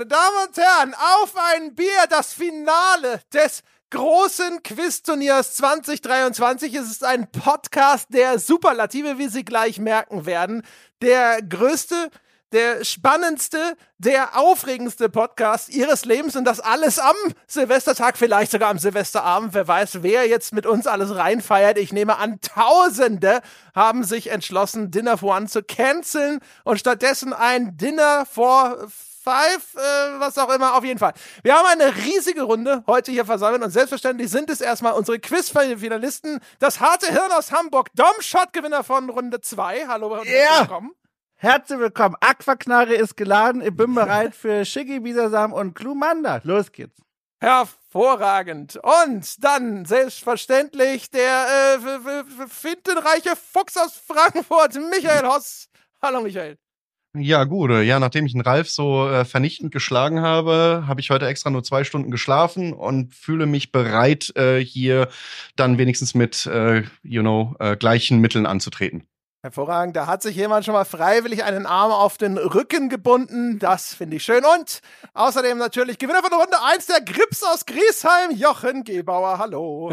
Meine 0.00 0.08
Damen 0.08 0.48
und 0.48 0.56
Herren, 0.56 0.94
auf 0.94 1.34
ein 1.36 1.74
Bier, 1.74 2.06
das 2.08 2.32
Finale 2.32 3.20
des 3.34 3.62
großen 3.90 4.62
Quizturniers 4.62 5.56
2023. 5.56 6.74
Es 6.74 6.90
ist 6.90 7.04
ein 7.04 7.30
Podcast 7.30 8.06
der 8.08 8.38
Superlative, 8.38 9.18
wie 9.18 9.28
Sie 9.28 9.44
gleich 9.44 9.78
merken 9.78 10.24
werden. 10.24 10.62
Der 11.02 11.42
größte, 11.42 12.10
der 12.52 12.82
spannendste, 12.82 13.76
der 13.98 14.38
aufregendste 14.38 15.10
Podcast 15.10 15.68
Ihres 15.68 16.06
Lebens 16.06 16.34
und 16.34 16.44
das 16.44 16.60
alles 16.60 16.98
am 16.98 17.16
Silvestertag, 17.46 18.16
vielleicht 18.16 18.52
sogar 18.52 18.70
am 18.70 18.78
Silvesterabend. 18.78 19.52
Wer 19.52 19.68
weiß, 19.68 20.02
wer 20.02 20.26
jetzt 20.26 20.54
mit 20.54 20.64
uns 20.64 20.86
alles 20.86 21.14
reinfeiert. 21.14 21.76
Ich 21.76 21.92
nehme 21.92 22.16
an, 22.16 22.40
Tausende 22.40 23.42
haben 23.74 24.02
sich 24.04 24.30
entschlossen, 24.30 24.90
Dinner 24.90 25.18
for 25.18 25.36
One 25.36 25.46
zu 25.46 25.62
canceln 25.62 26.40
und 26.64 26.80
stattdessen 26.80 27.34
ein 27.34 27.76
Dinner 27.76 28.24
for 28.24 28.88
Five, 29.30 29.76
äh, 29.76 30.18
was 30.18 30.36
auch 30.38 30.52
immer, 30.52 30.74
auf 30.74 30.84
jeden 30.84 30.98
Fall. 30.98 31.12
Wir 31.44 31.54
haben 31.54 31.66
eine 31.66 31.94
riesige 31.94 32.42
Runde 32.42 32.82
heute 32.88 33.12
hier 33.12 33.24
versammelt 33.24 33.62
und 33.62 33.70
selbstverständlich 33.70 34.28
sind 34.28 34.50
es 34.50 34.60
erstmal 34.60 34.94
unsere 34.94 35.20
Quiz-Finalisten, 35.20 36.40
das 36.58 36.80
harte 36.80 37.12
Hirn 37.12 37.30
aus 37.30 37.52
Hamburg, 37.52 37.90
Dom 37.94 38.06
Schott-Gewinner 38.18 38.82
von 38.82 39.08
Runde 39.08 39.40
2. 39.40 39.86
Hallo 39.86 40.18
und 40.18 40.26
yeah. 40.26 40.62
willkommen. 40.62 40.90
Herzlich 41.36 41.78
willkommen. 41.78 42.16
Aquaknarre 42.18 42.94
ist 42.94 43.16
geladen. 43.16 43.62
Ich 43.62 43.74
bin 43.74 43.94
bereit 43.94 44.34
für 44.34 44.64
Shiggy, 44.64 44.98
Bisasam 44.98 45.52
und 45.52 45.74
Klumanda. 45.74 46.40
Los 46.42 46.72
geht's. 46.72 47.00
Hervorragend. 47.38 48.80
Und 48.82 49.44
dann 49.44 49.84
selbstverständlich 49.84 51.08
der 51.10 51.78
äh, 51.78 52.48
findenreiche 52.48 53.36
Fuchs 53.36 53.76
aus 53.76 53.94
Frankfurt, 53.94 54.74
Michael 54.74 55.26
Hoss. 55.28 55.68
Hallo 56.02 56.20
Michael. 56.20 56.58
Ja, 57.16 57.42
gut. 57.42 57.70
Ja, 57.72 57.98
nachdem 57.98 58.24
ich 58.24 58.32
den 58.32 58.40
Ralf 58.40 58.70
so 58.70 59.08
äh, 59.08 59.24
vernichtend 59.24 59.72
geschlagen 59.72 60.20
habe, 60.20 60.84
habe 60.86 61.00
ich 61.00 61.10
heute 61.10 61.26
extra 61.26 61.50
nur 61.50 61.64
zwei 61.64 61.82
Stunden 61.82 62.12
geschlafen 62.12 62.72
und 62.72 63.12
fühle 63.12 63.46
mich 63.46 63.72
bereit, 63.72 64.32
äh, 64.36 64.60
hier 64.64 65.08
dann 65.56 65.76
wenigstens 65.76 66.14
mit, 66.14 66.46
äh, 66.46 66.84
you 67.02 67.22
know, 67.22 67.56
äh, 67.58 67.76
gleichen 67.76 68.20
Mitteln 68.20 68.46
anzutreten. 68.46 69.08
Hervorragend, 69.42 69.96
da 69.96 70.06
hat 70.06 70.20
sich 70.20 70.36
jemand 70.36 70.66
schon 70.66 70.74
mal 70.74 70.84
freiwillig 70.84 71.44
einen 71.44 71.64
Arm 71.64 71.92
auf 71.92 72.18
den 72.18 72.36
Rücken 72.36 72.90
gebunden. 72.90 73.58
Das 73.58 73.94
finde 73.94 74.16
ich 74.16 74.22
schön. 74.22 74.44
Und 74.44 74.82
außerdem 75.14 75.56
natürlich 75.56 75.96
Gewinner 75.96 76.22
von 76.22 76.38
Runde 76.38 76.58
1 76.62 76.84
der 76.84 77.00
Grips 77.00 77.42
aus 77.42 77.64
Griesheim, 77.64 78.32
Jochen 78.32 78.84
Gebauer. 78.84 79.38
Hallo. 79.38 79.92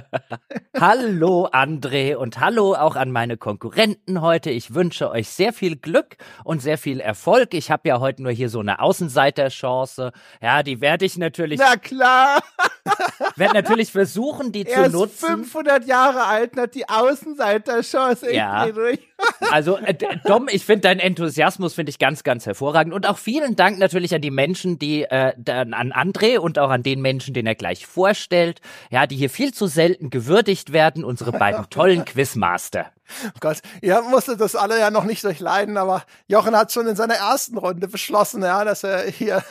hallo 0.78 1.48
André 1.50 2.16
und 2.16 2.38
hallo 2.38 2.74
auch 2.74 2.96
an 2.96 3.12
meine 3.12 3.38
Konkurrenten 3.38 4.20
heute. 4.20 4.50
Ich 4.50 4.74
wünsche 4.74 5.10
euch 5.10 5.30
sehr 5.30 5.54
viel 5.54 5.76
Glück 5.76 6.18
und 6.44 6.60
sehr 6.60 6.76
viel 6.76 7.00
Erfolg. 7.00 7.54
Ich 7.54 7.70
habe 7.70 7.88
ja 7.88 7.98
heute 7.98 8.22
nur 8.22 8.32
hier 8.32 8.50
so 8.50 8.60
eine 8.60 8.80
Außenseiterchance. 8.80 10.12
Ja, 10.42 10.62
die 10.62 10.82
werde 10.82 11.06
ich 11.06 11.16
natürlich. 11.16 11.60
Na 11.60 11.76
klar. 11.76 12.42
werde 13.36 13.54
natürlich 13.54 13.90
versuchen, 13.90 14.52
die 14.52 14.66
er 14.66 14.90
zu 14.90 14.98
nutzen. 14.98 15.44
500 15.44 15.86
Jahre 15.86 16.24
alt 16.24 16.52
und 16.52 16.60
hat 16.60 16.74
die 16.74 16.86
Außenseiterchance. 16.86 18.34
Ja 18.34 18.65
durch. 18.72 18.98
Also, 19.50 19.76
äh, 19.76 19.94
Dom, 20.24 20.48
ich 20.50 20.64
finde 20.64 20.82
deinen 20.82 21.00
Enthusiasmus 21.00 21.74
finde 21.74 21.90
ich 21.90 21.98
ganz, 21.98 22.22
ganz 22.22 22.46
hervorragend. 22.46 22.92
Und 22.92 23.06
auch 23.06 23.18
vielen 23.18 23.56
Dank 23.56 23.78
natürlich 23.78 24.14
an 24.14 24.20
die 24.20 24.30
Menschen, 24.30 24.78
die 24.78 25.02
äh, 25.02 25.32
an 25.46 25.92
André 25.92 26.38
und 26.38 26.58
auch 26.58 26.70
an 26.70 26.82
den 26.82 27.00
Menschen, 27.00 27.32
den 27.32 27.46
er 27.46 27.54
gleich 27.54 27.86
vorstellt, 27.86 28.60
ja, 28.90 29.06
die 29.06 29.16
hier 29.16 29.30
viel 29.30 29.52
zu 29.54 29.66
selten 29.66 30.10
gewürdigt 30.10 30.72
werden, 30.72 31.04
unsere 31.04 31.32
beiden 31.32 31.68
tollen 31.70 32.04
Quizmaster. 32.04 32.92
Oh 33.24 33.38
Gott, 33.40 33.58
ihr 33.80 34.00
musstet 34.02 34.40
das 34.40 34.56
alle 34.56 34.78
ja 34.78 34.90
noch 34.90 35.04
nicht 35.04 35.24
durchleiden, 35.24 35.76
aber 35.76 36.04
Jochen 36.26 36.56
hat 36.56 36.72
schon 36.72 36.86
in 36.86 36.96
seiner 36.96 37.14
ersten 37.14 37.56
Runde 37.56 37.88
beschlossen, 37.88 38.42
ja, 38.42 38.64
dass 38.64 38.82
er 38.82 39.04
hier 39.10 39.42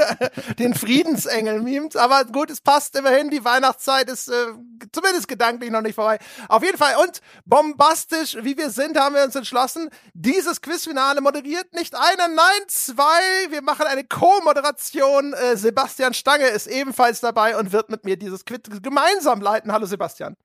den 0.58 0.74
Friedensengel 0.74 1.60
mimt. 1.60 1.96
Aber 1.96 2.24
gut, 2.24 2.50
es 2.50 2.60
passt 2.60 2.96
immerhin, 2.96 3.30
die 3.30 3.44
Weihnachtszeit 3.44 4.08
ist 4.08 4.28
äh, 4.28 4.46
zumindest 4.92 5.28
gedanklich 5.28 5.70
noch 5.70 5.80
nicht 5.80 5.94
vorbei. 5.94 6.18
Auf 6.48 6.62
jeden 6.62 6.78
Fall 6.78 6.94
und 7.02 7.20
bombastisch, 7.44 8.36
wie 8.42 8.56
wir 8.56 8.70
sind, 8.70 8.98
haben 8.98 9.14
wir 9.14 9.24
uns 9.24 9.34
entschlossen, 9.34 9.90
dieses 10.14 10.60
Quizfinale 10.60 11.20
moderiert 11.20 11.72
nicht 11.74 11.94
einer, 11.94 12.28
nein, 12.28 12.62
zwei. 12.68 13.50
Wir 13.50 13.62
machen 13.62 13.86
eine 13.86 14.04
Co-Moderation. 14.04 15.32
Äh, 15.32 15.56
Sebastian 15.56 16.14
Stange 16.14 16.48
ist 16.48 16.66
ebenfalls 16.66 17.20
dabei 17.20 17.56
und 17.56 17.72
wird 17.72 17.90
mit 17.90 18.04
mir 18.04 18.16
dieses 18.16 18.44
Quiz 18.44 18.62
gemeinsam 18.82 19.40
leiten. 19.40 19.72
Hallo 19.72 19.86
Sebastian. 19.86 20.36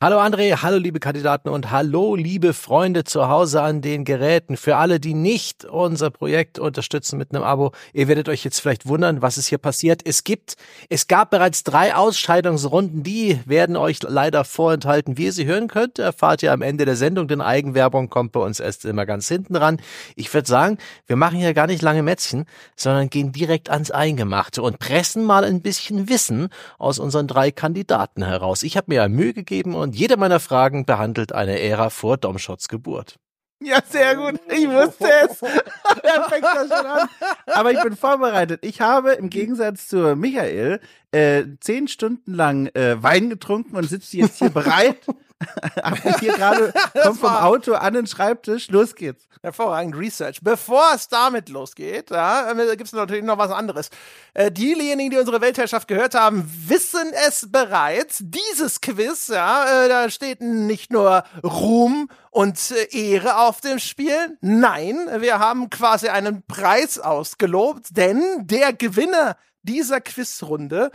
Hallo 0.00 0.20
André, 0.20 0.62
hallo 0.62 0.78
liebe 0.78 1.00
Kandidaten 1.00 1.48
und 1.48 1.72
hallo 1.72 2.14
liebe 2.14 2.54
Freunde 2.54 3.02
zu 3.02 3.28
Hause 3.28 3.62
an 3.62 3.80
den 3.80 4.04
Geräten. 4.04 4.56
Für 4.56 4.76
alle, 4.76 5.00
die 5.00 5.12
nicht 5.12 5.64
unser 5.64 6.10
Projekt 6.10 6.60
unterstützen 6.60 7.18
mit 7.18 7.34
einem 7.34 7.42
Abo, 7.42 7.72
ihr 7.92 8.06
werdet 8.06 8.28
euch 8.28 8.44
jetzt 8.44 8.60
vielleicht 8.60 8.86
wundern, 8.86 9.22
was 9.22 9.38
ist 9.38 9.48
hier 9.48 9.58
passiert. 9.58 10.02
Es 10.04 10.22
gibt, 10.22 10.54
es 10.88 11.08
gab 11.08 11.30
bereits 11.30 11.64
drei 11.64 11.96
Ausscheidungsrunden, 11.96 13.02
die 13.02 13.40
werden 13.44 13.74
euch 13.74 13.98
leider 14.04 14.44
vorenthalten. 14.44 15.18
Wie 15.18 15.24
ihr 15.24 15.32
sie 15.32 15.46
hören 15.46 15.66
könnt, 15.66 15.98
erfahrt 15.98 16.44
ihr 16.44 16.52
am 16.52 16.62
Ende 16.62 16.84
der 16.84 16.94
Sendung, 16.94 17.26
denn 17.26 17.40
Eigenwerbung 17.40 18.08
kommt 18.08 18.30
bei 18.30 18.40
uns 18.40 18.60
erst 18.60 18.84
immer 18.84 19.04
ganz 19.04 19.26
hinten 19.26 19.56
ran. 19.56 19.80
Ich 20.14 20.32
würde 20.32 20.46
sagen, 20.46 20.78
wir 21.08 21.16
machen 21.16 21.40
hier 21.40 21.54
gar 21.54 21.66
nicht 21.66 21.82
lange 21.82 22.04
Mätzchen, 22.04 22.44
sondern 22.76 23.10
gehen 23.10 23.32
direkt 23.32 23.68
ans 23.68 23.90
Eingemachte 23.90 24.62
und 24.62 24.78
pressen 24.78 25.24
mal 25.24 25.42
ein 25.42 25.60
bisschen 25.60 26.08
Wissen 26.08 26.50
aus 26.78 27.00
unseren 27.00 27.26
drei 27.26 27.50
Kandidaten 27.50 28.22
heraus. 28.22 28.62
Ich 28.62 28.76
habe 28.76 28.92
mir 28.92 28.94
ja 28.94 29.08
Mühe 29.08 29.32
gegeben 29.32 29.74
und 29.74 29.87
und 29.88 29.96
jede 29.96 30.18
meiner 30.18 30.38
Fragen 30.38 30.84
behandelt 30.84 31.32
eine 31.32 31.62
Ära 31.62 31.88
vor 31.88 32.18
Domschots 32.18 32.68
Geburt. 32.68 33.18
Ja, 33.62 33.78
sehr 33.88 34.16
gut. 34.16 34.38
Ich 34.46 34.68
wusste 34.68 35.08
es. 35.24 35.40
er 35.40 36.24
fängt 36.28 36.44
das 36.44 36.68
schon 36.68 36.86
an. 36.86 37.08
Aber 37.46 37.72
ich 37.72 37.82
bin 37.82 37.96
vorbereitet. 37.96 38.60
Ich 38.66 38.82
habe 38.82 39.12
im 39.12 39.30
Gegensatz 39.30 39.88
zu 39.88 40.14
Michael 40.14 40.80
äh, 41.10 41.44
zehn 41.60 41.88
Stunden 41.88 42.34
lang 42.34 42.66
äh, 42.74 43.02
Wein 43.02 43.30
getrunken 43.30 43.76
und 43.76 43.88
sitze 43.88 44.18
jetzt 44.18 44.40
hier 44.40 44.50
bereit. 44.50 44.98
hier 46.20 46.32
gerade 46.34 46.72
kommt 47.02 47.20
vom 47.20 47.34
Auto 47.34 47.74
an 47.74 47.94
den 47.94 48.06
Schreibtisch. 48.06 48.68
Los 48.68 48.94
geht's. 48.94 49.28
Hervorragend 49.42 49.96
Research. 49.96 50.40
Bevor 50.42 50.82
es 50.94 51.08
damit 51.08 51.48
losgeht, 51.48 52.10
ja, 52.10 52.50
äh, 52.50 52.76
gibt 52.76 52.88
es 52.88 52.92
natürlich 52.92 53.22
noch 53.22 53.38
was 53.38 53.52
anderes. 53.52 53.90
Äh, 54.34 54.50
diejenigen, 54.50 55.10
die 55.10 55.16
unsere 55.16 55.40
Weltherrschaft 55.40 55.86
gehört 55.86 56.14
haben, 56.14 56.50
wissen 56.66 57.12
es 57.26 57.50
bereits. 57.50 58.18
Dieses 58.20 58.80
Quiz, 58.80 59.28
ja, 59.28 59.84
äh, 59.84 59.88
da 59.88 60.10
steht 60.10 60.40
nicht 60.40 60.92
nur 60.92 61.22
Ruhm 61.44 62.08
und 62.30 62.58
äh, 62.72 63.12
Ehre 63.12 63.38
auf 63.38 63.60
dem 63.60 63.78
Spiel. 63.78 64.36
Nein, 64.40 65.08
wir 65.18 65.38
haben 65.38 65.70
quasi 65.70 66.08
einen 66.08 66.42
Preis 66.46 66.98
ausgelobt, 66.98 67.96
denn 67.96 68.20
der 68.40 68.72
Gewinner 68.72 69.36
dieser 69.62 70.00
Quizrunde 70.00 70.90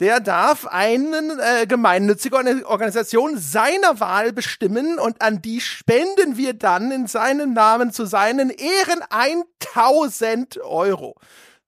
der 0.00 0.20
darf 0.20 0.66
eine 0.66 1.38
äh, 1.40 1.66
gemeinnützige 1.66 2.36
Organisation 2.66 3.38
seiner 3.38 4.00
Wahl 4.00 4.32
bestimmen 4.32 4.98
und 4.98 5.22
an 5.22 5.40
die 5.40 5.60
spenden 5.60 6.36
wir 6.36 6.54
dann 6.54 6.90
in 6.90 7.06
seinem 7.06 7.52
Namen 7.52 7.92
zu 7.92 8.04
seinen 8.04 8.50
Ehren 8.50 9.02
1000 9.10 10.60
Euro. 10.62 11.14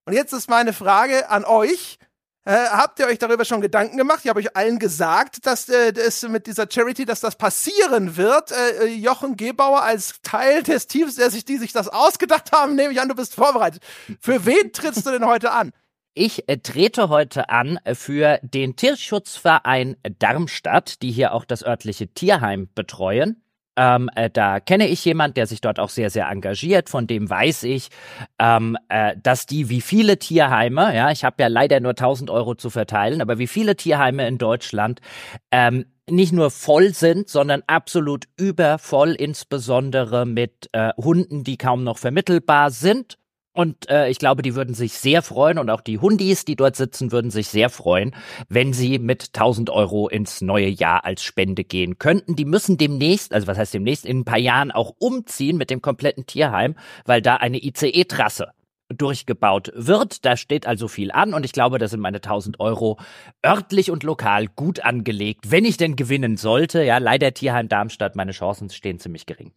Und 0.04 0.12
jetzt 0.12 0.32
ist 0.32 0.50
meine 0.50 0.72
Frage 0.72 1.31
an 1.31 1.44
euch. 1.44 1.98
Äh, 2.44 2.69
habt 2.70 3.00
ihr 3.00 3.06
euch 3.06 3.19
darüber 3.19 3.44
schon 3.44 3.60
Gedanken 3.60 3.97
gemacht? 3.97 4.20
Ich 4.22 4.28
habe 4.28 4.38
euch 4.38 4.56
allen 4.56 4.78
gesagt, 4.78 5.47
dass 5.47 5.69
äh, 5.69 5.92
das 5.92 6.22
mit 6.22 6.47
dieser 6.47 6.69
Charity, 6.70 7.04
dass 7.04 7.19
das 7.19 7.36
passieren 7.36 8.16
wird. 8.16 8.53
Äh, 8.53 8.84
äh, 8.84 8.86
Jochen 8.86 9.36
Gebauer 9.36 9.82
als 9.82 10.20
Teil 10.22 10.62
des 10.62 10.86
Teams, 10.86 11.16
der 11.16 11.31
sich, 11.31 11.44
die 11.44 11.56
sich 11.59 11.72
das 11.72 11.88
ausgedacht 11.88 12.53
haben, 12.53 12.76
nehme 12.76 12.92
ich 12.92 13.00
an, 13.00 13.09
du 13.09 13.16
bist 13.16 13.34
vorbereitet. 13.34 13.82
Für 14.20 14.47
wen 14.47 14.72
trittst 14.72 15.04
du 15.04 15.10
denn 15.10 15.26
heute 15.26 15.50
an? 15.50 15.72
Ich 16.19 16.49
äh, 16.49 16.56
trete 16.56 17.10
heute 17.10 17.50
an 17.50 17.78
für 17.93 18.38
den 18.43 18.75
Tierschutzverein 18.75 19.97
Darmstadt, 20.19 21.03
die 21.03 21.10
hier 21.10 21.34
auch 21.34 21.44
das 21.44 21.62
örtliche 21.62 22.09
Tierheim 22.09 22.71
betreuen. 22.74 23.42
Ähm, 23.77 24.09
äh, 24.16 24.30
da 24.30 24.59
kenne 24.59 24.89
ich 24.89 25.04
jemand, 25.04 25.36
der 25.36 25.47
sich 25.47 25.60
dort 25.60 25.78
auch 25.78 25.91
sehr, 25.91 26.09
sehr 26.09 26.30
engagiert. 26.30 26.89
Von 26.89 27.07
dem 27.07 27.28
weiß 27.28 27.65
ich, 27.65 27.91
ähm, 28.39 28.78
äh, 28.89 29.15
dass 29.22 29.45
die 29.45 29.68
wie 29.68 29.83
viele 29.83 30.18
Tierheime, 30.18 30.97
ja, 30.97 31.10
ich 31.10 31.22
habe 31.22 31.42
ja 31.42 31.48
leider 31.48 31.80
nur 31.80 31.91
1000 31.91 32.30
Euro 32.30 32.54
zu 32.54 32.71
verteilen, 32.71 33.21
aber 33.21 33.39
wie 33.39 33.47
viele 33.47 33.77
Tierheime 33.77 34.27
in 34.27 34.39
Deutschland 34.39 35.03
ähm, 35.51 35.84
nicht 36.09 36.33
nur 36.33 36.51
voll 36.51 36.95
sind, 36.95 37.28
sondern 37.28 37.63
absolut 37.66 38.24
übervoll, 38.39 39.10
insbesondere 39.10 40.24
mit 40.24 40.71
äh, 40.72 40.95
Hunden, 40.97 41.45
die 41.45 41.59
kaum 41.59 41.84
noch 41.84 41.98
vermittelbar 41.98 42.71
sind 42.71 43.18
und 43.56 43.88
äh, 43.88 44.10
ich 44.10 44.18
glaube, 44.18 44.42
die 44.42 44.54
würden 44.54 44.74
sich 44.74 44.92
sehr 44.92 45.22
freuen 45.22 45.58
und 45.58 45.70
auch 45.70 45.80
die 45.80 45.98
Hundis, 45.98 46.44
die 46.44 46.56
dort 46.56 46.76
sitzen, 46.76 47.10
würden 47.10 47.30
sich 47.30 47.48
sehr 47.48 47.70
freuen, 47.70 48.14
wenn 48.50 48.74
sie 48.74 48.98
mit 48.98 49.30
1000 49.34 49.70
Euro 49.70 50.08
ins 50.08 50.42
neue 50.42 50.68
Jahr 50.68 51.06
als 51.06 51.22
Spende 51.22 51.64
gehen 51.64 51.98
könnten. 51.98 52.36
Die 52.36 52.44
müssen 52.44 52.76
demnächst, 52.76 53.32
also 53.32 53.47
was 53.47 53.56
heißt 53.56 53.72
demnächst, 53.72 54.04
in 54.04 54.20
ein 54.20 54.24
paar 54.26 54.38
Jahren 54.38 54.70
auch 54.70 54.92
umziehen 54.98 55.56
mit 55.56 55.70
dem 55.70 55.80
kompletten 55.80 56.26
Tierheim, 56.26 56.74
weil 57.06 57.22
da 57.22 57.36
eine 57.36 57.56
ICE-Trasse 57.64 58.53
durchgebaut 58.94 59.72
wird. 59.74 60.26
Da 60.26 60.36
steht 60.36 60.66
also 60.66 60.86
viel 60.86 61.10
an 61.10 61.32
und 61.32 61.47
ich 61.47 61.53
glaube, 61.53 61.78
da 61.78 61.88
sind 61.88 62.00
meine 62.00 62.18
1000 62.18 62.60
Euro 62.60 62.98
örtlich 63.44 63.91
und 63.91 64.03
lokal 64.03 64.48
gut 64.48 64.80
angelegt, 64.80 65.50
wenn 65.50 65.64
ich 65.64 65.78
denn 65.78 65.97
gewinnen 65.97 66.36
sollte. 66.36 66.82
Ja, 66.84 66.98
leider 66.98 67.32
Tierheim 67.32 67.68
Darmstadt, 67.68 68.16
meine 68.16 68.32
Chancen 68.32 68.68
stehen 68.68 68.98
ziemlich 68.98 69.24
gering. 69.24 69.53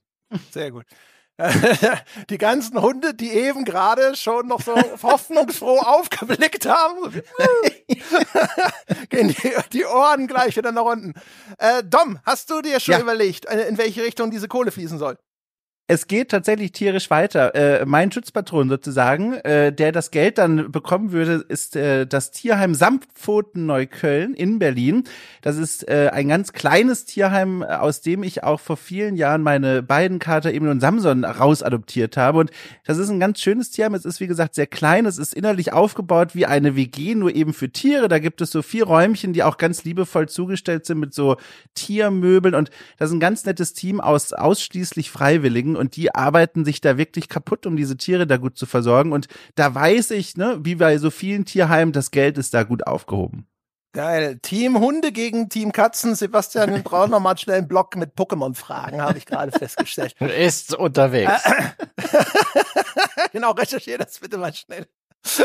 Sehr 0.52 0.72
gut. 0.72 0.86
die 2.30 2.38
ganzen 2.38 2.82
Hunde, 2.82 3.14
die 3.14 3.32
eben 3.32 3.66
gerade 3.66 4.16
schon 4.16 4.48
noch 4.48 4.62
so 4.62 4.76
hoffnungsfroh 5.04 5.80
aufgeblickt 5.80 6.66
haben, 6.66 7.12
gehen 9.10 9.30
die, 9.30 9.54
die, 9.74 9.86
Ohren 9.86 10.28
gleich 10.28 10.58
wieder 10.58 10.72
nach 10.72 10.84
unten. 10.84 11.14
Äh, 11.58 11.84
Dom, 11.84 12.20
hast 12.26 12.50
du 12.50 12.62
dir 12.62 12.80
schon 12.80 12.94
ja. 12.94 13.02
überlegt, 13.02 13.46
äh, 13.46 13.68
in 13.68 13.78
welche 13.78 14.04
Richtung 14.04 14.32
diese 14.32 14.48
Kohle 14.48 14.72
fließen 14.72 14.98
soll? 14.98 15.18
Es 15.90 16.06
geht 16.06 16.30
tatsächlich 16.30 16.72
tierisch 16.72 17.10
weiter. 17.10 17.56
Äh, 17.56 17.84
mein 17.84 18.12
Schutzpatron 18.12 18.70
sozusagen, 18.70 19.34
äh, 19.34 19.74
der 19.74 19.92
das 19.92 20.12
Geld 20.12 20.38
dann 20.38 20.72
bekommen 20.72 21.12
würde, 21.12 21.44
ist 21.50 21.76
äh, 21.76 22.06
das 22.06 22.30
Tierheim 22.30 22.76
Samtpfoten 22.76 23.66
Neukölln 23.66 24.36
in 24.36 24.60
Berlin. 24.60 25.06
Das 25.42 25.58
ist 25.58 25.90
äh, 25.90 26.12
ein 26.14 26.28
ganz 26.28 26.54
kleines 26.54 27.06
Tierheim, 27.06 27.64
aus 27.64 28.02
dem 28.02 28.22
ich 28.22 28.44
auch 28.44 28.60
vor 28.60 28.78
vielen 28.78 29.16
Jahren 29.16 29.42
meine 29.42 29.82
beiden 29.82 30.20
Kater 30.20 30.54
Emil 30.54 30.70
und 30.70 30.80
Samson 30.80 31.26
rausadoptiert 31.26 32.18
habe. 32.18 32.38
Und 32.38 32.52
das 32.86 33.00
ist 33.00 33.10
ein 33.10 33.20
ganz 33.20 33.42
schönes 33.42 33.72
Tierheim. 33.72 33.96
Es 33.96 34.06
ist 34.06 34.20
wie 34.20 34.28
gesagt 34.28 34.54
sehr 34.54 34.68
klein. 34.68 35.08
Es 35.08 35.18
ist 35.18 35.34
innerlich 35.34 35.74
aufgebaut 35.74 36.36
wie 36.36 36.46
eine 36.46 36.76
WG, 36.76 37.16
nur 37.16 37.34
eben 37.34 37.52
für 37.52 37.72
Tiere. 37.72 38.08
Da 38.10 38.20
gibt 38.20 38.42
es 38.42 38.52
so 38.52 38.62
vier 38.62 38.84
Räumchen, 38.84 39.34
die 39.34 39.42
auch 39.42 39.58
ganz 39.58 39.84
liebevoll 39.86 40.30
zugestellt 40.30 40.86
sind 40.86 41.00
mit 41.00 41.16
so 41.16 41.38
Tiermöbeln. 41.74 42.54
Und 42.54 42.70
das 43.00 43.10
ist 43.10 43.16
ein 43.16 43.20
ganz 43.20 43.44
nettes 43.46 43.74
Team 43.74 44.00
aus 44.00 44.34
ausschließlich 44.34 45.10
Freiwilligen 45.10 45.79
und 45.80 45.96
die 45.96 46.14
arbeiten 46.14 46.66
sich 46.66 46.82
da 46.82 46.98
wirklich 46.98 47.30
kaputt, 47.30 47.66
um 47.66 47.76
diese 47.76 47.98
Tiere 47.98 48.28
da 48.28 48.38
gut 48.38 48.58
zu 48.58 48.66
versorgen. 48.66 49.12
Und 49.12 49.28
da 49.56 49.74
weiß 49.74 50.12
ich, 50.12 50.38
ne, 50.38 50.60
wie 50.62 50.76
bei 50.76 50.98
so 50.98 51.10
vielen 51.10 51.46
Tierheimen, 51.46 51.94
das 51.94 52.12
Geld 52.12 52.38
ist 52.38 52.54
da 52.54 52.64
gut 52.64 52.86
aufgehoben. 52.86 53.48
Geil. 53.92 54.38
Team 54.44 54.80
Hunde 54.80 55.12
gegen 55.12 55.50
Team 55.50 55.72
Katzen. 55.72 56.14
Sebastian, 56.14 56.72
wir 56.72 56.84
brauchen 56.84 57.10
noch 57.10 57.20
mal 57.20 57.36
schnell 57.38 57.58
einen 57.58 57.68
Block 57.68 57.96
mit 57.96 58.14
Pokémon-Fragen, 58.16 59.02
habe 59.02 59.18
ich 59.18 59.26
gerade 59.26 59.52
festgestellt. 59.52 60.14
Ist 60.22 60.76
unterwegs. 60.76 61.44
genau, 63.32 63.52
recherchiere 63.52 63.98
das 63.98 64.20
bitte 64.20 64.38
mal 64.38 64.54
schnell. 64.54 64.86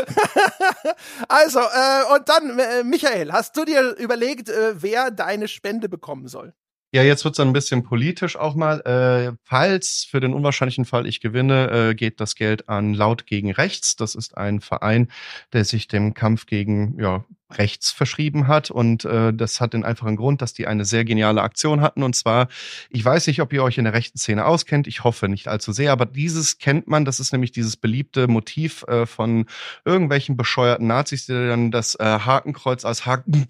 also, 1.27 1.59
äh, 1.59 2.13
und 2.15 2.29
dann, 2.29 2.59
äh, 2.59 2.83
Michael, 2.83 3.31
hast 3.31 3.57
du 3.57 3.65
dir 3.65 3.95
überlegt, 3.97 4.49
äh, 4.49 4.81
wer 4.81 5.11
deine 5.11 5.47
Spende 5.47 5.89
bekommen 5.89 6.27
soll? 6.27 6.53
Ja, 6.95 7.03
jetzt 7.03 7.25
wird's 7.25 7.35
dann 7.35 7.49
ein 7.49 7.53
bisschen 7.53 7.83
politisch 7.83 8.37
auch 8.37 8.55
mal. 8.55 8.79
Äh, 8.85 9.35
falls 9.43 10.07
für 10.09 10.21
den 10.21 10.33
unwahrscheinlichen 10.33 10.85
Fall 10.85 11.05
ich 11.07 11.19
gewinne, 11.19 11.89
äh, 11.89 11.93
geht 11.93 12.21
das 12.21 12.35
Geld 12.35 12.69
an 12.69 12.93
Laut 12.93 13.25
gegen 13.25 13.51
Rechts. 13.51 13.97
Das 13.97 14.15
ist 14.15 14.37
ein 14.37 14.61
Verein, 14.61 15.09
der 15.51 15.65
sich 15.65 15.89
dem 15.89 16.13
Kampf 16.13 16.45
gegen 16.45 16.97
ja, 16.97 17.25
rechts 17.51 17.91
verschrieben 17.91 18.47
hat. 18.47 18.71
Und 18.71 19.03
äh, 19.03 19.33
das 19.33 19.59
hat 19.59 19.73
den 19.73 19.83
einfachen 19.83 20.15
Grund, 20.15 20.41
dass 20.41 20.53
die 20.53 20.67
eine 20.67 20.85
sehr 20.85 21.03
geniale 21.03 21.41
Aktion 21.41 21.81
hatten. 21.81 22.01
Und 22.01 22.15
zwar, 22.15 22.47
ich 22.89 23.03
weiß 23.03 23.27
nicht, 23.27 23.41
ob 23.41 23.51
ihr 23.51 23.61
euch 23.61 23.77
in 23.77 23.83
der 23.83 23.93
rechten 23.93 24.17
Szene 24.17 24.45
auskennt. 24.45 24.87
Ich 24.87 25.03
hoffe 25.03 25.27
nicht 25.27 25.49
allzu 25.49 25.73
sehr, 25.73 25.91
aber 25.91 26.05
dieses 26.05 26.59
kennt 26.59 26.87
man. 26.87 27.03
Das 27.03 27.19
ist 27.19 27.33
nämlich 27.33 27.51
dieses 27.51 27.75
beliebte 27.75 28.29
Motiv 28.29 28.83
äh, 28.87 29.05
von 29.05 29.47
irgendwelchen 29.83 30.37
bescheuerten 30.37 30.87
Nazis, 30.87 31.25
die 31.25 31.33
dann 31.33 31.71
das 31.71 31.95
äh, 31.95 32.05
Hakenkreuz 32.05 32.85
als 32.85 33.05
Haken 33.05 33.47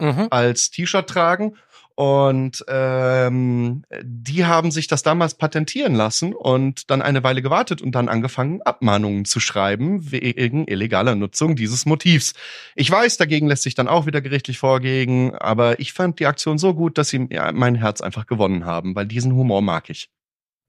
mhm. 0.00 0.28
als 0.30 0.70
T-Shirt 0.70 1.08
tragen. 1.08 1.56
Und 1.94 2.64
ähm, 2.68 3.84
die 4.02 4.44
haben 4.46 4.70
sich 4.70 4.86
das 4.86 5.02
damals 5.02 5.34
patentieren 5.34 5.94
lassen 5.94 6.34
und 6.34 6.90
dann 6.90 7.02
eine 7.02 7.22
Weile 7.22 7.42
gewartet 7.42 7.82
und 7.82 7.92
dann 7.92 8.08
angefangen, 8.08 8.62
Abmahnungen 8.62 9.24
zu 9.24 9.40
schreiben 9.40 10.10
wegen 10.10 10.66
illegaler 10.66 11.14
Nutzung 11.14 11.56
dieses 11.56 11.86
Motivs. 11.86 12.34
Ich 12.74 12.90
weiß, 12.90 13.16
dagegen 13.18 13.48
lässt 13.48 13.64
sich 13.64 13.74
dann 13.74 13.88
auch 13.88 14.06
wieder 14.06 14.20
gerichtlich 14.20 14.58
vorgehen, 14.58 15.34
aber 15.34 15.78
ich 15.80 15.92
fand 15.92 16.20
die 16.20 16.26
Aktion 16.26 16.58
so 16.58 16.74
gut, 16.74 16.96
dass 16.96 17.08
sie 17.08 17.28
mein 17.52 17.74
Herz 17.74 18.00
einfach 18.00 18.26
gewonnen 18.26 18.64
haben, 18.64 18.94
weil 18.94 19.06
diesen 19.06 19.34
Humor 19.34 19.62
mag 19.62 19.90
ich. 19.90 20.08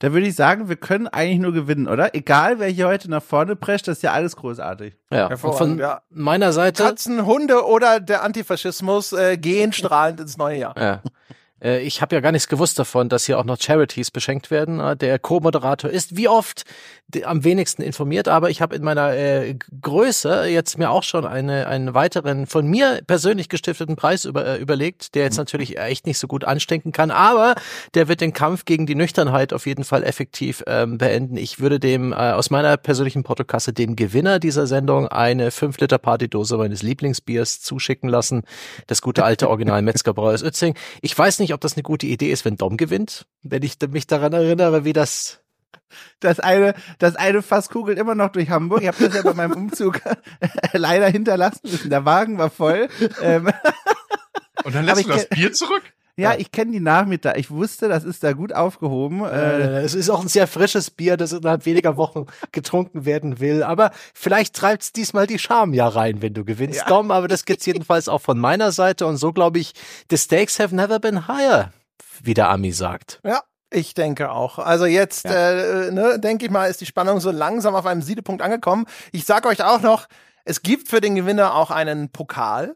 Da 0.02 0.14
würde 0.14 0.26
ich 0.26 0.36
sagen, 0.36 0.68
wir 0.68 0.78
können 0.78 1.08
eigentlich 1.08 1.38
nur 1.38 1.54
gewinnen, 1.54 1.88
oder? 1.88 2.16
Egal, 2.16 2.58
wer 2.58 2.68
hier 2.70 2.88
heute 2.88 3.08
nach 3.08 3.22
vorne 3.22 3.56
prescht, 3.56 3.88
das 3.88 3.98
ist 3.98 4.02
ja 4.02 4.14
alles 4.14 4.36
großartig. 4.36 4.98
Ja, 5.12 5.38
von 5.38 5.78
ja. 5.78 6.02
meiner 6.10 6.54
Seite. 6.54 6.82
Katzen, 6.82 7.24
Hunde 7.28 7.68
oder 7.68 8.00
der 8.00 8.24
Antifaschismus 8.24 9.14
äh, 9.14 9.38
gehen 9.38 9.74
strahlend 9.74 10.20
ins 10.20 10.38
neue 10.38 10.58
Jahr. 10.58 10.76
Ja. 10.76 11.04
Äh, 11.62 11.82
ich 11.82 12.02
habe 12.02 12.16
ja 12.16 12.22
gar 12.22 12.32
nichts 12.32 12.48
gewusst 12.48 12.80
davon, 12.80 13.10
dass 13.10 13.26
hier 13.26 13.40
auch 13.40 13.46
noch 13.46 13.58
Charities 13.60 14.12
beschenkt 14.12 14.52
werden. 14.52 14.80
Äh, 14.80 14.98
der 14.98 15.20
Co-Moderator 15.20 15.90
ist 15.90 16.16
wie 16.16 16.28
oft 16.28 16.64
am 17.26 17.44
wenigsten 17.44 17.82
informiert, 17.82 18.28
aber 18.28 18.50
ich 18.50 18.62
habe 18.62 18.76
in 18.76 18.84
meiner 18.84 19.14
äh, 19.14 19.56
Größe 19.82 20.46
jetzt 20.46 20.78
mir 20.78 20.90
auch 20.90 21.04
schon 21.04 21.26
eine, 21.26 21.68
einen 21.68 21.94
weiteren 21.94 22.48
von 22.48 22.66
mir 22.66 23.02
persönlich 23.06 23.50
gestifteten 23.50 23.96
Preis 23.96 24.26
über, 24.26 24.46
äh, 24.46 24.58
überlegt, 24.58 25.16
der 25.16 25.24
jetzt 25.24 25.38
natürlich 25.38 25.78
echt 25.78 26.08
nicht 26.08 26.20
so 26.20 26.28
gut 26.28 26.44
anstecken 26.44 26.92
kann, 26.92 27.12
aber 27.12 27.56
der 27.94 28.08
wird 28.08 28.22
den 28.22 28.34
Kampf 28.34 28.66
gegen 28.66 28.86
die 28.86 28.96
Nüchternheit 28.96 29.54
auf 29.54 29.66
jeden 29.66 29.84
Fall 29.84 30.04
effektiv 30.04 30.64
ähm, 30.68 30.98
beenden. 30.98 31.38
Ich 31.38 31.60
würde 31.60 31.80
dem 31.80 32.14
äh, 32.14 32.16
aus 32.16 32.50
meiner 32.50 32.78
persönlichen 32.78 33.24
Portokasse 33.24 33.74
dem 33.74 33.96
Gewinner 33.96 34.40
dieser 34.40 34.68
Sendung 34.68 35.08
eine 35.08 35.52
5 35.52 35.80
Liter 35.80 35.98
Partydose 35.98 36.58
meines 36.58 36.82
Lieblingsbiers 36.82 37.62
zuschicken 37.62 38.10
lassen. 38.10 38.44
Das 38.88 39.02
gute 39.02 39.24
alte 39.24 39.50
Original 39.50 39.82
Metzgerbräu 39.82 40.34
aus 40.34 40.44
Uetzing. 40.44 40.76
Ich 41.02 41.18
weiß 41.18 41.40
nicht, 41.40 41.51
nicht, 41.52 41.56
ob 41.56 41.62
das 41.62 41.74
eine 41.74 41.84
gute 41.84 42.08
Idee 42.08 42.32
ist, 42.32 42.46
wenn 42.46 42.56
Dom 42.56 42.78
gewinnt. 42.78 43.28
Wenn 43.44 43.62
ich 43.64 43.76
mich 43.92 44.08
daran 44.08 44.32
erinnere, 44.34 44.86
wie 44.86 44.94
das 44.94 45.40
das 46.22 46.40
eine, 46.40 46.74
das 47.00 47.18
eine 47.18 47.42
Fass 47.42 47.68
kugelt 47.68 48.00
immer 48.00 48.16
noch 48.16 48.30
durch 48.30 48.50
Hamburg. 48.50 48.82
Ich 48.82 48.88
habe 48.88 49.04
das 49.04 49.14
ja 49.14 49.22
bei 49.24 49.34
meinem 49.34 49.54
Umzug 49.54 50.00
leider 50.72 51.08
hinterlassen 51.10 51.60
müssen. 51.64 51.90
Der 51.90 52.06
Wagen 52.06 52.38
war 52.38 52.50
voll. 52.50 52.88
Ähm, 53.22 53.52
Und 54.64 54.74
dann 54.76 54.86
lässt 54.86 55.04
du 55.04 55.10
das 55.10 55.28
Bier 55.28 55.52
zurück? 55.52 55.84
Ja, 56.22 56.36
ich 56.38 56.52
kenne 56.52 56.72
die 56.72 56.80
Nachmittag. 56.80 57.38
Ich 57.38 57.52
wusste, 57.52 57.88
das 57.88 58.04
ist 58.04 58.24
da 58.24 58.34
gut 58.34 58.54
aufgehoben. 58.54 59.24
Äh, 59.26 59.82
es 59.82 59.96
ist 59.96 60.10
auch 60.10 60.22
ein 60.22 60.28
sehr 60.28 60.48
frisches 60.48 60.92
Bier, 60.92 61.18
das 61.18 61.34
innerhalb 61.34 61.66
weniger 61.66 61.98
Wochen 61.98 62.28
getrunken 62.52 63.06
werden 63.06 63.40
will. 63.40 63.64
Aber 63.64 63.92
vielleicht 64.14 64.56
treibt's 64.56 64.92
diesmal 64.92 65.28
die 65.28 65.40
Scham 65.40 65.74
ja 65.74 65.88
rein, 65.88 66.22
wenn 66.22 66.34
du 66.34 66.46
gewinnst, 66.46 66.80
ja. 66.80 66.86
Dom. 66.86 67.12
Aber 67.12 67.28
das 67.28 67.46
gibt's 67.46 67.66
jedenfalls 67.66 68.08
auch 68.08 68.22
von 68.22 68.40
meiner 68.40 68.72
Seite. 68.72 69.06
Und 69.06 69.18
so 69.18 69.34
glaube 69.34 69.60
ich, 69.60 69.74
the 70.10 70.18
stakes 70.18 70.60
have 70.60 70.76
never 70.76 71.00
been 71.00 71.28
higher, 71.28 71.72
wie 72.22 72.34
der 72.34 72.50
Ami 72.50 72.72
sagt. 72.72 73.20
Ja, 73.26 73.42
ich 73.70 73.94
denke 73.94 74.32
auch. 74.32 74.60
Also 74.60 74.86
jetzt, 74.86 75.26
ja. 75.26 75.86
äh, 75.88 75.92
ne, 75.92 76.20
denke 76.20 76.46
ich 76.46 76.52
mal, 76.52 76.66
ist 76.66 76.82
die 76.82 76.86
Spannung 76.86 77.20
so 77.20 77.32
langsam 77.32 77.74
auf 77.74 77.86
einem 77.86 78.02
Siedepunkt 78.02 78.42
angekommen. 78.42 78.86
Ich 79.12 79.26
sage 79.26 79.48
euch 79.48 79.64
auch 79.64 79.82
noch, 79.82 80.08
es 80.44 80.62
gibt 80.62 80.88
für 80.88 81.02
den 81.02 81.16
Gewinner 81.16 81.56
auch 81.56 81.72
einen 81.72 82.10
Pokal. 82.10 82.76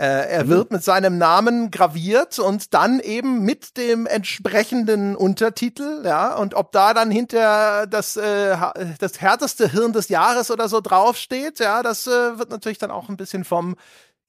Äh, 0.00 0.30
er 0.30 0.44
mhm. 0.44 0.48
wird 0.48 0.70
mit 0.70 0.82
seinem 0.82 1.18
Namen 1.18 1.70
graviert 1.70 2.38
und 2.38 2.72
dann 2.72 3.00
eben 3.00 3.42
mit 3.44 3.76
dem 3.76 4.06
entsprechenden 4.06 5.14
Untertitel, 5.14 6.00
ja, 6.06 6.34
und 6.36 6.54
ob 6.54 6.72
da 6.72 6.94
dann 6.94 7.10
hinter 7.10 7.86
das, 7.86 8.16
äh, 8.16 8.56
das 8.98 9.20
härteste 9.20 9.70
Hirn 9.70 9.92
des 9.92 10.08
Jahres 10.08 10.50
oder 10.50 10.70
so 10.70 10.80
draufsteht, 10.80 11.58
ja, 11.58 11.82
das 11.82 12.06
äh, 12.06 12.38
wird 12.38 12.48
natürlich 12.48 12.78
dann 12.78 12.90
auch 12.90 13.10
ein 13.10 13.18
bisschen 13.18 13.44
vom 13.44 13.76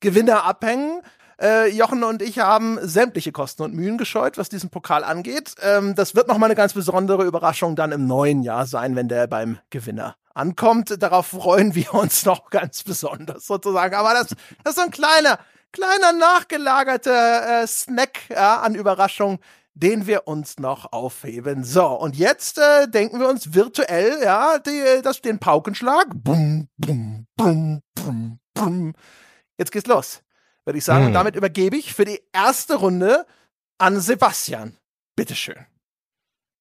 Gewinner 0.02 0.44
abhängen. 0.44 1.02
Äh, 1.42 1.70
Jochen 1.70 2.04
und 2.04 2.22
ich 2.22 2.40
haben 2.40 2.78
sämtliche 2.82 3.32
Kosten 3.32 3.64
und 3.64 3.74
Mühen 3.74 3.98
gescheut, 3.98 4.38
was 4.38 4.50
diesen 4.50 4.72
Pokal 4.72 5.06
angeht. 5.06 5.56
Ähm, 5.62 5.96
das 5.96 6.16
wird 6.16 6.28
nochmal 6.28 6.50
eine 6.50 6.56
ganz 6.56 6.74
besondere 6.74 7.24
Überraschung 7.24 7.78
dann 7.78 7.94
im 7.94 8.08
neuen 8.08 8.44
Jahr 8.44 8.66
sein, 8.66 8.98
wenn 8.98 9.08
der 9.08 9.26
beim 9.28 9.58
Gewinner 9.70 10.18
ankommt. 10.34 11.02
Darauf 11.02 11.28
freuen 11.28 11.76
wir 11.76 11.94
uns 11.94 12.26
noch 12.26 12.50
ganz 12.50 12.84
besonders 12.84 13.48
sozusagen. 13.48 13.96
Aber 13.96 14.14
das, 14.14 14.36
das 14.66 14.74
ist 14.74 14.76
so 14.76 14.82
ein 14.82 14.92
kleiner, 14.92 15.40
kleiner 15.72 16.14
nachgelagerter 16.14 17.64
äh, 17.64 17.68
Snack 17.68 18.30
ja, 18.30 18.62
an 18.62 18.76
Überraschung, 18.76 19.40
den 19.74 20.06
wir 20.08 20.28
uns 20.28 20.60
noch 20.60 20.92
aufheben. 20.92 21.64
So, 21.64 21.88
und 21.88 22.16
jetzt 22.16 22.58
äh, 22.58 22.88
denken 22.88 23.20
wir 23.20 23.30
uns 23.30 23.54
virtuell, 23.54 24.22
ja, 24.24 24.60
die, 24.60 25.02
das, 25.02 25.22
den 25.22 25.40
Paukenschlag. 25.40 26.08
Bum, 26.14 26.68
bum, 26.78 27.28
bum, 27.36 27.82
bum, 27.96 28.40
bum. 28.54 28.94
Jetzt 29.58 29.72
geht's 29.72 29.88
los, 29.88 30.22
würde 30.66 30.78
ich 30.78 30.86
sagen. 30.86 31.02
Hm. 31.02 31.08
Und 31.08 31.14
damit 31.14 31.36
übergebe 31.36 31.78
ich 31.78 31.94
für 31.94 32.06
die 32.06 32.22
erste 32.34 32.76
Runde 32.76 33.26
an 33.78 34.00
Sebastian. 34.00 34.78
Bitteschön. 35.16 35.66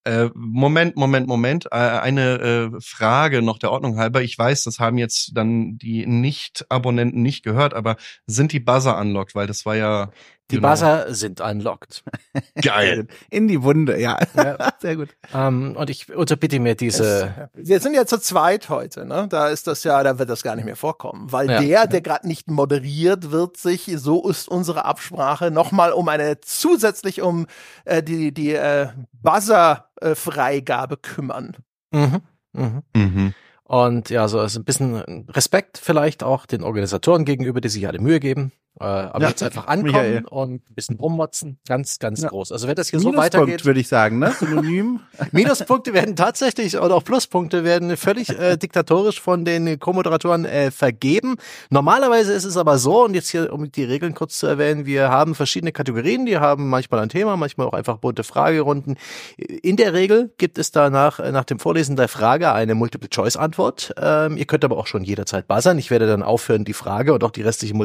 Äh, 0.04 0.30
Moment, 0.35 0.97
Moment, 0.97 1.26
Moment. 1.26 1.66
Äh, 1.66 1.76
eine 1.76 2.73
äh, 2.75 2.80
Frage 2.80 3.42
noch 3.42 3.59
der 3.59 3.71
Ordnung 3.71 3.99
halber. 3.99 4.23
Ich 4.23 4.38
weiß, 4.38 4.64
das 4.64 4.78
haben 4.78 4.99
jetzt 4.99 5.33
dann 5.35 5.76
die 5.76 6.07
Nicht-Abonnenten 6.07 7.23
nicht 7.23 7.42
gehört, 7.42 7.75
aber 7.75 7.97
sind 8.26 8.52
die 8.52 8.61
Buzzer 8.61 8.99
unlocked? 8.99 9.35
Weil 9.35 9.47
das 9.47 9.66
war 9.66 9.76
ja 9.76 10.11
die 10.50 10.57
genau. 10.57 10.71
Buzzer 10.71 11.14
sind 11.14 11.40
unlocked. 11.40 12.02
Geil. 12.62 13.07
In 13.30 13.49
die 13.49 13.62
Wunde, 13.62 14.00
ja. 14.00 14.19
ja. 14.35 14.73
Sehr 14.80 14.97
gut. 14.97 15.11
Um, 15.33 15.40
ähm, 15.40 15.76
und 15.76 15.90
ich 15.90 16.14
unterbitte 16.14 16.59
mir 16.59 16.75
diese. 16.75 17.49
Es, 17.54 17.69
wir 17.69 17.80
sind 17.80 17.95
ja 17.95 18.07
zu 18.07 18.19
zweit 18.19 18.69
heute, 18.69 19.07
ne? 19.07 19.26
Da 19.28 19.49
ist 19.49 19.66
das 19.66 19.85
ja, 19.85 20.02
da 20.02 20.19
wird 20.19 20.28
das 20.28 20.42
gar 20.42 20.57
nicht 20.57 20.64
mehr 20.64 20.76
vorkommen. 20.76 21.30
Weil 21.33 21.50
ja. 21.50 21.61
der, 21.61 21.87
der 21.87 22.00
gerade 22.00 22.26
nicht 22.26 22.50
moderiert, 22.50 23.30
wird 23.30 23.57
sich, 23.57 23.90
so 23.97 24.28
ist 24.28 24.49
unsere 24.49 24.85
Absprache, 24.85 25.50
nochmal 25.50 25.92
um 25.92 26.09
eine 26.09 26.40
zusätzlich 26.40 27.23
um 27.23 27.47
äh, 27.85 28.02
die, 28.02 28.33
die 28.33 28.54
äh, 28.54 28.88
Buzzer-Freigabe 29.23 30.97
kümmern. 30.97 31.57
Mhm. 31.92 32.21
Mhm. 32.52 32.83
Mhm. 32.95 33.35
Und 33.64 34.11
ja, 34.11 34.26
so 34.26 34.42
ist 34.42 34.57
ein 34.57 34.64
bisschen 34.64 35.26
Respekt 35.28 35.78
vielleicht 35.78 36.25
auch 36.25 36.47
den 36.47 36.64
Organisatoren 36.64 37.25
gegenüber, 37.25 37.61
die 37.61 37.69
sich 37.69 37.87
alle 37.87 38.00
Mühe 38.00 38.19
geben 38.19 38.50
Äh, 38.80 38.84
aber 38.84 39.20
Ja, 39.25 39.28
jetzt 39.28 39.42
einfach 39.42 39.66
ankommen 39.66 39.92
Michael. 39.92 40.25
und 40.30 40.52
ein 40.70 40.75
bisschen 40.75 40.96
rummotzen, 40.96 41.58
ganz, 41.68 41.99
ganz 41.99 42.22
Ja. 42.22 42.28
groß. 42.30 42.50
Also 42.50 42.66
wenn 42.66 42.75
das 42.76 42.88
hier 42.88 42.99
so 42.99 43.08
Minuspunkt, 43.10 43.34
weitergeht, 43.34 43.64
würde 43.66 43.78
ich 43.80 43.88
sagen, 43.88 44.18
ne? 44.18 44.32
Synonym. 44.38 45.00
Minuspunkte 45.32 45.92
werden 45.92 46.16
tatsächlich 46.16 46.78
oder 46.78 46.94
auch 46.94 47.04
Pluspunkte 47.04 47.62
werden 47.62 47.96
völlig 47.99 48.30
äh, 48.30 48.56
diktatorisch 48.56 49.20
von 49.20 49.44
den 49.44 49.78
Co-Moderatoren 49.78 50.46
äh, 50.46 50.70
vergeben. 50.70 51.37
Normalerweise 51.68 52.32
ist 52.32 52.44
es 52.44 52.56
aber 52.56 52.78
so, 52.78 53.04
und 53.04 53.14
jetzt 53.14 53.28
hier, 53.28 53.52
um 53.52 53.70
die 53.70 53.84
Regeln 53.84 54.14
kurz 54.14 54.38
zu 54.38 54.46
erwähnen, 54.46 54.87
wir 54.87 55.10
haben 55.10 55.34
verschiedene 55.34 55.72
Kategorien, 55.72 56.25
die 56.25 56.38
haben 56.38 56.68
manchmal 56.70 57.00
ein 57.00 57.10
Thema, 57.10 57.37
manchmal 57.37 57.66
auch 57.66 57.75
einfach 57.75 57.99
bunte 57.99 58.25
Fragerunden. 58.25 58.96
In 59.37 59.76
der 59.76 59.92
Regel 59.92 60.32
gibt 60.38 60.56
es 60.58 60.70
danach, 60.70 61.20
äh, 61.20 61.32
nach 61.32 61.44
dem 61.44 61.58
Vorlesen 61.58 61.96
der 61.96 62.08
Frage 62.08 62.52
eine 62.52 62.75
Multiple-Choice-Antwort. 62.75 63.94
Ähm, 64.00 64.37
ihr 64.38 64.46
könnt 64.46 64.64
aber 64.64 64.78
auch 64.78 64.87
schon 64.87 65.04
jederzeit 65.04 65.46
buzzern. 65.49 65.78
Ich 65.78 65.90
werde 65.90 66.06
dann 66.06 66.22
aufhören, 66.22 66.64
die 66.64 66.72
Frage 66.72 67.12
und 67.12 67.22
auch 67.25 67.30
die 67.30 67.42
restlichen 67.42 67.76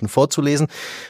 Multiple-Choice-Antworten 0.00 0.08
vorzulesen 0.08 0.66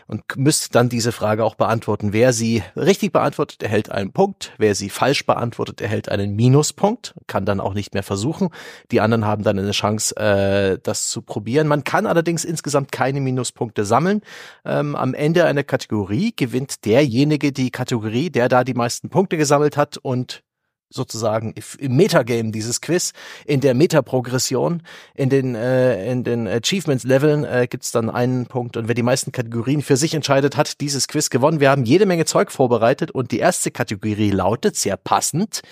und 0.07 0.23
müsst 0.37 0.75
dann 0.75 0.89
diese 0.89 1.13
Frage 1.13 1.45
auch 1.45 1.55
beantworten. 1.55 2.13
Wer 2.13 2.33
sie 2.33 2.63
richtig 2.77 3.13
beantwortet, 3.13 3.63
erhält 3.63 3.91
einen 3.91 4.13
Punkt. 4.13 4.53
Wer 4.59 4.75
sie 4.75 4.91
falsch 4.91 5.27
beantwortet, 5.27 5.81
erhält 5.81 6.09
einen 6.09 6.37
Minuspunkt, 6.37 7.15
kann 7.27 7.45
dann 7.45 7.61
auch 7.61 7.75
nicht 7.75 7.95
mehr 7.95 8.03
versuchen. 8.03 8.51
Die 8.91 9.01
anderen 9.01 9.25
haben 9.25 9.43
dann 9.43 9.59
eine 9.59 9.73
Chance, 9.73 10.17
äh, 10.17 10.79
das 10.83 11.09
zu 11.09 11.23
probieren. 11.23 11.69
Man 11.69 11.85
kann 11.85 12.07
allerdings 12.07 12.45
insgesamt 12.45 12.93
keine 12.93 13.21
Minuspunkte 13.21 13.85
sammeln. 13.85 14.23
Ähm, 14.65 14.97
am 14.97 15.15
Ende 15.15 15.45
einer 15.45 15.65
Kategorie 15.65 16.33
gewinnt 16.35 16.85
derjenige 16.85 17.53
die 17.53 17.71
Kategorie, 17.71 18.31
der 18.31 18.49
da 18.49 18.65
die 18.65 18.75
meisten 18.75 19.11
Punkte 19.11 19.37
gesammelt 19.37 19.77
hat 19.77 19.99
und 19.99 20.43
sozusagen 20.91 21.55
im 21.79 21.97
Metagame 21.97 22.51
dieses 22.51 22.81
Quiz, 22.81 23.13
in 23.47 23.61
der 23.61 23.75
Metaprogression, 23.75 24.83
in 25.15 25.31
den 25.31 25.55
äh, 25.55 26.11
in 26.11 26.25
den 26.25 26.47
Achievements-Leveln 26.49 27.45
äh, 27.45 27.67
gibt's 27.71 27.93
dann 27.93 28.11
einen 28.11 28.47
Punkt 28.47 28.77
und 28.77 28.89
wer 28.89 28.95
die 28.95 29.03
meisten 29.05 29.33
Kategorien 29.33 29.83
für 29.83 29.97
sich 29.97 30.15
entscheidet, 30.15 30.57
hat 30.57 30.81
dieses 30.81 31.07
Quiz 31.09 31.31
gewonnen. 31.31 31.61
Wir 31.61 31.71
haben 31.71 31.85
jede 31.85 32.07
Menge 32.07 32.25
Zeug 32.25 32.51
vorbereitet 32.51 33.11
und 33.13 33.31
die 33.31 33.39
erste 33.39 33.71
Kategorie 33.71 34.31
lautet 34.31 34.77
sehr 34.77 34.97
passend 34.97 35.63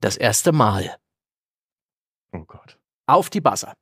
das 0.00 0.16
erste 0.16 0.52
Mal 0.52 0.96
Oh 2.32 2.44
Gott. 2.46 2.78
auf 3.06 3.30
die 3.30 3.40
Buzzer. 3.40 3.74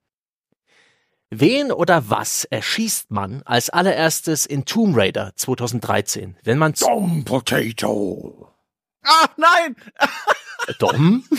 Wen 1.30 1.73
oder 1.73 2.08
was 2.08 2.44
erschießt 2.44 3.11
man 3.11 3.42
als 3.44 3.68
allererstes 3.70 4.46
in 4.46 4.64
Tomb 4.64 4.96
Raider 4.96 5.32
2013, 5.35 6.37
wenn 6.44 6.58
man 6.58 6.73
Dumb 6.73 7.25
potato. 7.25 8.49
Ah, 9.02 9.28
nein! 9.37 9.76
Dom? 10.79 11.25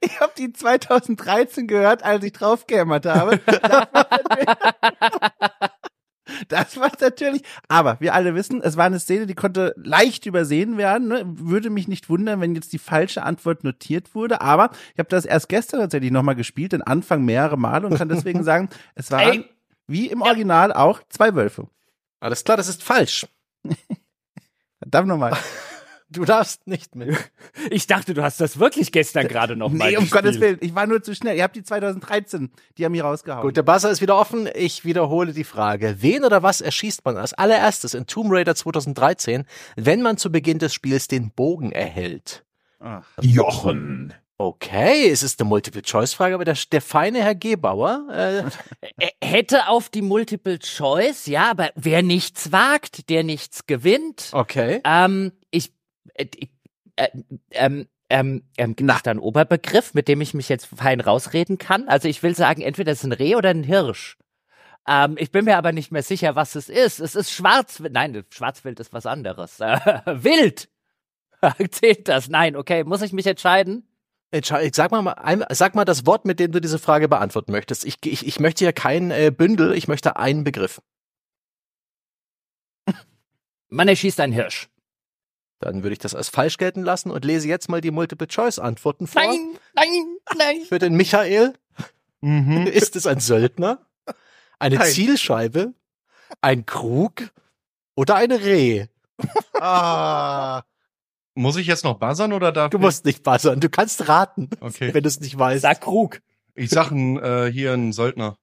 Ich 0.00 0.18
habe 0.18 0.32
die 0.36 0.52
2013 0.52 1.68
gehört, 1.68 2.02
als 2.02 2.24
ich 2.24 2.32
draufgehämmert 2.32 3.06
habe. 3.06 3.38
Das 6.48 6.78
war 6.78 6.90
natürlich, 7.00 7.42
aber 7.68 7.96
wir 8.00 8.14
alle 8.14 8.34
wissen, 8.34 8.62
es 8.62 8.76
war 8.76 8.84
eine 8.84 9.00
Szene, 9.00 9.26
die 9.26 9.34
konnte 9.34 9.74
leicht 9.76 10.26
übersehen 10.26 10.76
werden. 10.76 11.08
Ne? 11.08 11.22
Würde 11.24 11.70
mich 11.70 11.88
nicht 11.88 12.08
wundern, 12.08 12.40
wenn 12.40 12.54
jetzt 12.54 12.72
die 12.72 12.78
falsche 12.78 13.22
Antwort 13.22 13.64
notiert 13.64 14.14
wurde. 14.14 14.40
Aber 14.40 14.70
ich 14.92 14.98
habe 14.98 15.08
das 15.08 15.24
erst 15.24 15.48
gestern 15.48 15.80
tatsächlich 15.80 16.10
nochmal 16.10 16.36
gespielt, 16.36 16.72
den 16.72 16.82
Anfang 16.82 17.24
mehrere 17.24 17.56
Male 17.56 17.86
und 17.86 17.96
kann 17.96 18.08
deswegen 18.08 18.44
sagen, 18.44 18.68
es 18.94 19.10
waren 19.10 19.40
Ey. 19.40 19.44
wie 19.86 20.08
im 20.08 20.22
Original 20.22 20.72
auch 20.72 21.00
zwei 21.08 21.34
Wölfe. 21.34 21.68
Alles 22.20 22.44
klar, 22.44 22.56
das 22.56 22.68
ist 22.68 22.82
falsch. 22.82 23.26
Verdammt 24.78 25.08
nochmal. 25.08 25.36
Du 26.10 26.24
darfst 26.24 26.66
nicht 26.66 26.94
mit. 26.94 27.16
Ich 27.70 27.86
dachte, 27.86 28.14
du 28.14 28.22
hast 28.22 28.40
das 28.40 28.58
wirklich 28.58 28.92
gestern 28.92 29.26
gerade 29.28 29.54
noch 29.56 29.70
mal 29.70 29.90
Nee, 29.90 29.96
um 29.96 30.04
gespielt. 30.04 30.22
Gottes 30.24 30.40
Willen, 30.40 30.58
ich 30.60 30.74
war 30.74 30.86
nur 30.86 31.02
zu 31.02 31.14
schnell. 31.14 31.36
Ihr 31.36 31.42
habt 31.42 31.56
die 31.56 31.62
2013, 31.64 32.50
die 32.78 32.84
haben 32.84 32.92
mich 32.92 33.02
rausgehauen. 33.02 33.42
Gut, 33.42 33.56
der 33.56 33.62
Buzzer 33.62 33.90
ist 33.90 34.00
wieder 34.00 34.16
offen. 34.16 34.48
Ich 34.54 34.84
wiederhole 34.84 35.32
die 35.32 35.44
Frage. 35.44 35.96
Wen 36.00 36.24
oder 36.24 36.42
was 36.42 36.60
erschießt 36.60 37.04
man 37.04 37.16
als 37.18 37.34
allererstes 37.34 37.94
in 37.94 38.06
Tomb 38.06 38.30
Raider 38.32 38.54
2013, 38.54 39.44
wenn 39.76 40.00
man 40.02 40.16
zu 40.16 40.30
Beginn 40.32 40.58
des 40.58 40.72
Spiels 40.72 41.08
den 41.08 41.30
Bogen 41.32 41.72
erhält? 41.72 42.44
Ach, 42.80 43.04
Jochen. 43.20 44.14
Okay, 44.40 45.10
es 45.10 45.24
ist 45.24 45.40
eine 45.40 45.48
Multiple-Choice-Frage, 45.48 46.36
aber 46.36 46.44
der, 46.44 46.56
der 46.70 46.80
feine 46.80 47.22
Herr 47.22 47.34
Gebauer, 47.34 48.06
äh, 48.12 48.44
Äh, 49.04 49.08
Hätte 49.22 49.66
auf 49.68 49.88
die 49.88 50.00
Multiple 50.02 50.58
Choice, 50.60 51.26
ja, 51.26 51.50
aber 51.50 51.70
wer 51.74 52.02
nichts 52.02 52.52
wagt, 52.52 53.10
der 53.10 53.24
nichts 53.24 53.66
gewinnt. 53.66 54.28
okay. 54.32 54.80
Ähm, 54.84 55.32
ich, 55.50 55.66
äh, 55.66 55.70
ich- 55.70 55.72
äh, 55.72 56.07
ähm, 57.52 57.86
ähm, 58.10 58.42
ähm, 58.56 58.74
gibt 58.76 58.90
es 58.90 59.02
da 59.02 59.10
einen 59.10 59.20
Oberbegriff, 59.20 59.94
mit 59.94 60.08
dem 60.08 60.20
ich 60.20 60.34
mich 60.34 60.48
jetzt 60.48 60.66
fein 60.66 61.00
rausreden 61.00 61.58
kann? 61.58 61.88
Also 61.88 62.08
ich 62.08 62.22
will 62.22 62.34
sagen, 62.34 62.62
entweder 62.62 62.92
es 62.92 62.98
ist 63.00 63.04
ein 63.04 63.12
Reh 63.12 63.36
oder 63.36 63.50
ein 63.50 63.62
Hirsch. 63.64 64.16
Ähm, 64.86 65.16
ich 65.18 65.30
bin 65.30 65.44
mir 65.44 65.58
aber 65.58 65.72
nicht 65.72 65.92
mehr 65.92 66.02
sicher, 66.02 66.34
was 66.34 66.54
es 66.54 66.68
ist. 66.70 66.98
Es 67.00 67.14
ist 67.14 67.30
Schwarzwild. 67.30 67.92
Nein, 67.92 68.24
Schwarzwild 68.30 68.80
ist 68.80 68.92
was 68.92 69.04
anderes. 69.06 69.60
Äh, 69.60 69.78
Wild. 70.06 70.68
Zählt 71.70 72.08
das? 72.08 72.28
Nein, 72.28 72.56
okay. 72.56 72.84
Muss 72.84 73.02
ich 73.02 73.12
mich 73.12 73.26
entscheiden? 73.26 73.86
Entschei- 74.32 74.74
Sag 74.74 74.90
mal, 74.90 75.02
mal, 75.02 75.12
ein- 75.12 75.44
sag 75.50 75.74
mal 75.74 75.84
das 75.84 76.04
Wort, 76.06 76.24
mit 76.24 76.40
dem 76.40 76.50
du 76.52 76.60
diese 76.60 76.78
Frage 76.78 77.08
beantworten 77.08 77.52
möchtest. 77.52 77.84
Ich, 77.84 77.98
ich, 78.04 78.26
ich 78.26 78.40
möchte 78.40 78.64
ja 78.64 78.72
kein 78.72 79.10
äh, 79.10 79.30
Bündel, 79.36 79.74
ich 79.74 79.86
möchte 79.88 80.16
einen 80.16 80.44
Begriff. 80.44 80.80
Man 83.70 83.88
erschießt 83.88 84.20
einen 84.20 84.32
Hirsch. 84.32 84.68
Dann 85.60 85.82
würde 85.82 85.92
ich 85.94 85.98
das 85.98 86.14
als 86.14 86.28
falsch 86.28 86.56
gelten 86.56 86.82
lassen 86.82 87.10
und 87.10 87.24
lese 87.24 87.48
jetzt 87.48 87.68
mal 87.68 87.80
die 87.80 87.90
Multiple-Choice-Antworten 87.90 89.06
vor. 89.06 89.22
Nein, 89.22 89.58
nein, 89.74 89.88
nein. 90.36 90.56
Für 90.68 90.78
den 90.78 90.94
Michael 90.94 91.54
Mhm. 92.20 92.66
ist 92.66 92.96
es 92.96 93.06
ein 93.06 93.20
Söldner, 93.20 93.78
eine 94.58 94.76
Nein. 94.76 94.90
Zielscheibe, 94.90 95.72
ein 96.40 96.66
Krug 96.66 97.30
oder 97.94 98.16
ein 98.16 98.32
Reh. 98.32 98.86
Ah. 99.60 100.62
Muss 101.34 101.56
ich 101.56 101.66
jetzt 101.68 101.84
noch 101.84 101.98
buzzern 101.98 102.32
oder 102.32 102.50
darf 102.52 102.70
Du 102.70 102.78
musst 102.78 103.04
nicht 103.04 103.22
buzzern, 103.22 103.60
du 103.60 103.68
kannst 103.68 104.08
raten, 104.08 104.48
Okay. 104.60 104.92
wenn 104.94 105.02
du 105.02 105.08
es 105.08 105.20
nicht 105.20 105.38
weißt. 105.38 105.62
Sag 105.62 105.80
Krug. 105.80 106.20
Ich 106.54 106.70
sag 106.70 106.90
ein, 106.90 107.16
äh, 107.18 107.50
hier 107.52 107.72
ein 107.72 107.92
Söldner. 107.92 108.36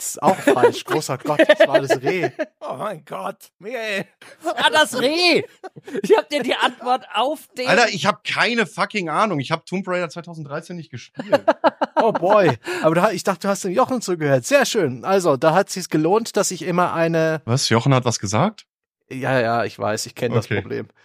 Das 0.00 0.06
ist 0.06 0.22
auch 0.22 0.36
falsch. 0.36 0.84
Großer 0.86 1.18
Gott, 1.18 1.40
das 1.46 1.68
war 1.68 1.78
das 1.78 2.00
Reh. 2.00 2.30
Oh 2.62 2.76
mein 2.76 3.04
Gott. 3.04 3.50
Michael. 3.58 4.06
Ah, 4.44 4.70
das 4.70 4.98
Reh. 4.98 5.42
Ich 6.02 6.16
hab 6.16 6.28
dir 6.28 6.42
die 6.42 6.54
Antwort 6.54 7.04
auf 7.14 7.48
den. 7.58 7.66
Alter, 7.66 7.88
ich 7.88 8.06
habe 8.06 8.20
keine 8.24 8.64
fucking 8.64 9.08
Ahnung. 9.08 9.40
Ich 9.40 9.50
habe 9.50 9.64
Tomb 9.64 9.86
Raider 9.88 10.08
2013 10.08 10.76
nicht 10.76 10.90
gespielt. 10.90 11.44
Oh 12.02 12.12
boy. 12.12 12.56
Aber 12.82 12.94
da, 12.94 13.10
ich 13.10 13.24
dachte, 13.24 13.40
du 13.40 13.48
hast 13.48 13.64
dem 13.64 13.72
Jochen 13.72 14.00
zugehört. 14.00 14.46
Sehr 14.46 14.64
schön. 14.64 15.04
Also, 15.04 15.36
da 15.36 15.54
hat 15.54 15.68
sich's 15.68 15.90
gelohnt, 15.90 16.34
dass 16.34 16.50
ich 16.50 16.62
immer 16.62 16.94
eine. 16.94 17.42
Was? 17.44 17.68
Jochen 17.68 17.92
hat 17.92 18.06
was 18.06 18.18
gesagt? 18.18 18.64
Ja, 19.12 19.40
ja, 19.40 19.64
ich 19.64 19.78
weiß, 19.78 20.06
ich 20.06 20.14
kenne 20.14 20.36
Okay. 20.36 20.54
das 20.54 20.62
Problem. 20.62 20.88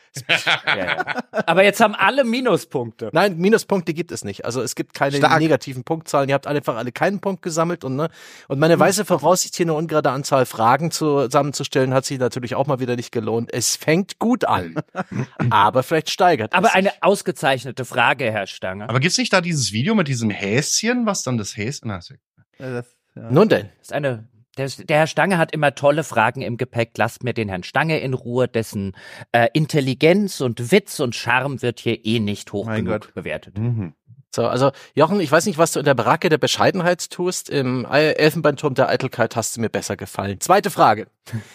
Ja, 0.66 0.78
ja. 0.78 1.24
Aber 1.46 1.66
jetzt 1.66 1.82
haben 1.82 1.94
alle 1.94 2.24
Minuspunkte. 2.24 3.10
Nein, 3.12 3.36
Minuspunkte 3.36 3.94
gibt 3.94 4.14
es 4.14 4.24
nicht. 4.24 4.46
Also 4.46 4.62
es 4.62 4.76
gibt 4.76 4.94
keine 4.94 5.18
Stark. 5.18 5.40
negativen 5.42 5.84
Punktzahlen. 5.84 6.30
Ihr 6.30 6.36
habt 6.36 6.48
einfach 6.48 6.78
alle 6.78 6.94
keinen 6.94 7.20
Punkt 7.20 7.42
gesammelt 7.42 7.84
und 7.84 7.98
ne 7.98 8.08
und 8.48 8.58
meine 8.60 8.80
weiße 8.80 9.04
Voraussicht 9.04 9.56
hier 9.58 9.66
eine 9.66 9.74
ungerade 9.74 10.12
Anzahl 10.12 10.46
Fragen 10.46 10.90
zusammenzustellen 10.92 11.94
hat 11.94 12.06
sich 12.06 12.18
natürlich 12.18 12.56
auch 12.56 12.66
mal 12.66 12.80
wieder 12.80 12.96
nicht 12.96 13.12
gelohnt. 13.12 13.50
Es 13.54 13.76
fängt 13.76 14.18
gut 14.18 14.46
an, 14.46 14.76
aber 15.50 15.84
vielleicht 15.84 16.10
steigert 16.10 16.54
Aber 16.54 16.70
es 16.70 16.76
eine 16.76 16.92
sich. 16.92 17.04
ausgezeichnete 17.04 17.84
Frage, 17.84 18.32
Herr 18.32 18.48
Stange. 18.48 18.88
Aber 18.88 19.02
gibt's 19.02 19.18
nicht 19.18 19.34
da 19.34 19.42
dieses 19.42 19.74
Video 19.74 19.96
mit 19.96 20.08
diesem 20.08 20.30
Häschen, 20.30 21.06
was 21.06 21.24
dann 21.24 21.38
das 21.38 21.58
Häschen... 21.58 21.90
Na, 21.90 21.98
ist 21.98 22.12
egal. 22.12 22.22
Ja, 22.58 22.72
das, 22.82 22.96
ja. 23.16 23.32
Nun 23.32 23.50
denn, 23.50 23.68
Das 23.80 23.88
ist 23.88 23.94
eine, 23.94 24.30
der, 24.58 24.70
der 24.70 24.98
Herr 24.98 25.08
Stange 25.08 25.38
hat 25.38 25.52
immer 25.52 25.76
tolle 25.76 26.04
Fragen 26.04 26.42
im 26.42 26.58
Gepäck. 26.58 26.92
Lasst 26.98 27.24
mir 27.24 27.34
den 27.34 27.50
Herrn 27.50 27.64
Stange 27.64 28.00
in 28.00 28.14
Ruhe. 28.14 28.48
Dessen 28.48 28.96
äh, 29.32 29.48
Intelligenz 29.54 30.42
und 30.42 30.72
Witz 30.72 31.00
und 31.00 31.16
Charme 31.16 31.62
wird 31.62 31.80
hier 31.80 32.06
eh 32.06 32.20
nicht 32.20 32.52
hoch 32.54 32.66
Mein 32.66 32.86
genug 32.86 33.02
Gott. 33.02 33.14
bewertet. 33.14 33.58
Mhm. 33.58 33.94
so 34.34 34.48
also 34.48 34.72
Jochen, 34.94 35.20
ich 35.20 35.32
weiß 35.32 35.46
nicht, 35.46 35.58
was 35.58 35.72
du 35.74 35.80
in 35.80 35.86
der 35.86 35.94
Baracke 35.94 36.30
der 36.30 36.38
Bescheidenheit 36.38 37.10
tust. 37.10 37.50
Im 37.50 37.86
Elfenbeinturm 37.86 38.74
der 38.76 38.90
Eitelkeit 38.90 39.36
hast 39.36 39.58
du 39.58 39.62
mir 39.62 39.70
besser 39.70 39.98
gefallen. 39.98 40.40
Zweite 40.40 40.70
Frage. 40.70 41.08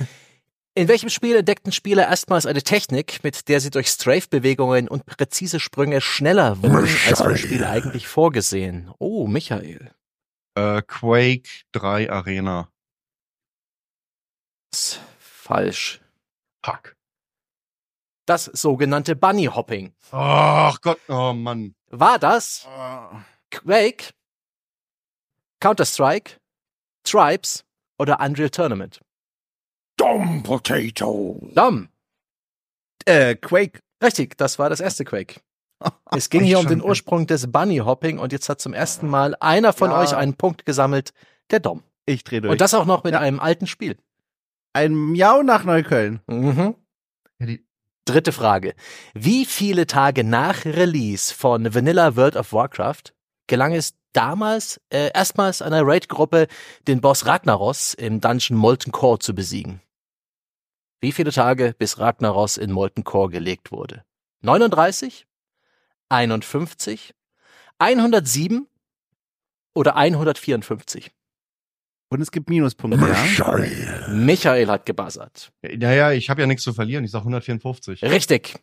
In 0.76 0.86
welchem 0.86 1.08
Spiel 1.08 1.36
entdeckten 1.36 1.72
Spieler 1.72 2.06
erstmals 2.08 2.46
eine 2.46 2.62
Technik, 2.62 3.24
mit 3.24 3.48
der 3.48 3.60
sie 3.60 3.70
durch 3.70 3.88
Strafe-Bewegungen 3.88 4.86
und 4.86 5.04
präzise 5.04 5.58
Sprünge 5.58 6.00
schneller 6.00 6.62
wurden, 6.62 6.88
als 7.08 7.20
vom 7.20 7.36
Spiel 7.36 7.64
eigentlich 7.64 8.06
vorgesehen? 8.06 8.88
Oh, 8.98 9.26
Michael. 9.26 9.90
Äh, 10.54 10.82
Quake 10.86 11.48
3 11.72 12.10
Arena. 12.10 12.68
Ist 14.72 15.00
Falsch. 15.18 16.00
Fuck. 16.64 16.96
Das 18.26 18.44
sogenannte 18.44 19.16
Bunny 19.16 19.46
Hopping. 19.46 19.92
Ach 20.12 20.80
Gott, 20.80 20.98
oh 21.08 21.32
Mann. 21.32 21.74
War 21.90 22.18
das 22.18 22.66
Ah. 22.68 23.22
Quake, 23.50 24.12
Counter-Strike, 25.60 26.38
Tribes 27.04 27.64
oder 27.98 28.20
Unreal 28.20 28.50
Tournament? 28.50 29.00
Dumb 29.96 30.44
potato. 30.44 31.40
Dom. 31.54 31.88
Äh, 33.04 33.34
Quake. 33.34 33.80
Richtig, 34.02 34.36
das 34.38 34.58
war 34.58 34.70
das 34.70 34.80
erste 34.80 35.04
Quake. 35.04 35.40
Es 36.12 36.28
ging 36.30 36.42
hier 36.44 36.58
um 36.58 36.66
den 36.66 36.82
Ursprung 36.82 37.26
des 37.26 37.50
Bunny 37.50 37.78
Hopping 37.78 38.18
und 38.18 38.32
jetzt 38.32 38.48
hat 38.48 38.60
zum 38.60 38.74
ersten 38.74 39.08
Mal 39.08 39.34
einer 39.40 39.72
von 39.72 39.90
Ja. 39.90 39.98
euch 40.00 40.14
einen 40.14 40.34
Punkt 40.34 40.66
gesammelt, 40.66 41.12
der 41.50 41.60
Dom. 41.60 41.82
Ich 42.06 42.22
dreh 42.24 42.40
durch. 42.40 42.52
Und 42.52 42.60
das 42.60 42.74
auch 42.74 42.84
noch 42.84 43.02
mit 43.04 43.14
einem 43.14 43.40
alten 43.40 43.66
Spiel. 43.66 43.96
Ein 44.72 44.94
Miau 44.94 45.42
nach 45.42 45.64
Neukölln. 45.64 46.20
Mhm. 46.26 46.74
Ja, 47.38 47.46
die- 47.46 47.66
Dritte 48.06 48.32
Frage. 48.32 48.74
Wie 49.14 49.44
viele 49.44 49.86
Tage 49.86 50.24
nach 50.24 50.64
Release 50.64 51.32
von 51.32 51.72
Vanilla 51.74 52.16
World 52.16 52.34
of 52.36 52.52
Warcraft 52.52 53.12
gelang 53.46 53.72
es 53.72 53.94
damals 54.12 54.80
äh, 54.90 55.10
erstmals 55.14 55.62
einer 55.62 55.82
Raid-Gruppe, 55.84 56.48
den 56.88 57.00
Boss 57.00 57.26
Ragnaros 57.26 57.94
im 57.94 58.20
Dungeon 58.20 58.58
Molten 58.58 58.90
Core 58.90 59.18
zu 59.20 59.34
besiegen? 59.34 59.80
Wie 61.00 61.12
viele 61.12 61.30
Tage 61.30 61.74
bis 61.78 61.98
Ragnaros 61.98 62.56
in 62.56 62.72
Molten 62.72 63.04
Core 63.04 63.30
gelegt 63.30 63.70
wurde? 63.70 64.04
39? 64.42 65.26
51? 66.08 67.14
107? 67.78 68.66
Oder 69.74 69.94
154? 69.96 71.12
Und 72.12 72.20
es 72.20 72.32
gibt 72.32 72.50
Minuspunkte, 72.50 72.98
ja. 72.98 73.06
Michael. 73.06 74.08
Michael 74.12 74.66
hat 74.66 74.84
gebuzzert. 74.84 75.52
Naja, 75.62 76.10
ich 76.10 76.28
habe 76.28 76.40
ja 76.40 76.46
nichts 76.48 76.64
zu 76.64 76.72
verlieren. 76.72 77.04
Ich 77.04 77.12
sag 77.12 77.20
154. 77.20 78.02
Richtig. 78.02 78.56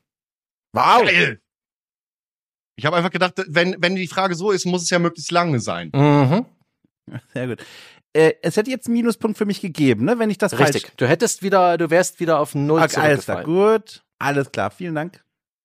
Wow. 0.73 1.03
Geil. 1.05 1.39
Ich 2.75 2.85
habe 2.85 2.97
einfach 2.97 3.09
gedacht, 3.09 3.33
wenn, 3.47 3.75
wenn 3.79 3.95
die 3.95 4.07
Frage 4.07 4.35
so 4.35 4.51
ist, 4.51 4.65
muss 4.65 4.83
es 4.83 4.89
ja 4.89 4.99
möglichst 4.99 5.31
lange 5.31 5.61
sein. 5.61 5.91
Mhm. 5.93 6.45
Sehr 7.33 7.47
gut. 7.47 7.65
Äh, 8.13 8.33
es 8.41 8.57
hätte 8.57 8.69
jetzt 8.69 8.87
einen 8.87 8.95
Minuspunkt 8.95 9.37
für 9.37 9.45
mich 9.45 9.61
gegeben, 9.61 10.05
ne, 10.05 10.19
wenn 10.19 10.29
ich 10.29 10.37
das 10.37 10.53
Richtig. 10.59 10.83
falsch... 10.83 10.93
Du 10.97 11.07
hättest 11.07 11.41
wieder, 11.41 11.77
du 11.77 11.89
wärst 11.89 12.19
wieder 12.19 12.39
auf 12.39 12.53
Null 12.53 12.81
Okay, 12.81 12.99
alles 12.99 13.25
klar, 13.25 13.43
gut. 13.43 14.03
Alles 14.19 14.51
klar, 14.51 14.71
vielen 14.71 14.95
Dank. 14.95 15.23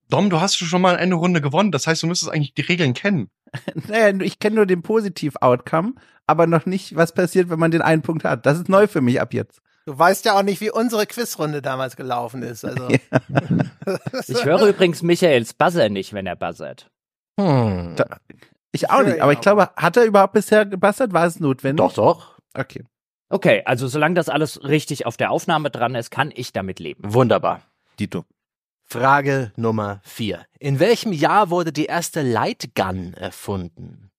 Dom, 0.09 0.31
du 0.31 0.41
hast 0.41 0.57
schon 0.57 0.83
mal 0.83 0.97
eine 0.97 1.15
Runde 1.15 1.41
gewonnen. 1.41 1.73
Das 1.73 1.87
heißt, 1.87 2.03
du 2.03 2.07
müsstest 2.07 2.31
eigentlich 2.31 2.55
die 2.55 2.63
Regeln 2.63 2.95
kennen. 2.95 3.29
Naja, 3.89 4.19
ich 4.21 4.39
kenne 4.39 4.57
nur 4.57 4.67
den 4.67 4.83
Positiv-Outcome, 4.83 5.95
aber 6.27 6.47
noch 6.47 6.67
nicht, 6.67 6.97
was 6.97 7.13
passiert, 7.13 7.51
wenn 7.51 7.59
man 7.59 7.71
den 7.71 7.83
einen 7.83 8.03
Punkt 8.03 8.25
hat. 8.25 8.47
Das 8.47 8.59
ist 8.59 8.69
neu 8.69 8.87
für 8.87 9.01
mich 9.01 9.21
ab 9.21 9.33
jetzt. 9.35 9.61
Du 9.87 9.99
weißt 9.99 10.25
ja 10.27 10.39
auch 10.39 10.43
nicht, 10.45 10.61
wie 10.61 10.71
unsere 10.71 11.07
Quizrunde 11.07 11.61
damals 11.61 11.97
gelaufen 11.97 12.43
ist. 12.43 12.65
Also. 12.65 12.89
Ich 14.29 14.45
höre 14.45 14.67
übrigens 14.67 15.03
Michaels 15.03 15.55
Buzzer 15.55 15.89
nicht, 15.89 16.13
wenn 16.13 16.27
er 16.27 16.37
buzzert. 16.37 16.89
Hm. 17.41 17.95
Da- 17.97 18.19
Ich 18.71 18.89
auch 18.91 18.99
Ja, 19.01 19.03
nicht, 19.05 19.21
aber 19.21 19.33
ja, 19.33 19.39
ich 19.39 19.43
glaube, 19.43 19.71
hat 19.77 19.97
er 19.97 20.05
überhaupt 20.05 20.33
bisher 20.35 20.65
gebastelt? 20.67 21.13
War 21.13 21.27
es 21.27 21.41
notwendig? 21.41 21.85
Doch, 21.85 21.93
doch. 21.95 22.39
Okay. 22.55 22.85
Okay, 23.29 23.63
also 23.65 23.89
solange 23.89 24.15
das 24.15 24.29
alles 24.29 24.63
richtig 24.63 25.05
auf 25.07 25.17
der 25.17 25.31
Aufnahme 25.31 25.71
dran 25.71 25.95
ist, 25.95 26.11
kann 26.11 26.31
ich 26.35 26.53
damit 26.53 26.79
leben. 26.79 27.03
Wunderbar. 27.13 27.63
Dito. 27.99 28.25
Frage 28.85 29.53
Nummer 29.57 30.01
vier. 30.05 30.45
In 30.61 30.79
welchem 30.79 31.13
Jahr 31.13 31.51
wurde 31.51 31.73
die 31.73 31.87
erste 31.87 32.23
Lightgun 32.23 33.15
erfunden? 33.15 34.11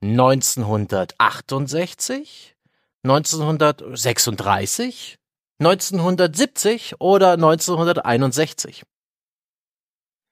1968? 0.00 2.56
1936? 3.04 5.18
1970 5.58 7.00
oder 7.00 7.32
1961? 7.32 8.84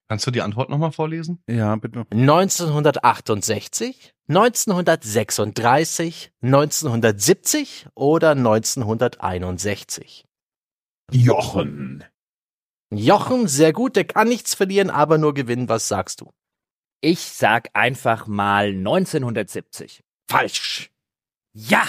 Kannst 0.08 0.26
du 0.26 0.30
die 0.30 0.42
Antwort 0.42 0.68
nochmal 0.68 0.92
vorlesen? 0.92 1.42
Ja, 1.48 1.74
bitte. 1.76 2.04
1968, 2.10 4.12
1936, 4.28 6.32
1970 6.42 7.86
oder 7.94 8.32
1961? 8.32 10.26
Jochen. 11.10 12.04
Jochen, 12.90 13.48
sehr 13.48 13.72
gut, 13.72 13.96
der 13.96 14.04
kann 14.04 14.28
nichts 14.28 14.54
verlieren, 14.54 14.90
aber 14.90 15.16
nur 15.16 15.32
gewinnen. 15.32 15.70
Was 15.70 15.88
sagst 15.88 16.20
du? 16.20 16.30
Ich 17.04 17.21
sag 17.21 17.68
einfach 17.73 18.28
mal 18.28 18.68
1970. 18.68 20.04
Falsch. 20.30 20.92
Ja! 21.52 21.82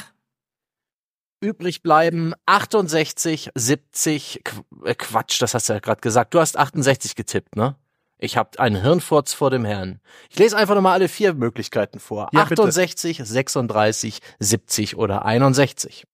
Übrig 1.40 1.84
bleiben 1.84 2.34
68, 2.48 3.52
70, 3.54 4.42
Qu 4.44 4.64
äh, 4.86 4.96
Quatsch, 4.96 5.40
das 5.40 5.54
hast 5.54 5.70
du 5.70 5.74
ja 5.74 5.80
gerade 5.80 6.02
gesagt. 6.02 6.34
Du 6.34 6.40
hast 6.40 6.58
68 6.58 7.16
getippt, 7.16 7.56
ne? 7.56 7.76
Ich 8.18 8.38
hab 8.38 8.60
einen 8.60 8.82
Hirnfurz 8.82 9.34
vor 9.34 9.52
dem 9.52 9.66
Herrn. 9.66 10.00
Ich 10.32 10.40
lese 10.40 10.58
einfach 10.58 10.74
nochmal 10.74 10.94
alle 10.94 11.10
vier 11.10 11.36
Möglichkeiten 11.36 12.00
vor. 12.00 12.30
Ja, 12.32 12.46
bitte. 12.46 12.64
68, 12.64 13.22
36, 13.24 14.20
70 14.40 14.96
oder 14.96 15.26
61. 15.26 16.08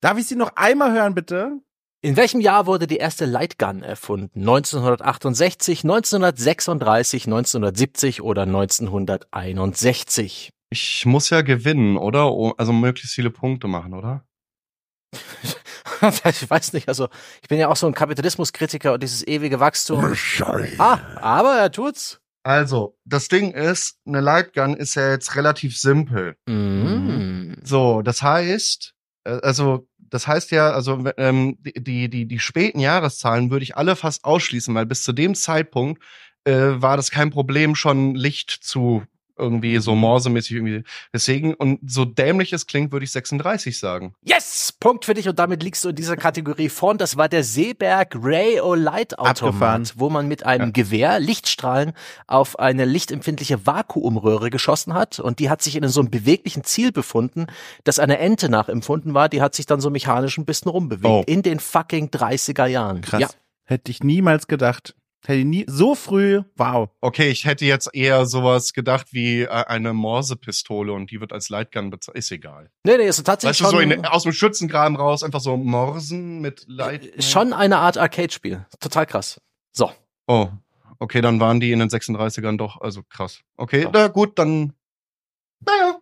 Darf 0.00 0.18
ich 0.18 0.28
Sie 0.28 0.36
noch 0.36 0.54
einmal 0.54 0.92
hören, 0.92 1.14
bitte? 1.14 1.58
In 2.00 2.16
welchem 2.16 2.40
Jahr 2.40 2.66
wurde 2.66 2.86
die 2.86 2.98
erste 2.98 3.24
Lightgun 3.24 3.82
erfunden? 3.82 4.38
1968, 4.40 5.82
1936, 5.82 7.26
1970 7.26 8.22
oder 8.22 8.42
1961? 8.42 10.50
Ich 10.70 11.06
muss 11.06 11.30
ja 11.30 11.40
gewinnen, 11.42 11.96
oder? 11.96 12.30
Oh, 12.30 12.54
Also 12.56 12.72
möglichst 12.72 13.14
viele 13.14 13.30
Punkte 13.30 13.66
machen, 13.66 13.94
oder? 13.94 14.24
ich 16.24 16.48
weiß 16.48 16.72
nicht, 16.74 16.86
also 16.88 17.08
ich 17.42 17.48
bin 17.48 17.58
ja 17.58 17.66
auch 17.68 17.74
so 17.74 17.88
ein 17.88 17.94
Kapitalismuskritiker 17.94 18.92
und 18.92 19.02
dieses 19.02 19.26
ewige 19.26 19.58
Wachstum. 19.58 20.10
Michael. 20.10 20.74
Ah, 20.78 21.00
aber 21.16 21.56
er 21.56 21.72
tut's. 21.72 22.20
Also, 22.44 22.96
das 23.04 23.26
Ding 23.26 23.50
ist, 23.50 23.98
eine 24.06 24.20
Lightgun 24.20 24.74
ist 24.74 24.94
ja 24.94 25.10
jetzt 25.10 25.34
relativ 25.34 25.76
simpel. 25.76 26.36
Mm. 26.46 27.54
So, 27.64 28.02
das 28.02 28.22
heißt, 28.22 28.94
äh, 29.24 29.40
also 29.42 29.88
das 30.10 30.26
heißt 30.26 30.50
ja, 30.50 30.70
also 30.70 31.04
ähm, 31.16 31.58
die, 31.60 31.72
die, 31.82 32.08
die, 32.08 32.26
die 32.26 32.38
späten 32.38 32.80
Jahreszahlen 32.80 33.50
würde 33.50 33.62
ich 33.62 33.76
alle 33.76 33.96
fast 33.96 34.24
ausschließen, 34.24 34.74
weil 34.74 34.86
bis 34.86 35.02
zu 35.02 35.12
dem 35.12 35.34
Zeitpunkt 35.34 36.02
äh, 36.44 36.52
war 36.52 36.96
das 36.96 37.10
kein 37.10 37.30
Problem, 37.30 37.74
schon 37.74 38.14
Licht 38.14 38.50
zu 38.50 39.02
irgendwie 39.38 39.78
so 39.78 39.94
morsemäßig 39.94 40.52
irgendwie. 40.56 40.84
Deswegen, 41.12 41.54
und 41.54 41.80
so 41.86 42.04
dämlich 42.04 42.52
es 42.52 42.66
klingt, 42.66 42.92
würde 42.92 43.04
ich 43.04 43.12
36 43.12 43.78
sagen. 43.78 44.14
Yes! 44.22 44.72
Punkt 44.80 45.04
für 45.04 45.14
dich 45.14 45.28
und 45.28 45.38
damit 45.38 45.62
liegst 45.62 45.84
du 45.84 45.88
in 45.88 45.96
dieser 45.96 46.16
Kategorie 46.16 46.68
vorn. 46.68 46.98
Das 46.98 47.16
war 47.16 47.28
der 47.28 47.42
Seeberg 47.42 48.16
Ray 48.20 48.60
O 48.60 48.74
Light 48.74 49.18
Abgefahren. 49.18 49.82
Automat, 49.82 49.94
wo 49.96 50.10
man 50.10 50.28
mit 50.28 50.44
einem 50.44 50.66
Ja. 50.66 50.70
Gewehr 50.72 51.20
Lichtstrahlen 51.20 51.92
auf 52.26 52.58
eine 52.58 52.84
lichtempfindliche 52.84 53.66
Vakuumröhre 53.66 54.50
geschossen 54.50 54.94
hat 54.94 55.18
und 55.20 55.38
die 55.38 55.50
hat 55.50 55.62
sich 55.62 55.76
in 55.76 55.88
so 55.88 56.00
einem 56.00 56.10
beweglichen 56.10 56.64
Ziel 56.64 56.92
befunden, 56.92 57.46
das 57.84 57.98
einer 57.98 58.18
Ente 58.18 58.48
nachempfunden 58.48 59.14
war. 59.14 59.28
Die 59.28 59.42
hat 59.42 59.54
sich 59.54 59.66
dann 59.66 59.80
so 59.80 59.90
mechanisch 59.90 60.38
ein 60.38 60.44
bisschen 60.44 60.70
rumbewegt. 60.70 61.06
Oh. 61.06 61.24
In 61.26 61.42
den 61.42 61.60
fucking 61.60 62.08
30er 62.08 62.66
Jahren. 62.66 63.00
Krass. 63.00 63.20
Ja. 63.20 63.28
Hätte 63.64 63.90
ich 63.90 64.02
niemals 64.02 64.46
gedacht. 64.46 64.94
Hätte 65.26 65.40
ich 65.40 65.44
nie, 65.44 65.64
so 65.68 65.94
früh, 65.94 66.42
wow. 66.56 66.88
Okay, 67.00 67.28
ich 67.28 67.44
hätte 67.44 67.64
jetzt 67.64 67.92
eher 67.92 68.24
sowas 68.24 68.72
gedacht 68.72 69.08
wie 69.12 69.42
äh, 69.42 69.48
eine 69.48 69.92
Morsepistole 69.92 70.92
und 70.92 71.10
die 71.10 71.20
wird 71.20 71.32
als 71.32 71.48
Lightgun 71.48 71.90
bezeichnet. 71.90 72.18
Ist 72.18 72.30
egal. 72.30 72.70
Nee, 72.84 72.96
nee, 72.98 73.08
ist 73.08 73.22
tatsächlich 73.24 73.60
Weißt 73.60 73.72
du, 73.72 73.76
so 73.76 73.82
schon, 73.82 73.90
in, 73.90 74.06
aus 74.06 74.22
dem 74.22 74.32
Schützengraben 74.32 74.96
raus, 74.96 75.22
einfach 75.24 75.40
so 75.40 75.56
Morsen 75.56 76.40
mit 76.40 76.64
Light. 76.68 77.22
schon 77.22 77.52
eine 77.52 77.78
Art 77.78 77.98
Arcade-Spiel. 77.98 78.64
Total 78.80 79.06
krass. 79.06 79.40
So. 79.72 79.90
Oh, 80.28 80.48
okay, 81.00 81.20
dann 81.20 81.40
waren 81.40 81.58
die 81.60 81.72
in 81.72 81.80
den 81.80 81.88
36ern 81.90 82.56
doch, 82.56 82.80
also 82.80 83.02
krass. 83.02 83.40
Okay, 83.56 83.82
Ja. 83.82 83.90
na 83.92 84.08
gut, 84.08 84.38
dann. 84.38 84.72
Naja, 85.66 85.98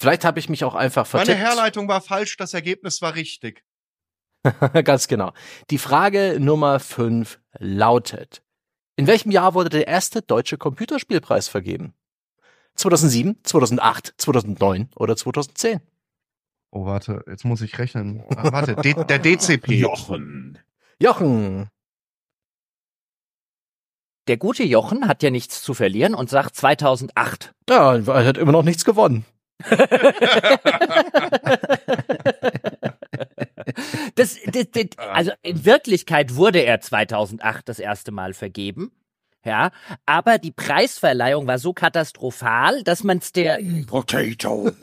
Vielleicht 0.00 0.24
habe 0.24 0.38
ich 0.38 0.48
mich 0.48 0.64
auch 0.64 0.74
einfach 0.74 1.12
meine 1.12 1.26
vertippt. 1.26 1.46
Herleitung 1.46 1.86
war 1.86 2.00
falsch, 2.00 2.38
das 2.38 2.54
Ergebnis 2.54 3.02
war 3.02 3.14
richtig. 3.14 3.62
Ganz 4.84 5.08
genau. 5.08 5.32
Die 5.70 5.78
Frage 5.78 6.38
Nummer 6.40 6.80
5 6.80 7.40
lautet: 7.58 8.42
In 8.96 9.06
welchem 9.06 9.30
Jahr 9.30 9.54
wurde 9.54 9.70
der 9.70 9.86
erste 9.86 10.22
deutsche 10.22 10.58
Computerspielpreis 10.58 11.48
vergeben? 11.48 11.94
2007, 12.76 13.38
2008, 13.42 14.14
2009 14.16 14.88
oder 14.96 15.16
2010? 15.16 15.80
Oh, 16.70 16.86
warte, 16.86 17.24
jetzt 17.26 17.44
muss 17.44 17.60
ich 17.60 17.78
rechnen. 17.78 18.22
Ah, 18.36 18.52
warte, 18.52 18.76
D 18.76 18.94
der 18.94 19.18
DCP. 19.18 19.72
Jochen. 19.72 20.58
Jochen. 21.00 21.68
Der 24.28 24.36
gute 24.36 24.62
Jochen 24.62 25.08
hat 25.08 25.22
ja 25.22 25.30
nichts 25.30 25.62
zu 25.62 25.74
verlieren 25.74 26.14
und 26.14 26.30
sagt 26.30 26.54
2008. 26.54 27.52
Ja, 27.68 27.96
er 27.96 28.26
hat 28.26 28.38
immer 28.38 28.52
noch 28.52 28.62
nichts 28.62 28.84
gewonnen. 28.84 29.24
Das, 34.14 34.36
das, 34.46 34.66
das, 34.70 34.84
also 34.96 35.32
in 35.42 35.64
Wirklichkeit 35.64 36.34
wurde 36.36 36.60
er 36.60 36.80
2008 36.80 37.68
das 37.68 37.78
erste 37.78 38.12
Mal 38.12 38.34
vergeben. 38.34 38.92
Ja, 39.44 39.70
aber 40.04 40.36
die 40.36 40.50
Preisverleihung 40.52 41.46
war 41.46 41.58
so 41.58 41.72
katastrophal, 41.72 42.82
dass 42.82 43.04
man 43.04 43.18
es 43.18 43.32
der 43.32 43.58
Potato. 43.86 44.70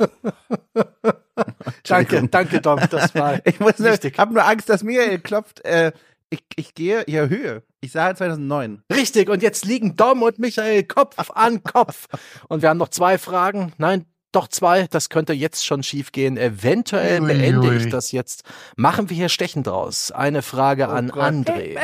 Danke, 1.83 2.27
danke, 2.27 2.61
Dom. 2.61 2.79
Das 2.89 3.13
war 3.13 3.39
Ich 3.45 3.59
muss 3.59 3.77
nur, 3.77 3.91
hab 3.91 4.31
nur 4.31 4.43
Angst, 4.43 4.69
dass 4.69 4.81
Michael 4.81 5.19
klopft. 5.19 5.63
Äh, 5.63 5.91
ich, 6.31 6.43
ich 6.55 6.73
gehe, 6.73 7.03
ich 7.03 7.13
erhöhe. 7.13 7.61
Ich 7.79 7.91
sage 7.91 8.15
2009. 8.15 8.81
richtig. 8.91 9.29
Und 9.29 9.43
jetzt 9.43 9.63
liegen 9.63 9.95
Dom 9.95 10.23
und 10.23 10.39
Michael 10.39 10.83
Kopf 10.83 11.29
an 11.29 11.63
Kopf. 11.63 12.07
Und 12.49 12.63
wir 12.63 12.69
haben 12.69 12.79
noch 12.79 12.89
zwei 12.89 13.19
Fragen. 13.19 13.73
Nein, 13.77 14.05
noch 14.37 14.47
zwei, 14.47 14.87
das 14.87 15.09
könnte 15.09 15.33
jetzt 15.33 15.65
schon 15.65 15.83
schief 15.83 16.11
gehen. 16.11 16.37
Eventuell 16.37 17.21
ui, 17.21 17.27
beende 17.27 17.67
ui. 17.69 17.77
ich 17.77 17.89
das 17.89 18.11
jetzt. 18.11 18.43
Machen 18.75 19.09
wir 19.09 19.17
hier 19.17 19.29
Stechen 19.29 19.63
draus. 19.63 20.11
Eine 20.11 20.43
Frage 20.43 20.87
oh 20.87 20.91
an 20.91 21.09
Gott. 21.09 21.23
André. 21.23 21.75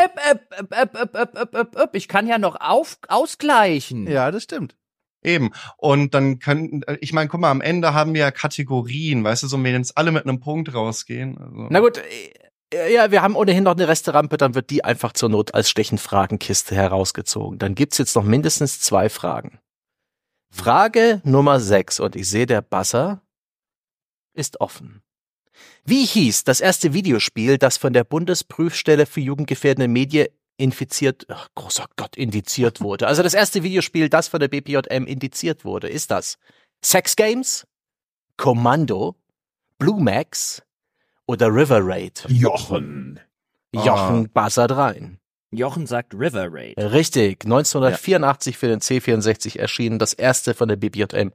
Ich 1.94 2.08
kann 2.08 2.28
ja 2.28 2.38
noch 2.38 2.58
auf, 2.60 2.98
ausgleichen. 3.08 4.08
Ja, 4.08 4.30
das 4.32 4.44
stimmt. 4.44 4.76
Eben. 5.24 5.52
Und 5.78 6.14
dann 6.14 6.40
können, 6.40 6.84
ich 7.00 7.14
meine, 7.14 7.30
guck 7.30 7.40
mal, 7.40 7.50
am 7.50 7.62
Ende 7.62 7.94
haben 7.94 8.14
wir 8.14 8.22
ja 8.22 8.32
Kategorien, 8.32 9.24
weißt 9.24 9.44
du, 9.44 9.48
so 9.48 9.64
wenn 9.64 9.74
jetzt 9.74 9.98
alle 9.98 10.12
mit 10.12 10.26
einem 10.26 10.40
Punkt 10.40 10.74
rausgehen. 10.74 11.38
Also. 11.38 11.68
Na 11.70 11.80
gut, 11.80 12.02
ja, 12.74 13.12
wir 13.12 13.22
haben 13.22 13.36
ohnehin 13.36 13.64
noch 13.64 13.76
eine 13.76 13.88
Resterampe, 13.88 14.38
dann 14.38 14.54
wird 14.54 14.70
die 14.70 14.84
einfach 14.84 15.14
zur 15.14 15.30
Not 15.30 15.54
als 15.54 15.70
Stechenfragenkiste 15.70 16.76
herausgezogen. 16.76 17.58
Dann 17.58 17.76
gibt 17.76 17.94
es 17.94 18.00
jetzt 18.00 18.16
noch 18.16 18.24
mindestens 18.24 18.80
zwei 18.80 19.10
Fragen. 19.10 19.60
Frage 20.54 21.20
Nummer 21.24 21.60
sechs 21.60 22.00
und 22.00 22.16
ich 22.16 22.30
sehe, 22.30 22.46
der 22.46 22.62
Buzzer 22.62 23.22
ist 24.34 24.62
offen. 24.62 25.02
Wie 25.84 26.06
hieß 26.06 26.44
das 26.44 26.62
erste 26.62 26.94
Videospiel, 26.94 27.58
das 27.58 27.78
von 27.78 27.92
der 27.92 28.04
Bundesprüfstelle 28.04 29.08
für 29.08 29.20
jugendgefährdende 29.20 29.88
Medien 29.88 30.28
infiziert, 30.58 31.26
ach, 31.30 31.50
großer 31.56 31.88
Gott, 31.96 32.16
indiziert 32.16 32.82
wurde? 32.82 33.08
Also 33.08 33.24
das 33.24 33.34
erste 33.34 33.64
Videospiel, 33.64 34.10
das 34.10 34.28
von 34.28 34.40
der 34.40 34.48
BPJM 34.48 35.06
indiziert 35.06 35.66
wurde, 35.66 35.90
ist 35.90 36.12
das 36.12 36.38
Sex 36.86 37.16
Games, 37.16 37.68
Kommando, 38.38 39.16
Blue 39.80 40.02
Max 40.02 40.62
oder 41.26 41.48
River 41.48 41.80
Raid? 41.82 42.26
Jochen. 42.30 43.20
Jochen 43.74 44.30
buzzert 44.30 44.72
rein. 44.72 45.20
Jochen 45.56 45.88
sagt 45.88 46.14
River 46.14 46.48
Raid. 46.52 46.78
Richtig, 46.78 47.44
1984 47.46 48.58
für 48.58 48.68
den 48.68 48.80
C64 48.80 49.60
erschienen, 49.60 50.00
das 50.00 50.14
erste 50.14 50.54
von 50.54 50.68
der 50.68 50.76
BPJM 50.76 51.32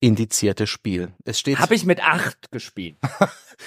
indizierte 0.00 0.66
Spiel. 0.66 1.12
Es 1.24 1.38
steht 1.38 1.58
Habe 1.58 1.74
ich 1.74 1.84
mit 1.84 2.02
acht 2.04 2.50
gespielt. 2.50 2.96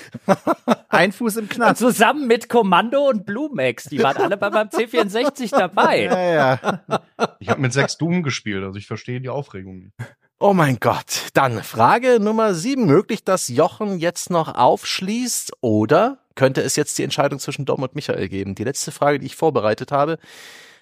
Ein 0.89 1.11
Fuß 1.11 1.37
im 1.37 1.49
Knast. 1.49 1.79
Zusammen 1.79 2.27
mit 2.27 2.49
Kommando 2.49 3.07
und 3.07 3.25
Blue 3.25 3.49
Max. 3.53 3.85
Die 3.85 4.03
waren 4.03 4.17
alle 4.17 4.37
bei 4.37 4.49
meinem 4.49 4.69
C64 4.69 5.51
dabei. 5.51 6.03
Ja, 6.03 6.33
ja. 6.33 7.01
Ich 7.39 7.49
habe 7.49 7.61
mit 7.61 7.73
sechs 7.73 7.97
Doom 7.97 8.21
gespielt, 8.21 8.63
also 8.63 8.77
ich 8.77 8.87
verstehe 8.87 9.21
die 9.21 9.29
Aufregung 9.29 9.79
nicht. 9.79 9.95
Oh 10.37 10.53
mein 10.53 10.79
Gott. 10.81 11.29
Dann 11.33 11.63
Frage 11.63 12.19
Nummer 12.19 12.53
sieben. 12.53 12.85
Möglich, 12.85 13.23
dass 13.23 13.47
Jochen 13.47 13.99
jetzt 13.99 14.29
noch 14.29 14.53
aufschließt 14.53 15.53
oder 15.61 16.19
könnte 16.35 16.61
es 16.61 16.75
jetzt 16.75 16.97
die 16.97 17.03
Entscheidung 17.03 17.39
zwischen 17.39 17.65
Dom 17.65 17.83
und 17.83 17.95
Michael 17.95 18.27
geben? 18.27 18.53
Die 18.53 18.65
letzte 18.65 18.91
Frage, 18.91 19.19
die 19.19 19.27
ich 19.27 19.37
vorbereitet 19.37 19.93
habe. 19.93 20.19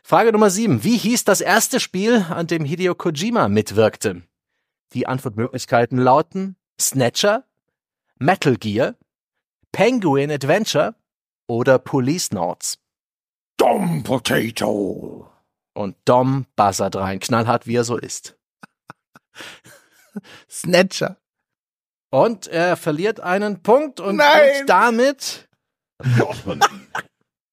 Frage 0.01 0.31
Nummer 0.31 0.49
sieben. 0.49 0.83
Wie 0.83 0.97
hieß 0.97 1.23
das 1.23 1.39
erste 1.39 1.79
Spiel, 1.79 2.25
an 2.29 2.47
dem 2.47 2.65
Hideo 2.65 2.95
Kojima 2.95 3.47
mitwirkte? 3.47 4.23
Die 4.93 5.05
Antwortmöglichkeiten 5.05 5.99
lauten 5.99 6.55
Snatcher, 6.81 7.45
Metal 8.17 8.57
Gear, 8.57 8.95
Penguin 9.71 10.31
Adventure 10.31 10.95
oder 11.47 11.77
Police 11.77 12.31
Notes. 12.31 12.79
Dom 13.57 14.01
Potato. 14.03 15.29
Und 15.75 15.95
Dom 16.05 16.47
buzzert 16.55 16.95
rein, 16.95 17.19
knallhart 17.19 17.67
wie 17.67 17.75
er 17.75 17.83
so 17.83 17.97
ist. 17.97 18.35
Snatcher. 20.50 21.17
Und 22.12 22.48
er 22.48 22.78
verliert 22.78 23.19
einen 23.19 23.63
Punkt 23.63 24.00
und 24.00 24.17
Nein! 24.17 24.65
damit. 24.67 25.50
Jochen. 26.17 26.60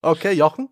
Okay, 0.03 0.33
Jochen. 0.33 0.71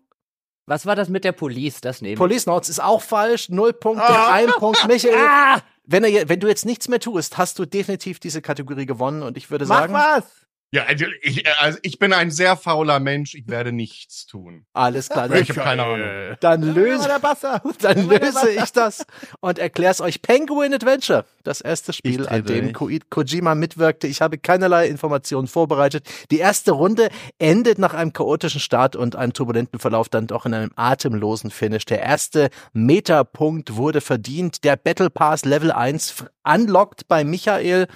Was 0.65 0.87
war 0.87 0.95
das 0.95 1.07
mit 1.07 1.23
der 1.23 1.33
Police? 1.33 1.81
Das 1.81 2.01
nehme 2.01 2.13
ich. 2.13 2.17
Police 2.17 2.47
Notes 2.47 2.67
ist 2.67 2.81
auch 2.81 3.03
falsch. 3.03 3.49
Null 3.49 3.73
Punkte, 3.73 4.07
Ah. 4.07 4.33
ein 4.33 4.47
Punkt. 4.47 4.87
Michael, 4.87 5.13
Ah! 5.17 5.61
wenn, 5.83 6.03
er, 6.03 6.27
wenn 6.29 6.39
du 6.39 6.47
jetzt 6.47 6.65
nichts 6.65 6.87
mehr 6.87 6.99
tust, 6.99 7.37
hast 7.37 7.59
du 7.59 7.65
definitiv 7.67 8.19
diese 8.19 8.41
Kategorie 8.41 8.87
gewonnen. 8.87 9.21
Und 9.21 9.37
ich 9.37 9.51
würde 9.51 9.67
Mach 9.67 9.81
sagen, 9.81 9.93
was. 9.93 10.23
Ja, 10.71 10.83
also 10.83 11.05
ich, 11.23 11.47
also 11.59 11.79
ich 11.81 11.97
bin 11.97 12.13
ein 12.13 12.29
sehr 12.29 12.55
fauler 12.55 12.99
Mensch, 12.99 13.33
ich 13.33 13.47
werde 13.47 13.71
nichts 13.71 14.27
tun. 14.27 14.65
alles 14.73 15.09
klar. 15.09 15.31
Ich 15.31 15.49
habe 15.49 15.61
keine 15.61 15.83
Ahnung. 15.83 16.37
Dann 16.41 16.61
Löse. 16.61 17.09
dann 17.81 18.07
löse 18.07 18.49
ich 18.51 18.71
das 18.71 19.03
und 19.39 19.57
erkläre 19.57 19.91
es 19.91 19.99
euch. 19.99 20.21
Penguin 20.21 20.73
Adventure, 20.75 21.25
das 21.43 21.61
erste 21.61 21.91
Spiel, 21.91 22.27
an 22.27 22.43
dem. 22.45 22.73
Ko 22.73 22.87
Kojima 23.09 23.55
mitwirkte. 23.55 24.05
Ich 24.05 24.21
habe 24.21 24.37
keinerlei 24.37 24.87
Informationen 24.87 25.47
vorbereitet. 25.47 26.07
Die 26.29 26.37
erste 26.37 26.71
Runde 26.71 27.09
endet 27.39 27.79
nach 27.79 27.95
einem 27.95 28.13
chaotischen 28.13 28.61
Start 28.61 28.95
und 28.95 29.15
einem 29.15 29.33
turbulenten 29.33 29.79
Verlauf 29.79 30.07
dann 30.09 30.27
doch 30.27 30.45
in 30.45 30.53
einem 30.53 30.71
atemlosen 30.75 31.49
Finish. 31.49 31.85
Der 31.85 32.01
erste 32.03 32.49
Metapunkt 32.73 33.75
wurde 33.75 34.01
verdient. 34.01 34.63
Der 34.63 34.75
Battle 34.75 35.09
Pass 35.09 35.45
Level 35.45 35.71
1 35.71 36.11
f- 36.11 36.25
unlocked 36.43 37.07
bei 37.07 37.23
Michael. 37.23 37.87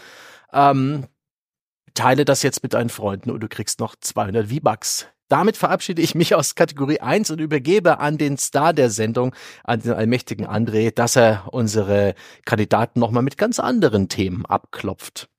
Ähm, 0.51 1.05
teile 1.93 2.25
das 2.25 2.43
jetzt 2.43 2.63
mit 2.63 2.73
deinen 2.73 2.89
Freunden 2.89 3.31
und 3.31 3.41
du 3.41 3.47
kriegst 3.47 3.79
noch 3.79 3.95
200 3.99 4.47
V-Bucks. 4.47 5.07
Damit 5.29 5.57
verabschiede 5.57 6.01
ich 6.01 6.15
mich 6.15 6.35
aus 6.35 6.55
Kategorie 6.55 6.99
1 6.99 7.31
und 7.31 7.39
übergebe 7.39 7.99
an 7.99 8.17
den 8.17 8.37
Star 8.37 8.73
der 8.73 8.89
Sendung, 8.89 9.33
an 9.63 9.81
den 9.81 9.93
allmächtigen 9.93 10.45
André, 10.45 10.93
dass 10.93 11.15
er 11.15 11.47
unsere 11.51 12.13
Kandidaten 12.45 12.99
nochmal 12.99 13.23
mit 13.23 13.37
ganz 13.37 13.59
anderen 13.59 14.09
Themen 14.09 14.45
abklopft. 14.45 15.29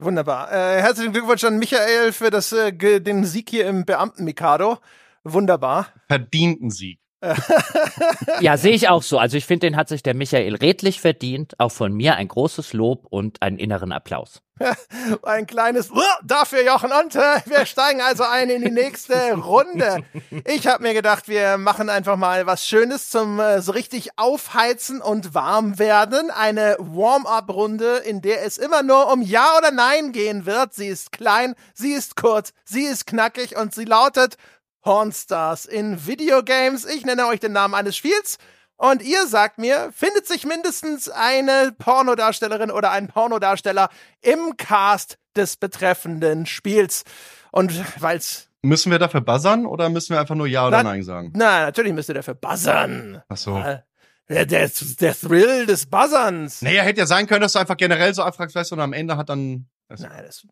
Wunderbar. 0.00 0.52
Äh, 0.52 0.82
herzlichen 0.82 1.12
Glückwunsch 1.12 1.42
an 1.44 1.58
Michael 1.58 2.12
für 2.12 2.30
das, 2.30 2.52
äh, 2.52 2.72
den 3.00 3.24
Sieg 3.24 3.50
hier 3.50 3.66
im 3.66 3.84
Beamten-Mikado. 3.84 4.78
Wunderbar. 5.24 5.88
Verdienten 6.06 6.70
Sieg. 6.70 7.00
Ja, 8.40 8.56
sehe 8.56 8.72
ich 8.72 8.88
auch 8.88 9.02
so. 9.02 9.18
Also 9.18 9.36
ich 9.36 9.46
finde, 9.46 9.66
den 9.66 9.76
hat 9.76 9.88
sich 9.88 10.02
der 10.02 10.14
Michael 10.14 10.54
redlich 10.54 11.00
verdient. 11.00 11.58
Auch 11.58 11.72
von 11.72 11.92
mir 11.92 12.16
ein 12.16 12.28
großes 12.28 12.72
Lob 12.72 13.06
und 13.10 13.42
einen 13.42 13.58
inneren 13.58 13.92
Applaus. 13.92 14.42
Ein 15.22 15.46
kleines 15.46 15.90
dafür, 16.24 16.64
Jochen. 16.64 16.90
Und 16.92 17.14
äh, 17.14 17.40
wir 17.46 17.64
steigen 17.66 18.00
also 18.00 18.24
ein 18.24 18.50
in 18.50 18.62
die 18.62 18.70
nächste 18.70 19.34
Runde. 19.34 20.04
Ich 20.44 20.66
habe 20.66 20.82
mir 20.82 20.94
gedacht, 20.94 21.28
wir 21.28 21.58
machen 21.58 21.88
einfach 21.88 22.16
mal 22.16 22.46
was 22.46 22.66
Schönes 22.66 23.10
zum 23.10 23.38
äh, 23.38 23.62
so 23.62 23.72
richtig 23.72 24.18
aufheizen 24.18 25.00
und 25.00 25.34
warm 25.34 25.78
werden. 25.78 26.30
Eine 26.30 26.76
Warm-up-Runde, 26.80 27.98
in 27.98 28.20
der 28.20 28.44
es 28.44 28.58
immer 28.58 28.82
nur 28.82 29.12
um 29.12 29.22
Ja 29.22 29.56
oder 29.58 29.70
Nein 29.70 30.12
gehen 30.12 30.44
wird. 30.44 30.74
Sie 30.74 30.88
ist 30.88 31.12
klein, 31.12 31.54
sie 31.74 31.92
ist 31.92 32.16
kurz, 32.16 32.52
sie 32.64 32.82
ist 32.82 33.06
knackig 33.06 33.56
und 33.56 33.74
sie 33.74 33.84
lautet 33.84 34.36
Pornstars 34.82 35.64
in 35.66 36.06
Videogames. 36.06 36.84
Ich 36.84 37.04
nenne 37.04 37.26
euch 37.26 37.40
den 37.40 37.52
Namen 37.52 37.74
eines 37.74 37.96
Spiels. 37.96 38.38
Und 38.76 39.02
ihr 39.02 39.26
sagt 39.26 39.58
mir, 39.58 39.90
findet 39.92 40.26
sich 40.28 40.46
mindestens 40.46 41.08
eine 41.08 41.72
Pornodarstellerin 41.78 42.70
oder 42.70 42.92
ein 42.92 43.08
Pornodarsteller 43.08 43.88
im 44.22 44.56
Cast 44.56 45.18
des 45.36 45.56
betreffenden 45.56 46.46
Spiels? 46.46 47.02
Und 47.50 47.72
weil's, 48.00 48.48
Müssen 48.62 48.90
wir 48.92 48.98
dafür 48.98 49.20
buzzern 49.20 49.66
oder 49.66 49.88
müssen 49.88 50.10
wir 50.14 50.20
einfach 50.20 50.34
nur 50.36 50.46
Ja 50.46 50.66
oder 50.68 50.78
Na- 50.78 50.90
Nein 50.90 51.02
sagen? 51.02 51.32
na, 51.34 51.60
natürlich 51.66 51.92
müsst 51.92 52.08
ihr 52.08 52.14
dafür 52.14 52.34
buzzern. 52.34 53.22
Ach 53.28 53.36
so. 53.36 53.56
Äh, 53.58 53.80
Der, 54.28 54.44
der, 54.46 54.70
der 55.00 55.18
Thrill 55.18 55.64
des 55.66 55.86
Buzzerns. 55.86 56.60
Naja, 56.62 56.82
hätte 56.82 57.00
ja 57.00 57.06
sein 57.06 57.26
können, 57.26 57.40
dass 57.40 57.54
du 57.54 57.58
einfach 57.60 57.76
generell 57.78 58.12
so 58.14 58.22
abfragst, 58.22 58.54
weißt 58.54 58.70
du, 58.70 58.74
und 58.74 58.80
am 58.82 58.92
Ende 58.92 59.16
hat 59.16 59.28
dann. 59.30 59.68
Das, 59.88 60.00
Nein, 60.00 60.22
das, 60.26 60.46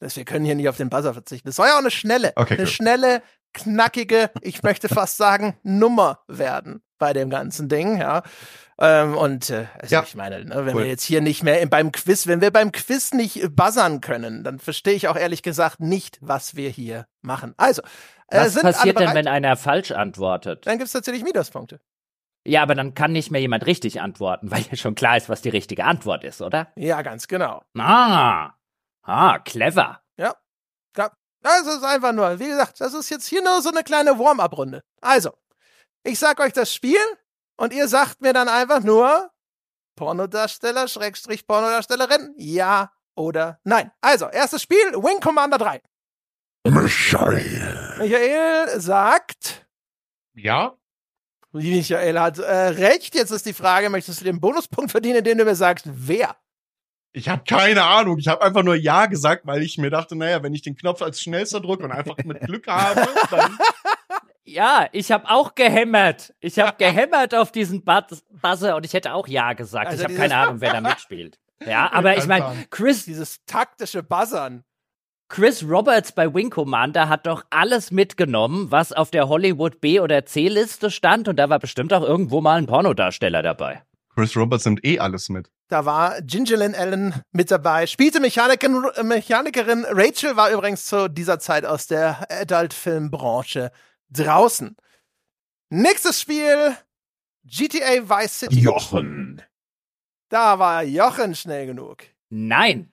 das, 0.00 0.16
wir 0.16 0.24
können 0.24 0.44
hier 0.44 0.54
nicht 0.54 0.68
auf 0.68 0.76
den 0.76 0.90
Buzzer 0.90 1.14
verzichten. 1.14 1.48
Das 1.48 1.56
soll 1.56 1.66
ja 1.68 1.74
auch 1.74 1.78
eine 1.78 1.90
schnelle, 1.90 2.32
Okay, 2.36 2.54
eine 2.54 2.64
gut. 2.64 2.72
schnelle, 2.72 3.22
knackige, 3.54 4.30
ich 4.42 4.62
möchte 4.62 4.88
fast 4.88 5.16
sagen, 5.16 5.56
Nummer 5.62 6.20
werden 6.28 6.82
bei 6.98 7.12
dem 7.12 7.30
ganzen 7.30 7.68
Ding, 7.68 7.98
ja. 8.00 8.22
Ähm, 8.78 9.16
und 9.16 9.50
äh, 9.50 9.66
also 9.80 9.94
Ja. 9.94 10.02
ich 10.02 10.16
meine, 10.16 10.44
ne, 10.44 10.66
wenn 10.66 10.74
Cool. 10.74 10.82
wir 10.82 10.88
jetzt 10.90 11.04
hier 11.04 11.20
nicht 11.20 11.42
mehr 11.44 11.60
im- 11.60 11.70
beim 11.70 11.92
Quiz, 11.92 12.26
wenn 12.26 12.40
wir 12.40 12.50
beim 12.50 12.72
Quiz 12.72 13.12
nicht 13.12 13.54
buzzern 13.54 14.00
können, 14.00 14.42
dann 14.42 14.58
verstehe 14.58 14.94
ich 14.94 15.06
auch 15.06 15.16
ehrlich 15.16 15.42
gesagt 15.42 15.78
nicht, 15.80 16.18
was 16.20 16.56
wir 16.56 16.70
hier 16.70 17.06
machen. 17.22 17.54
Also, 17.56 17.82
äh, 18.28 18.40
Was 18.40 18.60
passiert 18.60 18.98
denn, 18.98 19.14
wenn 19.14 19.28
einer 19.28 19.56
falsch 19.56 19.92
antwortet? 19.92 20.66
Dann 20.66 20.78
gibt's 20.78 20.92
tatsächlich 20.92 21.22
Minuspunkte. 21.22 21.80
Ja, 22.46 22.62
aber 22.62 22.74
dann 22.74 22.94
kann 22.94 23.12
nicht 23.12 23.30
mehr 23.30 23.40
jemand 23.40 23.64
richtig 23.66 24.00
antworten, 24.00 24.50
weil 24.50 24.62
ja 24.68 24.76
schon 24.76 24.96
klar 24.96 25.16
ist, 25.16 25.28
was 25.28 25.42
die 25.42 25.50
richtige 25.50 25.84
Antwort 25.84 26.24
ist, 26.24 26.42
oder? 26.42 26.72
Ja, 26.74 27.02
ganz 27.02 27.28
genau. 27.28 27.62
Ah, 27.78 28.50
ah, 29.04 29.38
clever. 29.38 30.02
Ja. 30.16 30.34
ja. 30.96 31.10
Das 31.40 31.66
ist 31.66 31.84
einfach 31.84 32.12
nur, 32.12 32.38
wie 32.38 32.48
gesagt, 32.48 32.80
das 32.80 32.94
ist 32.94 33.10
jetzt 33.10 33.26
hier 33.26 33.42
nur 33.42 33.60
so 33.62 33.70
eine 33.70 33.82
kleine 33.82 34.18
Warm-up-Runde. 34.18 34.82
Also, 35.00 35.32
ich 36.02 36.18
sag 36.18 36.40
euch 36.40 36.52
das 36.52 36.72
Spiel 36.72 37.00
und 37.56 37.72
ihr 37.72 37.88
sagt 37.88 38.20
mir 38.20 38.32
dann 38.32 38.48
einfach 38.48 38.80
nur 38.80 39.30
Pornodarsteller, 39.96 40.88
Schrägstrich 40.88 41.46
Pornodarstellerin, 41.46 42.34
ja 42.36 42.90
oder 43.14 43.60
nein. 43.64 43.92
Also, 44.00 44.28
erstes 44.28 44.62
Spiel, 44.62 44.92
Wing 44.94 45.20
Commander 45.20 45.58
3. 45.58 45.82
Michael. 46.66 47.96
Michael 47.98 48.80
sagt, 48.80 49.66
ja? 50.34 50.76
Michael 51.52 52.18
hat 52.18 52.38
äh, 52.38 52.68
recht. 52.68 53.14
Jetzt 53.14 53.30
ist 53.30 53.46
die 53.46 53.52
Frage, 53.52 53.90
möchtest 53.90 54.20
du 54.20 54.24
den 54.24 54.40
Bonuspunkt 54.40 54.90
verdienen, 54.90 55.18
indem 55.18 55.38
du 55.38 55.44
mir 55.44 55.54
sagst, 55.54 55.84
wer? 55.86 56.36
Ich 57.16 57.28
habe 57.28 57.42
keine 57.46 57.84
Ahnung. 57.84 58.18
Ich 58.18 58.26
habe 58.26 58.42
einfach 58.42 58.64
nur 58.64 58.74
Ja 58.74 59.06
gesagt, 59.06 59.46
weil 59.46 59.62
ich 59.62 59.78
mir 59.78 59.88
dachte, 59.88 60.16
naja, 60.16 60.42
wenn 60.42 60.52
ich 60.52 60.62
den 60.62 60.74
Knopf 60.74 61.00
als 61.00 61.20
schnellster 61.20 61.60
drücke 61.60 61.84
und 61.84 61.92
einfach 61.92 62.16
mit 62.24 62.40
Glück 62.46 62.66
habe, 62.66 63.06
dann. 63.30 63.56
Ja, 64.44 64.88
ich 64.90 65.12
habe 65.12 65.30
auch 65.30 65.54
gehämmert. 65.54 66.34
Ich 66.40 66.58
habe 66.58 66.74
gehämmert 66.78 67.32
auf 67.34 67.52
diesen 67.52 67.84
Buzz- 67.84 68.24
Buzzer 68.42 68.74
und 68.74 68.84
ich 68.84 68.92
hätte 68.94 69.14
auch 69.14 69.28
Ja 69.28 69.52
gesagt. 69.52 69.86
Also 69.86 70.02
ich 70.02 70.04
habe 70.08 70.14
keine 70.16 70.36
Ahnung, 70.36 70.60
wer 70.60 70.72
da 70.72 70.80
mitspielt. 70.80 71.38
Ja, 71.64 71.88
aber 71.92 72.16
ich 72.18 72.26
meine, 72.26 72.66
Chris, 72.70 73.04
Dieses 73.04 73.44
taktische 73.46 74.02
Buzzern. 74.02 74.64
Chris 75.28 75.64
Roberts 75.66 76.12
bei 76.12 76.32
Wing 76.34 76.50
Commander 76.50 77.08
hat 77.08 77.26
doch 77.28 77.44
alles 77.50 77.90
mitgenommen, 77.92 78.70
was 78.72 78.92
auf 78.92 79.10
der 79.12 79.28
Hollywood 79.28 79.80
B- 79.80 80.00
oder 80.00 80.26
C-Liste 80.26 80.90
stand 80.90 81.28
und 81.28 81.36
da 81.36 81.48
war 81.48 81.58
bestimmt 81.60 81.92
auch 81.92 82.02
irgendwo 82.02 82.40
mal 82.40 82.58
ein 82.58 82.66
Pornodarsteller 82.66 83.42
dabei. 83.42 83.82
Chris 84.14 84.36
Roberts 84.36 84.64
nimmt 84.66 84.84
eh 84.84 84.98
alles 84.98 85.28
mit. 85.28 85.50
Da 85.68 85.86
war 85.86 86.20
Gingerlyn 86.20 86.74
Allen 86.74 87.22
mit 87.32 87.50
dabei, 87.50 87.86
spielte 87.86 88.20
Mechanikerin, 88.20 88.84
Mechanikerin. 89.02 89.86
Rachel 89.88 90.36
war 90.36 90.50
übrigens 90.50 90.86
zu 90.86 91.08
dieser 91.08 91.38
Zeit 91.38 91.64
aus 91.64 91.86
der 91.86 92.26
Adult-Filmbranche 92.30 93.72
draußen. 94.10 94.76
Nächstes 95.70 96.20
Spiel, 96.20 96.76
GTA 97.44 98.08
Vice 98.08 98.40
City. 98.40 98.60
Jochen. 98.60 99.42
Da 100.28 100.58
war 100.58 100.82
Jochen 100.82 101.34
schnell 101.34 101.66
genug. 101.66 102.04
Nein. 102.28 102.92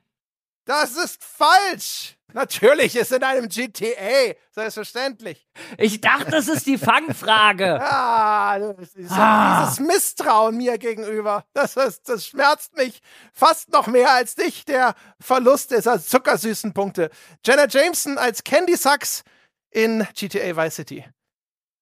Das 0.71 0.95
ist 0.95 1.21
falsch. 1.21 2.15
Natürlich 2.31 2.95
ist 2.95 3.11
in 3.11 3.23
einem 3.23 3.49
GTA. 3.49 4.35
Selbstverständlich. 4.51 5.45
Ich 5.77 5.99
dachte, 5.99 6.31
das 6.31 6.47
ist 6.47 6.65
die 6.65 6.77
Fangfrage. 6.77 7.77
Ah, 7.81 8.57
das 8.57 8.93
ist 8.93 9.11
Ah. 9.11 9.65
dieses 9.65 9.81
Misstrauen 9.81 10.55
mir 10.55 10.77
gegenüber. 10.77 11.43
Das, 11.53 11.75
ist, 11.75 12.07
das 12.07 12.25
schmerzt 12.25 12.77
mich 12.77 13.01
fast 13.33 13.69
noch 13.73 13.87
mehr 13.87 14.13
als 14.13 14.35
dich, 14.35 14.63
der 14.63 14.95
Verlust 15.19 15.71
dieser 15.71 16.01
zuckersüßen 16.01 16.73
Punkte. 16.73 17.09
Jenna 17.45 17.67
Jameson 17.67 18.17
als 18.17 18.41
Candy 18.45 18.77
Sucks 18.77 19.23
in 19.71 20.07
GTA 20.15 20.55
Vice 20.55 20.75
City. 20.75 21.05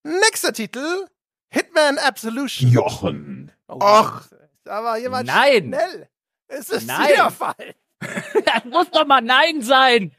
Nächster 0.02 0.52
Titel: 0.52 1.06
Hitman 1.52 2.00
Absolution. 2.00 2.72
Jochen. 2.72 3.52
Oh, 3.68 3.76
Och. 3.80 4.22
Da 4.64 4.84
war 4.84 4.98
jemand 4.98 5.28
Nein. 5.28 5.66
schnell. 5.76 6.10
Es 6.48 6.70
ist 6.72 6.88
Nein. 6.88 7.10
der 7.16 7.30
Fall. 7.30 7.76
Das 8.46 8.66
muss 8.66 8.90
doch 8.92 9.06
mal 9.06 9.22
Nein 9.22 9.62
sein. 9.62 10.16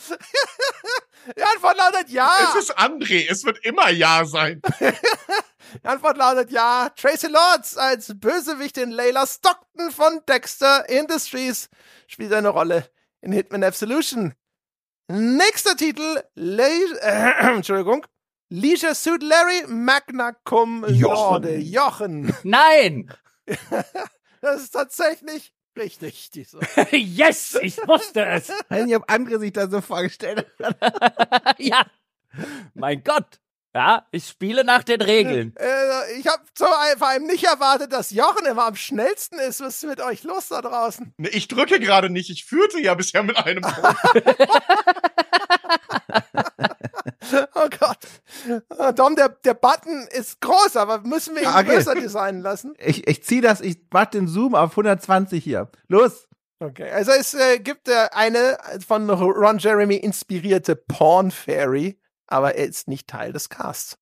Die 1.36 1.42
Antwort 1.42 1.76
lautet 1.76 2.08
ja. 2.10 2.30
Es 2.48 2.64
ist 2.64 2.78
André, 2.78 3.26
es 3.28 3.44
wird 3.44 3.64
immer 3.64 3.90
Ja 3.90 4.24
sein. 4.24 4.62
Die 4.80 5.84
Antwort 5.84 6.16
lautet 6.16 6.50
ja. 6.50 6.88
Tracy 6.96 7.26
Lords 7.26 7.76
als 7.76 8.12
Bösewichtin 8.18 8.90
Layla 8.90 9.26
Stockton 9.26 9.90
von 9.90 10.20
Dexter 10.28 10.88
Industries 10.88 11.68
spielt 12.06 12.32
eine 12.32 12.48
Rolle 12.48 12.88
in 13.20 13.32
Hitman 13.32 13.64
Absolution. 13.64 14.34
Nächster 15.08 15.76
Titel, 15.76 16.22
Le 16.34 16.68
äh, 17.00 17.32
Entschuldigung, 17.56 18.06
Leisure 18.50 18.94
Suit 18.94 19.22
Larry 19.22 19.66
Magna 19.66 20.32
Cum 20.44 20.84
Laude. 20.86 21.56
Jochen. 21.56 22.34
Nein. 22.44 23.12
Das 24.40 24.62
ist 24.62 24.70
tatsächlich 24.70 25.52
richtig. 25.78 26.30
Diese. 26.30 26.58
Yes, 26.92 27.58
ich 27.62 27.78
wusste 27.86 28.24
es. 28.26 28.50
Nicht, 28.70 28.96
ob 28.96 29.04
andere 29.10 29.38
sich 29.38 29.52
das 29.52 29.70
so 29.70 29.80
vorgestellt 29.80 30.46
ja. 31.58 31.86
Mein 32.74 33.02
Gott. 33.02 33.40
Ja, 33.74 34.06
ich 34.10 34.26
spiele 34.26 34.64
nach 34.64 34.82
den 34.82 35.00
Regeln. 35.02 35.54
Äh, 35.56 36.18
ich 36.18 36.26
habe 36.26 36.42
vor 36.56 37.06
allem 37.08 37.26
nicht 37.26 37.44
erwartet, 37.44 37.92
dass 37.92 38.10
Jochen 38.10 38.46
immer 38.46 38.64
am 38.66 38.76
schnellsten 38.76 39.38
ist. 39.38 39.60
Was 39.60 39.76
ist 39.76 39.84
mit 39.84 40.00
euch 40.00 40.24
los 40.24 40.48
da 40.48 40.62
draußen? 40.62 41.14
Nee, 41.18 41.28
Ich 41.28 41.48
drücke 41.48 41.78
gerade 41.78 42.10
nicht, 42.10 42.30
ich 42.30 42.44
führte 42.44 42.80
ja 42.80 42.94
bisher 42.94 43.22
mit 43.22 43.36
einem. 43.36 43.62
Oh 47.54 47.68
Gott. 47.80 47.98
Ah, 48.78 48.92
Dom, 48.92 49.16
der, 49.16 49.28
der 49.28 49.54
Button 49.54 50.06
ist 50.12 50.40
groß, 50.40 50.76
aber 50.76 51.00
müssen 51.00 51.34
wir 51.34 51.42
ihn 51.42 51.48
okay. 51.48 51.64
größer 51.64 51.94
designen 51.94 52.42
lassen? 52.42 52.74
Ich, 52.78 53.06
ich 53.08 53.24
zieh 53.24 53.40
das, 53.40 53.60
ich 53.60 53.78
mach 53.92 54.06
den 54.06 54.28
Zoom 54.28 54.54
auf 54.54 54.70
120 54.70 55.42
hier. 55.42 55.68
Los! 55.88 56.28
Okay, 56.60 56.90
also 56.90 57.12
es 57.12 57.34
äh, 57.34 57.58
gibt 57.58 57.88
äh, 57.88 58.08
eine 58.12 58.58
von 58.86 59.08
Ron 59.10 59.58
Jeremy 59.58 59.96
inspirierte 59.96 60.74
Porn 60.74 61.30
Fairy, 61.30 62.00
aber 62.26 62.56
er 62.56 62.66
ist 62.66 62.88
nicht 62.88 63.08
Teil 63.08 63.32
des 63.32 63.48
Casts. 63.48 63.96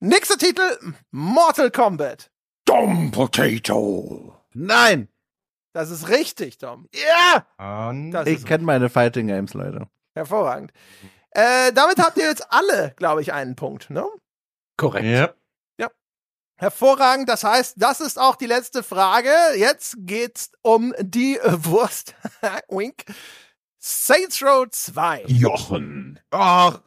Nächster 0.00 0.38
Titel, 0.38 0.62
Mortal 1.10 1.70
Kombat. 1.72 2.30
Dumb 2.64 3.12
Potato. 3.12 4.36
Nein! 4.54 5.08
Das 5.72 5.90
ist 5.90 6.08
richtig, 6.08 6.58
Dom. 6.58 6.88
Ja! 6.92 7.46
Das 8.10 8.26
Ich 8.26 8.44
kenne 8.44 8.64
meine 8.64 8.88
Fighting 8.88 9.26
Games, 9.26 9.54
Leute. 9.54 9.88
hervorragend. 10.14 10.72
Äh, 11.30 11.72
damit 11.72 11.98
habt 11.98 12.16
ihr 12.16 12.24
jetzt 12.24 12.50
alle, 12.52 12.94
glaube 12.96 13.22
ich, 13.22 13.32
einen 13.32 13.54
Punkt, 13.56 13.90
ne? 13.90 14.06
Korrekt. 14.76 15.04
ja. 15.06 15.34
Hervorragend, 16.60 17.28
das 17.28 17.44
heißt, 17.44 17.74
das 17.76 18.00
ist 18.00 18.18
auch 18.18 18.34
die 18.34 18.46
letzte 18.46 18.82
Frage. 18.82 19.30
Jetzt 19.54 19.94
geht's 19.98 20.50
um 20.62 20.92
die 20.98 21.38
Wurst. 21.44 22.16
Wink. 22.68 23.04
Saints 23.78 24.42
Row 24.42 24.66
2. 24.68 25.22
Jochen. 25.28 26.18
Och! 26.34 26.80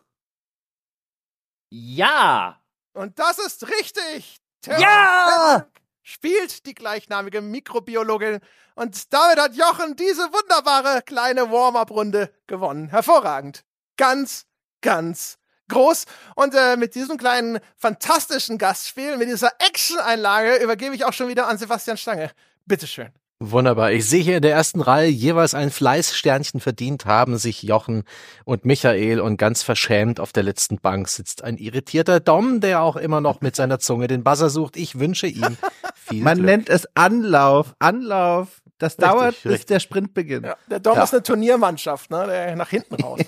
Ja. 1.69 2.61
Und 2.93 3.17
das 3.17 3.37
ist 3.39 3.65
richtig. 3.69 4.41
Ja! 4.67 5.65
Spielt 6.03 6.65
die 6.65 6.75
gleichnamige 6.75 7.39
Mikrobiologin. 7.41 8.41
Und 8.75 9.13
damit 9.13 9.39
hat 9.39 9.55
Jochen 9.55 9.95
diese 9.95 10.23
wunderbare 10.33 11.01
kleine 11.01 11.49
Warm-up-Runde 11.49 12.33
gewonnen. 12.47 12.89
Hervorragend. 12.89 13.63
Ganz, 14.01 14.47
ganz 14.81 15.37
groß. 15.69 16.05
Und 16.35 16.55
äh, 16.55 16.75
mit 16.75 16.95
diesem 16.95 17.17
kleinen 17.17 17.59
fantastischen 17.77 18.57
Gastspiel, 18.57 19.15
mit 19.17 19.29
dieser 19.29 19.51
Action-Einlage 19.59 20.55
übergebe 20.55 20.95
ich 20.95 21.05
auch 21.05 21.13
schon 21.13 21.27
wieder 21.27 21.47
an 21.47 21.59
Sebastian 21.59 21.97
Stange. 21.97 22.31
Bitteschön. 22.65 23.09
Wunderbar. 23.39 23.91
Ich 23.91 24.07
sehe 24.09 24.23
hier 24.23 24.37
in 24.37 24.41
der 24.41 24.53
ersten 24.53 24.81
Reihe 24.81 25.07
jeweils 25.07 25.53
ein 25.53 25.69
Fleißsternchen 25.69 26.59
verdient 26.59 27.05
haben 27.05 27.37
sich 27.37 27.61
Jochen 27.61 28.03
und 28.43 28.65
Michael 28.65 29.19
und 29.19 29.37
ganz 29.37 29.61
verschämt 29.61 30.19
auf 30.19 30.33
der 30.33 30.41
letzten 30.41 30.79
Bank 30.79 31.07
sitzt 31.07 31.43
ein 31.43 31.57
irritierter 31.57 32.19
Dom, 32.19 32.59
der 32.59 32.81
auch 32.81 32.95
immer 32.95 33.21
noch 33.21 33.41
mit 33.41 33.55
seiner 33.55 33.77
Zunge 33.77 34.07
den 34.07 34.23
Buzzer 34.23 34.49
sucht. 34.49 34.77
Ich 34.77 34.97
wünsche 34.97 35.27
ihm 35.27 35.57
viel 35.95 36.23
Man 36.23 36.37
Glück. 36.37 36.45
nennt 36.47 36.69
es 36.69 36.87
Anlauf. 36.95 37.75
Anlauf. 37.77 38.63
Das 38.81 38.97
dauert, 38.97 39.35
bis 39.43 39.51
richtig. 39.51 39.67
der 39.67 39.79
Sprint 39.79 40.13
beginnt. 40.13 40.45
Ja, 40.45 40.55
der 40.69 40.79
Dom 40.79 40.95
Ja. 40.97 41.03
ist 41.03 41.13
eine 41.13 41.23
Turniermannschaft, 41.23 42.09
ne? 42.09 42.25
Der 42.27 42.55
nach 42.55 42.69
hinten 42.69 42.95
raus. 42.95 43.19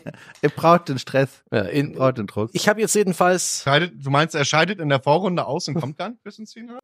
Ihr 0.41 0.49
braucht 0.55 0.89
den 0.89 0.99
Stress. 0.99 1.29
Ja, 1.51 1.63
Ihr 1.65 1.69
in, 1.71 1.93
braucht 1.93 2.17
den 2.17 2.27
Druck. 2.27 2.49
ich 2.53 2.67
habe 2.67 2.81
jetzt 2.81 2.95
jedenfalls, 2.95 3.61
Scheidet, 3.63 3.93
du 4.03 4.09
meinst, 4.09 4.35
er 4.35 4.45
scheidet 4.45 4.79
in 4.79 4.89
der 4.89 4.99
Vorrunde 5.01 5.45
aus 5.45 5.67
und 5.67 5.75
kommt 5.75 5.99
nicht 5.99 6.23
bis 6.23 6.39
ins 6.39 6.53
Finale? 6.53 6.79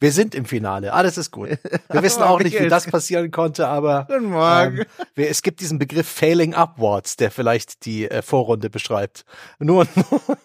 wir 0.00 0.10
sind 0.10 0.34
im 0.34 0.44
Finale, 0.44 0.92
alles 0.92 1.16
ist 1.18 1.30
gut. 1.30 1.50
Wir 1.50 1.58
wissen 2.02 2.24
auch 2.24 2.40
nicht, 2.40 2.58
wie 2.58 2.66
das 2.66 2.86
passieren 2.88 3.30
konnte, 3.30 3.68
aber 3.68 4.06
Guten 4.10 4.30
Morgen. 4.30 4.78
Ähm, 4.78 4.84
wir- 5.14 5.30
es 5.30 5.40
gibt 5.42 5.60
diesen 5.60 5.78
Begriff 5.78 6.08
Failing 6.08 6.52
Upwards, 6.54 7.14
der 7.14 7.30
vielleicht 7.30 7.84
die 7.84 8.10
äh, 8.10 8.22
Vorrunde 8.22 8.70
beschreibt. 8.70 9.24
Nun, 9.60 9.86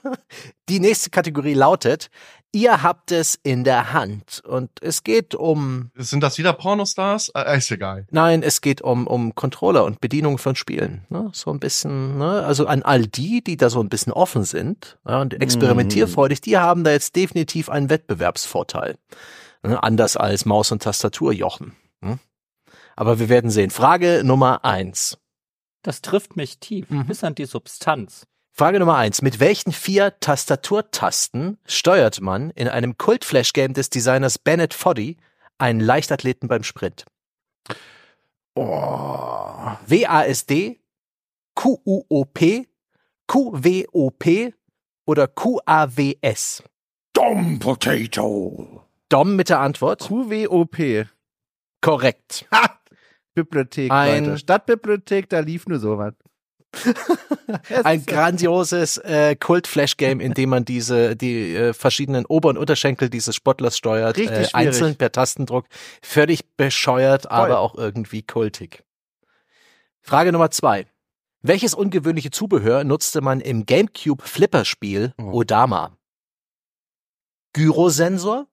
die 0.69 0.80
nächste 0.80 1.10
Kategorie 1.10 1.56
lautet, 1.56 2.10
ihr 2.54 2.84
habt 2.84 3.12
es 3.12 3.38
in 3.44 3.63
der 3.66 3.92
Hand 3.92 4.42
und 4.46 4.70
es 4.82 5.04
geht 5.04 5.36
um, 5.36 5.92
Sind 5.96 6.22
das 6.22 6.38
wieder 6.38 6.54
Pornostars? 6.54 7.30
Äh, 7.36 7.58
ist 7.58 7.70
egal. 7.72 8.06
nein, 8.12 8.44
es 8.44 8.62
geht 8.62 8.82
um, 8.82 9.08
um 9.08 9.36
Controller 9.36 9.84
und 9.84 10.00
Bedienung 10.00 10.38
von 10.38 10.56
Spielen. 10.56 11.06
Ne? 11.10 11.30
So 11.34 11.52
ein 11.52 11.60
bisschen, 11.60 12.18
ne? 12.18 12.44
also 12.46 12.66
an 12.68 12.84
all 12.84 13.06
die, 13.08 13.44
die 13.44 13.58
da 13.58 13.70
so 13.70 13.82
ein 13.82 13.89
bisschen 13.89 14.13
offen 14.13 14.44
sind 14.44 14.98
ja, 15.06 15.20
und 15.20 15.34
experimentierfreudig, 15.34 16.39
die 16.42 16.58
haben 16.58 16.84
da 16.84 16.92
jetzt 16.92 17.16
definitiv 17.16 17.70
einen 17.70 17.89
Wettbewerbsvorteil. 17.89 18.98
Ne? 19.63 19.82
Anders 19.82 20.16
als 20.16 20.46
Maus 20.46 20.72
und 20.72 20.84
Tastatur 20.84 21.34
jochen. 21.34 21.76
Ne? 22.02 22.20
Aber 22.96 23.20
wir 23.20 23.28
werden 23.30 23.50
sehen. 23.50 23.72
Frage 23.72 24.22
Nummer 24.24 24.63
eins. 24.63 25.18
Das 25.82 26.02
trifft 26.02 26.38
mich 26.38 26.60
tief, 26.60 26.89
Mhm. 26.89 27.08
bis 27.08 27.24
an 27.24 27.36
die 27.36 27.46
Substanz. 27.46 28.26
Frage 28.56 28.78
Nummer 28.80 28.98
eins. 28.98 29.24
Mit 29.24 29.39
welchen 29.39 29.72
vier 29.72 30.20
Tastaturtasten 30.20 31.58
steuert 31.66 32.22
man 32.22 32.52
in 32.52 32.68
einem 32.68 33.00
Kult-Flash-Game 33.00 33.74
des 33.74 33.89
Designers 33.89 34.38
Bennett 34.38 34.76
Foddy 34.76 35.18
einen 35.58 35.80
Leichtathleten 35.80 36.48
beim 36.48 36.62
Sprint? 36.63 37.06
Oh. 38.54 39.72
WASD, 39.88 40.80
QUOP, 41.56 42.68
QWOP 43.28 44.54
oder 45.08 45.28
QAWS? 45.28 46.63
Dumb 47.13 47.60
Potato. 47.60 48.84
Dom 49.10 49.36
mit 49.36 49.50
der 49.50 49.62
Antwort. 49.62 50.02
QWOP. 50.02 51.08
Korrekt. 51.82 52.46
Ha! 52.52 52.80
Bibliothek, 53.34 53.92
Ein- 53.92 54.26
Leute. 54.26 54.38
Stadtbibliothek, 54.38 55.28
da 55.30 55.39
lief 55.39 55.66
nur 55.66 55.80
sowas. 55.80 56.13
Ein 57.84 58.06
grandioses 58.06 58.98
äh, 58.98 59.36
Kult-Flash-Game, 59.36 60.20
in 60.20 60.34
dem 60.34 60.50
man 60.50 60.66
diese 60.66 61.16
die 61.16 61.56
äh, 61.56 61.74
verschiedenen 61.74 62.26
Ober- 62.26 62.50
und 62.50 62.58
Unterschenkel 62.58 63.10
dieses 63.10 63.36
Sportlers 63.36 63.78
steuert, 63.78 64.18
äh, 64.18 64.48
einzeln 64.54 64.96
per 64.96 65.12
Tastendruck. 65.12 65.66
Völlig 66.02 66.46
bescheuert, 66.58 67.30
aber 67.32 67.60
auch 67.60 67.76
irgendwie 67.76 68.24
kultig. 68.24 68.84
Frage 70.02 70.32
Nummer 70.32 70.52
zwei. 70.52 70.88
Welches 71.42 71.74
ungewöhnliche 71.74 72.32
Zubehör 72.32 72.84
nutzte 72.84 73.22
man 73.22 73.40
im 73.42 73.66
GameCube 73.66 74.24
Flipperspiel 74.24 75.14
Oh. 75.20 75.40
Odama? 75.42 75.98
Gyrosensor? 77.54 78.48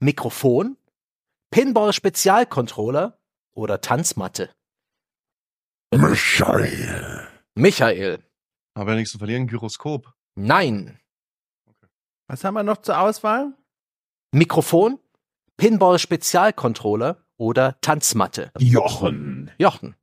Mikrofon? 0.00 0.76
Pinball-Spezialcontroller 1.50 3.18
oder 3.52 3.80
Tanzmatte? 3.80 4.50
Michael. 5.92 7.26
Michael. 7.56 8.22
Aber 8.74 8.94
nichts 8.94 9.10
zu 9.10 9.18
verlieren, 9.18 9.48
Gyroskop. 9.48 10.12
Nein. 10.36 11.00
Was 12.28 12.44
haben 12.44 12.54
wir 12.54 12.62
noch 12.62 12.76
zur 12.76 13.00
Auswahl? 13.00 13.54
Mikrofon, 14.32 15.00
Pinball-Spezialcontroller 15.56 17.26
oder 17.36 17.76
Tanzmatte? 17.80 18.52
Jochen. 18.58 19.50
Jochen. 19.58 19.96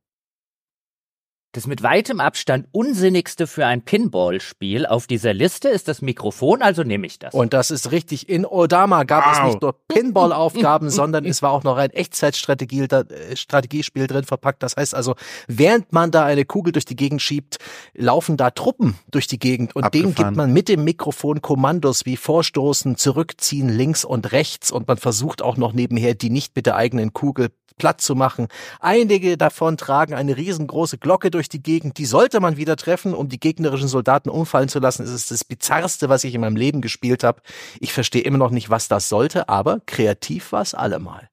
Das 1.57 1.65
mit 1.65 1.81
weitem 1.81 2.19
Abstand 2.19 2.67
unsinnigste 2.71 3.47
für 3.47 3.65
ein 3.65 3.81
Pinball-Spiel 3.81 4.85
auf 4.85 5.07
dieser 5.07 5.33
Liste 5.33 5.69
ist 5.69 5.87
das 5.87 6.03
Mikrofon, 6.03 6.61
also 6.61 6.83
nehme 6.83 7.07
ich 7.07 7.17
das. 7.17 7.33
Und 7.33 7.51
das 7.51 7.71
ist 7.71 7.89
richtig. 7.91 8.29
In 8.29 8.45
Odama 8.45 9.05
gab 9.05 9.31
es 9.31 9.39
Wow. 9.39 9.45
nicht 9.47 9.61
nur 9.63 9.73
Pinball-Aufgaben, 9.87 10.91
sondern 10.91 11.25
es 11.25 11.41
war 11.41 11.49
auch 11.49 11.63
noch 11.63 11.77
ein 11.77 11.89
Echtzeitstrategie- 11.89 12.83
äh, 12.93 13.35
Strategiespiel 13.35 14.05
drin 14.05 14.23
verpackt. 14.23 14.61
Das 14.61 14.75
heißt 14.75 14.93
also, 14.93 15.15
während 15.47 15.91
man 15.93 16.11
da 16.11 16.25
eine 16.25 16.45
Kugel 16.45 16.73
durch 16.73 16.85
die 16.85 16.95
Gegend 16.95 17.23
schiebt, 17.23 17.57
laufen 17.95 18.37
da 18.37 18.51
Truppen 18.51 18.93
durch 19.09 19.25
die 19.25 19.39
Gegend 19.39 19.75
und 19.75 19.91
denen 19.95 20.09
Abgefahren. 20.09 20.33
gibt 20.33 20.37
man 20.37 20.53
mit 20.53 20.69
dem 20.69 20.83
Mikrofon 20.83 21.41
Kommandos 21.41 22.05
wie 22.05 22.17
Vorstoßen, 22.17 22.97
Zurückziehen, 22.97 23.67
links 23.69 24.05
und 24.05 24.31
rechts 24.31 24.71
und 24.71 24.87
man 24.87 24.97
versucht 24.97 25.41
auch 25.41 25.57
noch 25.57 25.73
nebenher, 25.73 26.13
die 26.13 26.29
nicht 26.29 26.55
mit 26.55 26.67
der 26.67 26.75
eigenen 26.75 27.13
Kugel 27.13 27.49
platt 27.77 28.01
zu 28.01 28.15
machen. 28.15 28.47
Einige 28.79 29.37
davon 29.37 29.77
tragen 29.77 30.13
eine 30.13 30.35
riesengroße 30.35 30.97
Glocke 30.97 31.31
durch 31.31 31.49
die 31.49 31.61
Gegend, 31.61 31.97
die 31.97 32.05
sollte 32.05 32.39
man 32.39 32.57
wieder 32.57 32.75
treffen, 32.75 33.13
um 33.13 33.29
die 33.29 33.39
gegnerischen 33.39 33.87
Soldaten 33.87 34.29
umfallen 34.29 34.69
zu 34.69 34.79
lassen. 34.79 35.03
Es 35.03 35.11
ist 35.11 35.31
das 35.31 35.43
bizarrste, 35.43 36.09
was 36.09 36.23
ich 36.23 36.35
in 36.35 36.41
meinem 36.41 36.55
Leben 36.55 36.81
gespielt 36.81 37.23
habe. 37.23 37.41
Ich 37.79 37.93
verstehe 37.93 38.23
immer 38.23 38.37
noch 38.37 38.51
nicht, 38.51 38.69
was 38.69 38.87
das 38.87 39.09
sollte, 39.09 39.49
aber 39.49 39.81
kreativ 39.85 40.51
war 40.51 40.61
es 40.61 40.73
allemal. 40.73 41.29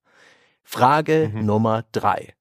Frage 0.63 1.31
Nummer 1.33 1.85
drei. 1.91 2.33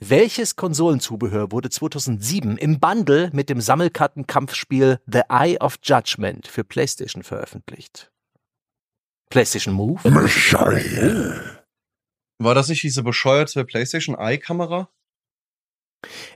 Welches 0.00 0.54
Konsolenzubehör 0.54 1.50
wurde 1.50 1.70
2007 1.70 2.56
im 2.56 2.78
Bundle 2.78 3.30
mit 3.32 3.50
dem 3.50 3.60
Sammelkartenkampfspiel 3.60 5.00
The 5.06 5.22
Eye 5.28 5.58
of 5.58 5.78
Judgment 5.82 6.46
für 6.46 6.62
PlayStation 6.62 7.24
veröffentlicht? 7.24 8.12
PlayStation 9.28 9.74
Move? 9.74 10.08
Michael. 10.08 11.57
War 12.38 12.54
das 12.54 12.68
nicht 12.68 12.82
diese 12.82 13.02
bescheuerte 13.02 13.64
PlayStation 13.64 14.16
Eye-Kamera? 14.16 14.88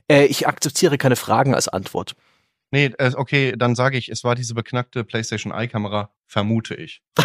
Äh, 0.09 0.25
ich 0.25 0.47
akzeptiere 0.47 0.97
keine 0.97 1.15
Fragen 1.15 1.55
als 1.55 1.67
Antwort. 1.67 2.15
Nee, 2.71 2.91
äh, 2.97 3.13
okay, 3.15 3.53
dann 3.57 3.75
sage 3.75 3.97
ich, 3.97 4.09
es 4.09 4.23
war 4.23 4.35
diese 4.35 4.53
beknackte 4.53 5.03
PlayStation 5.03 5.53
Eye-Kamera, 5.53 6.13
vermute 6.27 6.75
ich. 6.75 7.01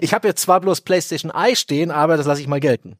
Ich 0.00 0.12
habe 0.12 0.26
jetzt 0.26 0.42
zwar 0.42 0.60
bloß 0.60 0.80
PlayStation 0.80 1.30
Eye 1.30 1.54
stehen, 1.54 1.92
aber 1.92 2.16
das 2.16 2.26
lasse 2.26 2.40
ich 2.40 2.48
mal 2.48 2.58
gelten. 2.58 2.98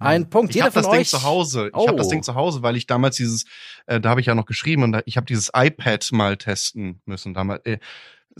Ein 0.00 0.28
Punkt. 0.28 0.56
Ich 0.56 0.60
habe 0.60 0.72
das 0.72 0.90
Ding 0.90 1.04
zu 1.04 1.22
Hause. 1.22 1.68
Ich 1.68 1.74
Oh. 1.74 1.86
habe 1.86 1.98
das 1.98 2.08
Ding 2.08 2.24
zu 2.24 2.34
Hause, 2.34 2.62
weil 2.62 2.76
ich 2.76 2.86
damals 2.88 3.14
dieses, 3.14 3.44
äh, 3.86 4.00
da 4.00 4.10
habe 4.10 4.20
ich 4.20 4.26
ja 4.26 4.34
noch 4.34 4.46
geschrieben 4.46 4.82
und 4.82 4.90
da, 4.90 5.02
ich 5.06 5.16
habe 5.16 5.24
dieses 5.26 5.52
iPad 5.54 6.10
mal 6.10 6.36
testen 6.36 7.00
müssen. 7.04 7.32
Damals, 7.32 7.64
äh, 7.64 7.78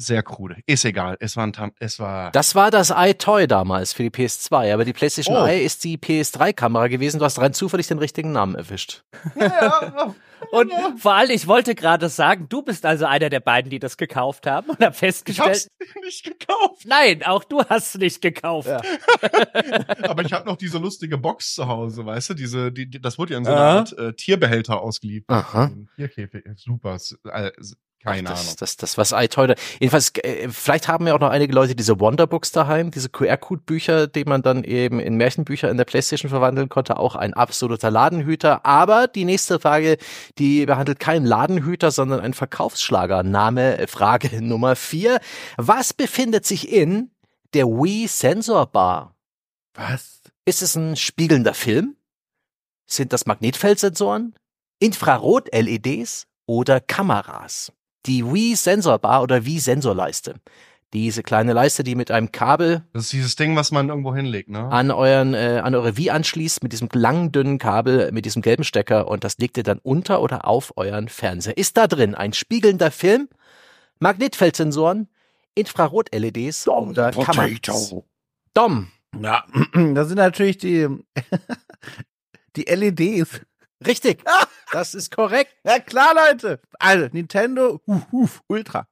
sehr 0.01 0.23
krude. 0.23 0.57
Ist 0.67 0.85
egal. 0.85 1.17
Es 1.21 1.37
war 1.37 1.45
ein, 1.47 1.53
Tam- 1.53 1.73
es 1.81 1.99
war. 1.99 2.31
Das 2.31 2.55
war 2.55 2.71
das 2.71 2.93
iToy 2.97 3.47
damals 3.49 3.93
für 3.93 4.05
die 4.05 4.11
PS2, 4.11 4.73
aber 4.73 4.85
die 4.85 4.93
PlayStation 4.93 5.37
Oh. 5.37 5.45
Eye 5.45 5.65
ist 5.65 5.83
die 5.85 5.99
PS3-Kamera 5.99 6.87
gewesen. 6.89 7.19
Du 7.19 7.25
hast 7.25 7.39
rein 7.41 7.53
zufällig 7.53 7.89
den 7.89 7.99
richtigen 7.99 8.31
Namen 8.33 8.55
erwischt. 8.55 9.03
Und 10.53 10.71
vor 10.99 11.15
allem, 11.15 11.31
ich 11.33 11.49
wollte 11.49 11.75
gerade 11.75 12.09
sagen, 12.09 12.49
du 12.49 12.63
bist 12.63 12.87
also 12.87 13.07
einer 13.07 13.29
der 13.29 13.41
beiden, 13.41 13.71
die 13.71 13.81
das 13.81 13.97
gekauft 13.97 14.47
haben 14.47 14.71
und 14.71 14.79
hab 14.81 14.93
ich 14.93 14.99
festgestellt, 14.99 15.49
hab's 15.49 15.69
nicht 16.05 16.25
gekauft. 16.25 16.85
nein, 16.87 17.25
auch 17.25 17.43
du 17.43 17.61
hast 17.65 17.97
es 17.97 18.01
nicht 18.01 18.23
gekauft. 18.23 18.69
Ja. 18.69 18.81
Aber 20.09 20.23
ich 20.25 20.33
habe 20.33 20.47
noch 20.49 20.57
diese 20.57 20.79
lustige 20.79 21.19
Box 21.19 21.55
zu 21.55 21.67
Hause, 21.67 22.07
weißt 22.07 22.31
du? 22.31 22.35
Diese, 22.35 22.71
die, 22.71 22.89
die, 22.89 23.01
das 23.01 23.19
wurde 23.19 23.33
ja 23.33 23.39
in 23.39 23.45
so 23.45 23.51
einer 23.51 23.61
Aha. 23.61 23.79
Art 23.79 23.99
äh, 23.99 24.13
Tierbehälter 24.15 24.81
ausgeliefert. 24.81 25.29
Aha. 25.37 25.71
Tierkäfig. 25.97 26.45
Super. 26.57 26.99
Keine 28.03 28.29
das, 28.29 28.41
Ahnung. 28.43 28.55
Das, 28.61 28.77
das, 28.77 28.97
was 28.97 29.13
iToy 29.13 29.49
da. 29.49 29.55
Jedenfalls, 29.81 30.13
äh, 30.23 30.49
vielleicht 30.51 30.87
haben 30.87 31.07
ja 31.07 31.15
auch 31.15 31.21
noch 31.21 31.31
einige 31.31 31.53
Leute 31.53 31.75
diese 31.75 31.99
Wonderbooks 31.99 32.53
daheim, 32.53 32.91
diese 32.91 33.09
QR-Code-Bücher, 33.09 34.07
die 34.07 34.25
man 34.25 34.43
dann 34.43 34.63
eben 34.63 35.01
in 35.01 35.17
Märchenbücher 35.17 35.69
in 35.69 35.77
der 35.77 35.85
PlayStation 35.85 36.29
verwandeln 36.31 36.69
konnte. 36.69 36.99
Auch 36.99 37.17
ein 37.17 37.35
absoluter 37.35 37.91
Ladenhüter. 37.91 38.65
Aber 38.65 39.09
die 39.09 39.25
nächste 39.25 39.59
Frage, 39.59 39.99
die 40.39 40.65
behandelt 40.67 41.01
keinen 41.01 41.27
Ladenhüter, 41.27 41.91
sondern 41.91 42.21
einen 42.21 42.35
Verkaufsschlager. 42.35 43.25
Name, 43.25 43.79
äh, 43.79 43.87
Frage 43.89 44.41
Nummer 44.43 44.77
vier. 44.77 45.21
Was 45.57 45.93
befindet 45.93 46.47
sich 46.47 46.73
in 46.73 47.11
der 47.53 47.67
Wii 47.67 48.07
Sensor 48.07 48.67
Bar? 48.67 49.17
Was? 49.75 50.23
Ist 50.45 50.63
es 50.63 50.77
ein 50.77 50.97
spiegelnder 50.97 51.53
Film? 51.53 51.97
Sind 52.87 53.13
das 53.13 53.27
Magnetfeldsensoren? 53.27 54.35
Infrarot-LEDs 54.81 56.27
oder 56.47 56.81
Kameras? 56.81 57.73
Die 58.09 58.25
Wii 58.25 58.57
Sensor 58.57 58.99
Bar 58.99 59.23
oder 59.23 59.44
Wii 59.44 59.59
Sensorleiste. 59.59 60.37
Diese 60.94 61.23
kleine 61.23 61.53
Leiste, 61.53 61.85
die 61.85 61.94
mit 61.94 62.11
einem 62.11 62.33
Kabel 62.33 62.83
Das 62.94 63.05
ist 63.05 63.12
dieses 63.12 63.37
Ding, 63.37 63.55
was 63.57 63.71
man 63.71 63.90
irgendwo 63.90 64.14
hinlegt, 64.14 64.49
ne? 64.49 64.71
an 64.71 64.90
euren 64.90 65.35
äh, 65.35 65.61
an 65.62 65.75
eure 65.75 65.99
Wii 65.99 66.09
anschließt 66.09 66.62
mit 66.62 66.73
diesem 66.73 66.88
langen 66.94 67.31
dünnen 67.31 67.59
Kabel 67.59 68.11
mit 68.12 68.25
diesem 68.25 68.40
gelben 68.40 68.64
Stecker 68.64 69.07
und 69.07 69.23
das 69.23 69.37
legt 69.37 69.59
ihr 69.59 69.64
dann 69.64 69.81
unter 69.83 70.23
oder 70.23 70.49
auf 70.49 70.73
euren 70.77 71.11
Fernseher. 71.11 71.59
Ist 71.59 71.77
da 71.77 71.87
drin 71.87 72.14
ein 72.14 72.33
spiegelnder 72.33 72.90
Film, 72.90 73.29
Magnetfeldsensoren, 73.99 75.09
Infrarot-LEDs 75.55 76.68
oder 76.68 77.11
Kameras? 77.11 77.51
Potato. 77.51 78.05
Dom, 78.55 78.88
Ja, 79.21 79.44
das 79.94 80.09
sind 80.09 80.16
natürlich 80.16 80.57
die, 80.57 80.88
die 82.57 82.62
LEDs. 82.62 83.42
Richtig. 83.87 84.23
Das 84.73 84.95
ist 84.95 85.14
korrekt. 85.14 85.55
Ja 85.64 85.79
klar, 85.79 86.14
Leute. 86.14 86.61
Also, 86.79 87.09
Nintendo, 87.12 87.81
huf, 87.87 88.03
huf, 88.12 88.43
Ultra. 88.49 88.87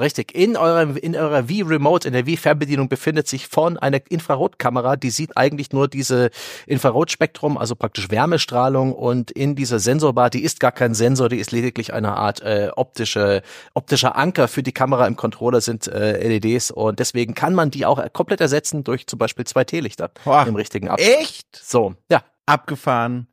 Richtig. 0.00 0.34
In 0.34 0.56
eurem, 0.56 0.96
in 0.96 1.14
eurer 1.14 1.48
Wii 1.48 1.62
Remote, 1.62 2.08
in 2.08 2.14
der 2.14 2.24
Wii 2.24 2.38
Fernbedienung 2.38 2.88
befindet 2.88 3.28
sich 3.28 3.46
vorn 3.46 3.76
eine 3.76 3.98
Infrarotkamera, 3.98 4.96
die 4.96 5.10
sieht 5.10 5.36
eigentlich 5.36 5.72
nur 5.72 5.86
diese 5.86 6.30
Infrarotspektrum, 6.66 7.58
also 7.58 7.76
praktisch 7.76 8.10
Wärmestrahlung 8.10 8.94
und 8.94 9.30
in 9.30 9.54
dieser 9.54 9.78
Sensorbar, 9.78 10.30
die 10.30 10.42
ist 10.42 10.60
gar 10.60 10.72
kein 10.72 10.94
Sensor, 10.94 11.28
die 11.28 11.38
ist 11.38 11.52
lediglich 11.52 11.92
eine 11.92 12.16
Art 12.16 12.40
äh, 12.40 12.70
optische, 12.74 13.42
optischer 13.74 14.16
Anker 14.16 14.48
für 14.48 14.62
die 14.62 14.72
Kamera 14.72 15.06
im 15.06 15.16
Controller 15.16 15.60
sind 15.60 15.86
äh, 15.88 16.26
LEDs 16.26 16.70
und 16.70 16.98
deswegen 16.98 17.34
kann 17.34 17.54
man 17.54 17.70
die 17.70 17.84
auch 17.84 18.02
komplett 18.12 18.40
ersetzen 18.40 18.84
durch 18.84 19.06
zum 19.06 19.18
Beispiel 19.18 19.44
zwei 19.44 19.64
Teelichter 19.64 20.10
Boah. 20.24 20.46
im 20.48 20.56
richtigen 20.56 20.88
Abstand. 20.88 21.16
Echt? 21.20 21.60
So, 21.62 21.94
ja. 22.10 22.24
Abgefahren. 22.46 23.28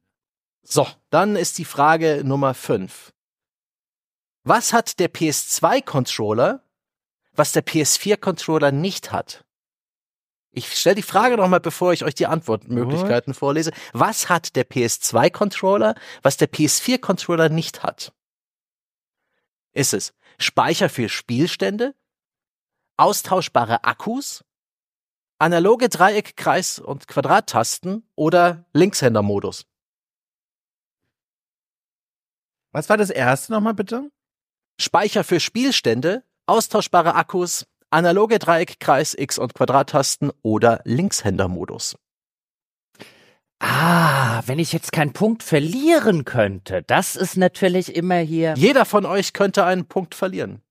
So, 0.61 0.87
dann 1.09 1.35
ist 1.35 1.57
die 1.57 1.65
Frage 1.65 2.21
Nummer 2.23 2.53
5. 2.53 3.11
Was 4.43 4.73
hat 4.73 4.99
der 4.99 5.11
PS2-Controller, 5.11 6.63
was 7.33 7.51
der 7.51 7.65
PS4-Controller 7.65 8.71
nicht 8.71 9.11
hat? 9.11 9.45
Ich 10.51 10.75
stelle 10.75 10.95
die 10.95 11.03
Frage 11.03 11.37
nochmal, 11.37 11.59
bevor 11.59 11.93
ich 11.93 12.03
euch 12.03 12.15
die 12.15 12.25
Antwortmöglichkeiten 12.25 13.33
vorlese. 13.33 13.71
Was 13.93 14.29
hat 14.29 14.55
der 14.55 14.67
PS2-Controller, 14.67 15.95
was 16.23 16.37
der 16.37 16.51
PS4-Controller 16.51 17.49
nicht 17.49 17.83
hat? 17.83 18.13
Ist 19.73 19.93
es 19.93 20.13
Speicher 20.39 20.89
für 20.89 21.09
Spielstände? 21.09 21.93
Austauschbare 22.97 23.83
Akkus? 23.83 24.43
Analoge 25.37 25.87
Dreieck, 25.87 26.35
Kreis- 26.35 26.79
und 26.79 27.07
Quadrattasten 27.07 28.09
oder 28.15 28.65
Linkshänder-Modus? 28.73 29.65
Was 32.71 32.89
war 32.89 32.97
das 32.97 33.09
erste 33.09 33.51
nochmal 33.51 33.73
bitte? 33.73 34.09
Speicher 34.79 35.23
für 35.23 35.39
Spielstände, 35.39 36.23
austauschbare 36.45 37.15
Akkus, 37.15 37.65
analoge 37.89 38.39
Dreieck, 38.39 38.79
Kreis, 38.79 39.15
X 39.17 39.37
und 39.39 39.53
Quadrattasten 39.53 40.31
oder 40.41 40.81
Linkshänder-Modus. 40.85 41.95
Ah, 43.61 44.41
wenn 44.45 44.57
ich 44.59 44.71
jetzt 44.71 44.93
keinen 44.93 45.11
Punkt 45.11 45.43
verlieren 45.43 46.23
könnte, 46.23 46.81
das 46.83 47.17
ist 47.17 47.35
natürlich 47.35 47.93
immer 47.93 48.15
hier. 48.19 48.53
Jeder 48.55 48.85
von 48.85 49.05
euch 49.05 49.33
könnte 49.33 49.65
einen 49.65 49.85
Punkt 49.85 50.15
verlieren. 50.15 50.61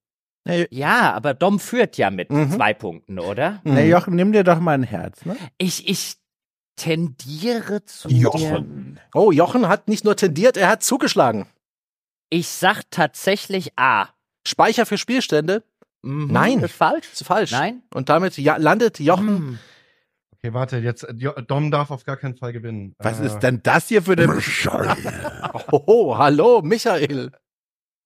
Ja, 0.71 1.13
aber 1.13 1.35
Dom 1.35 1.59
führt 1.59 1.97
ja 1.97 2.09
mit 2.09 2.31
Mhm. 2.31 2.51
zwei 2.51 2.73
Punkten, 2.73 3.19
oder? 3.19 3.59
Na, 3.63 3.81
Jochen, 3.83 4.15
nimm 4.15 4.31
dir 4.31 4.43
doch 4.43 4.59
mal 4.59 4.71
ein 4.71 4.81
Herz, 4.83 5.23
ne? 5.25 5.37
Ich, 5.59 5.87
ich 5.87 6.15
tendiere 6.75 7.85
zu 7.85 8.07
der. 8.07 8.17
Jochen. 8.17 8.99
Oh, 9.13 9.31
Jochen 9.31 9.67
hat 9.67 9.87
nicht 9.87 10.05
nur 10.05 10.15
tendiert, 10.15 10.57
er 10.57 10.69
hat 10.69 10.81
zugeschlagen. 10.81 11.45
Ich 12.29 12.47
sag 12.47 12.83
tatsächlich 12.91 13.71
A. 13.77 14.07
Speicher 14.47 14.85
für 14.85 14.97
Spielstände? 14.97 15.63
Mhm. 16.01 16.27
Nein. 16.31 16.59
Ist 16.59 16.73
falsch? 16.73 17.07
Ist 17.11 17.23
falsch. 17.25 17.51
Nein. 17.51 17.83
Und 17.93 18.09
damit 18.09 18.37
ja, 18.37 18.57
landet 18.57 18.99
Jochen. 18.99 19.27
Hm. 19.27 19.59
Okay, 20.35 20.53
warte, 20.53 20.77
jetzt, 20.77 21.05
Jo- 21.15 21.33
Dom 21.33 21.69
darf 21.71 21.91
auf 21.91 22.05
gar 22.05 22.15
keinen 22.15 22.37
Fall 22.37 22.53
gewinnen. 22.53 22.95
Was 22.99 23.19
Äh, 23.19 23.25
ist 23.25 23.39
denn 23.39 23.61
das 23.61 23.89
hier 23.89 24.01
für 24.01 24.13
eine... 24.13 24.27
Michael. 24.35 24.95
Oh, 25.71 26.17
hallo, 26.17 26.61
Michael. 26.63 27.31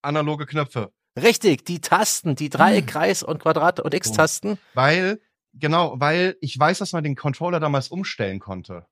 Analoge 0.01 0.45
Knöpfe. 0.47 0.91
Richtig, 1.21 1.63
die 1.65 1.79
Tasten, 1.79 2.35
die 2.35 2.49
Dreieck, 2.49 2.87
Kreis 2.87 3.21
und 3.21 3.39
Quadrat 3.39 3.79
und 3.79 3.93
X-Tasten. 3.93 4.57
Weil, 4.73 5.21
genau, 5.53 5.93
weil 5.99 6.35
ich 6.41 6.57
weiß, 6.57 6.79
dass 6.79 6.91
man 6.93 7.03
den 7.03 7.15
Controller 7.15 7.59
damals 7.59 7.89
umstellen 7.89 8.39
konnte. 8.39 8.87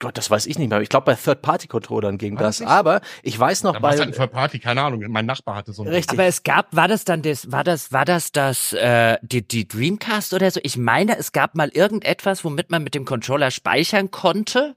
Gott, 0.00 0.18
das 0.18 0.30
weiß 0.30 0.46
ich 0.46 0.58
nicht 0.58 0.68
mehr. 0.68 0.80
Ich 0.80 0.88
glaube, 0.88 1.06
bei 1.06 1.14
Third-Party-Controllern 1.14 2.18
ging 2.18 2.36
das. 2.36 2.58
das 2.58 2.60
nicht? 2.60 2.68
Aber 2.68 3.00
ich 3.22 3.38
weiß 3.38 3.62
noch 3.62 3.74
Da 3.74 3.82
war 3.82 3.90
bei. 3.90 3.94
es 3.94 4.00
halt 4.00 4.20
ein 4.20 4.30
Party, 4.30 4.58
keine 4.58 4.82
Ahnung. 4.82 5.02
Mein 5.08 5.24
Nachbar 5.24 5.54
hatte 5.56 5.72
so 5.72 5.82
ein 5.82 5.88
Richtig. 5.88 6.18
Aber 6.18 6.26
es 6.26 6.42
gab, 6.42 6.74
war 6.74 6.88
das 6.88 7.04
dann 7.04 7.22
das, 7.22 7.50
war 7.52 7.64
das, 7.64 7.92
war 7.92 8.04
das 8.04 8.32
das, 8.32 8.72
äh, 8.72 9.16
die, 9.22 9.46
die 9.46 9.66
Dreamcast 9.68 10.34
oder 10.34 10.50
so? 10.50 10.60
Ich 10.62 10.76
meine, 10.76 11.16
es 11.16 11.32
gab 11.32 11.54
mal 11.54 11.68
irgendetwas, 11.68 12.44
womit 12.44 12.70
man 12.70 12.82
mit 12.82 12.94
dem 12.94 13.04
Controller 13.04 13.50
speichern 13.50 14.10
konnte, 14.10 14.76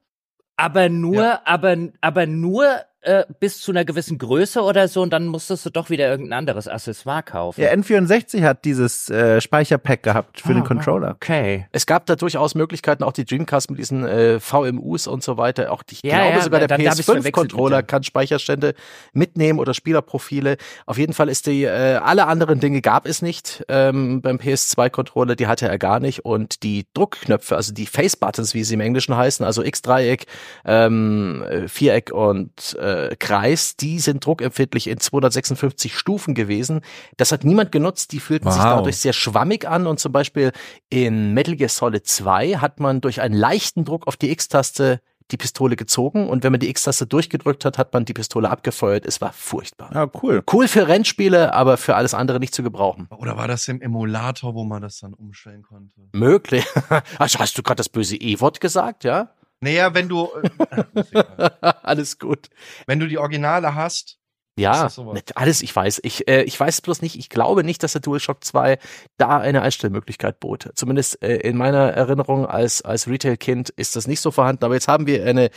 aber 0.56 0.88
nur, 0.90 1.24
Ja. 1.24 1.42
aber, 1.46 1.76
aber 2.02 2.26
nur 2.26 2.68
äh, 3.02 3.24
bis 3.40 3.62
zu 3.62 3.72
einer 3.72 3.86
gewissen 3.86 4.18
Größe 4.18 4.62
oder 4.62 4.88
so 4.88 5.02
und 5.02 5.12
dann 5.14 5.28
musstest 5.28 5.66
du 5.66 5.70
doch 5.70 5.90
wieder 5.90 6.10
irgendein 6.10 6.40
anderes 6.40 6.68
Accessoire 6.68 7.24
kaufen. 7.24 7.62
Ja, 7.62 7.70
N64 7.72 8.44
hat 8.44 8.66
dieses 8.66 9.10
äh, 9.10 9.40
Speicherpack 9.40 10.04
gehabt 10.04 10.42
für 10.42 10.54
den 10.54 10.64
Ah, 10.64 10.68
Controller. 10.68 11.12
Okay. 11.16 11.68
Es 11.72 11.86
gab 11.86 12.06
da 12.08 12.16
durchaus 12.16 12.56
Möglichkeiten, 12.56 13.04
auch 13.04 13.14
die 13.14 13.24
Dreamcast 13.26 13.70
mit 13.70 13.80
diesen 13.80 14.06
äh, 14.06 14.40
VMUs 14.40 15.08
und 15.08 15.24
so 15.24 15.38
weiter. 15.38 15.72
Auch 15.72 15.84
die, 15.84 15.96
ich 15.96 16.02
Ja, 16.04 16.18
glaube 16.24 16.38
ja, 16.38 16.42
sogar 16.42 16.60
der 16.60 16.68
dann 16.68 16.82
hab 16.86 16.94
ich's 16.98 17.06
verwechselt 17.06 17.28
PS5-Controller 17.36 17.78
mit 17.78 17.86
dem. 17.86 17.88
kann 17.88 18.04
Speicherstände 18.04 18.74
mitnehmen 19.14 19.60
oder 19.60 19.74
Spielerprofile. 19.74 20.58
Auf 20.86 20.98
jeden 20.98 21.14
Fall 21.14 21.30
ist 21.30 21.46
die, 21.48 21.64
äh, 21.64 21.96
alle 21.96 22.28
anderen 22.28 22.60
Dinge 22.60 22.82
gab 22.82 23.06
es 23.08 23.22
nicht 23.22 23.64
ähm, 23.70 24.22
beim 24.22 24.38
PS2-Controller, 24.38 25.36
die 25.36 25.48
hatte 25.48 25.68
er 25.68 25.78
gar 25.78 26.00
nicht. 26.00 26.26
Und 26.26 26.64
die 26.64 26.86
Druckknöpfe, 26.94 27.56
also 27.56 27.74
die 27.74 27.86
Face-Buttons, 27.86 28.54
wie 28.54 28.64
sie 28.64 28.74
im 28.74 28.82
Englischen 28.82 29.16
heißen, 29.16 29.46
also 29.46 29.64
X-Dreieck, 29.64 30.26
ähm, 30.66 31.44
äh, 31.50 31.68
Viereck 31.68 32.12
und 32.12 32.76
äh, 32.80 32.87
Kreis, 33.20 33.76
die 33.76 34.00
sind 34.00 34.26
druckempfindlich 34.26 34.88
in 34.88 35.00
256 35.00 35.98
Stufen 35.98 36.34
gewesen. 36.34 36.82
Das 37.18 37.32
hat 37.32 37.44
niemand 37.44 37.72
genutzt, 37.72 38.12
die 38.12 38.20
fühlten 38.20 38.52
sich 38.52 38.62
Wow. 38.62 38.78
dadurch 38.78 38.98
sehr 38.98 39.14
schwammig 39.14 39.68
an 39.68 39.88
und 39.88 40.00
zum 40.00 40.12
Beispiel 40.12 40.52
in 40.90 41.34
Metal 41.34 41.56
Gear 41.56 41.70
Solid 41.70 42.06
2 42.08 42.56
hat 42.58 42.80
man 42.80 43.02
durch 43.02 43.22
einen 43.22 43.36
leichten 43.36 43.86
Druck 43.86 44.08
auf 44.08 44.16
die 44.18 44.32
X-Taste 44.32 45.02
die 45.32 45.36
Pistole 45.36 45.76
gezogen 45.76 46.30
und 46.30 46.46
wenn 46.46 46.54
man 46.54 46.62
die 46.62 46.70
X-Taste 46.70 47.06
durchgedrückt 47.06 47.66
hat, 47.66 47.78
hat 47.78 47.92
man 47.92 48.06
die 48.06 48.14
Pistole 48.14 48.50
abgefeuert. 48.50 49.06
Es 49.06 49.20
war 49.20 49.34
furchtbar. 49.34 49.92
Ja, 49.94 50.10
cool. 50.24 50.42
Cool 50.54 50.70
für 50.70 50.88
Rennspiele, 50.88 51.54
aber 51.54 51.76
für 51.76 51.96
alles 51.98 52.14
andere 52.14 52.40
nicht 52.40 52.56
zu 52.56 52.64
gebrauchen. 52.64 53.08
Oder 53.18 53.36
war 53.36 53.46
das 53.50 53.68
im 53.68 53.82
Emulator, 53.82 54.56
wo 54.56 54.64
man 54.64 54.82
das 54.82 55.00
dann 55.00 55.14
umstellen 55.14 55.64
konnte? 55.64 56.00
Möglich. 56.14 56.66
Also 57.20 57.40
hast 57.40 57.58
du 57.58 57.62
gerade 57.64 57.76
das 57.78 57.90
böse 57.90 58.16
E-Wort 58.16 58.62
gesagt, 58.62 59.04
ja? 59.04 59.32
Naja, 59.62 59.94
wenn 59.94 60.08
du, 60.10 60.30
äh, 60.72 61.24
alles 61.84 62.20
gut. 62.20 62.48
wenn 62.86 63.00
du 63.00 63.08
die 63.08 63.18
Originale 63.18 63.74
hast, 63.76 64.20
Ja, 64.60 64.90
alles, 65.36 65.62
ich 65.62 65.76
weiß. 65.76 66.02
Ich, 66.04 66.28
äh, 66.28 66.44
ich 66.44 66.60
weiß 66.60 66.82
bloß 66.82 67.02
nicht, 67.02 67.18
ich 67.18 67.30
glaube 67.30 67.64
nicht, 67.64 67.82
dass 67.84 67.94
der 67.94 68.02
DualShock 68.02 68.44
2 68.44 68.78
da 69.18 69.38
eine 69.40 69.62
Einstellmöglichkeit 69.62 70.40
bot. 70.40 70.70
Zumindest 70.76 71.22
äh, 71.24 71.38
in 71.38 71.58
meiner 71.58 71.92
Erinnerung 71.92 72.46
als, 72.46 72.82
als 72.84 73.08
Retail-Kind 73.08 73.70
ist 73.70 73.96
das 73.96 74.08
nicht 74.08 74.20
so 74.22 74.32
vorhanden. 74.32 74.66
Aber 74.66 74.74
jetzt 74.74 74.88
haben 74.88 75.06
wir 75.08 75.26
eine, 75.26 75.50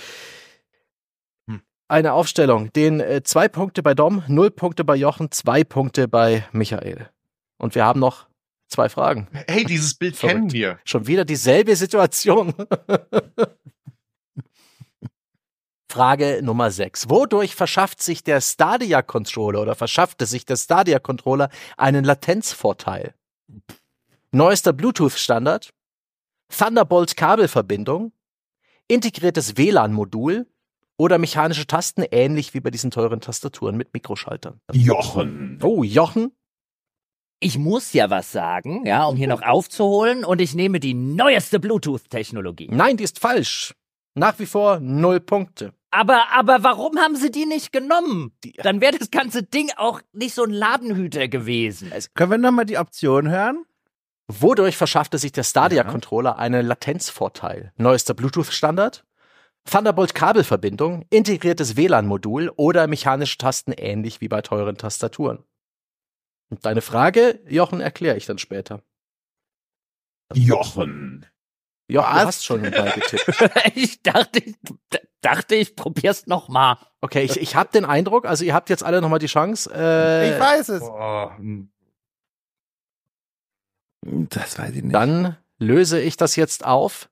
Hm. 1.48 1.62
eine 1.88 2.12
Aufstellung. 2.12 2.72
Den 2.72 3.00
äh, 3.00 3.22
zwei 3.22 3.48
Punkte 3.48 3.82
bei 3.82 3.94
Dom, 3.94 4.22
null 4.28 4.50
Punkte 4.50 4.84
bei 4.84 4.96
Jochen, 4.96 5.30
zwei 5.30 5.64
Punkte 5.64 6.08
bei 6.08 6.44
Michael. 6.52 7.08
Und 7.58 7.74
wir 7.74 7.84
haben 7.84 8.00
noch 8.00 8.28
zwei 8.68 8.88
Fragen. 8.88 9.28
hey, 9.48 9.64
dieses 9.64 9.94
Bild 9.94 10.16
kennen 10.20 10.52
wir. 10.52 10.78
Schon 10.84 11.06
wieder 11.06 11.24
dieselbe 11.24 11.74
Situation. 11.76 12.54
Frage 15.90 16.40
Nummer 16.42 16.70
6. 16.70 17.10
Wodurch 17.10 17.56
verschafft 17.56 18.00
sich 18.00 18.22
der 18.22 18.40
Stadia 18.40 19.02
Controller 19.02 19.60
oder 19.60 19.74
verschaffte 19.74 20.24
sich 20.24 20.46
der 20.46 20.56
Stadia 20.56 21.00
Controller 21.00 21.50
einen 21.76 22.04
Latenzvorteil? 22.04 23.14
Neuester 24.30 24.72
Bluetooth 24.72 25.18
Standard, 25.18 25.70
Thunderbolt 26.56 27.16
Kabelverbindung, 27.16 28.12
integriertes 28.86 29.56
WLAN-Modul 29.56 30.46
oder 30.96 31.18
mechanische 31.18 31.66
Tasten 31.66 32.04
ähnlich 32.08 32.54
wie 32.54 32.60
bei 32.60 32.70
diesen 32.70 32.92
teuren 32.92 33.20
Tastaturen 33.20 33.76
mit 33.76 33.92
Mikroschaltern. 33.92 34.60
Jochen. 34.72 35.58
Oh, 35.60 35.82
Jochen, 35.82 36.30
Ich 37.40 37.58
muss 37.58 37.92
ja 37.94 38.10
was 38.10 38.30
sagen, 38.30 38.86
ja, 38.86 39.06
um 39.06 39.16
hier 39.16 39.26
noch 39.26 39.42
aufzuholen 39.42 40.24
und 40.24 40.40
ich 40.40 40.54
nehme 40.54 40.78
die 40.78 40.94
neueste 40.94 41.58
Bluetooth-Technologie. 41.58 42.68
nein, 42.70 42.96
die 42.96 43.04
ist 43.04 43.18
falsch. 43.18 43.74
Nach 44.14 44.38
wie 44.38 44.46
vor 44.46 44.78
null 44.78 45.18
Punkte. 45.18 45.72
Aber, 45.90 46.30
aber 46.32 46.62
warum 46.62 46.98
haben 46.98 47.16
sie 47.16 47.30
die 47.30 47.46
nicht 47.46 47.72
genommen? 47.72 48.32
Dann 48.58 48.80
wäre 48.80 48.96
das 48.96 49.10
ganze 49.10 49.42
Ding 49.42 49.70
auch 49.76 50.00
nicht 50.12 50.34
so 50.34 50.44
ein 50.44 50.50
Ladenhüter 50.50 51.26
gewesen. 51.26 51.92
Können 52.14 52.30
wir 52.30 52.38
nochmal 52.38 52.66
die 52.66 52.78
Option 52.78 53.28
hören? 53.28 53.64
Wodurch 54.28 54.76
verschaffte 54.76 55.18
sich 55.18 55.32
der 55.32 55.42
Stadia-Controller 55.42 56.38
einen 56.38 56.64
Latenzvorteil? 56.64 57.72
Neuester 57.76 58.14
Bluetooth-Standard? 58.14 59.04
Thunderbolt-Kabelverbindung, 59.64 61.04
integriertes 61.10 61.76
WLAN-Modul 61.76 62.50
oder 62.56 62.86
mechanische 62.86 63.38
Tasten 63.38 63.72
ähnlich 63.72 64.20
wie 64.20 64.28
bei 64.28 64.40
teuren 64.40 64.76
Tastaturen? 64.76 65.44
Und 66.50 66.64
deine 66.64 66.80
Frage, 66.80 67.40
Jochen, 67.48 67.80
erkläre 67.80 68.16
ich 68.16 68.26
dann 68.26 68.38
später. 68.38 68.82
Jochen. 70.34 71.26
Was? 71.98 72.10
du 72.22 72.26
hast 72.26 72.44
schon 72.44 72.60
mal 72.62 72.70
getippt. 72.70 73.50
ich 73.74 74.02
dachte, 74.02 74.38
ich 74.38 74.56
dachte, 75.20 75.54
ich 75.54 75.76
probier's 75.76 76.26
noch 76.26 76.48
mal. 76.48 76.78
Okay, 77.00 77.22
ich, 77.22 77.40
ich 77.40 77.56
habe 77.56 77.70
den 77.72 77.84
Eindruck, 77.84 78.26
also 78.26 78.44
ihr 78.44 78.54
habt 78.54 78.70
jetzt 78.70 78.82
alle 78.82 79.00
nochmal 79.00 79.18
die 79.18 79.26
Chance. 79.26 79.70
Äh, 79.74 80.34
ich 80.34 80.40
weiß 80.40 80.68
es. 80.70 80.80
Boah. 80.80 81.36
Das 84.02 84.58
weiß 84.58 84.74
ich 84.74 84.82
nicht. 84.82 84.94
Dann 84.94 85.36
löse 85.58 86.00
ich 86.00 86.16
das 86.16 86.36
jetzt 86.36 86.64
auf. 86.64 87.09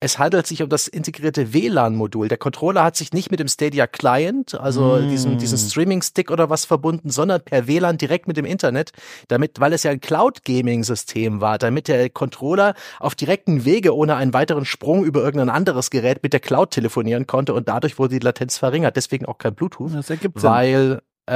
Es 0.00 0.16
handelt 0.20 0.46
sich 0.46 0.62
um 0.62 0.68
das 0.68 0.86
integrierte 0.86 1.52
WLAN-Modul. 1.52 2.28
Der 2.28 2.38
Controller 2.38 2.84
hat 2.84 2.94
sich 2.94 3.12
nicht 3.12 3.32
mit 3.32 3.40
dem 3.40 3.48
Stadia 3.48 3.88
Client, 3.88 4.54
also 4.54 4.96
Mm. 4.96 5.08
diesem, 5.08 5.38
diesen 5.38 5.58
Streaming-Stick 5.58 6.30
oder 6.30 6.48
was 6.50 6.64
verbunden, 6.64 7.10
sondern 7.10 7.40
per 7.42 7.66
WLAN 7.66 7.98
direkt 7.98 8.28
mit 8.28 8.36
dem 8.36 8.44
Internet, 8.44 8.92
damit, 9.26 9.58
weil 9.58 9.72
es 9.72 9.82
ja 9.82 9.90
ein 9.90 10.00
Cloud-Gaming-System 10.00 11.40
war, 11.40 11.58
damit 11.58 11.88
der 11.88 12.08
Controller 12.10 12.74
auf 13.00 13.16
direkten 13.16 13.64
Wege 13.64 13.92
ohne 13.96 14.14
einen 14.14 14.32
weiteren 14.32 14.64
Sprung 14.64 15.04
über 15.04 15.20
irgendein 15.20 15.50
anderes 15.50 15.90
Gerät 15.90 16.22
mit 16.22 16.32
der 16.32 16.40
Cloud 16.40 16.70
telefonieren 16.70 17.26
konnte 17.26 17.52
und 17.52 17.68
dadurch 17.68 17.98
wurde 17.98 18.18
die 18.20 18.24
Latenz 18.24 18.56
verringert. 18.56 18.94
Deswegen 18.94 19.26
auch 19.26 19.38
kein 19.38 19.56
Bluetooth, 19.56 19.94
das 19.94 20.10
ergibt 20.10 20.38
Sinn. 20.38 20.48
weil, 20.50 21.02
äh, 21.26 21.32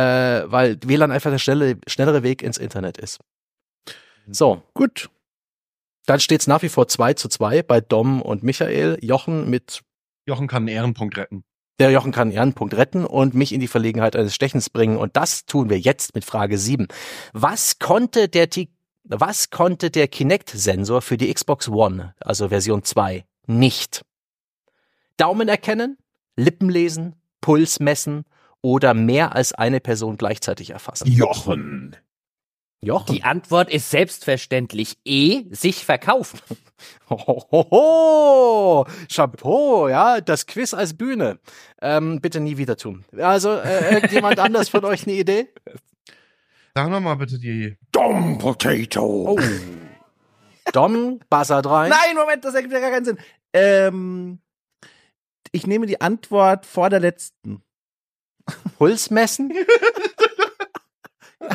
weil 0.46 0.78
WLAN 0.84 1.10
einfach 1.10 1.32
der 1.32 1.38
schnelle, 1.38 1.78
schnellere 1.88 2.22
Weg 2.22 2.42
ins 2.42 2.58
Internet 2.58 2.96
ist. 2.98 3.18
So, 4.30 4.62
Gut. 4.74 5.10
Dann 6.06 6.20
steht's 6.20 6.46
nach 6.46 6.62
wie 6.62 6.68
vor 6.68 6.88
2 6.88 7.14
zu 7.14 7.28
2 7.28 7.62
bei 7.62 7.80
Dom 7.80 8.22
und 8.22 8.42
Michael. 8.42 8.98
Jochen 9.02 9.48
mit, 9.48 9.82
Jochen 10.26 10.48
kann 10.48 10.62
einen 10.62 10.68
Ehrenpunkt 10.68 11.16
retten. 11.16 11.44
der 11.78 11.90
Jochen 11.90 12.12
kann 12.12 12.28
einen 12.28 12.36
Ehrenpunkt 12.36 12.74
retten 12.74 13.04
und 13.04 13.34
mich 13.34 13.52
in 13.52 13.60
die 13.60 13.68
Verlegenheit 13.68 14.16
eines 14.16 14.34
Stechens 14.34 14.70
bringen. 14.70 14.96
Und 14.96 15.16
das 15.16 15.46
tun 15.46 15.70
wir 15.70 15.78
jetzt 15.78 16.14
mit 16.14 16.24
Frage 16.24 16.58
7. 16.58 16.88
Was 17.32 17.78
konnte 17.78 18.28
der, 18.28 18.48
was 19.04 19.50
konnte 19.50 19.90
der 19.90 20.08
Kinect-Sensor 20.08 21.02
für 21.02 21.16
die 21.16 21.32
Xbox 21.32 21.68
One, 21.68 22.14
also 22.20 22.48
Version 22.48 22.82
2, 22.82 23.24
nicht? 23.46 24.02
Daumen 25.16 25.48
erkennen, 25.48 25.98
Lippen 26.36 26.70
lesen, 26.70 27.16
Puls 27.40 27.80
messen 27.80 28.24
oder 28.60 28.94
mehr 28.94 29.34
als 29.34 29.52
eine 29.52 29.80
Person 29.80 30.16
gleichzeitig 30.16 30.70
erfassen? 30.70 31.06
Jochen. 31.06 31.96
Jochen. 32.84 33.14
Die 33.14 33.22
Antwort 33.22 33.70
ist 33.70 33.90
selbstverständlich 33.90 34.98
E, 35.04 35.44
sich 35.50 35.84
verkaufen. 35.84 36.40
Hohoho, 37.08 38.86
Chapeau, 39.08 39.88
ja, 39.88 40.20
das 40.20 40.46
Quiz 40.46 40.74
als 40.74 40.94
Bühne. 40.94 41.38
Ähm, 41.80 42.20
bitte 42.20 42.40
nie 42.40 42.56
wieder 42.56 42.76
tun. 42.76 43.04
Also, 43.18 43.52
äh, 43.52 43.94
irgendjemand 43.94 44.38
anders 44.40 44.68
von 44.68 44.84
euch 44.84 45.06
eine 45.06 45.14
Idee? 45.14 45.48
Sag 46.74 46.90
noch 46.90 47.00
mal 47.00 47.14
bitte 47.14 47.38
die. 47.38 47.76
Dom 47.92 48.38
Potato. 48.38 49.36
Oh. 49.36 49.40
Dom, 50.72 51.20
buzzert 51.30 51.66
rein. 51.66 51.90
Nein, 51.90 52.16
Moment, 52.16 52.44
das 52.44 52.54
ergibt 52.54 52.72
ja 52.72 52.80
gar 52.80 52.90
keinen 52.90 53.04
Sinn. 53.04 53.18
Ähm, 53.52 54.40
ich 55.52 55.68
nehme 55.68 55.86
die 55.86 56.00
Antwort 56.00 56.66
vor 56.66 56.90
der 56.90 56.98
letzten. 56.98 57.62
Puls 58.76 59.10
messen? 59.10 59.52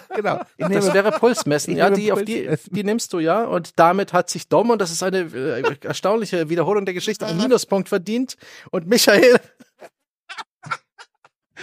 Genau. 0.15 0.41
Ich 0.57 0.65
Das 0.67 0.85
nehme, 0.85 0.93
wäre 0.93 1.11
Puls 1.11 1.45
messen. 1.45 1.71
ich 1.71 1.77
Ja, 1.77 1.89
die, 1.89 2.11
auf 2.11 2.23
die, 2.23 2.43
messen. 2.43 2.73
die 2.73 2.83
nimmst 2.83 3.13
du, 3.13 3.19
ja. 3.19 3.43
Und 3.43 3.79
damit 3.79 4.13
hat 4.13 4.29
sich 4.29 4.47
Dom, 4.47 4.69
und 4.69 4.79
das 4.79 4.91
ist 4.91 5.03
eine 5.03 5.19
äh, 5.19 5.75
erstaunliche 5.81 6.49
Wiederholung 6.49 6.85
der 6.85 6.93
Geschichte, 6.93 7.25
einen 7.25 7.39
Minuspunkt 7.39 7.89
verdient. 7.89 8.35
Und 8.71 8.87
Michael, 8.87 9.39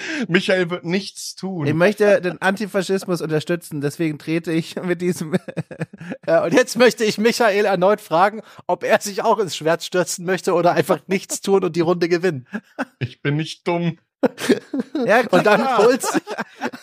Michael 0.28 0.70
wird 0.70 0.84
nichts 0.84 1.34
tun. 1.34 1.66
ich 1.66 1.74
möchte 1.74 2.20
den 2.20 2.40
Antifaschismus 2.40 3.20
unterstützen, 3.20 3.80
deswegen 3.80 4.18
trete 4.18 4.52
ich 4.52 4.76
mit 4.76 5.00
diesem. 5.00 5.36
ja, 6.26 6.44
und 6.44 6.52
jetzt 6.52 6.76
möchte 6.76 7.04
ich 7.04 7.18
Michael 7.18 7.64
erneut 7.64 8.00
fragen, 8.00 8.42
ob 8.66 8.84
er 8.84 9.00
sich 9.00 9.22
auch 9.22 9.38
ins 9.38 9.56
Schwert 9.56 9.82
stürzen 9.82 10.24
möchte 10.24 10.54
oder 10.54 10.72
einfach 10.72 11.00
nichts 11.06 11.40
tun 11.40 11.64
und 11.64 11.76
die 11.76 11.80
Runde 11.80 12.08
gewinnen. 12.08 12.46
Ich 12.98 13.22
bin 13.22 13.36
nicht 13.36 13.66
dumm. 13.66 13.98
ja, 15.06 15.20
Und 15.30 15.46
damit 15.46 15.68
holt 15.78 16.02
sich, 16.02 16.22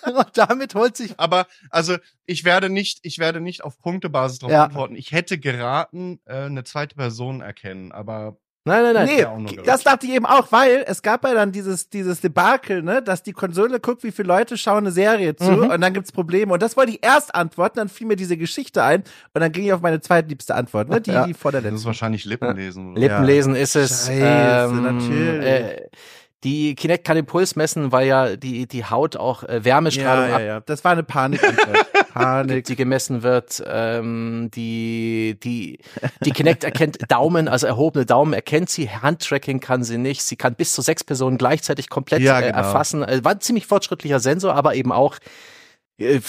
und 0.06 0.26
damit 0.38 0.76
holt 0.76 0.98
sich, 0.98 1.14
Aber 1.18 1.48
also 1.70 1.98
ich 2.26 2.44
werde 2.44 2.70
nicht, 2.70 3.00
ich 3.04 3.20
werde 3.20 3.42
nicht 3.42 3.64
auf 3.64 3.78
Punktebasis 3.80 4.39
darauf 4.39 4.54
Ja. 4.54 4.64
antworten. 4.66 4.96
Ich 4.96 5.12
hätte 5.12 5.38
geraten, 5.38 6.20
äh, 6.26 6.44
eine 6.46 6.64
zweite 6.64 6.96
Person 6.96 7.42
erkennen, 7.42 7.92
aber 7.92 8.38
Nein, 8.64 8.84
nein, 8.94 8.94
nein. 8.94 9.44
Nee, 9.48 9.58
das 9.66 9.82
dachte 9.82 10.06
ich 10.06 10.14
eben 10.14 10.28
auch, 10.28 10.52
weil 10.52 10.84
es 10.86 11.02
gab 11.02 11.24
ja 11.24 11.34
dann 11.34 11.52
dieses, 11.52 11.89
dieses 11.89 12.22
Debakel, 12.22 12.84
ne, 12.84 13.02
dass 13.02 13.24
die 13.24 13.32
Konsole 13.34 13.80
guckt, 13.80 14.04
wie 14.04 14.12
viele 14.12 14.28
Leute 14.28 14.56
schauen 14.56 14.84
eine 14.84 14.92
Serie 14.92 15.36
zu 15.36 15.50
Mhm. 15.50 15.72
und 15.72 15.82
dann 15.82 15.94
gibt's 15.96 16.12
Probleme. 16.12 16.54
Und 16.54 16.62
das 16.62 16.78
wollte 16.78 16.92
ich 16.92 17.04
erst 17.04 17.34
antworten, 17.34 17.78
dann 17.80 17.89
fiel 17.89 18.06
mir 18.06 18.16
diese 18.18 18.38
Geschichte 18.38 18.84
ein 18.84 19.04
und 19.34 19.42
dann 19.42 19.52
ging 19.52 19.64
ich 19.66 19.74
auf 19.74 19.82
meine 19.82 20.00
zweitliebste 20.00 20.54
Antwort, 20.54 20.89
ne, 20.89 21.02
die, 21.02 21.10
Ja. 21.10 21.26
die 21.26 21.34
vor 21.34 21.52
der 21.52 21.62
Das 21.62 21.70
ist 21.70 21.74
letzten. 21.74 21.88
wahrscheinlich 21.88 22.24
Lippenlesen. 22.26 22.92
oder? 22.92 23.02
Lippenlesen 23.02 23.56
ist 23.56 23.76
es. 23.76 24.06
Scheiße, 24.06 24.72
ähm, 24.76 24.84
natürlich. 24.84 25.44
Äh, 25.44 25.89
die 26.44 26.74
Kinect 26.74 27.06
kann 27.06 27.16
den 27.16 27.26
Puls 27.26 27.56
messen, 27.56 27.92
weil 27.92 28.08
ja 28.08 28.36
die, 28.36 28.66
die 28.66 28.86
Haut 28.86 29.16
auch 29.16 29.44
äh, 29.44 29.64
Wärmestrahlung 29.64 30.30
Ja, 30.30 30.39
ja, 30.39 30.46
ja. 30.46 30.60
Das 30.62 30.84
war 30.84 30.92
eine 30.92 31.02
abgibt, 31.02 32.14
Panik. 32.14 32.66
die 32.66 32.76
gemessen 32.76 33.22
wird. 33.22 33.64
Ähm, 33.68 34.50
die, 34.54 35.38
die, 35.44 35.80
die 36.26 36.32
Kinect 36.32 36.64
erkennt 36.64 36.98
Daumen, 37.12 37.48
also 37.48 37.68
erhobene 37.68 38.06
Daumen 38.06 38.34
erkennt 38.34 38.70
sie. 38.70 38.89
Handtracking 38.89 39.60
kann 39.60 39.84
sie 39.84 40.00
nicht. 40.00 40.24
Sie 40.24 40.36
kann 40.36 40.56
bis 40.56 40.74
zu 40.74 40.82
sechs 40.82 41.04
Personen 41.04 41.38
gleichzeitig 41.38 41.89
komplett 41.89 42.22
Ja, 42.22 42.39
äh, 42.39 42.48
genau. 42.48 42.58
erfassen. 42.58 43.04
Äh, 43.04 43.24
war 43.24 43.34
ein 43.34 43.42
ziemlich 43.42 43.68
fortschrittlicher 43.68 44.20
Sensor, 44.20 44.56
aber 44.56 44.74
eben 44.74 44.92
auch 44.92 45.18
äh, 46.00 46.20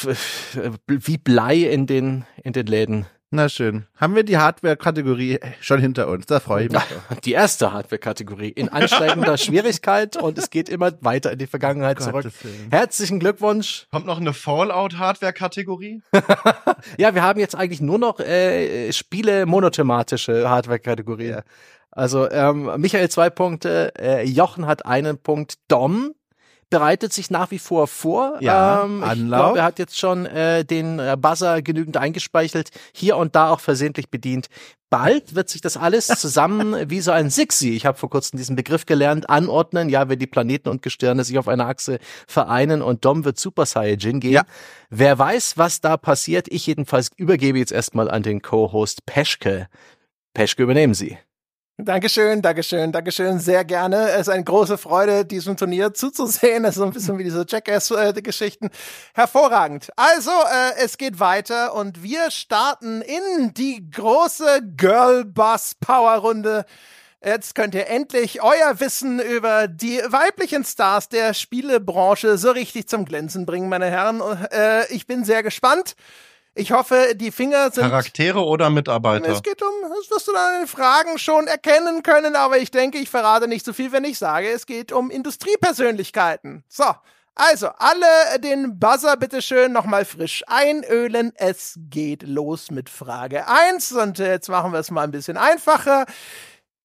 wie 0.86 1.16
Blei 1.16 1.56
in 1.56 1.86
den, 1.86 2.26
in 2.42 2.52
den 2.52 2.66
Läden. 2.66 3.06
Na 3.34 3.48
schön. 3.48 3.86
Haben 3.96 4.14
wir 4.14 4.24
die 4.24 4.36
Hardware-Kategorie 4.36 5.40
schon 5.62 5.80
hinter 5.80 6.08
uns? 6.08 6.26
Da 6.26 6.38
freue 6.38 6.66
ich 6.66 6.70
mich. 6.70 6.82
Die 7.24 7.32
erste 7.32 7.72
Hardware-Kategorie 7.72 8.50
in 8.50 8.68
ansteigender 8.68 9.38
Schwierigkeit 9.38 10.18
und 10.18 10.36
es 10.36 10.50
geht 10.50 10.68
immer 10.68 10.92
weiter 11.00 11.32
in 11.32 11.38
die 11.38 11.46
Vergangenheit 11.46 11.98
zurück. 11.98 12.24
Gottes 12.24 12.44
Willen. 12.44 12.68
Herzlichen 12.70 13.20
Glückwunsch. 13.20 13.86
Kommt 13.90 14.04
noch 14.04 14.20
eine 14.20 14.34
Fallout-Hardware-Kategorie? 14.34 16.02
Ja, 16.98 17.14
wir 17.14 17.22
haben 17.22 17.38
jetzt 17.38 17.54
eigentlich 17.54 17.80
nur 17.80 17.98
noch 17.98 18.18
äh, 18.18 18.92
Spiele 18.92 19.46
monothematische 19.46 20.50
Hardware-Kategorien. 20.50 21.30
Ja. 21.30 21.42
Also 21.90 22.28
ähm, 22.30 22.70
Michael 22.78 23.08
zwei 23.08 23.30
Punkte, 23.30 23.92
äh, 23.98 24.24
Jochen 24.24 24.66
hat 24.66 24.84
einen 24.84 25.18
Punkt, 25.18 25.54
Dom 25.68 26.12
bereitet 26.72 27.12
sich 27.12 27.30
nach 27.30 27.50
wie 27.50 27.58
vor 27.58 27.86
vor. 27.86 28.38
Ja, 28.40 28.84
ähm, 28.84 29.02
ich 29.04 29.10
Anlauf. 29.10 29.40
glaube, 29.40 29.58
er 29.58 29.64
hat 29.64 29.78
jetzt 29.78 29.98
schon 29.98 30.24
äh, 30.24 30.64
den 30.64 30.98
äh, 30.98 31.18
Buzzer 31.20 31.60
genügend 31.60 31.98
eingespeichert, 31.98 32.70
hier 32.94 33.18
und 33.18 33.36
da 33.36 33.50
auch 33.50 33.60
versehentlich 33.60 34.10
bedient. 34.10 34.46
Bald 34.88 35.34
wird 35.34 35.50
sich 35.50 35.60
das 35.60 35.76
alles 35.76 36.06
zusammen 36.18 36.88
wie 36.88 37.02
so 37.02 37.10
ein 37.10 37.28
Sixi, 37.28 37.76
ich 37.76 37.84
habe 37.84 37.98
vor 37.98 38.08
kurzem 38.08 38.38
diesen 38.38 38.56
Begriff 38.56 38.86
gelernt, 38.86 39.28
anordnen. 39.28 39.90
Ja, 39.90 40.08
wenn 40.08 40.18
die 40.18 40.26
Planeten 40.26 40.70
und 40.70 40.80
Gestirne 40.80 41.24
sich 41.24 41.36
auf 41.38 41.46
einer 41.46 41.66
Achse 41.66 41.98
vereinen 42.26 42.80
und 42.80 43.04
Dom 43.04 43.26
wird 43.26 43.38
Super 43.38 43.66
Saiyajin 43.66 44.20
gehen. 44.20 44.32
Ja. 44.32 44.44
Wer 44.88 45.18
weiß, 45.18 45.58
was 45.58 45.82
da 45.82 45.98
passiert. 45.98 46.48
Ich 46.48 46.66
jedenfalls 46.66 47.10
übergebe 47.16 47.58
jetzt 47.58 47.72
erstmal 47.72 48.10
an 48.10 48.22
den 48.22 48.40
Co-Host 48.40 49.04
Peschke. 49.04 49.68
Peschke, 50.32 50.62
übernehmen 50.62 50.94
Sie. 50.94 51.18
Dankeschön, 51.84 52.42
Dankeschön, 52.42 52.92
Dankeschön, 52.92 53.40
sehr 53.40 53.64
gerne. 53.64 54.10
Es 54.10 54.22
ist 54.22 54.28
eine 54.28 54.44
große 54.44 54.78
Freude, 54.78 55.24
diesem 55.24 55.56
Turnier 55.56 55.92
zuzusehen. 55.92 56.64
Es 56.64 56.70
ist 56.70 56.76
so 56.76 56.84
ein 56.84 56.92
bisschen 56.92 57.18
wie 57.18 57.24
diese 57.24 57.44
Jackass-Geschichten. 57.48 58.70
Hervorragend. 59.14 59.90
Also, 59.96 60.30
äh, 60.30 60.84
es 60.84 60.96
geht 60.96 61.18
weiter 61.18 61.74
und 61.74 62.04
wir 62.04 62.30
starten 62.30 63.02
in 63.02 63.52
die 63.54 63.90
große 63.90 64.62
Girl 64.76 65.24
Boss 65.24 65.74
Power 65.80 66.18
Runde. 66.18 66.66
Jetzt 67.24 67.56
könnt 67.56 67.74
ihr 67.74 67.88
endlich 67.88 68.42
euer 68.42 68.78
Wissen 68.78 69.18
über 69.18 69.66
die 69.66 69.98
weiblichen 70.06 70.64
Stars 70.64 71.08
der 71.08 71.34
Spielebranche 71.34 72.38
so 72.38 72.52
richtig 72.52 72.88
zum 72.88 73.06
Glänzen 73.06 73.44
bringen, 73.44 73.68
meine 73.68 73.86
Herren. 73.86 74.20
Äh, 74.52 74.86
ich 74.92 75.08
bin 75.08 75.24
sehr 75.24 75.42
gespannt. 75.42 75.96
Ich 76.54 76.72
hoffe, 76.72 77.14
die 77.14 77.30
Finger 77.30 77.70
sind 77.70 77.84
Charaktere 77.84 78.44
oder 78.44 78.68
Mitarbeiter? 78.68 79.28
es 79.28 79.42
geht 79.42 79.62
um, 79.62 79.68
das 79.82 80.10
wirst 80.10 80.28
du 80.28 80.32
dann 80.32 80.54
in 80.54 80.60
den 80.62 80.68
Fragen 80.68 81.18
schon 81.18 81.46
erkennen 81.46 82.02
können, 82.02 82.36
aber 82.36 82.58
ich 82.58 82.70
denke, 82.70 82.98
ich 82.98 83.08
verrate 83.08 83.48
nicht 83.48 83.64
so 83.64 83.72
viel, 83.72 83.90
wenn 83.92 84.04
ich 84.04 84.18
sage, 84.18 84.50
es 84.50 84.66
geht 84.66 84.92
um 84.92 85.10
Industriepersönlichkeiten. 85.10 86.62
So, 86.68 86.84
also, 87.34 87.68
alle 87.78 88.38
den 88.40 88.78
Buzzer 88.78 89.16
bitte 89.16 89.40
schön 89.40 89.72
nochmal 89.72 90.04
frisch 90.04 90.44
einölen. 90.46 91.32
Es 91.36 91.78
geht 91.78 92.22
los 92.22 92.70
mit 92.70 92.90
Frage 92.90 93.48
1 93.48 93.92
und 93.92 94.18
jetzt 94.18 94.48
machen 94.50 94.72
wir 94.72 94.80
es 94.80 94.90
mal 94.90 95.04
ein 95.04 95.10
bisschen 95.10 95.38
einfacher. 95.38 96.04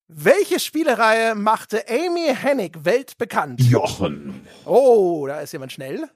Welche 0.07 0.61
Spielereihe 0.61 1.35
machte 1.35 1.83
Amy 1.89 2.33
Hennig 2.33 2.85
weltbekannt? 2.85 3.59
Jochen. 3.61 4.47
Oh, 4.63 5.27
da 5.27 5.41
ist 5.41 5.51
jemand 5.51 5.73
schnell. 5.73 6.09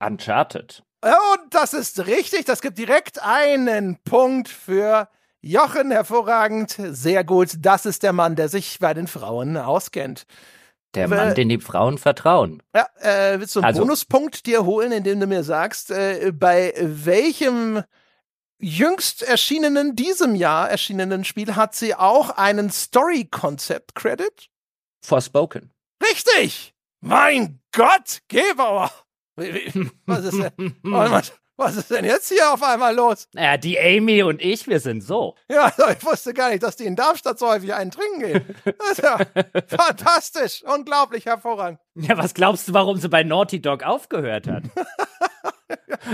Uncharted. 0.00 0.82
Und 1.02 1.54
das 1.54 1.72
ist 1.74 2.06
richtig. 2.06 2.44
Das 2.44 2.60
gibt 2.60 2.78
direkt 2.78 3.22
einen 3.22 3.98
Punkt 4.04 4.48
für 4.48 5.08
Jochen. 5.40 5.90
Hervorragend. 5.90 6.76
Sehr 6.78 7.24
gut. 7.24 7.52
Das 7.60 7.86
ist 7.86 8.02
der 8.02 8.12
Mann, 8.12 8.36
der 8.36 8.48
sich 8.48 8.78
bei 8.78 8.92
den 8.94 9.06
Frauen 9.06 9.56
auskennt. 9.56 10.26
Der 10.94 11.06
Mann, 11.08 11.34
den 11.36 11.48
die 11.48 11.60
Frauen 11.60 11.98
vertrauen. 11.98 12.62
Ja, 12.74 12.86
äh, 13.00 13.38
willst 13.38 13.54
du 13.54 13.60
einen 13.60 13.66
Also- 13.66 13.80
Bonuspunkt 13.82 14.44
dir 14.46 14.64
holen, 14.64 14.90
indem 14.92 15.20
du 15.20 15.26
mir 15.28 15.44
sagst, 15.44 15.90
äh, 15.92 16.32
bei 16.34 16.74
welchem 16.80 17.82
jüngst 18.58 19.22
erschienenen, 19.22 19.94
diesem 19.96 20.34
Jahr 20.34 20.68
erschienenen 20.68 21.24
Spiel 21.24 21.54
hat 21.56 21.74
sie 21.76 21.94
auch 21.94 22.30
einen 22.30 22.70
Story-Concept-Credit? 22.70 24.50
Forspoken. 25.02 25.72
Richtig! 26.02 26.74
Mein 27.00 27.60
Gott, 27.72 28.18
Gebauer! 28.28 28.90
Was 30.06 30.24
ist 30.24 30.42
denn, 30.42 30.74
was, 31.56 31.76
ist 31.76 31.90
denn 31.90 32.04
jetzt 32.04 32.28
hier 32.28 32.52
auf 32.52 32.62
einmal 32.62 32.94
los? 32.94 33.28
Ja, 33.34 33.56
die 33.56 33.78
Amy 33.78 34.22
und 34.22 34.40
ich, 34.40 34.66
wir 34.66 34.80
sind 34.80 35.02
so. 35.02 35.34
Ja, 35.48 35.64
also 35.64 35.88
ich 35.90 36.04
wusste 36.04 36.32
gar 36.32 36.50
nicht, 36.50 36.62
dass 36.62 36.76
die 36.76 36.84
in 36.84 36.96
Darmstadt 36.96 37.38
so 37.38 37.48
häufig 37.48 37.74
einen 37.74 37.90
trinken 37.90 38.20
gehen. 38.20 38.56
Das 38.78 38.92
ist 38.92 39.02
ja 39.02 39.18
fantastisch, 39.66 40.62
unglaublich 40.62 41.26
hervorragend. 41.26 41.78
Ja, 41.94 42.16
was 42.16 42.32
glaubst 42.32 42.68
du, 42.68 42.72
warum 42.72 42.96
sie 42.96 43.08
bei 43.08 43.24
Naughty 43.24 43.60
Dog 43.60 43.82
aufgehört 43.82 44.46
hat? 44.46 44.64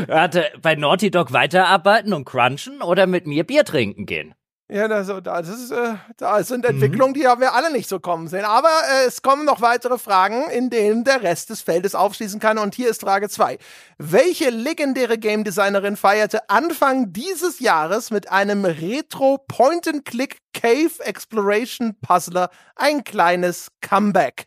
hatte 0.08 0.50
bei 0.62 0.74
Naughty 0.74 1.10
Dog 1.10 1.32
weiterarbeiten 1.32 2.12
und 2.12 2.24
crunchen 2.24 2.82
oder 2.82 3.06
mit 3.06 3.26
mir 3.26 3.44
Bier 3.44 3.64
trinken 3.64 4.06
gehen. 4.06 4.34
Ja, 4.68 4.86
also, 4.86 5.20
das 5.20 5.48
ist, 5.48 5.70
äh, 5.70 5.94
da 6.16 6.42
sind 6.42 6.64
Entwicklungen, 6.64 7.14
die 7.14 7.28
haben 7.28 7.40
wir 7.40 7.54
alle 7.54 7.70
nicht 7.72 7.88
so 7.88 8.00
kommen 8.00 8.26
sehen. 8.26 8.44
Aber 8.44 8.68
äh, 8.68 9.06
es 9.06 9.22
kommen 9.22 9.44
noch 9.44 9.60
weitere 9.60 9.96
Fragen, 9.96 10.50
in 10.50 10.70
denen 10.70 11.04
der 11.04 11.22
Rest 11.22 11.50
des 11.50 11.62
Feldes 11.62 11.94
aufschließen 11.94 12.40
kann. 12.40 12.58
Und 12.58 12.74
hier 12.74 12.90
ist 12.90 13.02
Frage 13.02 13.28
2. 13.28 13.58
Welche 13.98 14.50
legendäre 14.50 15.18
Game 15.18 15.44
Designerin 15.44 15.96
feierte 15.96 16.50
Anfang 16.50 17.12
dieses 17.12 17.60
Jahres 17.60 18.10
mit 18.10 18.32
einem 18.32 18.64
Retro 18.64 19.38
Point-and-Click 19.46 20.38
Cave 20.52 20.90
Exploration 21.04 21.94
Puzzler 22.00 22.50
ein 22.74 23.04
kleines 23.04 23.68
Comeback? 23.80 24.46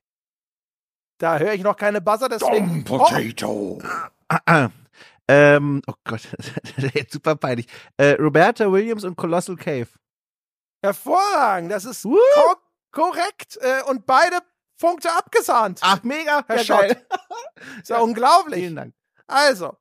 Da 1.18 1.38
höre 1.38 1.54
ich 1.54 1.64
noch 1.64 1.78
keine 1.78 2.02
Buzzer, 2.02 2.28
deswegen. 2.28 2.84
Dumb 2.84 2.92
Oh, 2.92 2.98
Potato. 3.06 3.82
ähm, 5.30 5.82
oh 5.88 5.94
Gott, 6.04 6.22
das 6.38 6.84
ist 6.84 6.94
jetzt 6.96 7.14
super 7.14 7.38
peinlich. 7.38 7.68
Äh, 7.96 8.16
Roberta 8.20 8.70
Williams 8.70 9.06
und 9.06 9.16
Colossal 9.16 9.56
Cave. 9.56 9.88
Hervorragend, 10.82 11.72
das 11.72 11.86
ist 11.86 12.06
Woo! 12.06 12.18
ko 12.36 12.56
korrekt. 12.92 13.58
Äh, 13.62 13.84
und 13.90 14.06
beide 14.06 14.40
Punkte 14.80 15.12
abgesahnt. 15.12 15.80
Ach, 15.84 16.04
mega, 16.04 16.44
Herr 16.48 16.58
ja, 16.58 16.64
Schott. 16.64 16.98
Ist 17.82 17.90
ja 17.90 18.00
unglaublich. 18.00 18.62
Vielen 18.62 18.76
Dank. 18.76 18.94
Also, 19.28 19.76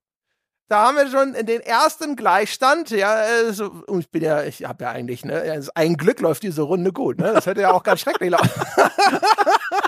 da 0.68 0.86
haben 0.86 0.96
wir 0.96 1.09
schon 1.09 1.32
den 1.46 1.61
ersten 1.61 2.16
Gleichstand. 2.16 2.90
Ja, 2.90 3.53
so, 3.53 3.70
und 3.86 4.01
ich 4.01 4.11
bin 4.11 4.22
ja, 4.22 4.42
ich 4.42 4.64
habe 4.64 4.84
ja 4.84 4.90
eigentlich, 4.90 5.24
ne, 5.24 5.40
also 5.40 5.70
ein 5.74 5.96
Glück 5.96 6.20
läuft 6.20 6.42
diese 6.42 6.62
Runde 6.62 6.92
gut. 6.92 7.18
Ne? 7.18 7.32
Das 7.32 7.46
hätte 7.46 7.62
ja 7.62 7.72
auch 7.72 7.82
ganz 7.82 8.01
schrecklich 8.01 8.30
laufen. 8.30 8.51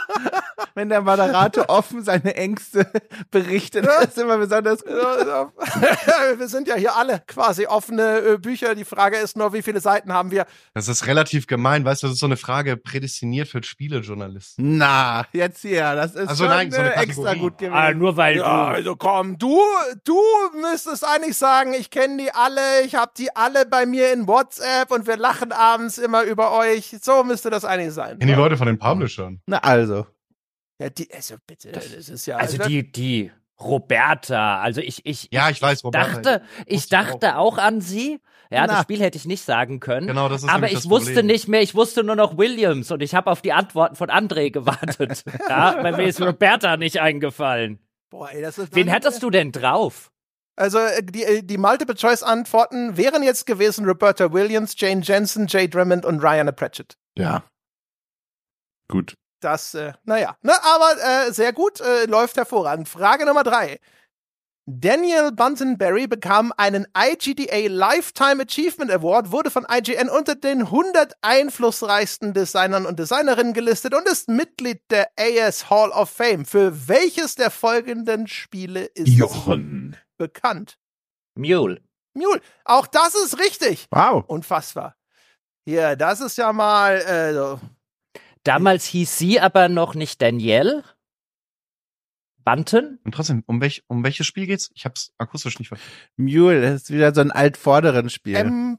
Wenn 0.74 0.88
der 0.88 1.00
Moderator 1.02 1.68
offen 1.68 2.04
seine 2.04 2.34
Ängste 2.36 2.86
berichtet, 3.30 3.86
das 3.86 4.06
ist 4.06 4.18
immer 4.18 4.38
besonders 4.38 4.84
gut. 4.84 4.94
wir 6.38 6.48
sind 6.48 6.68
ja 6.68 6.76
hier 6.76 6.96
alle 6.96 7.22
quasi 7.26 7.66
offene 7.66 8.18
äh, 8.20 8.38
Bücher. 8.38 8.74
Die 8.74 8.84
Frage 8.84 9.16
ist 9.16 9.36
nur, 9.36 9.52
wie 9.52 9.62
viele 9.62 9.80
Seiten 9.80 10.12
haben 10.12 10.30
wir? 10.30 10.46
Das 10.74 10.88
ist 10.88 11.06
relativ 11.06 11.46
gemein, 11.46 11.84
weißt 11.84 12.02
du, 12.02 12.06
das 12.06 12.14
ist 12.14 12.20
so 12.20 12.26
eine 12.26 12.36
Frage 12.36 12.76
prädestiniert 12.76 13.48
für 13.48 13.62
Spielejournalisten. 13.62 14.78
Na, 14.78 15.26
jetzt 15.32 15.60
hier, 15.62 15.94
das 15.94 16.14
ist 16.14 16.28
Also 16.28 16.44
schon 16.44 16.52
nein, 16.54 16.70
so 16.70 16.80
eine 16.80 16.94
äh, 16.94 17.02
extra 17.02 17.34
gut 17.34 17.58
gewesen. 17.58 17.74
Ah, 17.74 17.92
nur 17.92 18.16
weil 18.16 18.36
Ja, 18.36 18.70
du. 18.70 18.74
also 18.76 18.96
komm, 18.96 19.38
du, 19.38 19.58
du 20.04 20.20
müsstest 20.60 21.04
eigentlich 21.06 21.36
sagen, 21.36 21.74
ich 21.74 21.90
kenne 21.90 22.16
die 22.22 22.32
alle, 22.32 22.82
ich 22.84 22.94
habe 22.94 23.12
die 23.16 23.34
alle 23.34 23.66
bei 23.66 23.86
mir 23.86 24.12
in 24.12 24.26
WhatsApp 24.26 24.90
und 24.90 25.06
wir 25.06 25.16
lachen 25.16 25.52
abends 25.52 25.98
immer 25.98 26.22
über 26.22 26.52
euch. 26.52 26.96
So 27.02 27.24
müsste 27.24 27.50
das 27.50 27.64
eigentlich 27.64 27.92
sein. 27.92 28.18
Kennen 28.18 28.28
die 28.32 28.34
Leute 28.34 28.56
von 28.56 28.66
den 28.66 28.78
Publishern. 28.78 29.40
Na 29.46 29.58
also. 29.58 29.99
Ja, 30.80 30.88
die, 30.88 31.12
also 31.12 31.36
bitte, 31.46 31.72
das 31.72 31.86
ist 31.92 32.26
ja. 32.26 32.38
Also 32.38 32.56
die, 32.56 32.90
die 32.90 33.30
Roberta, 33.60 34.62
also 34.62 34.80
ich, 34.80 35.04
ich, 35.04 35.28
Ja, 35.30 35.50
ich 35.50 35.60
weiß, 35.60 35.84
Roberta. 35.84 36.20
dachte, 36.20 36.42
ich 36.64 36.88
dachte 36.88 37.36
auch 37.36 37.58
an 37.58 37.82
sie. 37.82 38.18
Ja, 38.50 38.62
Na. 38.62 38.66
das 38.66 38.82
Spiel 38.82 39.00
hätte 39.00 39.18
ich 39.18 39.26
nicht 39.26 39.44
sagen 39.44 39.78
können. 39.78 40.06
Genau, 40.06 40.28
das 40.28 40.42
ist 40.42 40.48
aber 40.48 40.68
ich 40.68 40.72
das 40.72 40.90
wusste 40.90 41.22
nicht 41.22 41.46
mehr, 41.46 41.60
ich 41.60 41.74
wusste 41.74 42.02
nur 42.02 42.16
noch 42.16 42.36
Williams 42.36 42.90
und 42.90 43.02
ich 43.02 43.14
habe 43.14 43.30
auf 43.30 43.42
die 43.42 43.52
Antworten 43.52 43.94
von 43.94 44.08
André 44.08 44.50
gewartet. 44.50 45.22
ja, 45.48 45.76
weil 45.82 45.96
mir 45.96 46.08
ist 46.08 46.20
Roberta 46.20 46.76
nicht 46.78 47.00
eingefallen. 47.00 47.78
Boah, 48.08 48.30
ey, 48.32 48.40
das 48.40 48.58
ist 48.58 48.74
Wen 48.74 48.88
hättest 48.88 49.22
du 49.22 49.30
denn 49.30 49.52
drauf? 49.52 50.10
Also 50.56 50.78
äh, 50.78 51.02
die, 51.02 51.22
äh, 51.22 51.42
die 51.42 51.58
Multiple-Choice-Antworten 51.58 52.96
wären 52.96 53.22
jetzt 53.22 53.46
gewesen 53.46 53.84
Roberta 53.84 54.32
Williams, 54.32 54.74
Jane 54.76 55.02
Jensen, 55.02 55.46
Jay 55.46 55.68
Drummond 55.68 56.04
und 56.04 56.20
Ryan 56.20 56.52
Pratchett. 56.56 56.96
Ja. 57.16 57.44
Gut. 58.88 59.14
Das, 59.40 59.74
äh, 59.74 59.92
naja, 60.04 60.36
ne, 60.42 60.52
aber 60.62 61.26
äh, 61.28 61.32
sehr 61.32 61.52
gut, 61.52 61.80
äh, 61.80 62.04
läuft 62.04 62.36
hervorragend. 62.36 62.88
Frage 62.88 63.24
Nummer 63.26 63.42
drei. 63.42 63.80
Daniel 64.66 65.32
Buntonberry 65.32 66.06
bekam 66.06 66.52
einen 66.56 66.86
IGDA 66.96 67.66
Lifetime 67.68 68.42
Achievement 68.42 68.90
Award, 68.92 69.32
wurde 69.32 69.50
von 69.50 69.66
IGN 69.68 70.08
unter 70.08 70.36
den 70.36 70.60
100 70.60 71.14
einflussreichsten 71.22 72.34
Designern 72.34 72.86
und 72.86 72.98
Designerinnen 72.98 73.52
gelistet 73.52 73.94
und 73.94 74.06
ist 74.06 74.28
Mitglied 74.28 74.80
der 74.90 75.10
AS 75.18 75.70
Hall 75.70 75.90
of 75.90 76.10
Fame. 76.10 76.44
Für 76.44 76.86
welches 76.88 77.34
der 77.34 77.50
folgenden 77.50 78.28
Spiele 78.28 78.84
ist 78.84 79.08
Jochen. 79.08 79.96
bekannt? 80.18 80.78
Mule. 81.34 81.80
Mule. 82.14 82.40
Auch 82.64 82.86
das 82.86 83.14
ist 83.14 83.40
richtig. 83.40 83.88
Wow. 83.90 84.24
Unfassbar. 84.28 84.94
Hier, 85.64 85.96
das 85.96 86.20
ist 86.20 86.38
ja 86.38 86.52
mal, 86.52 86.96
äh, 86.96 87.34
so. 87.34 87.60
Damals 88.44 88.84
hieß 88.86 89.18
sie 89.18 89.40
aber 89.40 89.68
noch 89.68 89.94
nicht 89.94 90.22
Danielle. 90.22 90.84
Bunton? 92.42 92.98
Und 93.04 93.14
trotzdem, 93.14 93.44
um, 93.46 93.60
welch, 93.60 93.84
um 93.86 94.02
welches 94.02 94.26
Spiel 94.26 94.46
geht's? 94.46 94.70
Ich 94.74 94.84
hab's 94.86 95.12
akustisch 95.18 95.58
nicht 95.58 95.68
verstanden. 95.68 95.94
Mule, 96.16 96.62
das 96.62 96.82
ist 96.82 96.90
wieder 96.90 97.14
so 97.14 97.20
ein 97.20 97.30
altvorderen 97.30 98.08
Spiel. 98.08 98.36
M.U.L.E. 98.36 98.78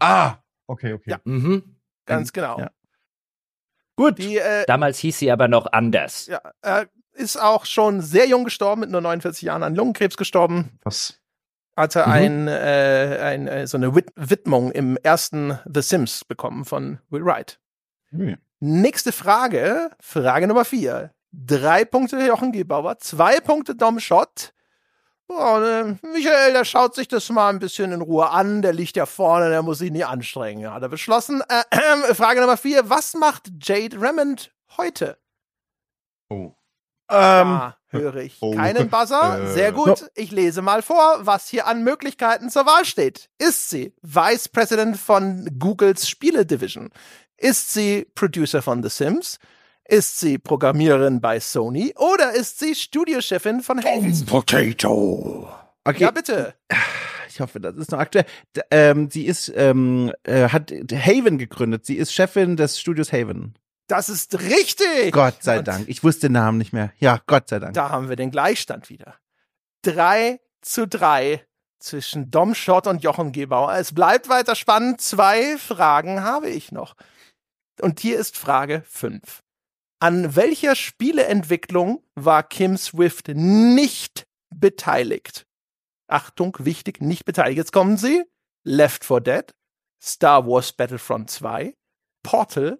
Ah, 0.00 0.38
okay, 0.66 0.92
okay. 0.94 1.10
Ja. 1.10 1.20
Mhm. 1.24 1.76
Ganz 2.04 2.32
genau. 2.32 2.58
Ja. 2.58 2.70
Gut. 3.96 4.18
Die 4.18 4.38
äh, 4.38 4.64
Damals 4.66 4.98
hieß 4.98 5.18
sie 5.18 5.30
aber 5.30 5.46
noch 5.48 5.66
anders. 5.72 6.26
ja, 6.26 6.40
äh, 6.62 6.86
ist 7.12 7.36
auch 7.36 7.64
schon 7.66 8.00
sehr 8.00 8.28
jung 8.28 8.44
gestorben, 8.44 8.80
mit 8.82 8.90
nur 8.90 9.00
49 9.00 9.42
Jahren 9.42 9.62
an 9.62 9.74
Lungenkrebs 9.74 10.16
gestorben. 10.16 10.78
Was? 10.84 11.17
Hatte 11.78 12.00
Mhm. 12.06 12.12
ein, 12.12 12.48
äh, 12.48 13.18
ein, 13.22 13.46
äh, 13.48 13.66
so 13.68 13.76
eine 13.76 13.94
Wid 13.94 14.10
Widmung 14.16 14.72
im 14.72 14.96
ersten 14.96 15.58
The 15.72 15.80
Sims 15.80 16.24
bekommen 16.24 16.64
von 16.64 16.98
Will 17.08 17.24
Wright. 17.24 17.60
Hm. 18.10 18.36
Nächste 18.60 19.12
Frage, 19.12 19.90
Frage 20.00 20.48
Nummer 20.48 20.64
vier. 20.64 21.12
Drei 21.30 21.84
Punkte 21.84 22.18
Jochen 22.26 22.50
Gebauer, 22.52 22.98
zwei 22.98 23.38
Punkte 23.40 23.76
Dom 23.76 24.00
Schott. 24.00 24.52
Oh, 25.28 25.58
ne, 25.58 25.98
Michael, 26.14 26.54
der 26.54 26.64
schaut 26.64 26.94
sich 26.94 27.06
das 27.06 27.28
mal 27.28 27.50
ein 27.50 27.58
bisschen 27.58 27.92
in 27.92 28.00
Ruhe 28.00 28.30
an. 28.30 28.62
Der 28.62 28.72
liegt 28.72 28.96
ja 28.96 29.04
vorne, 29.06 29.50
der 29.50 29.62
muss 29.62 29.78
sich 29.78 29.92
nie 29.92 30.02
anstrengen. 30.04 30.72
Hat 30.72 30.82
er 30.82 30.88
beschlossen. 30.88 31.42
Äh, 31.48 31.62
äh, 31.70 32.14
Frage 32.14 32.40
Nummer 32.40 32.56
vier. 32.56 32.88
Was 32.90 33.14
macht 33.14 33.50
Jade 33.62 34.00
Raymond 34.00 34.52
heute? 34.78 35.18
Oh. 36.30 36.54
Ähm, 37.10 37.46
Ah, 37.48 37.76
höre 37.90 38.16
ich 38.16 38.36
Oh. 38.40 38.54
keinen 38.54 38.88
Buzzer. 38.88 39.42
Äh. 39.44 39.52
Sehr 39.52 39.72
gut. 39.72 40.10
Ich 40.14 40.30
lese 40.30 40.62
mal 40.62 40.82
vor, 40.82 41.18
was 41.20 41.48
hier 41.48 41.66
an 41.66 41.82
Möglichkeiten 41.84 42.50
zur 42.50 42.66
Wahl 42.66 42.84
steht. 42.84 43.28
Ist 43.38 43.70
sie 43.70 43.92
Vice 44.02 44.48
President 44.48 44.96
von 44.96 45.48
Googles 45.58 46.08
Spiele 46.08 46.44
Division? 46.46 46.90
Ist 47.36 47.72
sie 47.72 48.06
Producer 48.14 48.62
von 48.62 48.82
The 48.82 48.88
Sims? 48.88 49.38
Ist 49.84 50.20
sie 50.20 50.38
Programmiererin 50.38 51.20
bei 51.20 51.40
Sony? 51.40 51.94
Oder 51.96 52.32
ist 52.32 52.58
sie 52.58 52.74
Studiochefin 52.74 53.60
von 53.62 53.82
Havens? 53.82 54.24
Potato. 54.26 55.48
okay. 55.84 56.02
Ja, 56.02 56.10
bitte. 56.10 56.54
Ich 57.30 57.40
hoffe, 57.40 57.60
das 57.60 57.76
ist 57.76 57.92
noch 57.92 58.00
aktuell. 58.00 58.26
D 58.56 58.60
ähm, 58.70 59.08
sie 59.10 59.24
ist, 59.24 59.50
ähm, 59.54 60.12
äh, 60.24 60.48
hat 60.48 60.72
Haven 60.72 61.38
gegründet. 61.38 61.86
Sie 61.86 61.94
ist 61.96 62.12
Chefin 62.12 62.56
des 62.56 62.78
Studios 62.80 63.12
Haven. 63.12 63.54
Das 63.88 64.08
ist 64.08 64.38
richtig. 64.40 65.12
Gott 65.12 65.42
sei 65.42 65.58
Und 65.58 65.68
Dank. 65.68 65.88
Ich 65.88 66.04
wusste 66.04 66.28
den 66.28 66.32
Namen 66.32 66.58
nicht 66.58 66.72
mehr. 66.72 66.92
Ja, 66.98 67.20
Gott 67.26 67.48
sei 67.48 67.58
Dank. 67.58 67.74
Da 67.74 67.90
haben 67.90 68.08
wir 68.08 68.16
den 68.16 68.30
Gleichstand 68.30 68.90
wieder. 68.90 69.16
Drei 69.82 70.40
zu 70.60 70.86
drei 70.86 71.44
zwischen 71.78 72.30
Dom 72.30 72.54
Schott 72.54 72.86
und 72.86 73.02
Jochen 73.02 73.32
Gebauer. 73.32 73.74
Es 73.74 73.94
bleibt 73.94 74.28
weiter 74.28 74.54
spannend. 74.54 75.00
Zwei 75.00 75.56
Fragen 75.56 76.22
habe 76.22 76.50
ich 76.50 76.70
noch. 76.70 76.94
Und 77.80 78.00
hier 78.00 78.18
ist 78.18 78.36
Frage 78.36 78.82
fünf. 78.86 79.42
An 80.00 80.36
welcher 80.36 80.76
Spieleentwicklung 80.76 82.04
war 82.14 82.42
Kim 82.42 82.76
Swift 82.76 83.28
nicht 83.28 84.26
beteiligt? 84.50 85.46
Achtung, 86.08 86.56
wichtig, 86.60 87.00
nicht 87.00 87.24
beteiligt. 87.24 87.58
Jetzt 87.58 87.72
kommen 87.72 87.96
sie. 87.96 88.24
Left 88.64 89.04
4 89.04 89.20
Dead, 89.20 89.54
Star 90.02 90.46
Wars 90.46 90.72
Battlefront 90.72 91.30
2, 91.30 91.74
Portal, 92.22 92.78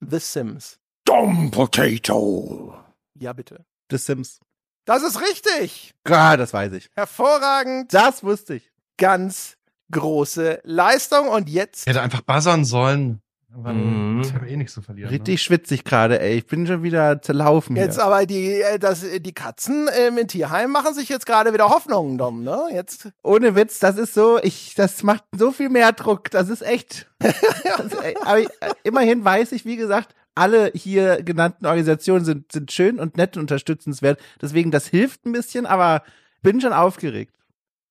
The 0.00 0.18
Sims. 0.20 0.78
Dumb 1.04 1.50
Potato. 1.50 2.74
Ja, 3.18 3.32
bitte. 3.32 3.64
The 3.90 3.98
Sims. 3.98 4.40
Das 4.84 5.02
ist 5.02 5.20
richtig. 5.20 5.94
Ah, 6.04 6.36
das 6.36 6.52
weiß 6.52 6.72
ich. 6.72 6.88
Hervorragend. 6.94 7.92
Das 7.92 8.22
wusste 8.22 8.54
ich. 8.56 8.70
ganz 8.96 9.56
große 9.90 10.60
Leistung. 10.64 11.28
Und 11.28 11.48
jetzt, 11.48 11.82
Ich 11.82 11.86
hätte 11.86 12.02
einfach 12.02 12.20
buzzern 12.22 12.64
sollen. 12.64 13.20
Aber 13.54 13.72
Mhm. 13.72 14.20
Ich 14.20 14.34
habe 14.34 14.48
eh 14.48 14.56
nichts 14.56 14.74
zu 14.74 14.82
verlieren. 14.82 15.10
Richtig 15.10 15.42
schwitzig 15.42 15.84
gerade, 15.84 16.20
ey. 16.20 16.36
Ich 16.36 16.46
bin 16.46 16.66
schon 16.66 16.82
wieder 16.82 17.22
zerlaufen 17.22 17.76
hier. 17.76 17.84
jetzt 17.84 17.98
aber 17.98 18.26
die, 18.26 18.60
äh, 18.60 18.78
das, 18.78 19.04
die 19.20 19.32
Katzen 19.32 19.88
ähm, 19.96 20.18
im 20.18 20.28
Tierheim 20.28 20.70
machen 20.70 20.94
sich 20.94 21.08
jetzt 21.08 21.24
gerade 21.24 21.52
wieder 21.52 21.70
Hoffnungen, 21.70 22.18
Dom, 22.18 22.44
ne? 22.44 22.60
Jetzt, 22.72 23.08
Ohne 23.22 23.54
Witz, 23.54 23.78
das 23.78 23.96
ist 23.96 24.14
so, 24.14 24.38
ich, 24.42 24.74
das 24.74 25.02
macht 25.02 25.24
so 25.36 25.50
viel 25.50 25.70
mehr 25.70 25.92
Druck. 25.92 26.30
Das 26.30 26.48
ist 26.48 26.62
echt. 26.62 27.08
das 27.18 27.96
aber 28.22 28.40
ich, 28.40 28.48
äh, 28.60 28.74
immerhin 28.84 29.24
weiß 29.24 29.52
ich, 29.52 29.64
wie 29.64 29.76
gesagt, 29.76 30.14
alle 30.34 30.70
hier 30.74 31.22
genannten 31.22 31.66
Organisationen 31.66 32.24
sind, 32.24 32.52
sind 32.52 32.70
schön 32.70 32.98
und 33.00 33.16
nett 33.16 33.36
und 33.36 33.42
unterstützenswert. 33.42 34.20
Deswegen, 34.40 34.70
das 34.70 34.86
hilft 34.86 35.24
ein 35.26 35.32
bisschen, 35.32 35.66
aber 35.66 36.02
bin 36.42 36.60
schon 36.60 36.72
aufgeregt. 36.72 37.34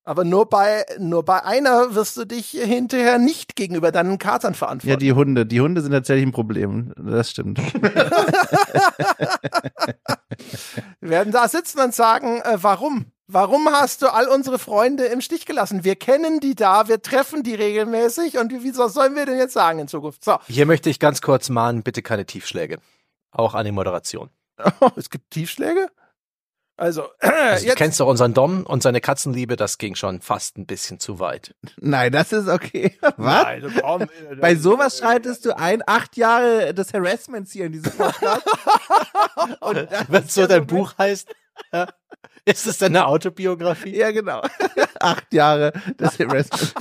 Aber 0.07 0.23
nur 0.23 0.47
bei, 0.47 0.85
nur 0.99 1.25
bei 1.25 1.43
einer 1.43 1.93
wirst 1.93 2.15
du 2.15 2.23
dich 2.23 2.51
hinterher 2.51 3.19
nicht 3.19 3.57
gegenüber 3.57 3.91
deinen 3.91 4.17
Katern 4.17 4.53
Ja, 4.53 4.57
verantworten. 4.57 4.99
die 4.99 5.11
Hunde. 5.11 5.45
Die 5.45 5.59
Hunde 5.59 5.81
sind 5.81 5.91
tatsächlich 5.91 6.25
ein 6.25 6.31
Problem. 6.31 6.93
Das 6.95 7.29
stimmt. 7.31 7.59
Wir 11.01 11.09
werden 11.09 11.33
da 11.33 11.49
sitzen 11.49 11.81
und 11.81 11.93
sagen, 11.93 12.39
äh, 12.41 12.57
warum? 12.61 13.07
Warum 13.27 13.67
hast 13.69 14.01
du 14.01 14.07
all 14.07 14.29
unsere 14.29 14.57
Freunde 14.59 15.03
im 15.07 15.19
Stich 15.19 15.45
gelassen? 15.45 15.83
Wir 15.83 15.97
kennen 15.97 16.39
die 16.39 16.55
da, 16.55 16.87
wir 16.87 17.01
treffen 17.01 17.43
die 17.43 17.55
regelmäßig 17.55 18.37
und 18.37 18.53
wieso 18.63 18.87
sollen 18.87 19.13
wir 19.15 19.25
denn 19.25 19.37
jetzt 19.37 19.51
sagen 19.53 19.79
in 19.79 19.89
Zukunft? 19.89 20.23
So, 20.23 20.37
Hier 20.47 20.65
möchte 20.65 20.89
ich 20.89 20.99
ganz 21.01 21.21
kurz 21.21 21.49
mahnen, 21.49 21.83
bitte 21.83 22.01
keine 22.01 22.25
Tiefschläge. 22.25 22.77
Auch 23.31 23.55
an 23.55 23.65
die 23.65 23.73
Moderation. 23.73 24.29
es 24.95 25.09
gibt 25.09 25.31
Tiefschläge? 25.31 25.89
Also, 26.77 27.09
Also, 27.19 27.63
du 27.63 27.67
jetzt, 27.67 27.77
kennst 27.77 27.99
doch 27.99 28.07
unseren 28.07 28.33
Dom 28.33 28.63
und 28.63 28.83
seine 28.83 29.01
Katzenliebe, 29.01 29.55
das 29.55 29.79
ging 29.79 29.95
schon 29.95 30.21
fast 30.21 30.57
ein 30.57 30.65
bisschen 30.67 30.99
zu 30.99 31.19
weit. 31.19 31.55
Nein, 31.77 32.11
das 32.11 32.31
ist 32.31 32.47
okay. 32.47 32.97
Was? 33.17 33.43
Nein, 33.43 33.73
komm, 33.81 34.01
äh, 34.03 34.35
Bei 34.39 34.55
sowas 34.55 34.99
schreitest 34.99 35.45
du 35.45 35.57
ein, 35.57 35.81
acht 35.85 36.15
Jahre 36.17 36.73
des 36.73 36.93
Harassments 36.93 37.51
hier 37.51 37.65
in 37.65 37.73
diesem 37.73 37.91
Podcast. 37.91 38.45
Und 39.59 39.87
Wenn 40.07 40.27
so 40.27 40.45
dein 40.45 40.67
Buch 40.67 40.93
heißt, 40.97 41.27
äh, 41.71 41.87
ist 42.45 42.67
es 42.67 42.77
deine 42.77 43.07
Autobiografie? 43.07 43.97
Ja, 43.97 44.11
genau. 44.11 44.41
acht 44.99 45.33
Jahre 45.33 45.73
des 45.99 46.19
Harassments. 46.19 46.73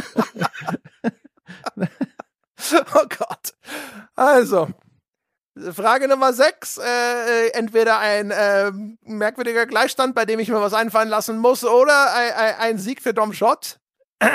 Oh 2.94 3.06
Gott. 3.18 3.54
Also, 4.14 4.68
Frage 5.72 6.08
Nummer 6.08 6.32
sechs. 6.32 6.78
Äh, 6.78 7.48
entweder 7.50 7.98
ein 7.98 8.30
äh, 8.30 8.70
merkwürdiger 9.04 9.66
Gleichstand, 9.66 10.14
bei 10.14 10.24
dem 10.24 10.38
ich 10.38 10.48
mir 10.48 10.60
was 10.60 10.74
einfallen 10.74 11.08
lassen 11.08 11.38
muss, 11.38 11.64
oder 11.64 12.14
ein, 12.14 12.54
ein, 12.58 12.78
Sieg 12.78 13.00
für 13.00 13.14
Dom 13.14 13.32
Schott. 13.32 13.78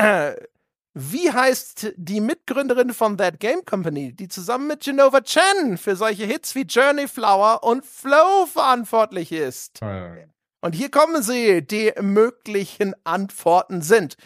Wie 0.94 1.32
heißt 1.32 1.94
die 1.96 2.20
Mitgründerin 2.20 2.94
von 2.94 3.18
That 3.18 3.40
Game 3.40 3.64
Company, 3.64 4.14
die 4.14 4.28
zusammen 4.28 4.68
mit 4.68 4.82
Genova 4.82 5.22
Chen 5.22 5.78
für 5.78 5.96
solche 5.96 6.26
Hits 6.26 6.54
wie 6.54 6.64
Journey 6.64 7.08
Flower 7.08 7.64
und 7.64 7.86
Flow 7.86 8.46
verantwortlich 8.52 9.32
ist? 9.32 9.80
Und 10.60 10.76
hier 10.76 10.92
kommen 10.92 11.24
sie. 11.24 11.66
Die 11.66 11.94
möglichen 12.02 12.94
Antworten 13.06 13.82
sind 13.82 14.18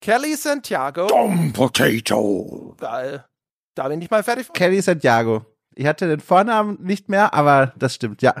Kelly 0.00 0.34
Santiago. 0.34 1.08
Dumb 1.08 1.52
Potato. 1.52 2.74
Da, 2.78 3.26
da 3.74 3.88
bin 3.88 4.00
ich 4.00 4.10
mal 4.10 4.22
fertig. 4.22 4.50
Kelly 4.54 4.80
Santiago. 4.80 5.44
Ich 5.78 5.86
hatte 5.86 6.08
den 6.08 6.18
Vornamen 6.18 6.82
nicht 6.82 7.08
mehr, 7.08 7.34
aber 7.34 7.72
das 7.76 7.94
stimmt, 7.94 8.20
ja. 8.20 8.34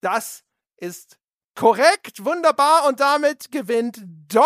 Das 0.00 0.44
ist 0.76 1.18
korrekt, 1.56 2.24
wunderbar 2.24 2.86
und 2.86 3.00
damit 3.00 3.50
gewinnt 3.50 4.00
Dom 4.28 4.44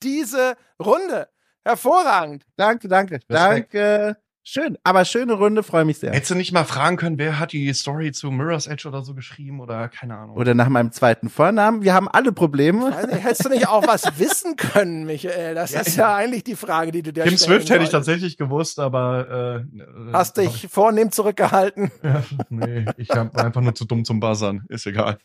diese 0.00 0.56
Runde. 0.80 1.28
Hervorragend. 1.64 2.46
Danke, 2.54 2.86
danke, 2.86 3.18
danke. 3.26 4.16
Schön, 4.46 4.76
aber 4.84 5.06
schöne 5.06 5.32
Runde, 5.32 5.62
freue 5.62 5.86
mich 5.86 6.00
sehr. 6.00 6.12
Hättest 6.12 6.30
du 6.30 6.34
nicht 6.34 6.52
mal 6.52 6.64
fragen 6.64 6.98
können, 6.98 7.16
wer 7.16 7.38
hat 7.38 7.52
die 7.52 7.72
Story 7.72 8.12
zu 8.12 8.30
Mirror's 8.30 8.66
Edge 8.66 8.86
oder 8.86 9.00
so 9.00 9.14
geschrieben 9.14 9.58
oder 9.58 9.88
keine 9.88 10.18
Ahnung. 10.18 10.36
Oder 10.36 10.52
nach 10.52 10.68
meinem 10.68 10.92
zweiten 10.92 11.30
Vornamen. 11.30 11.82
Wir 11.82 11.94
haben 11.94 12.08
alle 12.08 12.30
Probleme. 12.30 12.90
Nicht, 12.90 13.24
hättest 13.24 13.46
du 13.46 13.48
nicht 13.48 13.68
auch 13.68 13.86
was 13.86 14.04
wissen 14.18 14.56
können, 14.56 15.06
Michael? 15.06 15.54
Das 15.54 15.72
ist 15.72 15.96
ja 15.96 16.14
eigentlich 16.14 16.44
die 16.44 16.56
Frage, 16.56 16.92
die 16.92 17.00
du 17.00 17.14
dir 17.14 17.24
Kim 17.24 17.38
Swift 17.38 17.70
hätte 17.70 17.84
ich 17.84 17.90
tatsächlich 17.90 18.36
gewusst, 18.36 18.78
aber 18.78 19.64
äh, 19.74 19.80
äh, 19.80 20.12
Hast 20.12 20.36
dich 20.36 20.68
vornehm 20.70 21.10
zurückgehalten. 21.10 21.90
Ja, 22.02 22.22
nee, 22.50 22.84
ich 22.98 23.08
war 23.08 23.34
einfach 23.42 23.62
nur 23.62 23.74
zu 23.74 23.86
dumm 23.86 24.04
zum 24.04 24.20
Buzzern. 24.20 24.66
Ist 24.68 24.86
egal. 24.86 25.16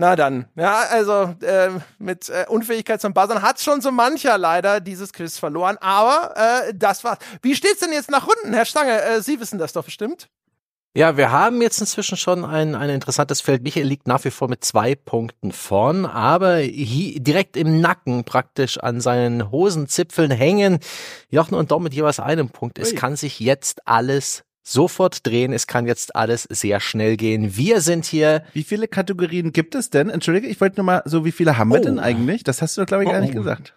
Na 0.00 0.16
dann, 0.16 0.46
ja, 0.56 0.80
also 0.90 1.34
äh, 1.42 1.68
mit 1.98 2.30
äh, 2.30 2.46
Unfähigkeit 2.48 3.02
zum 3.02 3.12
Buzzern 3.12 3.42
hat 3.42 3.60
schon 3.60 3.82
so 3.82 3.90
mancher 3.90 4.38
leider 4.38 4.80
dieses 4.80 5.12
Quiz 5.12 5.38
verloren, 5.38 5.76
aber 5.78 6.32
äh, 6.68 6.72
das 6.74 7.04
war's. 7.04 7.18
Wie 7.42 7.54
steht's 7.54 7.80
denn 7.80 7.92
jetzt 7.92 8.10
nach 8.10 8.26
Runden, 8.26 8.54
Herr 8.54 8.64
Stange? 8.64 9.02
Äh, 9.02 9.20
Sie 9.20 9.38
wissen 9.40 9.58
das 9.58 9.74
doch 9.74 9.84
bestimmt. 9.84 10.30
Ja, 10.96 11.18
wir 11.18 11.30
haben 11.30 11.60
jetzt 11.60 11.82
inzwischen 11.82 12.16
schon 12.16 12.46
ein, 12.46 12.74
ein 12.74 12.88
interessantes 12.88 13.42
Feld. 13.42 13.62
Michael 13.62 13.86
liegt 13.86 14.08
nach 14.08 14.24
wie 14.24 14.30
vor 14.30 14.48
mit 14.48 14.64
zwei 14.64 14.94
Punkten 14.94 15.52
vorn, 15.52 16.06
aber 16.06 16.56
hier 16.56 17.20
direkt 17.20 17.58
im 17.58 17.82
Nacken 17.82 18.24
praktisch 18.24 18.78
an 18.78 19.02
seinen 19.02 19.50
Hosenzipfeln 19.50 20.30
hängen 20.30 20.78
Jochen 21.28 21.56
und 21.56 21.72
Dom 21.72 21.82
mit 21.82 21.92
jeweils 21.92 22.20
einem 22.20 22.48
Punkt. 22.48 22.78
Es 22.78 22.92
Ui. 22.92 22.94
kann 22.96 23.16
sich 23.16 23.38
jetzt 23.38 23.86
alles 23.86 24.44
sofort 24.62 25.26
drehen. 25.26 25.52
Es 25.52 25.66
kann 25.66 25.86
jetzt 25.86 26.14
alles 26.16 26.44
sehr 26.50 26.80
schnell 26.80 27.16
gehen. 27.16 27.56
Wir 27.56 27.80
sind 27.80 28.04
hier. 28.04 28.44
Wie 28.52 28.62
viele 28.64 28.88
Kategorien 28.88 29.52
gibt 29.52 29.74
es 29.74 29.90
denn? 29.90 30.10
Entschuldige, 30.10 30.46
ich 30.48 30.60
wollte 30.60 30.76
nur 30.76 30.84
mal 30.86 31.02
so, 31.06 31.24
wie 31.24 31.32
viele 31.32 31.56
haben 31.58 31.70
wir 31.70 31.80
Oh. 31.80 31.84
denn 31.84 31.98
eigentlich? 31.98 32.44
Das 32.44 32.60
hast 32.62 32.76
du, 32.76 32.84
glaube 32.84 33.04
ich, 33.04 33.10
gar 33.10 33.18
Oh. 33.18 33.22
nicht 33.22 33.34
gesagt. 33.34 33.74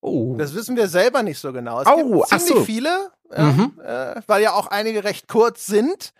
Oh, 0.00 0.34
Das 0.36 0.54
wissen 0.54 0.76
wir 0.76 0.88
selber 0.88 1.22
nicht 1.22 1.38
so 1.38 1.52
genau. 1.52 1.80
Es 1.80 1.86
Au, 1.86 1.96
gibt 1.96 2.24
ach 2.32 2.38
ziemlich 2.38 2.54
so. 2.58 2.64
viele, 2.64 3.10
ja, 3.36 3.42
Mhm. 3.44 3.72
äh, 3.84 4.20
weil 4.26 4.42
ja 4.42 4.52
auch 4.52 4.66
einige 4.68 5.04
recht 5.04 5.28
kurz 5.28 5.66
sind. 5.66 6.12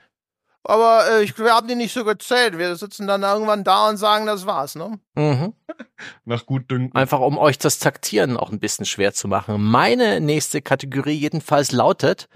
Aber 0.64 1.02
äh, 1.10 1.24
ich, 1.24 1.36
wir 1.36 1.52
haben 1.52 1.66
die 1.66 1.74
nicht 1.74 1.92
so 1.92 2.04
gezählt. 2.04 2.56
Wir 2.56 2.76
sitzen 2.76 3.08
dann 3.08 3.24
irgendwann 3.24 3.64
da 3.64 3.88
und 3.88 3.96
sagen, 3.96 4.26
das 4.26 4.46
war's, 4.46 4.76
ne? 4.76 5.00
mhm. 5.16 5.54
Nach 6.24 6.46
Gutdünken. 6.46 6.94
Einfach 6.94 7.18
um 7.18 7.36
euch 7.38 7.58
das 7.58 7.80
Taktieren 7.80 8.36
auch 8.36 8.52
ein 8.52 8.60
bisschen 8.60 8.84
schwer 8.84 9.12
zu 9.12 9.26
machen. 9.26 9.60
Meine 9.60 10.20
nächste 10.20 10.62
Kategorie 10.62 11.14
jedenfalls 11.14 11.72
lautet 11.72 12.28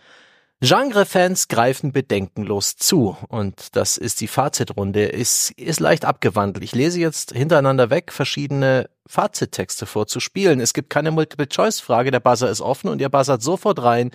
Genre-Fans 0.63 1.49
greifen 1.49 1.93
bedenkenlos 1.93 2.77
zu. 2.77 3.17
Und 3.29 3.77
das 3.77 3.99
ist 3.99 4.21
die 4.21 4.27
Fazitrunde. 4.27 5.05
Ist, 5.05 5.51
ist 5.53 5.81
leicht 5.81 6.05
abgewandelt. 6.05 6.65
Ich 6.65 6.75
lese 6.75 6.99
jetzt 6.99 7.33
hintereinander 7.33 7.91
weg 7.91 8.11
verschiedene 8.11 8.89
Fazittexte 9.07 9.85
vorzuspielen. 9.85 10.61
Es 10.61 10.73
gibt 10.73 10.89
keine 10.89 11.11
Multiple-Choice-Frage. 11.11 12.11
Der 12.11 12.21
Buzzer 12.21 12.51
ist 12.51 12.63
offen 12.63 12.89
und 12.89 13.01
ihr 13.01 13.11
buzzert 13.11 13.43
sofort 13.43 13.83
rein. 13.83 14.11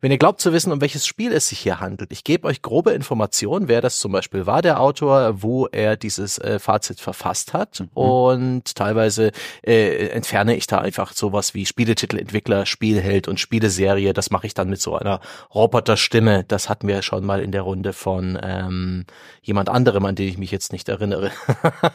Wenn 0.00 0.12
ihr 0.12 0.18
glaubt 0.18 0.40
zu 0.40 0.52
wissen, 0.52 0.70
um 0.70 0.80
welches 0.80 1.08
Spiel 1.08 1.32
es 1.32 1.48
sich 1.48 1.58
hier 1.58 1.80
handelt, 1.80 2.12
ich 2.12 2.22
gebe 2.22 2.46
euch 2.46 2.62
grobe 2.62 2.92
Informationen, 2.92 3.66
wer 3.66 3.80
das 3.80 3.98
zum 3.98 4.12
Beispiel 4.12 4.46
war, 4.46 4.62
der 4.62 4.80
Autor, 4.80 5.42
wo 5.42 5.66
er 5.66 5.96
dieses 5.96 6.38
äh, 6.38 6.60
Fazit 6.60 7.00
verfasst 7.00 7.52
hat 7.52 7.82
und 7.94 8.76
teilweise 8.76 9.32
äh, 9.66 10.06
entferne 10.10 10.54
ich 10.54 10.68
da 10.68 10.78
einfach 10.78 11.12
sowas 11.14 11.52
wie 11.54 11.66
Spieletitel, 11.66 12.16
Entwickler, 12.16 12.64
Spielheld 12.64 13.26
und 13.26 13.40
Spieleserie. 13.40 14.12
Das 14.12 14.30
mache 14.30 14.46
ich 14.46 14.54
dann 14.54 14.70
mit 14.70 14.80
so 14.80 14.94
einer 14.94 15.18
Roboterstimme. 15.52 16.44
Das 16.46 16.68
hatten 16.68 16.86
wir 16.86 17.02
schon 17.02 17.26
mal 17.26 17.40
in 17.40 17.50
der 17.50 17.62
Runde 17.62 17.92
von 17.92 18.38
ähm, 18.40 19.04
jemand 19.42 19.68
anderem, 19.68 20.04
an 20.04 20.14
den 20.14 20.28
ich 20.28 20.38
mich 20.38 20.52
jetzt 20.52 20.70
nicht 20.72 20.88
erinnere. 20.88 21.32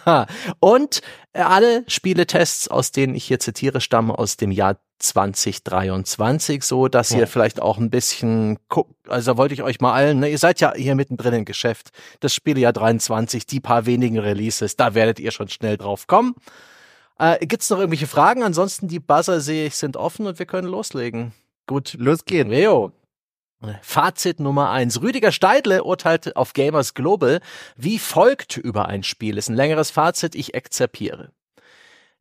und 0.60 1.02
äh, 1.32 1.40
alle 1.40 1.86
Spieletests, 1.88 2.68
aus 2.68 2.92
denen 2.92 3.16
ich 3.16 3.24
hier 3.24 3.40
zitiere, 3.40 3.80
stammen 3.80 4.12
aus 4.12 4.36
dem 4.36 4.52
Jahr 4.52 4.78
2023, 5.04 6.64
so 6.64 6.88
dass 6.88 7.12
ihr 7.12 7.28
vielleicht 7.28 7.62
auch 7.62 7.78
ein 7.78 7.90
bisschen 7.90 8.58
guckt. 8.70 8.94
Also 9.08 9.38
wollte 9.38 9.54
ich 9.54 9.64
euch 9.64 9.82
mal 9.82 9.94
allen, 9.94 10.20
ne, 10.20 10.30
ihr 10.30 10.38
seid 10.38 10.60
ja 10.62 10.74
hier 10.74 10.96
mittendrin 10.96 11.34
im 11.34 11.46
Geschäft. 11.46 11.90
Das 12.22 12.34
Spielejahr 12.34 12.74
23, 12.74 13.46
die 13.46 13.60
paar 13.60 13.86
wenigen 13.86 14.18
Releases, 14.18 14.76
da 14.76 14.96
werdet 14.96 15.20
ihr 15.20 15.32
schon 15.32 15.50
schnell 15.50 15.78
drauf 15.78 16.08
kommen. 16.08 16.36
Äh, 17.20 17.46
gibt's 17.46 17.70
noch 17.70 17.80
irgendwelche 17.80 18.08
Fragen? 18.08 18.44
Ansonsten 18.44 18.88
die 18.88 19.00
Buzzer 19.00 19.40
sehe 19.40 19.68
ich 19.68 19.76
sind 19.76 19.98
offen 19.98 20.26
und 20.26 20.40
wir 20.40 20.46
können 20.46 20.68
loslegen. 20.68 21.34
Gut, 21.68 21.96
Los 21.98 22.26
geht's. 22.26 22.50
Leo. 22.50 22.92
Fazit 23.82 24.40
Nummer 24.40 24.72
eins. 24.72 25.02
Rüdiger 25.02 25.32
Steidle 25.32 25.84
urteilte 25.84 26.36
auf 26.36 26.54
Gamers 26.54 26.94
Global 26.94 27.40
wie 27.78 27.98
folgt 28.00 28.58
über 28.58 28.88
ein 28.88 29.04
Spiel. 29.04 29.38
Ist 29.38 29.50
ein 29.50 29.56
längeres 29.56 29.92
Fazit, 29.92 30.36
ich 30.36 30.54
exzerpiere. 30.54 31.32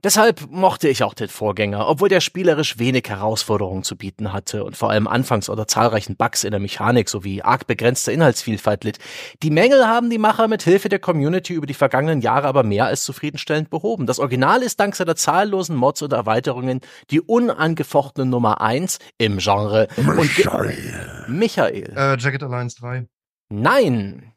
Deshalb 0.04 0.50
mochte 0.50 0.88
ich 0.88 1.04
auch 1.04 1.14
den 1.14 1.28
Vorgänger, 1.28 1.86
obwohl 1.86 2.08
der 2.08 2.20
spielerisch 2.20 2.78
wenig 2.78 3.08
Herausforderungen 3.08 3.84
zu 3.84 3.96
bieten 3.96 4.32
hatte 4.32 4.64
und 4.64 4.76
vor 4.76 4.90
allem 4.90 5.06
anfangs 5.06 5.48
unter 5.48 5.68
zahlreichen 5.68 6.16
Bugs 6.16 6.42
in 6.42 6.50
der 6.50 6.58
Mechanik 6.58 7.08
sowie 7.08 7.42
arg 7.42 7.68
begrenzter 7.68 8.10
Inhaltsvielfalt 8.12 8.82
litt. 8.82 8.98
Die 9.44 9.50
Mängel 9.50 9.86
haben 9.86 10.10
die 10.10 10.18
Macher 10.18 10.48
mit 10.48 10.62
Hilfe 10.62 10.88
der 10.88 10.98
Community 10.98 11.52
über 11.54 11.66
die 11.66 11.74
vergangenen 11.74 12.20
Jahre 12.20 12.48
aber 12.48 12.64
mehr 12.64 12.86
als 12.86 13.04
zufriedenstellend 13.04 13.70
behoben. 13.70 14.06
Das 14.06 14.18
Original 14.18 14.62
ist 14.62 14.80
dank 14.80 14.96
seiner 14.96 15.14
zahllosen 15.14 15.76
Mods 15.76 16.02
und 16.02 16.12
Erweiterungen 16.12 16.80
die 17.10 17.20
unangefochtene 17.20 18.26
Nummer 18.26 18.60
eins 18.60 18.98
im 19.18 19.38
Genre. 19.38 19.86
Und 19.96 20.34
ge- 20.34 20.44
Michael. 21.28 21.92
Äh, 21.96 22.18
Jacket 22.18 22.42
Alliance 22.42 22.76
3. 22.80 23.06
Nein. 23.50 24.31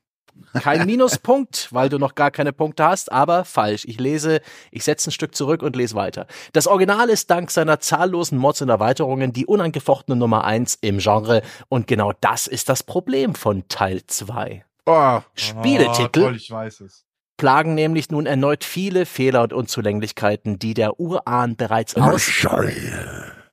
Kein 0.53 0.85
Minuspunkt, 0.85 1.69
weil 1.71 1.89
du 1.89 1.97
noch 1.97 2.15
gar 2.15 2.31
keine 2.31 2.53
Punkte 2.53 2.85
hast, 2.85 3.11
aber 3.11 3.45
falsch. 3.45 3.85
Ich 3.85 3.99
lese, 3.99 4.41
ich 4.71 4.83
setze 4.83 5.09
ein 5.09 5.11
Stück 5.11 5.35
zurück 5.35 5.61
und 5.61 5.75
lese 5.75 5.95
weiter. 5.95 6.27
Das 6.53 6.67
Original 6.67 7.09
ist 7.09 7.29
dank 7.29 7.51
seiner 7.51 7.79
zahllosen 7.79 8.37
Mods 8.37 8.61
und 8.61 8.69
Erweiterungen 8.69 9.33
die 9.33 9.45
unangefochtene 9.45 10.15
Nummer 10.15 10.43
eins 10.45 10.77
im 10.81 10.99
Genre 10.99 11.41
und 11.67 11.87
genau 11.87 12.13
das 12.21 12.47
ist 12.47 12.69
das 12.69 12.83
Problem 12.83 13.35
von 13.35 13.67
Teil 13.67 14.01
2. 14.07 14.63
Oh, 14.85 15.19
Spieletitel 15.33 16.21
Oh, 16.21 16.25
toll, 16.27 16.35
ich 16.35 16.51
weiß 16.51 16.81
es. 16.81 17.05
plagen 17.37 17.75
nämlich 17.75 18.09
nun 18.09 18.25
erneut 18.25 18.63
viele 18.63 19.05
Fehler 19.05 19.43
und 19.43 19.53
Unzulänglichkeiten, 19.53 20.59
die 20.59 20.73
der 20.73 20.99
Urahn 20.99 21.55
bereits 21.55 21.95
aus... 21.95 22.29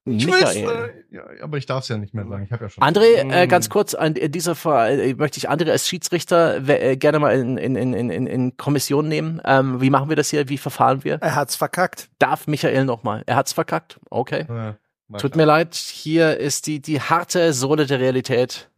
Michael. 0.05 1.05
Ja, 1.11 1.23
aber 1.43 1.59
ich 1.59 1.67
darf 1.67 1.85
es 1.85 1.89
ja 1.89 1.97
nicht 1.97 2.13
mehr 2.13 2.27
sagen. 2.27 2.45
Ich 2.45 2.53
habe 2.53 2.65
ja 2.65 2.71
schon. 2.71 2.83
André, 2.83 3.23
äh, 3.31 3.47
ganz 3.47 3.71
kurz, 3.71 3.95
an 3.95 4.15
dieser 4.15 4.55
Fall 4.55 4.99
äh, 4.99 5.15
möchte 5.15 5.39
ich 5.39 5.49
André 5.49 5.71
als 5.71 5.87
Schiedsrichter 5.87 6.69
äh, 6.69 6.97
gerne 6.97 7.21
mal 7.21 7.39
in, 7.39 7.57
in, 7.57 7.77
in, 7.77 8.11
in, 8.11 8.27
in 8.27 8.57
Kommission 8.57 9.07
nehmen. 9.07 9.41
Ähm, 9.45 9.81
wie 9.81 9.91
machen 9.91 10.09
wir 10.09 10.17
das 10.17 10.31
hier? 10.31 10.49
Wie 10.49 10.59
verfahren 10.59 11.05
wir? 11.05 11.19
Er 11.21 11.37
hat's 11.37 11.55
verkackt. 11.55 12.09
Darf 12.19 12.49
Michael 12.49 12.85
nochmal? 12.85 13.23
Er 13.27 13.37
hat's 13.37 13.53
verkackt. 13.53 14.01
Okay. 14.11 14.41
Äh, 14.41 14.75
na 15.09 15.19
Tut 15.19 15.33
klar. 15.33 15.43
mir 15.43 15.47
leid, 15.47 15.75
hier 15.75 16.39
ist 16.39 16.67
die, 16.67 16.81
die 16.81 17.01
harte 17.01 17.53
Sohle 17.53 17.87
der 17.87 18.01
Realität 18.01 18.71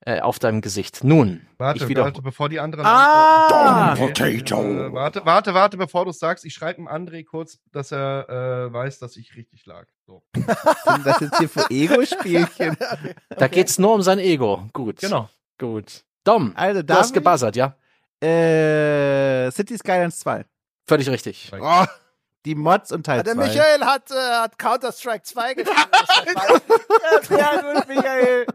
äh, 0.00 0.20
auf 0.20 0.38
deinem 0.38 0.60
Gesicht. 0.60 1.02
Nun, 1.04 1.46
Warte, 1.58 1.88
warte, 1.96 2.22
bevor 2.22 2.48
die 2.48 2.60
anderen. 2.60 2.86
Ah! 2.86 3.90
Antworten. 3.90 4.14
potato. 4.14 4.62
Äh, 4.62 4.92
warte, 4.92 5.24
warte, 5.24 5.54
warte, 5.54 5.76
bevor 5.76 6.04
du 6.04 6.12
sagst. 6.12 6.44
Ich 6.44 6.54
schreibe 6.54 6.76
dem 6.76 6.88
André 6.88 7.24
kurz, 7.24 7.58
dass 7.72 7.90
er 7.92 8.28
äh, 8.68 8.72
weiß, 8.72 8.98
dass 9.00 9.16
ich 9.16 9.34
richtig 9.36 9.66
lag. 9.66 9.86
So. 10.06 10.22
sind 10.34 11.06
das 11.06 11.20
jetzt 11.20 11.38
hier 11.38 11.48
für 11.48 11.66
Ego-Spielchen? 11.70 12.76
Da 13.36 13.48
geht's 13.48 13.78
nur 13.78 13.94
um 13.94 14.02
sein 14.02 14.18
Ego. 14.18 14.68
Gut. 14.72 15.00
Genau. 15.00 15.28
Gut. 15.58 16.04
Dom, 16.24 16.52
Also, 16.56 16.82
du 16.82 16.94
hast 16.94 17.12
gebuzzert, 17.12 17.56
ja? 17.56 17.74
äh, 18.20 19.50
City 19.50 19.76
Skylines 19.78 20.18
2. 20.20 20.44
Völlig 20.86 21.08
richtig. 21.08 21.50
Oh, 21.60 21.84
die 22.44 22.54
Mods 22.54 22.92
und 22.92 23.04
Teil 23.04 23.22
Der 23.22 23.34
2. 23.34 23.44
Michael 23.46 23.80
hat, 23.84 24.10
äh, 24.10 24.14
hat 24.14 24.58
Counter-Strike 24.58 25.22
2 25.22 25.54
gespielt. 25.54 25.76
Ja, 27.30 27.72
gut, 27.74 27.88
Michael. 27.88 28.46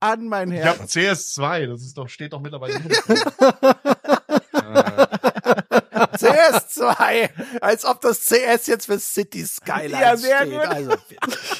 An 0.00 0.26
mein 0.28 0.50
Ich 0.50 0.58
Herz. 0.58 0.78
habe 0.78 0.88
CS2, 0.88 1.66
das 1.66 1.82
ist 1.82 1.98
doch, 1.98 2.08
steht 2.08 2.32
doch 2.32 2.40
mittlerweile. 2.40 2.74
äh, 2.74 2.78
CS2. 6.16 7.30
Als 7.60 7.84
ob 7.84 8.00
das 8.00 8.20
CS 8.26 8.66
jetzt 8.66 8.86
für 8.86 8.98
City 8.98 9.44
Skylines 9.44 10.00
Ja, 10.00 10.16
sehr 10.16 10.38
steht. 10.40 10.50
gut. 10.52 10.66
Also, 10.68 10.94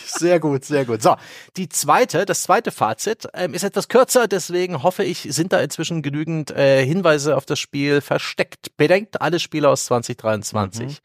Sehr 0.07 0.41
gut, 0.41 0.65
sehr 0.65 0.85
gut. 0.85 1.03
So, 1.03 1.17
die 1.57 1.69
zweite, 1.69 2.25
das 2.27 2.43
zweite 2.43 2.73
Fazit 2.73 3.27
ähm, 3.35 3.55
ist 3.55 3.63
etwas 3.63 3.89
kürzer, 3.89 4.29
deswegen 4.29 4.83
hoffe 4.83 5.05
ich, 5.05 5.29
sind 5.31 5.53
da 5.53 5.61
inzwischen 5.61 6.03
genügend 6.03 6.51
äh, 6.51 6.85
Hinweise 6.85 7.37
auf 7.37 7.47
das 7.47 7.59
Spiel 7.59 8.01
versteckt. 8.01 8.77
Bedenkt 8.77 9.21
alle 9.21 9.39
Spiele 9.39 9.69
aus 9.69 9.87
2023. 9.87 11.01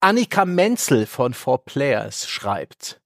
Annika 0.00 0.44
Menzel 0.44 1.06
von 1.06 1.34
Four 1.34 1.64
Players 1.64 2.28
schreibt, 2.28 3.00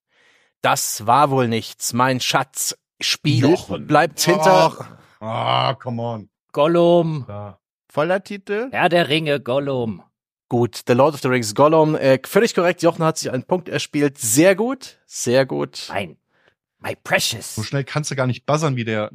das 0.62 1.06
war 1.06 1.30
wohl 1.30 1.48
nichts, 1.48 1.92
mein 1.92 2.20
Schatz. 2.20 2.76
Spiel 3.00 3.50
Jochen. 3.50 3.86
bleibt 3.86 4.20
hinter. 4.20 4.98
Ah, 5.20 5.74
come 5.74 6.02
on. 6.02 6.30
Gollum. 6.52 7.24
Da. 7.26 7.58
Voller 7.88 8.22
Titel. 8.22 8.68
Herr 8.72 8.88
der 8.88 9.08
Ringe, 9.08 9.40
Gollum. 9.40 10.02
Gut, 10.48 10.82
The 10.86 10.92
Lord 10.92 11.14
of 11.14 11.20
the 11.22 11.28
Rings 11.28 11.54
Gollum, 11.54 11.96
äh, 11.96 12.20
völlig 12.24 12.54
korrekt. 12.54 12.82
Jochen 12.82 13.04
hat 13.04 13.18
sich 13.18 13.30
einen 13.32 13.42
Punkt 13.42 13.68
erspielt. 13.68 14.16
Sehr 14.18 14.54
gut, 14.54 14.98
sehr 15.06 15.44
gut. 15.44 15.86
Mein, 15.88 16.16
my 16.78 16.94
precious. 17.02 17.56
So 17.56 17.64
schnell 17.64 17.82
kannst 17.82 18.12
du 18.12 18.16
gar 18.16 18.28
nicht 18.28 18.46
buzzern 18.46 18.76
wie 18.76 18.84
der. 18.84 19.10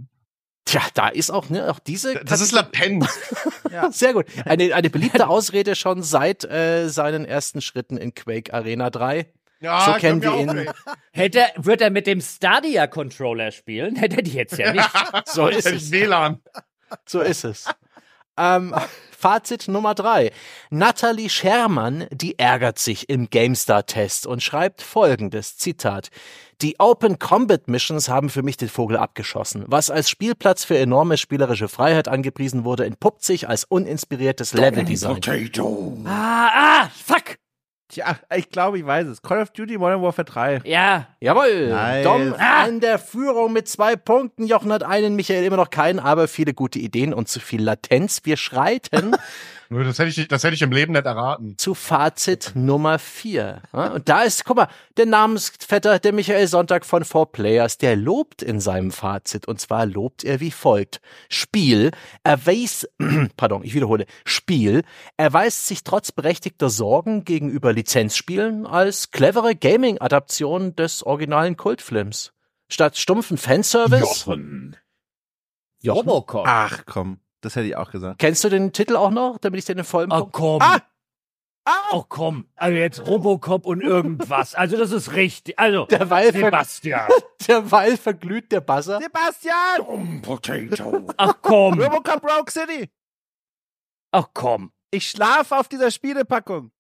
Tja, 0.66 0.82
da 0.94 1.08
ist 1.08 1.32
auch, 1.32 1.50
ne, 1.50 1.72
auch 1.72 1.80
diese. 1.80 2.16
Das 2.26 2.42
ist 2.42 2.52
latent. 2.52 3.08
Sehr 3.92 4.14
gut. 4.14 4.26
Eine, 4.46 4.76
eine 4.76 4.90
beliebte 4.90 5.28
Ausrede 5.28 5.76
schon 5.76 6.04
seit 6.04 6.44
äh, 6.44 6.88
seinen 6.88 7.26
ersten 7.26 7.62
Schritten 7.62 7.98
in 7.98 8.14
Quake 8.14 8.54
Arena 8.54 8.90
3. 8.90 9.32
Ja, 9.62 9.86
So 9.86 9.94
kennen 9.94 10.22
wir 10.22 10.36
ihn. 10.38 10.70
Hätte, 11.12 11.40
er- 11.40 11.52
wird 11.58 11.82
er 11.82 11.92
mit 11.92 12.08
dem 12.08 12.20
Stadia-Controller 12.20 13.52
spielen? 13.52 13.96
Hätte 13.98 14.18
er 14.18 14.22
die 14.24 14.34
jetzt 14.34 14.58
ja 14.58 14.74
nicht. 14.74 14.90
So 15.28 15.48
ist 15.48 15.66
es. 15.68 15.92
WLAN. 15.92 16.42
So 17.06 17.22
ist 17.22 17.44
es. 17.46 17.66
Ähm, 18.38 18.74
Fazit 19.18 19.68
Nummer 19.68 19.94
drei. 19.94 20.32
Natalie 20.72 21.30
Schermann, 21.30 22.08
die 22.12 22.40
ärgert 22.40 22.80
sich 22.80 23.08
im 23.10 23.30
GameStar-Test 23.30 24.26
und 24.26 24.42
schreibt 24.42 24.82
folgendes, 24.82 25.58
Zitat. 25.58 26.10
Die 26.62 26.80
Open 26.80 27.20
Combat 27.20 27.68
Missions 27.68 28.10
haben 28.10 28.30
für 28.30 28.42
mich 28.42 28.58
den 28.58 28.70
Vogel 28.70 28.98
abgeschossen. 28.98 29.64
Was 29.68 29.90
als 29.92 30.10
Spielplatz 30.10 30.64
für 30.64 30.78
enorme 30.78 31.18
spielerische 31.18 31.68
Freiheit 31.68 32.08
angepriesen 32.08 32.64
wurde, 32.64 32.86
entpuppt 32.86 33.24
sich 33.24 33.48
als 33.48 33.64
uninspiriertes 33.66 34.54
Leveldesign. 34.54 35.22
Ah, 36.08 36.50
ah, 36.86 36.90
fuck. 36.96 37.38
Tja, 37.92 38.16
ich 38.36 38.50
glaube, 38.50 38.78
ich 38.80 38.86
weiß 38.86 39.06
es. 39.08 39.22
Call 39.22 39.42
of 39.42 39.50
Duty 39.50 39.78
Modern 39.78 40.02
Warfare 40.02 40.24
3. 40.26 40.62
Ja. 40.64 41.08
Jawohl. 41.20 41.68
Nice. 41.68 42.04
Dom 42.06 42.34
Ah. 42.40 42.64
an 42.64 42.80
der 42.80 42.98
Führung 43.00 43.52
mit 43.52 43.68
zwei 43.68 43.98
Punkten. 43.98 44.46
Jochen 44.48 44.72
hat 44.72 44.84
einen, 44.84 45.18
Michael 45.18 45.44
immer 45.44 45.58
noch 45.58 45.70
keinen, 45.70 46.00
aber 46.00 46.30
viele 46.30 46.54
gute 46.54 46.80
Ideen 46.80 47.14
und 47.14 47.28
zu 47.28 47.42
viel 47.42 47.62
Latenz. 47.62 48.22
Wir 48.24 48.38
schreiten 48.38 49.12
Das 49.74 50.00
hätte 50.00 50.10
ich, 50.10 50.28
das 50.28 50.44
hätte 50.44 50.54
ich 50.54 50.62
im 50.64 50.74
Leben 50.74 50.92
nicht 50.92 51.06
erraten. 51.06 51.58
zu 51.58 51.74
Fazit 51.74 52.52
Nummer 52.56 53.00
vier. 53.00 53.62
Ja, 53.72 53.94
Und 53.94 54.10
da 54.10 54.24
ist, 54.24 54.44
guck 54.44 54.58
mal, 54.58 54.68
der 54.98 55.06
Namensvetter, 55.06 55.98
der 56.00 56.12
Michael 56.12 56.46
Sonntag 56.48 56.86
von 56.86 57.06
Four 57.06 57.32
Players, 57.32 57.78
der 57.78 57.96
lobt 57.96 58.42
in 58.42 58.60
seinem 58.60 58.92
Fazit. 58.92 59.48
Und 59.48 59.62
zwar 59.62 59.86
lobt 59.86 60.26
er 60.26 60.42
wie 60.42 60.52
folgt. 60.52 61.00
Spiel 61.30 61.92
erweist, 62.26 62.90
pardon, 63.38 63.64
ich 63.64 63.74
wiederhole, 63.74 64.08
Spiel 64.26 64.84
erweist 65.16 65.68
sich 65.68 65.86
trotz 65.86 66.12
berechtigter 66.12 66.70
Sorgen 66.70 67.24
gegenüber 67.24 67.72
Lizenzspielen 67.72 68.68
als 68.68 69.12
clevere 69.12 69.56
Gaming-Adaption 69.56 70.76
des 70.76 71.02
originalen 71.06 71.56
Kultfilms. 71.56 72.34
Statt 72.68 72.98
stumpfen 72.98 73.38
Fanservice. 73.38 74.02
Jochen. 74.02 74.76
Jochen. 75.82 76.10
Robocop. 76.10 76.44
Ach 76.46 76.84
komm, 76.86 77.21
das 77.42 77.56
hätte 77.56 77.68
ich 77.68 77.76
auch 77.76 77.92
gesagt. 77.92 78.20
Kennst 78.20 78.44
du 78.44 78.50
den 78.50 78.72
Titel 78.72 78.96
auch 78.96 79.12
noch, 79.12 79.38
damit 79.40 79.60
ich 79.60 79.66
den 79.66 79.78
in 79.80 79.84
vollen 79.84 80.12
Oh 80.12 80.20
Punkt- 80.20 80.34
komm. 80.34 80.62
Ah! 80.62 80.80
Oh 81.92 82.04
komm. 82.10 82.48
Also 82.56 82.76
jetzt 82.78 83.06
Robocop 83.06 83.68
und 83.68 83.82
irgendwas. 83.82 84.56
Also 84.56 84.78
das 84.78 84.92
ist 84.92 85.14
richtig. 85.14 85.60
Also 85.60 85.86
Derweil, 85.86 86.34
Sebastian. 86.34 87.08
derweil 87.48 87.98
verglüht 87.98 88.52
der 88.52 88.62
Buzzer. 88.62 89.00
Sebastian! 89.00 89.78
Dumb 89.78 90.22
potato. 90.24 91.08
Ach 91.18 91.36
komm. 91.42 91.80
Robocop 91.80 92.24
Rogue 92.24 92.50
City! 92.50 92.90
Ach 94.12 94.28
komm. 94.34 94.72
Ich 94.90 95.08
schlafe 95.10 95.56
auf 95.56 95.68
dieser 95.68 95.92
Spielepackung. 95.92 96.72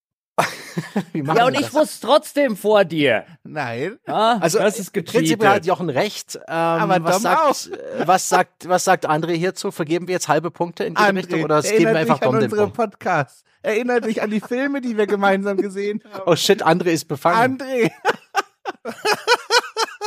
Ja, 1.13 1.45
und 1.45 1.59
ich 1.59 1.73
wusste 1.73 2.05
trotzdem 2.07 2.55
vor 2.57 2.85
dir. 2.85 3.25
Nein. 3.43 3.97
Ah, 4.05 4.37
Also 4.39 4.59
das 4.59 4.79
ist 4.79 4.93
Prinzipiell 4.93 5.29
hat 5.31 5.39
gecheatet. 5.39 5.65
Jochen 5.65 5.89
recht. 5.89 6.35
Ähm, 6.35 6.41
Aber 6.53 7.03
was, 7.03 7.13
Dom 7.13 7.21
sagt, 7.21 7.67
äh, 7.71 8.07
was 8.07 8.29
sagt 8.29 8.69
was 8.69 8.83
sagt 8.83 9.09
André 9.09 9.33
hierzu? 9.33 9.71
Vergeben 9.71 10.07
wir 10.07 10.13
jetzt 10.13 10.27
halbe 10.27 10.51
Punkte 10.51 10.83
in 10.83 10.95
diese 10.95 11.13
Richtung 11.15 11.43
oder 11.43 11.61
geben 11.61 11.77
wir 11.79 11.85
erinnert 11.85 11.97
einfach 11.97 12.15
mich 12.19 12.21
an 12.23 12.31
Dom 12.31 12.39
den 12.39 12.43
unsere 12.51 12.61
Punkt? 12.69 12.77
Podcasts. 12.99 13.43
Erinnert 13.63 14.05
mich 14.05 14.21
an 14.21 14.31
die 14.31 14.39
Filme, 14.41 14.81
die 14.81 14.97
wir 14.97 15.05
gemeinsam 15.07 15.57
gesehen 15.57 16.01
haben. 16.11 16.23
Oh 16.25 16.35
shit, 16.35 16.65
André 16.65 16.87
ist 16.87 17.05
befangen. 17.07 17.59
André! 17.59 17.91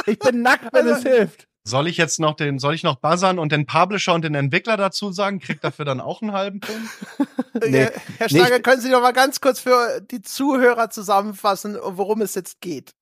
ich 0.07 0.19
bin 0.19 0.43
nackt, 0.43 0.73
wenn 0.73 0.87
es 0.89 1.03
hilft. 1.03 1.47
Soll 1.67 1.89
ich 1.89 1.97
jetzt 1.97 2.21
noch 2.21 2.35
den, 2.37 2.59
soll 2.59 2.75
ich 2.75 2.83
noch 2.83 2.97
buzzern 2.97 3.39
und 3.39 3.51
den 3.51 3.65
Publisher 3.65 4.13
und 4.13 4.23
den 4.23 4.35
Entwickler 4.35 4.77
dazu 4.77 5.13
sagen? 5.13 5.41
Kriegt 5.41 5.65
dafür 5.65 5.87
dann 5.87 6.01
auch 6.01 6.21
einen 6.21 6.33
halben 6.33 6.61
Punkt? 6.61 6.83
Nee. 7.67 7.85
Herr 7.85 7.93
Nee, 8.19 8.29
Schlager, 8.29 8.57
ich- 8.57 8.63
können 8.65 8.81
Sie 8.83 8.91
noch 8.91 9.01
mal 9.01 9.13
ganz 9.13 9.41
kurz 9.41 9.61
für 9.61 10.01
die 10.11 10.21
Zuhörer 10.23 10.91
zusammenfassen, 10.91 11.79
worum 11.83 12.21
es 12.21 12.35
jetzt 12.35 12.61
geht? 12.61 12.95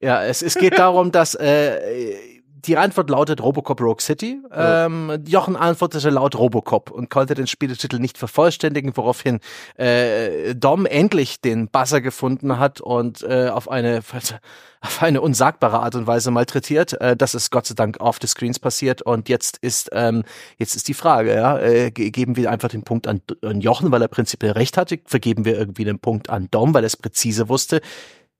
Ja, 0.00 0.22
es, 0.22 0.40
es 0.40 0.54
geht 0.54 0.78
darum, 0.78 1.10
dass 1.10 1.34
äh, 1.34 2.37
die 2.66 2.76
Antwort 2.76 3.08
lautet 3.10 3.40
Robocop 3.42 3.80
Rogue 3.80 4.00
City. 4.00 4.40
Ähm, 4.52 5.22
Jochen 5.26 5.56
antwortete 5.56 6.10
laut 6.10 6.36
Robocop 6.36 6.90
und 6.90 7.08
konnte 7.10 7.34
den 7.34 7.46
Spieletitel 7.46 7.98
nicht 7.98 8.18
vervollständigen, 8.18 8.96
woraufhin 8.96 9.40
äh, 9.76 10.54
Dom 10.54 10.84
endlich 10.86 11.40
den 11.40 11.68
Buzzer 11.68 12.00
gefunden 12.00 12.58
hat 12.58 12.80
und 12.80 13.22
äh, 13.22 13.48
auf 13.50 13.70
eine 13.70 14.00
auf 14.80 15.02
eine 15.02 15.20
unsagbare 15.20 15.80
Art 15.80 15.94
und 15.94 16.06
Weise 16.06 16.30
malträtiert. 16.30 17.00
Äh, 17.00 17.16
das 17.16 17.34
ist 17.34 17.50
Gott 17.50 17.66
sei 17.66 17.74
Dank 17.74 18.00
off 18.00 18.18
the 18.20 18.26
screens 18.26 18.58
passiert 18.58 19.02
und 19.02 19.28
jetzt 19.28 19.58
ist 19.58 19.90
ähm, 19.92 20.24
jetzt 20.56 20.74
ist 20.76 20.88
die 20.88 20.94
Frage, 20.94 21.34
ja, 21.34 21.58
äh, 21.58 21.90
ge- 21.90 22.10
geben 22.10 22.36
wir 22.36 22.50
einfach 22.50 22.68
den 22.68 22.82
Punkt 22.84 23.06
an, 23.06 23.20
an 23.42 23.60
Jochen, 23.60 23.90
weil 23.92 24.02
er 24.02 24.08
prinzipiell 24.08 24.52
recht 24.52 24.76
hatte, 24.76 24.98
vergeben 25.04 25.44
wir 25.44 25.56
irgendwie 25.58 25.84
den 25.84 25.98
Punkt 26.00 26.28
an 26.30 26.48
Dom, 26.50 26.74
weil 26.74 26.84
er 26.84 26.88
es 26.88 26.96
präzise 26.96 27.48
wusste. 27.48 27.80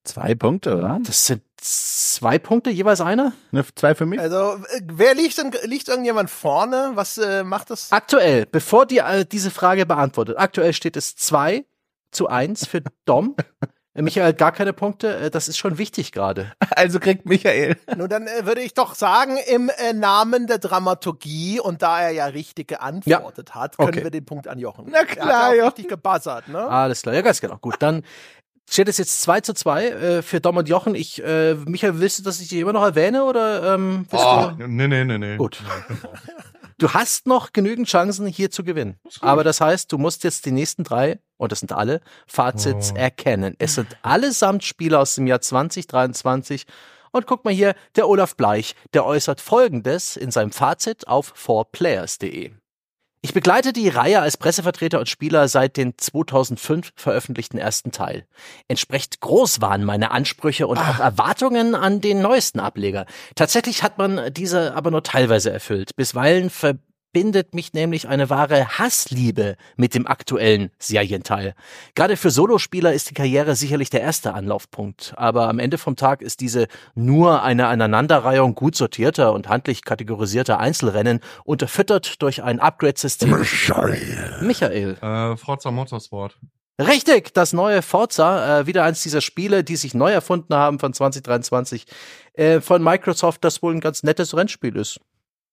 Zwei 0.05 0.35
Punkte, 0.35 0.77
oder? 0.77 0.99
Das 1.05 1.27
sind 1.27 1.43
zwei 1.61 2.39
Punkte, 2.39 2.71
jeweils 2.71 3.01
einer. 3.01 3.33
Ne, 3.51 3.65
zwei 3.75 3.95
für 3.95 4.07
mich? 4.07 4.21
Also, 4.21 4.55
äh, 4.71 4.81
wer 4.85 5.15
liegt 5.15 5.39
denn, 5.39 5.53
liegt 5.65 5.89
irgendjemand 5.89 6.31
vorne? 6.31 6.93
Was 6.95 7.19
äh, 7.19 7.45
macht 7.45 7.71
das? 7.71 7.93
Aktuell, 7.93 8.47
bevor 8.47 8.87
die 8.87 8.99
äh, 8.99 9.25
diese 9.25 9.51
Frage 9.51 9.87
beantwortet, 9.87 10.37
aktuell 10.39 10.73
steht 10.73 10.97
es 10.97 11.17
2 11.17 11.65
zu 12.11 12.29
1 12.29 12.67
für 12.67 12.83
Dom. 13.05 13.37
Äh, 13.95 14.03
Michael 14.03 14.29
hat 14.29 14.39
gar 14.39 14.53
keine 14.53 14.73
Punkte, 14.73 15.17
äh, 15.17 15.31
das 15.31 15.49
ist 15.49 15.59
schon 15.59 15.77
wichtig 15.79 16.13
gerade. 16.13 16.53
Also 16.71 17.01
kriegt 17.01 17.27
Michael. 17.27 17.77
Nun, 17.97 18.09
dann 18.09 18.27
äh, 18.29 18.47
würde 18.47 18.61
ich 18.61 18.73
doch 18.75 18.95
sagen, 18.95 19.37
im 19.49 19.71
äh, 19.71 19.93
Namen 19.93 20.47
der 20.47 20.59
Dramaturgie 20.59 21.59
und 21.61 21.83
da 21.83 22.01
er 22.01 22.11
ja 22.11 22.27
richtig 22.27 22.69
geantwortet 22.69 23.55
hat, 23.57 23.77
können 23.77 23.89
Okay. 23.89 24.05
wir 24.05 24.11
den 24.11 24.25
Punkt 24.25 24.47
an 24.47 24.59
Jochen. 24.59 24.87
Na 24.91 25.05
klar, 25.05 25.29
er 25.29 25.37
hat 25.49 25.55
ja 25.57 25.65
richtig 25.65 25.89
gebuzzert, 25.89 26.49
ne? 26.49 26.61
Alles 26.69 27.03
klar, 27.03 27.15
ja 27.15 27.23
ganz 27.23 27.41
genau. 27.41 27.57
Gut, 27.57 27.77
dann 27.81 28.05
steht 28.69 28.89
es 28.89 28.99
jetzt 28.99 29.23
2 29.23 29.41
zu 29.41 29.55
2 29.55 29.87
äh, 29.89 30.23
für 30.23 30.41
Dom 30.41 30.57
und 30.57 30.69
Jochen. 30.69 30.95
Ich, 30.95 31.23
äh, 31.25 31.55
Michael, 31.55 32.01
willst 32.01 32.19
du, 32.19 32.23
dass 32.23 32.41
ich 32.41 32.49
dich 32.49 32.59
immer 32.61 32.73
noch 32.73 32.83
erwähne 32.83 33.25
oder 33.25 33.75
ähm, 33.75 34.07
willst 34.11 34.25
Oh, 34.27 34.51
du? 34.59 34.67
nee, 34.67 34.87
nee, 34.89 35.05
nee, 35.05 35.19
nee. 35.19 35.37
Gut. 35.37 35.63
Du 36.79 36.93
hast 36.93 37.27
noch 37.27 37.53
genügend 37.53 37.89
Chancen, 37.89 38.27
hier 38.29 38.53
zu 38.53 38.63
gewinnen. 38.63 39.01
Aber 39.21 39.43
das 39.43 39.61
heißt, 39.61 39.91
du 39.91 39.99
musst 39.99 40.23
jetzt 40.23 40.47
die 40.47 40.53
nächsten 40.53 40.85
drei, 40.85 41.19
und 41.37 41.51
das 41.51 41.59
sind 41.61 41.73
alle, 41.73 42.01
Fazits 42.29 42.93
Oh. 42.95 42.97
erkennen. 42.99 43.57
Es 43.59 43.75
sind 43.75 43.97
allesamt 44.03 44.63
Spiele 44.63 44.97
aus 44.99 45.17
dem 45.17 45.27
Jahr 45.27 45.41
2023. 45.41 46.67
Und 47.11 47.27
guck 47.27 47.45
mal 47.45 47.53
hier, 47.53 47.75
der 47.97 48.07
Olaf 48.09 48.37
Bleich, 48.37 48.77
der 48.95 49.05
äußert 49.07 49.41
Folgendes 49.41 50.17
in 50.17 50.31
seinem 50.31 50.53
Fazit 50.53 51.09
auf 51.09 51.33
4players.de. 51.35 52.53
Ich 53.21 53.35
begleite 53.35 53.73
die 53.73 53.89
Reihe 53.89 54.21
als 54.21 54.37
Pressevertreter 54.37 55.01
und 55.01 55.09
Spieler 55.09 55.49
seit 55.49 55.77
dem 55.77 55.99
2005 55.99 56.93
veröffentlichten 56.95 57.59
ersten 57.59 57.91
Teil. 57.91 58.27
Entsprechend 58.69 59.21
groß 59.21 59.61
waren 59.61 59.85
meine 59.85 60.13
Ansprüche 60.13 60.69
und 60.69 60.79
auch 60.79 61.01
Erwartungen 61.01 61.75
an 61.75 62.01
den 62.01 62.23
neuesten 62.23 62.61
Ableger. 62.61 63.07
Tatsächlich 63.35 63.83
hat 63.83 63.99
man 63.99 64.33
diese 64.33 64.75
aber 64.77 64.93
nur 64.93 65.03
teilweise 65.03 65.51
erfüllt. 65.51 65.97
Bisweilen 65.97 66.49
verbindet 67.19 67.53
mich 67.53 67.73
nämlich 67.73 68.07
eine 68.07 68.31
wahre 68.31 68.79
Hassliebe 68.79 69.57
mit 69.77 69.93
dem 69.93 70.07
aktuellen 70.07 70.71
Serienteil. 70.79 71.57
Gerade 71.97 72.17
für 72.17 72.31
Solospieler 72.31 72.93
ist 72.93 73.11
die 73.11 73.15
Karriere 73.15 73.57
sicherlich 73.57 73.91
der 73.91 74.03
erste 74.03 74.35
Anlaufpunkt. 74.35 75.15
Aber 75.17 75.49
am 75.49 75.59
Ende 75.59 75.79
vom 75.79 75.97
Tag 75.97 76.23
ist 76.23 76.41
diese 76.41 76.69
nur 76.95 77.43
eine 77.43 77.67
Aneinanderreihung 77.67 78.55
gut 78.55 78.77
sortierter 78.77 79.33
und 79.33 79.49
handlich 79.49 79.83
kategorisierter 79.85 80.61
Einzelrennen, 80.61 81.19
unterfüttert 81.43 82.23
durch 82.23 82.45
ein 82.45 82.61
Upgrade-System. 82.61 83.31
Michael. 83.31 84.37
Michael. 84.41 84.97
Äh, 85.03 85.37
Forza 85.37 85.73
Motorsport. 85.73 86.39
Richtig, 86.81 87.35
das 87.35 87.53
neue 87.53 87.83
Forza, 87.83 88.61
äh, 88.61 88.67
wieder 88.69 88.85
eins 88.85 89.03
dieser 89.03 89.23
Spiele, 89.23 89.65
die 89.65 89.75
sich 89.75 89.93
neu 89.93 90.13
erfunden 90.13 90.55
haben 90.55 90.79
von 90.79 90.93
2023, 90.93 91.85
äh, 92.35 92.61
von 92.61 92.81
Microsoft, 92.81 93.43
das 93.43 93.61
wohl 93.61 93.75
ein 93.75 93.81
ganz 93.81 94.05
nettes 94.05 94.37
Rennspiel 94.37 94.77
ist. 94.77 95.01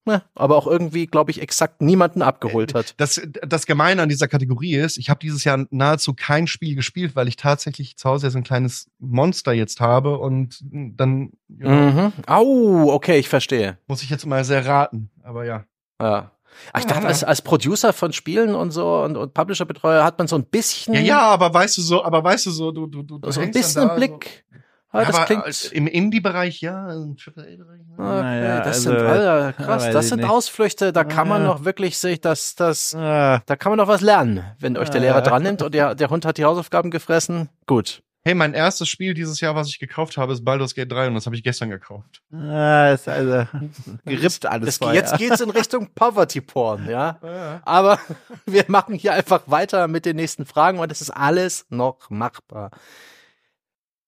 Ja, 0.07 0.21
aber 0.35 0.55
auch 0.55 0.67
irgendwie, 0.67 1.07
glaube 1.07 1.31
ich, 1.31 1.41
exakt 1.41 1.81
niemanden 1.81 2.21
abgeholt 2.21 2.75
hat. 2.75 2.93
Das, 2.97 3.19
das 3.41 3.65
Gemeine 3.65 4.03
an 4.03 4.09
dieser 4.09 4.27
Kategorie 4.27 4.75
ist, 4.75 4.97
ich 4.97 5.09
habe 5.09 5.19
dieses 5.19 5.43
Jahr 5.43 5.65
nahezu 5.71 6.13
kein 6.13 6.45
Spiel 6.45 6.75
gespielt, 6.75 7.15
weil 7.15 7.27
ich 7.27 7.37
tatsächlich 7.37 7.97
zu 7.97 8.07
Hause 8.09 8.27
jetzt 8.27 8.35
ein 8.35 8.43
kleines 8.43 8.87
Monster 8.99 9.53
jetzt 9.53 9.79
habe 9.79 10.19
und 10.19 10.59
dann 10.63 11.31
know, 11.47 11.69
Mhm. 11.69 12.13
Au, 12.27 12.93
okay, 12.93 13.17
ich 13.17 13.29
verstehe. 13.29 13.77
muss 13.87 14.03
ich 14.03 14.09
jetzt 14.09 14.25
mal 14.25 14.43
sehr 14.43 14.65
raten. 14.65 15.09
Aber 15.23 15.45
ja. 15.45 15.65
Ja. 15.99 16.31
Ach, 16.71 16.79
ich 16.79 16.85
dachte, 16.85 17.07
als, 17.07 17.23
als 17.23 17.41
Producer 17.41 17.91
von 17.93 18.13
Spielen 18.13 18.55
und 18.55 18.71
so 18.71 19.01
und, 19.03 19.17
und 19.17 19.33
Publisher-Betreuer 19.33 20.03
hat 20.03 20.17
man 20.17 20.27
so 20.27 20.35
ein 20.37 20.45
bisschen, 20.45 20.93
Ja, 20.93 21.01
ja, 21.01 21.21
aber 21.21 21.53
weißt 21.53 21.77
du 21.77 21.81
so, 21.81 22.03
aber 22.03 22.23
weißt 22.23 22.45
du 22.45 22.51
so, 22.51 22.71
du, 22.71 22.87
du, 22.87 23.03
du, 23.03 23.31
so 23.31 23.41
ein 23.41 23.51
bisschen 23.51 23.87
da 23.87 23.95
Blick. 23.95 24.45
So. 24.51 24.55
Ja, 25.01 25.05
das 25.05 25.15
aber 25.15 25.25
klingt. 25.25 25.71
im 25.73 25.87
Indie-Bereich 25.87 26.61
ja, 26.61 26.91
im 26.93 27.15
AAA-Bereich. 27.17 27.81
Ja. 27.89 27.93
Okay, 27.97 28.21
Naja, 28.23 28.57
das 28.59 28.67
also, 28.85 28.89
sind 28.91 28.99
Alter, 28.99 29.53
krass, 29.53 29.89
das 29.91 30.09
sind 30.09 30.21
nicht. 30.21 30.29
Ausflüchte, 30.29 30.91
da 30.93 31.03
kann 31.03 31.27
man 31.27 31.41
Ja. 31.41 31.47
noch 31.47 31.65
wirklich 31.65 31.97
sich 31.97 32.21
das, 32.21 32.55
das, 32.55 32.95
Ah, 32.95 33.41
da 33.45 33.55
kann 33.55 33.71
man 33.71 33.77
noch 33.77 33.87
was 33.87 34.01
lernen, 34.01 34.43
wenn 34.59 34.77
euch 34.77 34.89
der 34.89 35.01
Ja. 35.01 35.07
Lehrer 35.13 35.21
dran 35.21 35.43
nimmt 35.43 35.61
und 35.61 35.73
der, 35.73 35.95
der 35.95 36.09
Hund 36.09 36.25
hat 36.25 36.37
die 36.37 36.45
Hausaufgaben 36.45 36.91
gefressen. 36.91 37.49
Gut. 37.67 38.01
Hey, 38.27 38.33
mein 38.33 38.55
erstes 38.55 38.89
Spiel 38.89 39.13
dieses 39.13 39.39
Jahr, 39.39 39.53
was 39.53 39.67
ich 39.67 39.77
gekauft 39.77 40.17
habe, 40.17 40.33
ist 40.33 40.43
Baldur's 40.43 40.73
Gate 40.73 40.91
3 40.91 41.09
und 41.09 41.13
das 41.13 41.27
habe 41.27 41.35
ich 41.35 41.43
gestern 41.43 41.69
gekauft. 41.69 42.23
ah, 42.33 42.89
ist 42.89 43.07
also 43.07 43.45
gerippt 44.05 44.47
alles 44.47 44.65
Das, 44.65 44.77
vorher. 44.79 44.95
jetzt 44.99 45.15
geht's 45.19 45.41
in 45.41 45.51
Richtung 45.51 45.89
Poverty 45.95 46.41
Porn, 46.41 46.89
ja. 46.89 47.19
Aber 47.65 47.99
wir 48.47 48.65
machen 48.67 48.95
hier 48.95 49.13
einfach 49.13 49.43
weiter 49.45 49.87
mit 49.87 50.05
den 50.07 50.15
nächsten 50.15 50.45
Fragen 50.47 50.79
und 50.79 50.91
es 50.91 51.01
ist 51.01 51.11
alles 51.11 51.67
noch 51.69 52.09
machbar. 52.09 52.71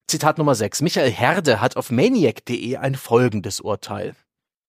Zitat 0.10 0.38
Nummer 0.38 0.56
6. 0.56 0.84
Michael 0.84 1.12
Herde 1.12 1.60
hat 1.60 1.76
auf 1.76 1.92
maniac.de 1.92 2.78
ein 2.78 2.96
folgendes 2.96 3.60
Urteil. 3.60 4.16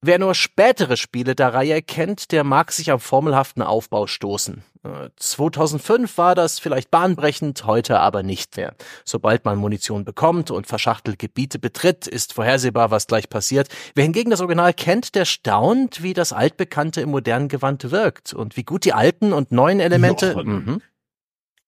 Wer 0.00 0.18
nur 0.18 0.34
spätere 0.34 0.96
Spiele 0.96 1.36
der 1.36 1.54
Reihe 1.54 1.80
kennt, 1.80 2.32
der 2.32 2.42
mag 2.42 2.72
sich 2.72 2.90
am 2.90 2.98
formelhaften 2.98 3.62
Aufbau 3.62 4.08
stoßen. 4.08 4.62
Äh, 4.84 5.10
2005 5.16 6.18
war 6.18 6.34
das 6.34 6.58
vielleicht 6.58 6.90
bahnbrechend, 6.90 7.64
heute 7.66 8.00
aber 8.00 8.22
nicht 8.22 8.56
mehr. 8.56 8.74
Sobald 9.04 9.44
man 9.44 9.58
Munition 9.58 10.04
bekommt 10.04 10.50
und 10.50 10.66
verschachtelt 10.66 11.18
Gebiete 11.18 11.58
betritt, 11.58 12.06
ist 12.06 12.32
vorhersehbar, 12.32 12.90
was 12.90 13.06
gleich 13.06 13.28
passiert. 13.28 13.68
Wer 13.94 14.04
hingegen 14.04 14.30
das 14.30 14.40
Original 14.40 14.72
kennt, 14.72 15.14
der 15.16 15.24
staunt, 15.24 16.02
wie 16.02 16.14
das 16.14 16.32
Altbekannte 16.32 17.00
im 17.00 17.10
modernen 17.10 17.48
Gewand 17.48 17.90
wirkt 17.90 18.34
und 18.34 18.56
wie 18.56 18.64
gut 18.64 18.84
die 18.84 18.92
alten 18.92 19.32
und 19.32 19.52
neuen 19.52 19.80
Elemente. 19.80 20.34
Mhm. 20.36 20.82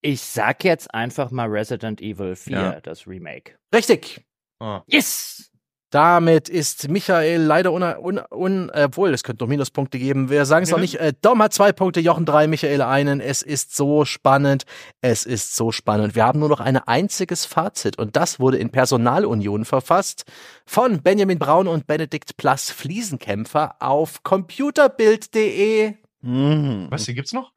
Ich 0.02 0.22
sag 0.22 0.64
jetzt 0.64 0.94
einfach 0.94 1.30
mal 1.30 1.48
Resident 1.48 2.00
Evil 2.00 2.34
4, 2.36 2.52
Ja. 2.52 2.80
das 2.80 3.06
Remake. 3.06 3.52
Richtig. 3.74 4.24
Ah. 4.58 4.82
Yes! 4.86 5.46
Damit 5.92 6.48
ist 6.48 6.88
Michael 6.88 7.40
leider 7.42 7.72
un, 7.72 7.82
un, 7.82 8.20
un 8.30 8.70
obwohl, 8.70 9.12
es 9.12 9.24
könnte 9.24 9.42
noch 9.42 9.48
Minuspunkte 9.48 9.98
geben. 9.98 10.30
Wir 10.30 10.44
sagen 10.46 10.62
es 10.62 10.70
noch 10.70 10.78
Ja. 10.78 10.82
nicht. 10.82 11.00
Äh, 11.00 11.12
Dom 11.20 11.42
hat 11.42 11.52
zwei 11.52 11.72
Punkte, 11.72 11.98
Jochen 11.98 12.24
drei, 12.24 12.46
Michael 12.46 12.80
einen. 12.80 13.20
Es 13.20 13.42
ist 13.42 13.74
so 13.76 14.04
spannend. 14.04 14.62
Es 15.00 15.26
ist 15.26 15.56
so 15.56 15.72
spannend. 15.72 16.14
Wir 16.14 16.24
haben 16.24 16.38
nur 16.38 16.48
noch 16.48 16.60
ein 16.60 16.76
einziges 16.76 17.44
Fazit 17.44 17.98
und 17.98 18.14
das 18.14 18.38
wurde 18.38 18.58
in 18.58 18.70
Personalunion 18.70 19.64
verfasst 19.64 20.24
von 20.64 21.02
Benjamin 21.02 21.40
Braun 21.40 21.66
und 21.66 21.88
Benedikt 21.88 22.36
Plus 22.36 22.70
Fliesenkämpfer 22.70 23.74
auf 23.80 24.22
computerbild.de. 24.22 25.94
Mhm. 26.22 26.86
Was, 26.90 27.04
die 27.06 27.14
gibt's 27.14 27.32
noch? 27.32 27.50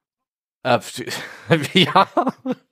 Äh, 0.63 0.79
ja, 1.73 2.07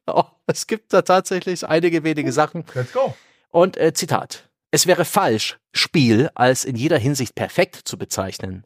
oh, 0.07 0.23
es 0.47 0.67
gibt 0.67 0.93
da 0.93 1.01
tatsächlich 1.01 1.67
einige 1.67 2.03
wenige 2.03 2.31
Sachen. 2.31 2.65
Let's 2.73 2.93
go. 2.93 3.13
Und 3.49 3.77
äh, 3.77 3.93
Zitat. 3.93 4.49
Es 4.71 4.87
wäre 4.87 5.03
falsch, 5.03 5.59
Spiel 5.73 6.29
als 6.33 6.63
in 6.63 6.77
jeder 6.77 6.97
Hinsicht 6.97 7.35
perfekt 7.35 7.75
zu 7.75 7.97
bezeichnen. 7.97 8.63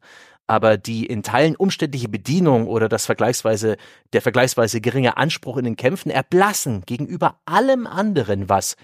Aber 0.47 0.77
die 0.77 1.07
in 1.07 1.23
Teilen 1.23 1.55
umständliche 1.55 2.07
Bedienung 2.07 2.67
oder 2.67 2.87
das 2.87 3.07
vergleichsweise, 3.07 3.77
der 4.13 4.21
vergleichsweise 4.21 4.79
geringe 4.79 5.17
Anspruch 5.17 5.57
in 5.57 5.65
den 5.65 5.75
Kämpfen 5.75 6.11
erblassen 6.11 6.83
gegenüber 6.85 7.39
allem 7.45 7.87
anderen, 7.87 8.47
was 8.47 8.75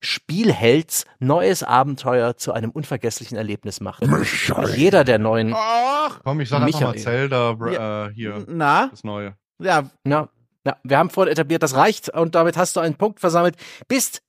Spielhelds 0.00 1.06
neues 1.18 1.64
Abenteuer 1.64 2.36
zu 2.36 2.52
einem 2.52 2.70
unvergesslichen 2.70 3.36
Erlebnis 3.36 3.80
macht. 3.80 4.06
Michael. 4.06 4.76
Jeder 4.76 5.02
der 5.02 5.18
neuen, 5.18 5.52
Ach, 5.56 6.20
Komm, 6.22 6.40
ich 6.40 6.48
sag 6.48 6.62
einfach 6.62 6.80
mal 6.80 6.92
Michael. 6.92 7.02
Zelda, 7.02 8.06
äh, 8.06 8.14
hier, 8.14 8.44
na, 8.46 8.86
das 8.86 9.02
Neue. 9.02 9.34
Ja, 9.58 9.90
ja, 10.06 10.28
ja, 10.68 10.76
wir 10.82 10.98
haben 10.98 11.08
vorhin 11.08 11.32
etabliert, 11.32 11.62
das 11.62 11.76
reicht 11.76 12.10
und 12.10 12.34
damit 12.34 12.58
hast 12.58 12.76
du 12.76 12.80
einen 12.80 12.96
Punkt 12.96 13.20
versammelt. 13.20 13.54
Bist. 13.86 14.22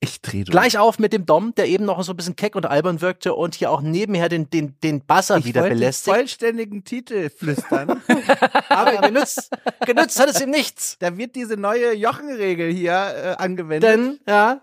Gleich 0.46 0.78
auf 0.78 0.98
mit 0.98 1.12
dem 1.12 1.26
Dom, 1.26 1.54
der 1.54 1.66
eben 1.66 1.84
noch 1.84 2.02
so 2.02 2.14
ein 2.14 2.16
bisschen 2.16 2.34
keck 2.34 2.56
und 2.56 2.64
albern 2.64 3.02
wirkte 3.02 3.34
und 3.34 3.54
hier 3.54 3.70
auch 3.70 3.82
nebenher 3.82 4.30
den, 4.30 4.48
den, 4.48 4.78
den 4.80 5.02
Buzzer 5.02 5.36
ich 5.36 5.44
wieder 5.44 5.68
belästigt. 5.68 6.16
vollständigen 6.16 6.82
Titel 6.84 7.28
flüstern. 7.28 8.00
Aber 8.70 9.06
genützt, 9.06 9.50
genützt 9.84 10.18
hat 10.18 10.30
es 10.30 10.40
ihm 10.40 10.48
nichts. 10.48 10.96
da 11.00 11.18
wird 11.18 11.34
diese 11.34 11.58
neue 11.58 11.94
Jochenregel 11.94 12.72
hier 12.72 12.92
äh, 12.92 13.42
angewendet. 13.42 13.90
Denn, 13.90 14.20
ja, 14.26 14.62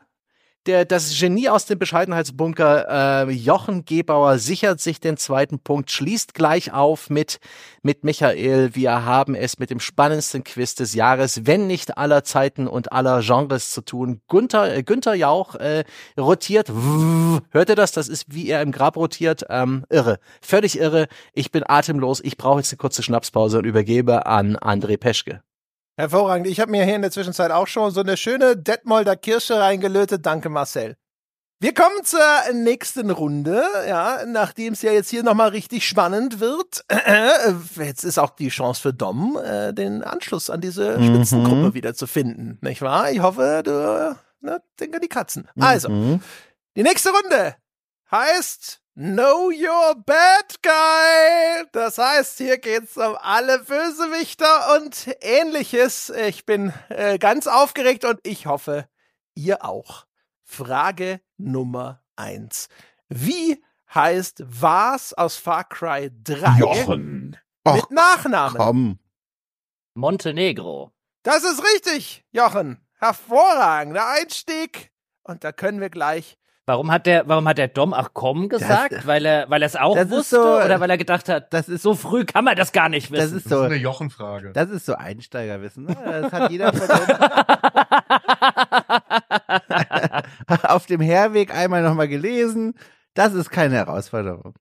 der, 0.68 0.86
das 0.86 1.18
Genie 1.18 1.50
aus 1.50 1.66
dem 1.66 1.80
Bescheidenheitsbunker, 1.80 3.28
äh, 3.28 3.32
Jochen 3.32 3.86
Gebauer, 3.86 4.38
sichert 4.38 4.80
sich 4.80 5.00
den 5.00 5.18
zweiten 5.18 5.60
Punkt, 5.60 5.90
schließt 5.92 6.34
gleich 6.34 6.74
auf 6.74 7.10
mit, 7.10 7.40
mit 7.82 8.04
Michael. 8.04 8.76
Wir 8.76 9.06
haben 9.06 9.34
es 9.34 9.60
mit 9.60 9.70
dem 9.70 9.80
spannendsten 9.80 10.44
Quiz 10.44 10.76
des 10.76 10.94
Jahres, 10.94 11.46
wenn 11.46 11.68
nicht 11.68 11.98
aller 11.98 12.24
Zeiten 12.24 12.68
und 12.68 12.92
aller 12.92 13.22
Genres 13.22 13.72
zu 13.72 13.82
tun. 13.82 14.22
Günther, 14.28 14.76
äh, 14.76 14.84
Günther 14.84 15.16
Jauch 15.16 15.56
äh, 15.56 15.86
rotiert. 16.18 16.70
Hört 16.70 17.70
ihr 17.70 17.76
das? 17.76 17.94
Das 17.94 18.08
ist, 18.08 18.26
wie 18.28 18.50
er 18.50 18.62
im 18.62 18.72
Grab 18.72 18.98
rotiert. 18.98 19.46
Ähm, 19.50 19.86
irre. 19.90 20.20
Völlig 20.42 20.78
irre. 20.78 21.08
Ich 21.34 21.52
bin 21.52 21.64
atemlos. 21.68 22.20
Ich 22.22 22.38
brauche 22.38 22.60
jetzt 22.60 22.72
eine 22.72 22.78
kurze 22.78 23.04
Schnapspause 23.04 23.60
und 23.60 23.66
übergebe 23.66 24.26
an 24.26 24.58
André 24.58 24.98
Peschke. 24.98 25.42
Hervorragend. 25.98 26.46
Ich 26.48 26.60
habe 26.60 26.70
mir 26.72 26.86
hier 26.86 26.96
in 26.96 27.02
der 27.02 27.12
Zwischenzeit 27.12 27.52
auch 27.52 27.68
schon 27.68 27.90
so 27.92 28.02
eine 28.02 28.18
schöne 28.18 28.56
Detmolder 28.56 29.16
Kirsche 29.16 29.60
reingelötet. 29.60 30.26
Danke, 30.26 30.48
Marcel. 30.50 30.96
Wir 31.60 31.74
kommen 31.74 32.04
zur 32.04 32.22
nächsten 32.54 33.10
Runde, 33.10 33.64
ja, 33.88 34.20
nachdem 34.28 34.74
es 34.74 34.84
ja 34.84 34.92
jetzt 34.92 35.10
hier 35.10 35.24
nochmal 35.24 35.50
richtig 35.50 35.88
spannend 35.88 36.40
wird. 36.40 36.86
Jetzt 37.84 38.04
ist 38.04 38.20
auch 38.20 38.30
die 38.30 38.50
Chance 38.50 38.80
für 38.80 38.94
Dom, 38.94 39.40
äh, 39.44 39.74
den 39.74 40.04
Anschluss 40.04 40.52
an 40.52 40.62
diese 40.62 41.00
Mhm. 41.00 41.08
Spitzengruppe 41.08 41.74
wieder 41.74 41.96
zu 41.96 42.06
finden, 42.06 42.60
nicht 42.62 42.84
wahr? 42.84 43.10
Ich 43.12 43.22
hoffe, 43.22 43.64
du, 43.66 44.16
ne, 44.46 44.62
denke 44.80 45.00
die 45.00 45.08
Katzen. 45.08 45.50
Also, 45.60 45.90
Mhm. 45.90 46.22
die 46.76 46.84
nächste 46.84 47.10
Runde 47.10 47.56
heißt 48.12 48.80
Know 49.00 49.52
Your 49.52 49.94
Bad 49.94 50.64
Guy. 50.64 51.68
Das 51.72 52.00
heißt, 52.00 52.40
hier 52.40 52.58
geht's 52.58 52.98
um 52.98 53.16
alle 53.22 53.60
Bösewichter 53.60 54.76
und 54.76 55.16
ähnliches. 55.22 56.10
Ich 56.10 56.48
bin 56.48 56.74
äh, 56.90 57.20
ganz 57.20 57.46
aufgeregt 57.46 58.06
und 58.06 58.20
ich 58.24 58.48
hoffe, 58.48 58.90
ihr 59.36 59.64
auch. 59.64 60.08
Frage 60.44 61.22
Nummer 61.38 62.02
eins. 62.16 62.70
Wie 63.08 63.64
heißt 63.94 64.42
was 64.48 65.14
aus 65.14 65.36
Far 65.36 65.66
Cry 65.66 66.10
3 66.24 66.58
Jochen. 66.58 67.38
mit 67.66 67.92
Nachnamen? 67.92 68.58
Komm. 68.58 69.00
Montenegro. 69.94 70.92
Das 71.22 71.44
ist 71.44 71.64
richtig, 71.64 72.26
Jochen. 72.32 72.84
Hervorragender 72.94 74.08
Einstieg. 74.08 74.92
Und 75.22 75.44
da 75.44 75.52
können 75.52 75.82
wir 75.82 75.92
gleich 75.92 76.40
Warum 76.70 76.92
hat 76.92 77.06
der, 77.06 77.28
warum 77.30 77.48
hat 77.48 77.58
der 77.58 77.70
Dom 77.70 77.94
ach 77.94 78.10
komm 78.12 78.50
gesagt? 78.50 79.08
weil 79.08 79.26
er, 79.26 79.50
weil 79.50 79.62
er 79.64 79.68
es 79.68 79.78
auch 79.78 79.96
das 79.96 80.08
ist 80.08 80.12
wusste 80.12 80.36
so- 80.36 80.58
oder 80.66 80.82
weil 80.82 80.90
er 80.90 80.98
gedacht 80.98 81.30
hat, 81.30 81.54
Das 81.54 81.70
ist 81.70 81.82
so 81.82 81.96
früh 81.96 82.26
kann 82.26 82.44
man 82.44 82.58
das 82.58 82.74
gar 82.74 82.90
nicht 82.90 83.10
Das 83.10 83.32
wissen. 83.32 83.38
ist 83.38 83.46
Das 83.46 83.52
ist 83.54 83.58
so, 83.58 83.62
eine 83.64 83.76
Jochenfrage. 83.76 84.52
das 84.52 84.70
ist 84.70 84.86
so 84.86 84.94
Einsteigerwissen. 84.96 85.86
Ne? 85.86 85.96
Das 86.22 86.34
hat 86.34 86.52
jeder 86.52 86.74
von 86.74 86.82
uns 86.90 87.08
auf 90.64 90.86
dem 90.88 91.00
Herweg 91.02 91.56
einmal 91.56 91.82
nochmal 91.84 92.10
gelesen. 92.10 92.74
Das 93.14 93.34
ist 93.34 93.50
keine 93.50 93.76
Herausforderung. 93.76 94.54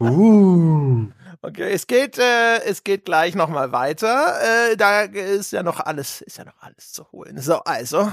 uh. 0.00 1.06
Okay, 1.44 1.72
es 1.72 1.88
geht, 1.88 2.18
äh, 2.18 2.58
es 2.64 2.84
geht 2.84 3.04
gleich 3.04 3.34
noch 3.34 3.48
mal 3.48 3.72
weiter. 3.72 4.34
Äh, 4.70 4.76
da 4.76 5.00
ist 5.02 5.50
ja 5.52 5.64
noch 5.64 5.80
alles, 5.80 6.20
ist 6.20 6.38
ja 6.38 6.44
noch 6.44 6.60
alles 6.62 6.92
zu 6.92 7.10
holen. 7.10 7.38
So, 7.40 7.56
also 7.64 8.12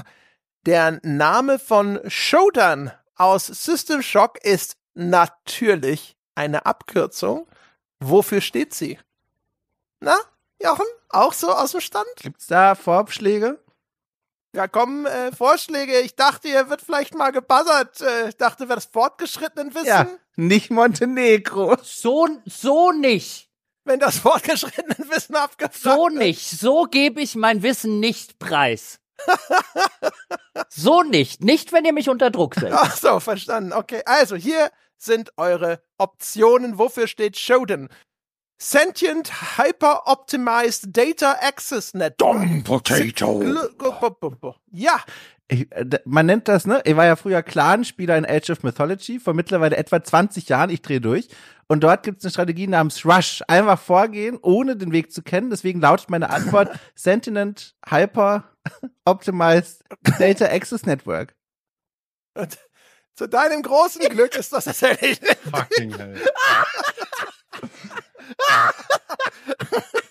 der 0.66 1.00
Name 1.02 1.58
von 1.58 2.00
Shodan 2.08 2.92
aus 3.16 3.46
System 3.46 4.02
Shock 4.02 4.38
ist 4.44 4.76
natürlich 4.94 6.16
eine 6.34 6.66
Abkürzung. 6.66 7.46
Wofür 8.00 8.40
steht 8.40 8.74
sie? 8.74 8.98
Na, 10.00 10.16
Jochen, 10.62 10.86
auch 11.10 11.32
so 11.32 11.50
aus 11.50 11.72
dem 11.72 11.80
Stand? 11.80 12.08
Gibt's 12.16 12.46
da 12.46 12.74
Vorschläge? 12.74 13.58
Ja, 14.54 14.66
kommen 14.66 15.06
äh, 15.06 15.32
Vorschläge. 15.32 16.00
Ich 16.00 16.16
dachte, 16.16 16.48
hier 16.48 16.68
wird 16.70 16.80
vielleicht 16.80 17.14
mal 17.14 17.30
gebuzzert. 17.30 18.00
Äh, 18.00 18.30
ich 18.30 18.36
dachte, 18.36 18.68
wir 18.68 18.74
das 18.74 18.86
fortgeschrittenen 18.86 19.74
Wissen. 19.74 19.86
Ja, 19.86 20.06
nicht 20.36 20.70
Montenegro. 20.70 21.76
so, 21.82 22.28
so 22.46 22.90
nicht. 22.90 23.48
Wenn 23.84 24.00
das 24.00 24.18
fortgeschrittenen 24.18 25.10
Wissen 25.10 25.36
abgefragt 25.36 25.74
So 25.96 26.08
nicht. 26.08 26.48
So 26.48 26.84
gebe 26.84 27.20
ich 27.20 27.36
mein 27.36 27.62
Wissen 27.62 28.00
nicht 28.00 28.38
preis. 28.38 28.99
So 30.68 31.02
nicht. 31.02 31.42
Nicht, 31.42 31.72
wenn 31.72 31.84
ihr 31.84 31.92
mich 31.92 32.08
unter 32.08 32.30
Druck 32.30 32.54
setzt. 32.54 32.76
Ach 32.76 32.96
so, 32.96 33.20
verstanden. 33.20 33.72
Okay, 33.72 34.02
also 34.04 34.36
hier 34.36 34.70
sind 34.96 35.32
eure 35.36 35.82
Optionen. 35.98 36.78
Wofür 36.78 37.06
steht 37.06 37.38
Shodan? 37.38 37.88
Sentient 38.62 39.58
Hyper 39.58 40.02
Optimized 40.06 40.88
Data 40.88 41.32
Access 41.40 41.94
Net. 41.94 42.14
Dom 42.18 42.62
Potato. 42.62 43.42
Ja, 44.70 45.02
Ich, 45.50 45.70
äh, 45.72 45.84
man 46.04 46.26
nennt 46.26 46.46
das, 46.46 46.64
ne? 46.64 46.80
Ich 46.84 46.96
war 46.96 47.06
ja 47.06 47.16
früher 47.16 47.42
Clanspieler 47.42 48.16
in 48.16 48.24
Age 48.24 48.50
of 48.50 48.62
Mythology, 48.62 49.18
vor 49.18 49.34
mittlerweile 49.34 49.76
etwa 49.76 50.02
20 50.02 50.48
Jahren, 50.48 50.70
ich 50.70 50.80
drehe 50.80 51.00
durch. 51.00 51.28
Und 51.66 51.80
dort 51.80 52.04
gibt 52.04 52.18
es 52.18 52.24
eine 52.24 52.30
Strategie 52.30 52.68
namens 52.68 53.04
Rush. 53.04 53.42
Einfach 53.48 53.78
vorgehen, 53.78 54.38
ohne 54.42 54.76
den 54.76 54.92
Weg 54.92 55.12
zu 55.12 55.22
kennen. 55.22 55.50
Deswegen 55.50 55.80
lautet 55.80 56.08
meine 56.08 56.30
Antwort 56.30 56.70
Sentient 56.94 57.74
Hyper 57.88 58.44
Optimized 59.04 59.82
Data 60.18 60.46
Access 60.46 60.86
Network. 60.86 61.34
und 62.34 62.58
zu 63.14 63.28
deinem 63.28 63.62
großen 63.62 64.00
Glück 64.08 64.36
ist 64.36 64.52
das 64.52 64.64
tatsächlich. 64.64 65.20
Fucking 65.50 65.96
hell. 65.96 66.16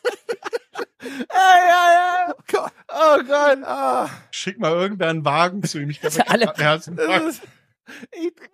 Oh 1.30 2.34
Gott. 2.52 2.72
Oh 2.88 3.18
Gott. 3.28 3.60
Ah, 3.64 4.10
Schick 4.32 4.60
mal 4.60 4.72
irgendwer 4.72 5.10
einen 5.10 5.26
Wagen 5.26 5.64
zu 5.64 5.80
ihm. 5.80 5.90
Ich 5.90 6.02
glaube, 6.02 6.16
Alle- 6.28 6.46
ist, 7.28 7.42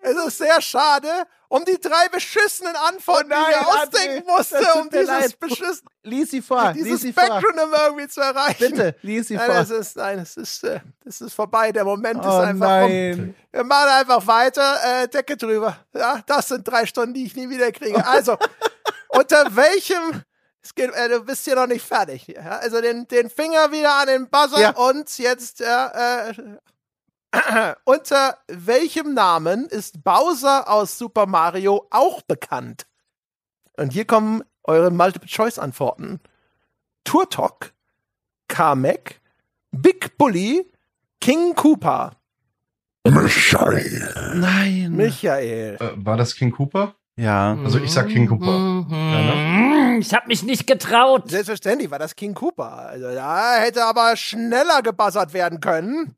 Es 0.01 0.15
ist 0.27 0.37
sehr 0.37 0.61
schade 0.61 1.07
um 1.47 1.63
die 1.63 1.79
drei 1.79 2.09
beschissenen 2.11 2.75
Antworten, 2.75 3.31
Oh 3.31 3.35
nein, 3.35 3.45
die 3.47 3.53
ich 3.53 3.65
mir 3.65 3.81
ausdenken 3.81 4.27
musste, 4.27 4.73
um 4.81 4.89
dieses 4.89 5.33
beschissen, 5.33 5.87
Lies 6.03 6.31
sie 6.31 6.41
vor, 6.41 6.71
lies 6.73 6.83
dieses 6.83 7.13
vor. 7.13 7.23
Backronym 7.27 7.73
irgendwie 7.85 8.07
zu 8.07 8.19
erreichen. 8.21 8.71
Bitte, 8.71 8.95
lies 9.03 9.27
sie 9.27 9.35
Nein, 9.35 9.45
vor. 9.45 9.55
das 9.55 9.69
ist, 9.69 9.95
nein, 9.95 10.19
es 10.19 10.37
ist, 10.37 10.63
äh, 10.63 10.79
das 11.03 11.21
ist 11.21 11.33
vorbei. 11.33 11.71
Der 11.71 11.85
Moment 11.85 12.19
ist 12.19 12.25
Oh 12.27 12.39
einfach 12.39 12.81
rum. 12.83 12.89
nein. 12.89 13.35
Wir 13.51 13.63
machen 13.63 13.89
einfach 13.89 14.25
weiter. 14.27 15.03
Äh, 15.03 15.07
Decke 15.07 15.37
drüber. 15.37 15.77
Ja, 15.93 16.21
das 16.25 16.47
sind 16.47 16.67
drei 16.67 16.85
Stunden, 16.87 17.13
die 17.13 17.25
ich 17.25 17.35
nie 17.35 17.47
wieder 17.49 17.71
kriege. 17.71 18.05
Also, 18.05 18.37
unter 19.09 19.55
welchem, 19.55 20.01
es 20.13 20.23
geht, 20.73 20.91
äh, 20.93 21.09
du 21.09 21.23
bist 21.25 21.43
hier 21.45 21.55
noch 21.55 21.67
nicht 21.67 21.85
fertig. 21.85 22.27
Ja? 22.27 22.57
Also 22.59 22.81
den, 22.81 23.07
den 23.07 23.29
Finger 23.29 23.71
wieder 23.71 23.93
an 23.99 24.07
den 24.07 24.29
Buzzer 24.29 24.59
Ja. 24.61 24.69
und 24.71 25.15
jetzt, 25.19 25.59
ja, 25.59 26.29
äh, 26.29 26.33
unter 27.83 28.37
welchem 28.47 29.13
Namen 29.13 29.65
ist 29.65 30.03
Bowser 30.03 30.69
aus 30.69 30.97
Super 30.97 31.25
Mario 31.27 31.85
auch 31.91 32.21
bekannt? 32.23 32.87
Und 33.77 33.91
hier 33.91 34.05
kommen 34.05 34.43
eure 34.63 34.89
Multiple-Choice-Antworten. 34.89 36.21
Turtok, 37.03 37.73
Kamek, 38.47 39.21
Big 39.71 40.17
Bully, 40.17 40.71
King 41.19 41.53
Koopa. 41.55 42.13
Michael. 43.07 44.33
Nein. 44.35 44.93
Michael. 44.95 45.77
Äh, 45.79 45.91
war 45.97 46.17
das 46.17 46.35
King 46.35 46.51
Cooper? 46.51 46.95
Ja. 47.17 47.57
Also 47.63 47.79
ich 47.79 47.91
sag 47.91 48.07
King 48.09 48.27
Cooper. 48.27 48.57
Mhm. 48.57 49.99
Ich 50.01 50.13
hab 50.13 50.27
mich 50.27 50.43
nicht 50.43 50.67
getraut. 50.67 51.29
Selbstverständlich 51.29 51.89
war 51.89 51.99
das 51.99 52.15
King 52.15 52.33
Cooper. 52.33 52.71
Also 52.89 53.13
da 53.13 53.55
hätte 53.57 53.85
aber 53.85 54.15
schneller 54.17 54.81
gebuzzert 54.81 55.33
werden 55.33 55.59
können. 55.61 56.15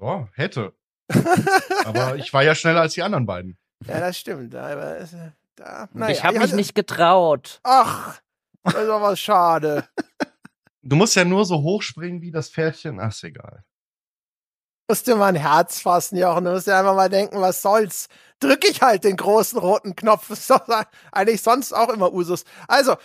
Ja, 0.00 0.28
hätte. 0.34 0.72
Aber 1.86 2.16
ich 2.16 2.32
war 2.32 2.42
ja 2.44 2.54
schneller 2.54 2.82
als 2.82 2.92
die 2.94 3.02
anderen 3.02 3.26
beiden. 3.26 3.56
Ja, 3.86 3.98
das 3.98 4.18
stimmt. 4.18 4.54
Aber, 4.54 4.98
äh, 5.00 5.06
da, 5.56 5.88
naja, 5.92 6.12
ich 6.12 6.22
habe 6.22 6.34
mich 6.34 6.42
hattet- 6.44 6.56
nicht 6.56 6.74
getraut. 6.74 7.58
Ach, 7.64 8.20
das 8.62 8.74
ist 8.74 8.88
aber 8.90 9.16
schade. 9.16 9.88
Du 10.82 10.94
musst 10.96 11.16
ja 11.16 11.24
nur 11.24 11.44
so 11.46 11.62
hochspringen 11.62 12.20
wie 12.20 12.30
das 12.30 12.50
Pferdchen. 12.50 13.00
Ach, 13.00 13.08
ist 13.08 13.24
egal. 13.24 13.64
Musst 14.88 15.06
dir 15.06 15.16
mal 15.16 15.26
ein 15.26 15.34
Herz 15.36 15.80
fassen, 15.80 16.16
Jochen. 16.16 16.44
Du 16.44 16.50
musst 16.52 16.66
dir 16.66 16.76
einfach 16.76 16.94
mal 16.96 17.10
denken, 17.10 17.40
was 17.40 17.60
soll's. 17.60 18.08
Drück 18.40 18.64
ich 18.68 18.80
halt 18.80 19.04
den 19.04 19.16
großen 19.16 19.58
roten 19.58 19.94
Knopf. 19.94 20.28
Das 20.28 20.38
ist 20.40 20.50
doch 20.50 20.66
eigentlich 21.12 21.42
sonst 21.42 21.72
auch 21.74 21.90
immer 21.90 22.12
Usus. 22.12 22.44
Also, 22.68 22.96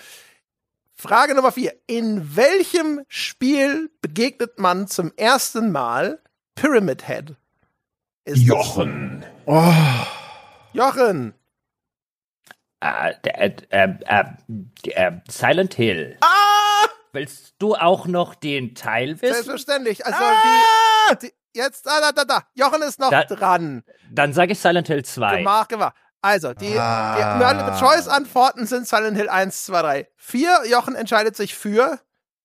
Frage 0.95 1.35
Nummer 1.35 1.51
vier. 1.51 1.73
In 1.87 2.35
welchem 2.37 3.01
Spiel 3.09 3.91
begegnet 4.01 4.59
man 4.59 4.87
zum 4.87 5.11
ersten 5.17 5.71
Mal 5.71 6.21
Pyramid 6.55 7.05
Head? 7.07 7.35
Ist 8.25 8.43
Jochen. 8.43 9.25
Oh. 9.45 9.73
Jochen. 10.71 11.33
Äh, 12.79 13.13
äh, 13.23 13.51
äh, 14.85 15.11
Silent 15.29 15.73
Hill. 15.73 16.17
Ah! 16.21 16.87
Willst 17.11 17.55
du 17.59 17.75
auch 17.75 18.07
noch 18.07 18.35
den 18.35 18.73
Teil 18.75 19.21
wissen? 19.21 19.33
Selbstverständlich. 19.33 20.05
Also 20.05 20.17
Ah! 20.21 20.31
die, 20.43 20.92
die, 21.21 21.33
jetzt, 21.53 21.85
da, 21.85 21.99
da, 22.01 22.11
da, 22.11 22.25
da. 22.25 22.43
Jochen 22.53 22.81
ist 22.81 22.99
noch 22.99 23.09
Da- 23.11 23.23
dran. 23.25 23.83
Dann 24.11 24.33
sage 24.33 24.51
ich 24.53 24.59
Silent 24.59 24.87
Hill 24.87 25.03
2. 25.05 25.37
Gemacht, 25.37 25.69
gemacht. 25.69 25.95
Also, 26.21 26.53
die, 26.53 26.77
Ah. 26.77 27.37
die 27.37 27.43
Multiple 27.43 27.77
Choice 27.79 28.07
Antworten 28.07 28.65
sind 28.65 28.87
Silent 28.87 29.17
Hill 29.17 29.29
1, 29.29 29.65
2, 29.65 29.81
3, 29.81 30.07
4. 30.15 30.61
Jochen 30.69 30.95
entscheidet 30.95 31.35
sich 31.35 31.53
für 31.55 31.99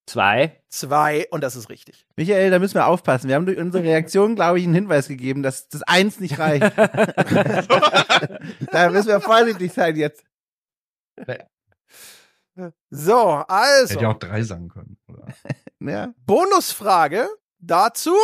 2. 0.06 0.60
2 0.68 1.28
und 1.30 1.42
das 1.42 1.54
ist 1.54 1.68
richtig. 1.70 2.04
Michael, 2.16 2.50
da 2.50 2.58
müssen 2.58 2.74
wir 2.74 2.86
aufpassen. 2.86 3.28
Wir 3.28 3.36
haben 3.36 3.46
durch 3.46 3.58
unsere 3.58 3.84
Reaktion, 3.84 4.34
glaube 4.34 4.58
ich, 4.58 4.64
einen 4.64 4.74
Hinweis 4.74 5.06
gegeben, 5.06 5.42
dass 5.42 5.68
das 5.68 5.82
Eins 5.82 6.18
nicht 6.18 6.38
reicht. 6.38 6.62
da 8.72 8.88
müssen 8.90 9.08
wir 9.08 9.20
vorsichtig 9.20 9.72
sein 9.72 9.94
jetzt. 9.96 10.24
So, 12.90 13.16
also, 13.46 13.92
Hätte 13.94 14.02
ja 14.02 14.08
auch 14.10 14.18
drei 14.18 14.42
sagen 14.42 14.68
können. 14.68 14.98
Oder? 15.08 15.26
Ja. 15.80 16.08
Bonusfrage 16.26 17.28
dazu. 17.60 18.16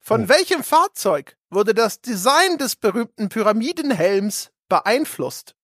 Von 0.00 0.24
Oh. 0.24 0.28
welchem 0.28 0.64
Fahrzeug 0.64 1.36
wurde 1.50 1.74
das 1.74 2.00
Design 2.00 2.58
des 2.58 2.76
berühmten 2.76 3.28
Pyramidenhelms 3.28 4.50
beeinflusst? 4.68 5.54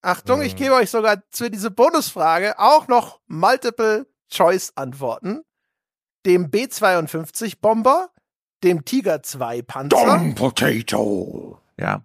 Achtung, 0.00 0.42
ich 0.42 0.54
Äh. 0.54 0.56
gebe 0.56 0.74
euch 0.74 0.90
sogar 0.90 1.22
zu 1.30 1.50
dieser 1.50 1.70
Bonusfrage 1.70 2.58
auch 2.58 2.88
noch 2.88 3.20
Multiple 3.26 4.06
Choice 4.30 4.72
Antworten. 4.74 5.42
Dem 6.26 6.50
B-52 6.50 7.60
Bomber, 7.60 8.10
dem 8.64 8.84
Tiger 8.84 9.22
2 9.22 9.62
Panzer. 9.62 9.96
Dom 10.06 10.34
Potato. 10.34 11.60
Ja. 11.76 12.02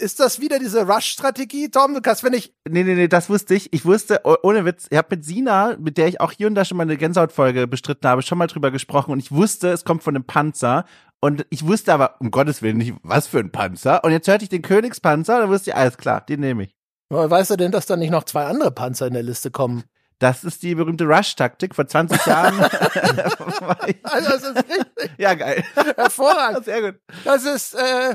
Ist 0.00 0.20
das 0.20 0.40
wieder 0.40 0.58
diese 0.60 0.86
Rush-Strategie, 0.86 1.70
Tom? 1.70 1.92
Du 1.94 2.00
kannst, 2.00 2.22
wenn 2.22 2.32
ich, 2.32 2.54
Nee, 2.68 2.84
nee, 2.84 2.94
nee, 2.94 3.08
das 3.08 3.28
wusste 3.28 3.54
ich. 3.54 3.72
Ich 3.72 3.84
wusste, 3.84 4.20
oh- 4.24 4.36
ohne 4.44 4.64
Witz, 4.64 4.86
ich 4.90 4.96
habe 4.96 5.08
mit 5.16 5.24
Sina, 5.24 5.76
mit 5.78 5.98
der 5.98 6.06
ich 6.06 6.20
auch 6.20 6.30
hier 6.32 6.46
und 6.46 6.54
da 6.54 6.64
schon 6.64 6.76
mal 6.76 6.84
eine 6.84 6.96
Gänsehautfolge 6.96 7.66
bestritten 7.66 8.08
habe, 8.08 8.22
schon 8.22 8.38
mal 8.38 8.46
drüber 8.46 8.70
gesprochen 8.70 9.10
und 9.12 9.18
ich 9.18 9.32
wusste, 9.32 9.70
es 9.70 9.84
kommt 9.84 10.02
von 10.04 10.14
einem 10.14 10.24
Panzer. 10.24 10.84
Und 11.20 11.44
ich 11.50 11.66
wusste 11.66 11.92
aber, 11.92 12.14
um 12.20 12.30
Gottes 12.30 12.62
Willen, 12.62 12.76
nicht, 12.76 12.94
was 13.02 13.26
für 13.26 13.40
ein 13.40 13.50
Panzer. 13.50 14.04
Und 14.04 14.12
jetzt 14.12 14.28
hörte 14.28 14.44
ich 14.44 14.50
den 14.50 14.62
Königspanzer 14.62 15.34
und 15.34 15.40
dann 15.42 15.50
wusste 15.50 15.70
ich, 15.70 15.76
alles 15.76 15.96
klar, 15.98 16.20
den 16.20 16.38
nehme 16.40 16.62
ich. 16.62 16.76
weißt 17.10 17.50
du 17.50 17.56
denn, 17.56 17.72
dass 17.72 17.86
da 17.86 17.96
nicht 17.96 18.10
noch 18.10 18.22
zwei 18.22 18.44
andere 18.44 18.70
Panzer 18.70 19.08
in 19.08 19.14
der 19.14 19.24
Liste 19.24 19.50
kommen? 19.50 19.82
Das 20.20 20.44
ist 20.44 20.62
die 20.62 20.74
berühmte 20.76 21.04
Rush-Taktik. 21.06 21.74
Vor 21.74 21.86
20 21.88 22.24
Jahren 22.26 22.58
Also, 24.04 24.30
das 24.30 24.42
ist 24.42 24.56
richtig 24.56 25.10
Ja, 25.18 25.34
geil. 25.34 25.64
hervorragend. 25.96 26.64
Sehr 26.64 26.82
gut. 26.92 27.00
Das 27.24 27.44
ist, 27.44 27.74
äh, 27.74 28.14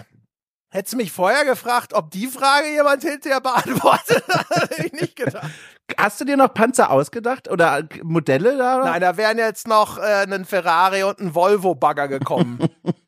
hättest 0.73 0.93
du 0.93 0.97
mich 0.97 1.11
vorher 1.11 1.45
gefragt, 1.45 1.93
ob 1.93 2.09
die 2.09 2.27
Frage 2.27 2.69
jemand 2.71 3.03
hinterher 3.03 3.41
beantwortet, 3.41 4.23
hätte 4.49 4.85
ich 4.87 4.93
nicht 4.93 5.15
gedacht. 5.15 5.49
Hast 5.97 6.19
du 6.19 6.25
dir 6.25 6.37
noch 6.37 6.53
Panzer 6.53 6.89
ausgedacht 6.89 7.49
oder 7.49 7.83
Modelle 8.01 8.57
da? 8.57 8.83
Nein, 8.83 9.01
da 9.01 9.15
wären 9.15 9.37
jetzt 9.37 9.67
noch 9.67 9.99
äh, 9.99 10.23
ein 10.23 10.45
Ferrari 10.45 11.03
und 11.03 11.19
ein 11.19 11.35
Volvo-Bagger 11.35 12.07
gekommen. 12.07 12.59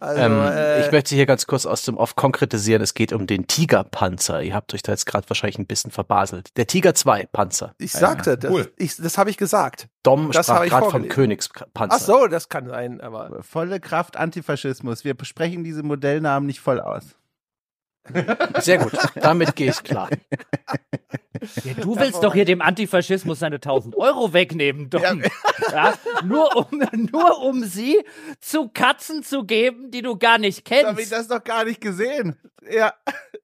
Also, 0.00 0.20
Ähm, 0.20 0.40
äh, 0.40 0.84
ich 0.84 0.92
möchte 0.92 1.14
hier 1.14 1.26
ganz 1.26 1.46
kurz 1.46 1.66
aus 1.66 1.82
dem 1.82 1.96
Off 1.98 2.16
konkretisieren. 2.16 2.82
Es 2.82 2.94
geht 2.94 3.12
um 3.12 3.26
den 3.26 3.46
Tiger-Panzer. 3.46 4.42
Ihr 4.42 4.54
habt 4.54 4.72
euch 4.72 4.82
da 4.82 4.92
jetzt 4.92 5.04
gerade 5.04 5.28
wahrscheinlich 5.28 5.58
ein 5.58 5.66
bisschen 5.66 5.90
verbaselt. 5.90 6.56
Der 6.56 6.66
Tiger 6.66 6.94
2 6.94 7.26
Panzer. 7.26 7.74
ich 7.78 7.92
sagte, 7.92 8.38
das, 8.38 8.50
cool. 8.50 8.72
ich, 8.76 8.96
das 8.96 9.18
habe 9.18 9.28
ich 9.28 9.36
gesagt. 9.36 9.88
Dom 10.02 10.32
Das 10.32 10.46
sprach 10.46 10.64
gerade 10.64 10.90
vom. 10.90 11.08
Königspanzer. 11.08 11.96
Ach 11.96 12.00
so, 12.00 12.26
das 12.26 12.48
kann 12.48 12.66
sein, 12.66 13.00
aber 13.00 13.42
Volle 13.42 13.78
Kraft 13.78 14.16
Antifaschismus. 14.16 15.04
Wir 15.04 15.14
besprechen 15.14 15.64
diese 15.64 15.82
Modellnamen 15.82 16.46
nicht 16.46 16.60
voll 16.60 16.80
aus. 16.80 17.04
Sehr 18.60 18.78
gut. 18.78 18.92
Damit 19.16 19.54
gehe 19.54 19.70
ich 19.70 19.82
klar. 19.82 20.08
Ja, 21.64 21.74
du 21.74 21.96
willst 21.96 22.22
doch 22.22 22.32
hier 22.34 22.44
dem 22.44 22.62
Antifaschismus 22.62 23.38
seine 23.38 23.56
1000 23.56 23.96
Euro 23.96 24.32
wegnehmen, 24.32 24.90
Dom. 24.90 25.22
Ja, 25.72 25.94
nur, 26.24 26.56
um, 26.56 26.82
nur 27.12 27.42
um 27.42 27.64
sie 27.64 27.98
zu 28.40 28.68
Katzen 28.68 29.22
zu 29.22 29.44
geben, 29.44 29.90
die 29.90 30.02
du 30.02 30.16
gar 30.16 30.38
nicht 30.38 30.66
So 30.68 30.74
habe 30.74 30.90
ich 31.02 31.08
kennst. 31.08 31.12
das 31.12 31.28
noch 31.28 31.44
gar 31.44 31.64
nicht 31.64 31.80
gesehen. 31.80 32.36
Ja, 32.70 32.92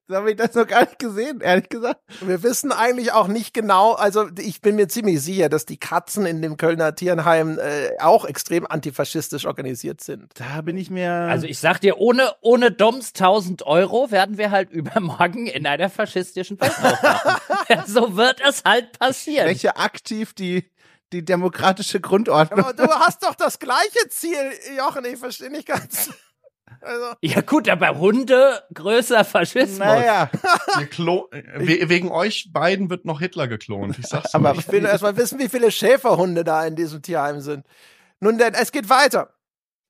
so 0.07 0.15
habe 0.15 0.31
ich 0.31 0.37
das 0.37 0.53
noch 0.53 0.67
gar 0.67 0.81
nicht 0.81 0.99
gesehen, 0.99 1.41
ehrlich 1.41 1.69
gesagt. 1.69 1.99
wir 2.21 2.43
wissen 2.43 2.71
eigentlich 2.71 3.11
auch 3.13 3.27
nicht 3.27 3.53
genau, 3.53 3.93
also 3.93 4.27
ich 4.39 4.61
bin 4.61 4.75
mir 4.75 4.87
ziemlich 4.87 5.21
sicher, 5.21 5.49
dass 5.49 5.65
die 5.65 5.77
Katzen 5.77 6.25
in 6.25 6.41
dem 6.41 6.55
Kölner 6.57 6.93
Tierenheim 6.95 7.59
äh, 7.59 7.97
auch 7.99 8.25
extrem 8.25 8.65
antifaschistisch 8.67 9.45
organisiert 9.45 10.01
sind. 10.01 10.31
Da 10.35 10.61
bin 10.61 10.77
ich 10.77 10.89
mir. 10.89 11.11
Also 11.11 11.47
ich 11.47 11.59
sag 11.59 11.79
dir, 11.81 11.97
ohne, 11.97 12.31
ohne 12.41 12.71
Doms 12.71 13.09
1000 13.09 13.63
Euro 13.63 14.11
werden 14.11 14.37
wir 14.37 14.51
halt 14.51 14.69
übermorgen 14.71 15.47
in 15.47 15.65
einer 15.65 15.89
faschistischen 15.89 16.59
Welt 16.61 16.73
aufwachen. 16.81 17.41
so 17.93 18.15
wird 18.15 18.39
es 18.41 18.63
halt 18.65 18.97
passieren. 18.99 19.47
welche 19.47 19.77
aktiv 19.77 20.33
die, 20.33 20.69
die 21.13 21.23
demokratische 21.25 21.99
Grundordnung. 21.99 22.59
Aber 22.59 22.73
du 22.73 22.87
hast 22.87 23.23
doch 23.23 23.35
das 23.35 23.59
gleiche 23.59 24.09
Ziel, 24.09 24.51
Jochen, 24.77 25.05
ich 25.05 25.17
verstehe 25.17 25.49
nicht 25.49 25.67
ganz. 25.67 26.09
Also, 26.81 27.05
Ja 27.21 27.41
gut, 27.41 27.67
aber 27.69 27.97
Hunde 27.97 28.61
größer 28.73 29.23
Faschismus. 29.25 29.79
naja, 29.79 30.29
we 30.91 31.89
wegen 31.89 32.11
euch 32.11 32.49
beiden 32.51 32.89
wird 32.89 33.05
noch 33.05 33.19
Hitler 33.19 33.47
geklont. 33.47 33.97
Ich 33.99 34.07
sag's 34.07 34.33
aber 34.35 34.53
ich 34.53 34.67
will 34.71 34.85
erst 34.85 35.01
mal 35.03 35.15
wissen, 35.17 35.39
wie 35.39 35.49
viele 35.49 35.71
Schäferhunde 35.71 36.43
da 36.43 36.65
in 36.65 36.75
diesem 36.75 37.01
Tierheim 37.01 37.41
sind. 37.41 37.65
Nun 38.19 38.37
denn, 38.37 38.53
es 38.53 38.71
geht 38.71 38.89
weiter. 38.89 39.33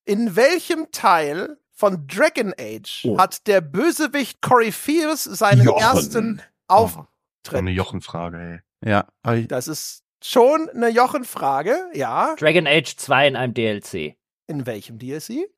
In 0.05 0.35
welchem 0.35 0.91
Teil 0.91 1.57
von 1.73 2.07
Dragon 2.07 2.53
Age 2.59 3.05
Oh. 3.05 3.17
hat 3.17 3.47
der 3.47 3.61
Bösewicht 3.61 4.41
Corypheus 4.41 5.23
seinen 5.23 5.63
Jochen. 5.65 5.81
ersten 5.81 6.41
So 6.69 7.07
Auftritt? 7.47 7.59
eine 7.59 7.71
Jochenfrage, 7.71 8.61
ey. 8.83 8.89
ja, 8.89 9.07
Das 9.47 9.67
ist 9.67 10.03
schon 10.23 10.69
eine 10.69 10.89
Jochen-Frage, 10.89 11.75
ja. 11.93 12.35
Dragon 12.39 12.67
Age 12.67 12.95
2 12.95 13.27
in 13.29 13.35
einem 13.35 13.53
DLC. 13.53 14.15
In 14.47 14.65
welchem 14.65 14.97
DLC? 14.97 15.49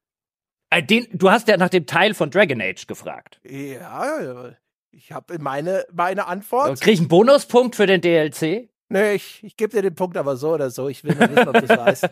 Äh, 0.71 0.83
den, 0.83 1.07
du 1.13 1.31
hast 1.31 1.47
ja 1.47 1.57
nach 1.57 1.69
dem 1.69 1.85
Teil 1.85 2.13
von 2.13 2.29
Dragon 2.29 2.61
Age 2.61 2.85
gefragt. 2.87 3.39
Ja, 3.43 4.51
ich 4.91 5.11
habe 5.11 5.39
meine, 5.39 5.85
meine 5.91 6.27
Antwort. 6.27 6.79
Krieg 6.81 6.93
ich 6.95 6.99
einen 6.99 7.07
Bonuspunkt 7.07 7.75
für 7.75 7.85
den 7.87 8.01
DLC? 8.01 8.69
Nee, 8.91 9.13
ich, 9.13 9.43
ich 9.43 9.55
gebe 9.55 9.71
dir 9.75 9.83
den 9.83 9.93
Punkt 9.93 10.17
aber 10.17 10.35
so 10.35 10.53
oder 10.55 10.71
so. 10.71 10.89
Ich 10.89 11.03
will 11.03 11.13
nur 11.15 11.29
wissen, 11.29 11.47
ob 11.47 11.53
du 11.53 11.63
es 11.63 11.69
weißt. 11.77 12.09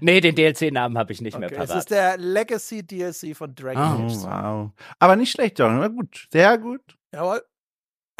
Nee, 0.00 0.20
den 0.20 0.36
DLC-Namen 0.36 0.96
habe 0.96 1.12
ich 1.12 1.20
nicht 1.20 1.36
mehr 1.36 1.48
Okay, 1.48 1.58
es 1.60 1.66
parat. 1.68 1.78
ist 1.82 1.90
der 1.90 2.16
Legacy 2.16 2.86
DLC 2.86 3.36
von 3.36 3.54
Dragon 3.56 3.76
Ah. 3.82 3.94
Age. 4.06 4.12
Oh, 4.18 4.26
wow. 4.26 4.70
Aber 5.00 5.16
nicht 5.16 5.32
schlecht, 5.32 5.58
Jochen. 5.58 5.80
Na 5.80 5.88
gut. 5.88 6.28
Sehr 6.30 6.56
gut. 6.58 6.80
Jawohl. 7.12 7.42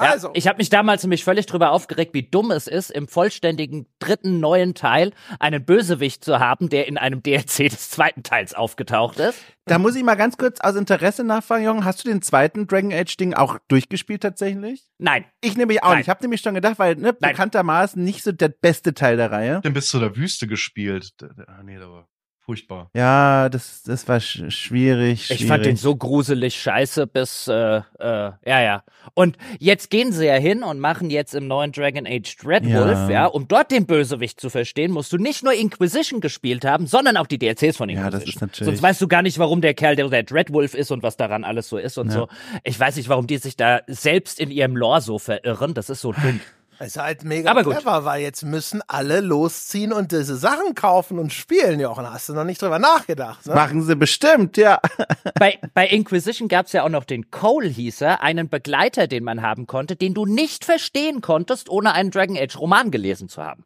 Ja, 0.05 0.11
Also, 0.11 0.31
ich 0.35 0.47
habe 0.49 0.59
mich 0.59 0.69
damals 0.71 1.03
nämlich 1.03 1.25
völlig 1.25 1.47
drüber 1.47 1.71
aufgeregt, 1.73 2.15
wie 2.15 2.23
dumm 2.23 2.51
es 2.51 2.67
ist, 2.67 2.91
im 2.91 3.09
vollständigen 3.09 3.87
dritten 3.99 4.41
neuen 4.41 4.75
Teil 4.75 5.13
einen 5.39 5.65
Bösewicht 5.65 6.25
zu 6.25 6.39
haben, 6.39 6.69
der 6.69 6.87
in 6.89 6.99
einem 6.99 7.23
DLC 7.23 7.69
des 7.71 7.91
zweiten 7.91 8.23
Teils 8.23 8.55
aufgetaucht 8.55 9.19
ist. 9.19 9.39
Da 9.67 9.79
muss 9.79 9.95
ich 9.95 10.03
mal 10.03 10.17
ganz 10.17 10.37
kurz 10.37 10.61
aus 10.61 10.75
Interesse 10.75 11.23
nachfragen, 11.23 11.65
Jochen. 11.65 11.85
Hast 11.85 12.05
du 12.05 12.09
den 12.09 12.21
zweiten 12.21 12.67
Dragon 12.67 12.93
Age 12.93 13.17
Ding 13.17 13.33
auch 13.35 13.59
durchgespielt 13.69 14.23
tatsächlich? 14.23 14.85
Nein, 14.99 15.25
Ich 15.41 15.57
nämlich 15.57 15.83
auch 15.83 15.89
Nein. 15.91 15.99
nicht. 15.99 16.07
Ich 16.07 16.11
habe 16.11 16.23
nämlich 16.23 16.41
schon 16.41 16.55
gedacht, 16.55 16.79
weil 16.79 16.97
ne, 16.97 17.13
bekanntermaßen 17.13 18.03
nicht 18.03 18.23
so 18.23 18.33
der 18.33 18.49
beste 18.49 18.95
Teil 18.95 19.17
der 19.17 19.31
Reihe. 19.31 19.61
Denn 19.63 19.73
bis 19.73 19.89
zu 19.89 20.01
der 20.01 20.17
Wüste 20.17 20.47
gespielt. 20.49 21.13
Ah, 21.47 21.63
nee, 21.63 21.79
da 21.79 21.89
war 21.89 22.09
furchtbar. 22.53 22.91
Ja, 22.95 23.49
das, 23.49 23.83
das 23.83 24.07
war 24.09 24.21
sch 24.21 24.45
schwierig, 24.51 25.27
schwierig. 25.27 25.31
ich 25.31 25.47
fand 25.47 25.65
den 25.65 25.77
so 25.77 25.97
gruselig 25.97 26.55
scheiße 26.61 27.07
bis, 27.07 27.49
äh, 27.49 27.77
äh, 27.77 27.83
ja, 27.99 28.61
ja. 28.61 28.83
Und 29.15 29.37
jetzt 29.59 29.89
gehen 29.91 30.13
sie 30.13 30.27
ja 30.27 30.35
hin 30.35 30.63
und 30.63 30.79
machen 30.79 31.09
jetzt 31.11 31.35
im 31.35 31.47
neuen 31.49 31.73
Dragon 31.73 32.07
Age 32.07 32.37
Dreadwolf, 32.37 33.09
Ja. 33.09 33.11
ja. 33.11 33.27
um 33.27 33.49
dort 33.49 33.71
den 33.71 33.87
Bösewicht 33.87 34.41
zu 34.41 34.51
verstehen, 34.51 34.93
musst 34.93 35.13
du 35.13 35.17
nicht 35.19 35.43
nur 35.43 35.55
Inquisition 35.55 36.21
gespielt 36.21 36.65
haben, 36.65 36.87
sondern 36.87 37.17
auch 37.17 37.27
die 37.27 37.39
DLCs 37.39 37.77
von 37.77 37.89
Ja, 37.89 37.97
Inquisition. 38.07 38.11
das 38.21 38.29
ist 38.35 38.41
natürlich- 38.41 38.67
Sonst 38.67 38.83
weißt 38.83 39.01
du 39.01 39.09
gar 39.09 39.23
nicht, 39.23 39.39
warum 39.39 39.61
der 39.63 39.75
Kerl 39.75 39.97
der, 39.97 40.09
der 40.09 40.23
Dreadwolf 40.25 40.75
ist 40.75 40.91
und 40.91 41.03
was 41.03 41.17
daran 41.17 41.45
alles 41.45 41.69
so 41.69 41.79
ist 41.79 41.97
und 41.99 42.09
Ja. 42.09 42.13
so. 42.13 42.29
Ich 42.65 42.79
weiß 42.79 42.97
nicht, 42.97 43.09
warum 43.09 43.27
die 43.27 43.39
sich 43.39 43.57
da 43.57 43.81
selbst 43.87 44.39
in 44.39 44.51
ihrem 44.51 44.77
Lore 44.77 45.01
so 45.01 45.19
verirren. 45.19 45.75
Das 45.75 45.89
ist 45.91 46.01
so 46.03 46.13
dumm. 46.13 46.41
ist 46.81 46.97
halt 46.99 47.25
mega 47.25 47.51
Aber 47.51 47.63
gut. 47.63 47.75
clever, 47.75 48.05
weil 48.05 48.23
jetzt 48.23 48.43
müssen 48.45 48.83
alle 48.89 49.21
losziehen 49.21 49.93
und 49.93 50.13
diese 50.13 50.37
Sachen 50.37 50.75
kaufen 50.75 51.19
und 51.19 51.33
spielen, 51.33 51.79
Jochen. 51.81 52.11
Hast 52.11 52.29
du 52.29 52.33
noch 52.35 52.45
nicht 52.45 52.61
drüber 52.61 52.79
nachgedacht, 52.79 53.47
ne? 53.47 53.55
Machen 53.55 53.83
sie 53.83 53.95
bestimmt, 53.97 54.57
ja. 54.57 54.81
bei, 55.39 55.59
bei 55.75 55.87
Inquisition 55.87 56.49
gab 56.49 56.67
es 56.67 56.73
ja 56.73 56.83
auch 56.85 56.89
noch 56.89 57.05
den 57.05 57.31
Cole 57.31 57.69
hieß 57.69 58.01
er, 58.01 58.23
einen 58.23 58.49
Begleiter, 58.49 59.07
den 59.07 59.25
man 59.25 59.43
haben 59.43 59.67
konnte, 59.67 59.97
den 59.97 60.15
du 60.15 60.27
nicht 60.27 60.65
verstehen 60.65 61.21
konntest, 61.21 61.69
ohne 61.69 61.93
einen 61.93 62.11
Dragon 62.11 62.37
Age 62.37 62.57
Roman 62.59 62.91
gelesen 62.91 63.29
zu 63.29 63.43
haben. 63.43 63.65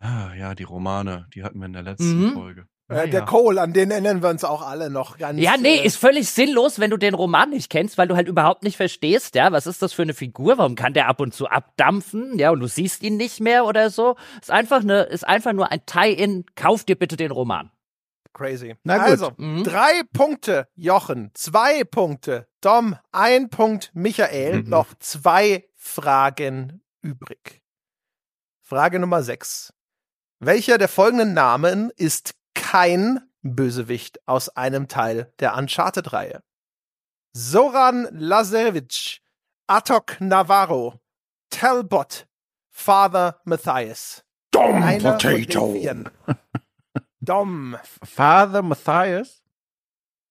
Ah, 0.00 0.34
ja, 0.34 0.54
die 0.54 0.64
Romane, 0.64 1.26
die 1.34 1.44
hatten 1.44 1.58
wir 1.60 1.66
in 1.66 1.72
der 1.72 1.82
letzten 1.82 2.26
Mhm. 2.28 2.32
Folge. 2.32 2.66
Äh, 2.88 3.08
der 3.08 3.20
Naja. 3.20 3.24
Cole, 3.26 3.60
an 3.60 3.72
den 3.72 3.90
erinnern 3.90 4.22
wir 4.22 4.28
uns 4.28 4.44
auch 4.44 4.60
alle 4.60 4.90
noch 4.90 5.16
ganz. 5.16 5.40
Ja, 5.40 5.56
nee, 5.56 5.76
äh, 5.78 5.86
ist 5.86 5.96
völlig 5.96 6.28
sinnlos, 6.28 6.78
wenn 6.78 6.90
du 6.90 6.96
den 6.96 7.14
Roman 7.14 7.50
nicht 7.50 7.70
kennst, 7.70 7.96
weil 7.96 8.08
du 8.08 8.16
halt 8.16 8.28
überhaupt 8.28 8.64
nicht 8.64 8.76
verstehst, 8.76 9.34
ja, 9.34 9.50
was 9.52 9.66
ist 9.66 9.80
das 9.82 9.92
für 9.92 10.02
eine 10.02 10.14
Figur, 10.14 10.58
warum 10.58 10.74
kann 10.74 10.92
der 10.92 11.08
ab 11.08 11.20
und 11.20 11.32
zu 11.32 11.46
abdampfen, 11.48 12.38
ja, 12.38 12.50
und 12.50 12.60
du 12.60 12.66
siehst 12.66 13.02
ihn 13.02 13.16
nicht 13.16 13.40
mehr 13.40 13.64
oder 13.64 13.88
so. 13.90 14.16
Ist 14.40 14.50
einfach 14.50 14.82
ne, 14.82 15.02
ist 15.04 15.26
einfach 15.26 15.52
nur 15.52 15.70
ein 15.72 15.86
Tie-in, 15.86 16.44
kauf 16.54 16.84
dir 16.84 16.96
bitte 16.96 17.16
den 17.16 17.30
Roman. 17.30 17.70
crazy. 18.34 18.74
Na 18.84 18.96
gut. 18.96 19.06
Also, 19.08 19.32
Mhm. 19.36 19.62
drei 19.62 20.02
Punkte, 20.14 20.66
Jochen, 20.74 21.30
zwei 21.34 21.84
Punkte, 21.84 22.48
Dom, 22.62 22.96
ein 23.12 23.50
Punkt, 23.50 23.90
Michael, 23.94 24.62
Mhm. 24.62 24.70
noch 24.70 24.94
zwei 25.00 25.68
Fragen 25.76 26.82
übrig. 27.02 27.60
Frage 28.62 28.98
Nummer 28.98 29.22
sechs. 29.22 29.72
Welcher 30.40 30.78
der 30.78 30.88
folgenden 30.88 31.34
Namen 31.34 31.90
ist 31.96 32.32
kein 32.72 33.20
Bösewicht 33.42 34.26
aus 34.26 34.48
einem 34.48 34.88
Teil 34.88 35.30
der 35.40 35.58
Uncharted-Reihe? 35.58 36.42
Soran 37.34 38.08
Lazarevich, 38.12 39.22
Atok 39.66 40.18
Navarro, 40.20 40.98
Talbot, 41.50 42.26
Father 42.70 43.38
Matthias. 43.44 44.24
Dumb 44.52 44.82
Einer 44.82 45.18
potato. 45.18 45.76
Dom. 47.20 47.76
Father 48.02 48.62
Matthias. 48.62 49.42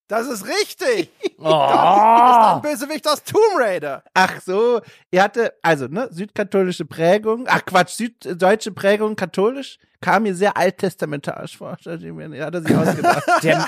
Das 0.07 0.27
ist 0.27 0.47
richtig. 0.47 1.11
Oh. 1.37 1.43
Das 1.43 2.31
ist 2.31 2.55
ein 2.55 2.61
Bösewicht 2.63 3.07
aus 3.07 3.23
Tomb 3.23 3.59
Raider. 3.59 4.03
Ach 4.15 4.41
so, 4.41 4.81
er 5.11 5.23
hatte, 5.25 5.53
also, 5.61 5.85
ne, 5.85 6.07
südkatholische 6.11 6.85
Prägung, 6.85 7.45
ach 7.47 7.63
Quatsch, 7.65 7.91
süddeutsche 7.91 8.71
Prägung, 8.71 9.15
katholisch, 9.15 9.77
kam 10.01 10.23
mir 10.23 10.35
sehr 10.35 10.57
alttestamentarisch 10.57 11.57
vor. 11.57 11.77
Er 11.85 12.45
hat 12.45 12.55
er 12.55 12.61
sich 12.61 12.75
ausgedacht. 12.75 13.23
Der, 13.43 13.67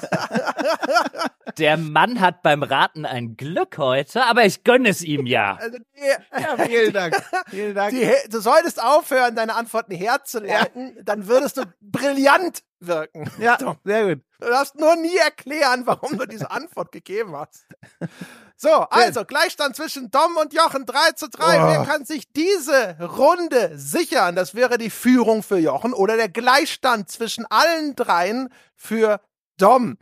der 1.57 1.77
Mann 1.77 2.19
hat 2.19 2.41
beim 2.41 2.63
Raten 2.63 3.05
ein 3.05 3.37
Glück 3.37 3.77
heute, 3.77 4.23
aber 4.25 4.45
ich 4.45 4.63
gönne 4.63 4.89
es 4.89 5.01
ihm 5.01 5.25
ja. 5.25 5.57
Also 5.61 5.77
die, 5.77 6.41
ja, 6.41 6.57
vielen 6.65 6.93
Dank. 6.93 7.15
Vielen 7.49 7.75
Dank. 7.75 7.91
die, 7.91 8.09
du 8.29 8.39
solltest 8.39 8.81
aufhören, 8.81 9.35
deine 9.35 9.55
Antworten 9.55 9.93
herzuleiten, 9.93 10.97
dann 11.03 11.27
würdest 11.27 11.57
du 11.57 11.63
brillant 11.81 12.63
wirken. 12.79 13.29
Ja, 13.39 13.57
sehr 13.83 14.15
gut. 14.15 14.23
Du 14.39 14.47
darfst 14.47 14.79
nur 14.79 14.95
nie 14.95 15.15
erklären, 15.17 15.83
warum 15.85 16.17
du 16.17 16.25
diese 16.25 16.49
Antwort 16.51 16.91
gegeben 16.91 17.35
hast. 17.35 17.65
So, 18.63 18.87
also 18.91 19.25
Gleichstand 19.25 19.75
zwischen 19.75 20.09
Dom 20.09 20.37
und 20.37 20.53
Jochen 20.53 20.85
3 20.85 21.11
zu 21.17 21.27
3. 21.27 21.43
Oh. 21.43 21.67
Wer 21.67 21.83
kann 21.83 22.05
sich 22.05 22.31
diese 22.31 22.97
Runde 22.97 23.77
sichern? 23.77 24.37
Das 24.37 24.55
wäre 24.55 24.77
die 24.77 24.89
Führung 24.89 25.43
für 25.43 25.57
Jochen 25.57 25.91
oder 25.91 26.15
der 26.15 26.29
Gleichstand 26.29 27.11
zwischen 27.11 27.45
allen 27.47 27.97
dreien 27.97 28.47
für 28.73 29.19
Dom. 29.57 29.97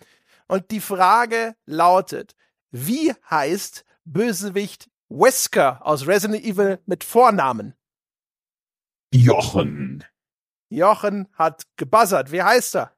Und 0.48 0.70
die 0.70 0.80
Frage 0.80 1.56
lautet, 1.66 2.36
wie 2.70 3.16
heißt 3.32 3.84
Bösewicht 4.06 4.92
Wesker 5.10 5.84
aus 5.84 6.06
Resident 6.06 6.44
Evil 6.46 6.78
mit 6.86 7.04
Vornamen? 7.04 7.74
Jochen. 9.12 10.06
Jochen 10.70 11.30
hat 11.34 11.64
gebuzzert. 11.78 12.32
Wie 12.32 12.44
heißt 12.44 12.76
er? 12.76 12.92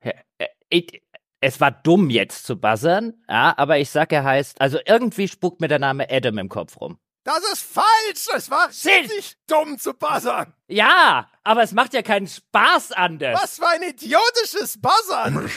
Es 1.43 1.59
war 1.59 1.71
dumm 1.71 2.09
jetzt 2.09 2.45
zu 2.45 2.55
buzzern, 2.55 3.15
ja, 3.27 3.53
aber 3.57 3.77
ich 3.77 3.89
sag, 3.89 4.13
er 4.13 4.23
heißt, 4.23 4.61
also 4.61 4.79
irgendwie 4.85 5.27
spuckt 5.27 5.59
mir 5.59 5.67
der 5.67 5.77
Name 5.77 6.07
Adam 6.09 6.37
im 6.37 6.47
Kopf 6.47 6.79
rum. 6.79 6.97
Das 7.25 7.39
ist 7.51 7.63
falsch. 7.63 8.29
Es 8.33 8.49
war 8.49 8.71
Shit. 8.71 8.91
richtig 9.03 9.35
dumm 9.47 9.77
zu 9.77 9.93
buzzern. 9.93 10.53
Ja, 10.69 11.29
aber 11.43 11.63
es 11.63 11.73
macht 11.73 11.93
ja 11.93 12.01
keinen 12.01 12.27
Spaß 12.27 12.93
anders. 12.93 13.41
Was 13.41 13.57
für 13.57 13.67
ein 13.67 13.83
idiotisches 13.83 14.79
Buzzern. 14.79 15.49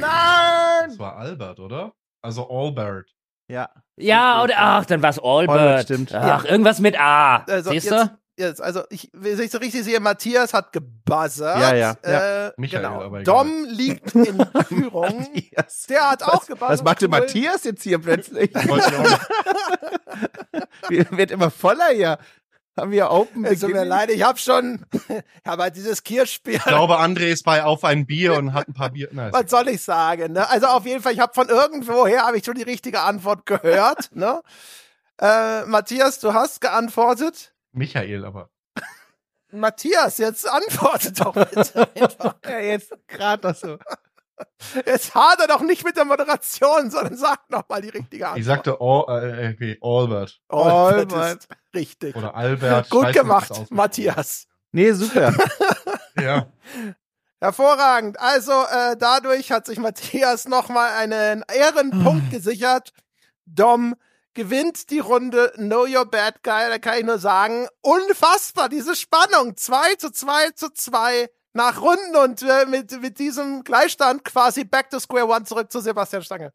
Nein. 0.00 0.88
Das 0.88 0.98
war 0.98 1.16
Albert, 1.16 1.60
oder? 1.60 1.92
Also 2.22 2.48
Albert. 2.48 3.10
Ja. 3.48 3.68
Ja, 3.96 4.42
oder 4.42 4.54
ach, 4.56 4.86
dann 4.86 5.02
war's 5.02 5.18
Albert. 5.18 5.58
Albert, 5.58 5.82
stimmt. 5.84 6.14
Ach, 6.14 6.46
irgendwas 6.46 6.80
mit 6.80 6.98
A. 6.98 7.44
Also 7.44 7.70
Siehst 7.70 7.90
jetzt, 7.90 8.06
du? 8.06 8.18
Jetzt, 8.38 8.60
also 8.60 8.82
ich, 8.90 9.10
wenn 9.12 9.38
ich 9.40 9.50
so 9.50 9.58
richtig 9.58 9.84
sehe, 9.84 10.00
Matthias 10.00 10.52
hat 10.54 10.72
gebuzzert. 10.72 11.58
Ja, 11.60 11.74
ja, 11.74 11.94
ja. 12.04 12.46
Äh, 12.48 12.52
Michael, 12.56 12.82
genau. 12.82 13.02
aber. 13.02 13.22
Dom 13.22 13.64
liegt 13.64 14.14
in 14.14 14.44
Führung. 14.68 15.26
Der 15.88 16.10
hat 16.10 16.22
auch 16.22 16.40
Was, 16.40 16.46
gebuzzert. 16.46 16.70
was 16.70 16.82
machte 16.84 17.04
Cool. 17.06 17.10
Matthias 17.10 17.64
jetzt 17.64 17.82
hier 17.82 17.98
plötzlich? 17.98 18.54
Wollte 18.54 18.88
ich 18.90 18.98
auch 18.98 20.90
nicht. 20.90 21.10
Wird 21.16 21.30
immer 21.30 21.50
voller 21.50 21.88
hier. 21.92 22.18
Haben 22.76 22.90
wir 22.90 23.08
Open 23.12 23.44
Es 23.44 23.60
tut 23.60 23.70
mir 23.70 23.84
leid, 23.84 24.10
ich 24.10 24.24
habe 24.24 24.36
schon, 24.36 24.84
ich 25.08 25.22
habe 25.46 25.62
halt 25.62 25.76
dieses 25.76 26.02
Kirchspiel. 26.02 26.54
Ich 26.56 26.64
glaube, 26.64 26.98
André 26.98 27.26
ist 27.30 27.44
bei 27.44 27.62
auf 27.62 27.84
ein 27.84 28.04
Bier 28.04 28.34
und 28.36 28.52
hat 28.52 28.66
ein 28.66 28.74
paar 28.74 28.90
Bier. 28.90 29.08
Nein, 29.12 29.32
Was 29.32 29.48
soll 29.48 29.68
ich 29.68 29.80
sagen? 29.80 30.32
Ne? 30.32 30.48
Also 30.50 30.66
auf 30.66 30.84
jeden 30.84 31.00
Fall, 31.00 31.12
ich 31.12 31.20
habe 31.20 31.32
von 31.34 31.48
irgendwoher 31.48 32.26
habe 32.26 32.36
ich 32.36 32.44
schon 32.44 32.56
die 32.56 32.62
richtige 32.64 33.00
Antwort 33.02 33.46
gehört. 33.46 34.10
ne? 34.16 34.42
äh, 35.20 35.64
Matthias, 35.66 36.18
du 36.18 36.34
hast 36.34 36.60
geantwortet. 36.60 37.53
Michael, 37.74 38.24
aber. 38.24 38.50
Matthias, 39.50 40.18
jetzt 40.18 40.48
antwortet 40.48 41.20
doch 41.20 41.32
bitte 41.32 41.88
einfach. 41.96 42.36
Ja, 42.44 42.58
jetzt 42.58 42.92
gerade 43.06 43.54
so. 43.54 43.78
Jetzt 44.84 45.14
hader 45.14 45.46
doch 45.46 45.60
nicht 45.60 45.84
mit 45.84 45.96
der 45.96 46.04
Moderation, 46.04 46.90
sondern 46.90 47.16
sag 47.16 47.48
noch 47.50 47.68
mal 47.68 47.80
die 47.80 47.90
richtige 47.90 48.24
Antwort. 48.26 48.40
Ich 48.40 48.44
sagte 48.44 48.80
Al, 48.80 49.22
äh, 49.22 49.42
irgendwie 49.44 49.78
Albert 49.80 50.40
Albert 50.48 51.12
Albert. 51.12 51.36
ist 51.44 51.48
richtig. 51.72 52.16
oder 52.16 52.34
Albert. 52.34 52.90
Gut 52.90 53.04
nicht, 53.04 53.14
gemacht. 53.16 53.70
Matthias. 53.70 54.48
Nee, 54.72 54.90
super. 54.92 55.32
Ja. 56.20 56.46
Hervorragend. 57.40 58.18
Also 58.18 58.50
äh, 58.52 58.96
dadurch 58.98 59.52
hat 59.52 59.66
sich 59.66 59.78
Matthias 59.78 60.48
nochmal 60.48 60.90
einen 60.92 61.44
Ehrenpunkt 61.52 62.30
gesichert. 62.30 62.92
Dom 63.46 63.94
gewinnt 64.34 64.90
die 64.90 64.98
Runde 64.98 65.52
Know 65.56 65.86
Your 65.86 66.04
Bad 66.04 66.42
Guy. 66.42 66.68
Da 66.68 66.78
kann 66.78 66.98
ich 66.98 67.04
nur 67.04 67.18
sagen, 67.18 67.68
unfassbar, 67.80 68.68
diese 68.68 68.96
Spannung. 68.96 69.56
2 69.56 69.94
zu 69.96 70.10
2 70.10 70.50
zu 70.50 70.70
2 70.70 71.30
nach 71.52 71.80
Runden 71.80 72.16
und 72.16 72.42
äh, 72.42 72.66
mit, 72.66 73.00
mit 73.00 73.18
diesem 73.18 73.62
Gleichstand 73.62 74.24
quasi 74.24 74.64
back 74.64 74.90
to 74.90 74.98
square 74.98 75.26
one 75.26 75.44
zurück 75.44 75.70
zu 75.70 75.80
Sebastian 75.80 76.22
Stange. 76.22 76.52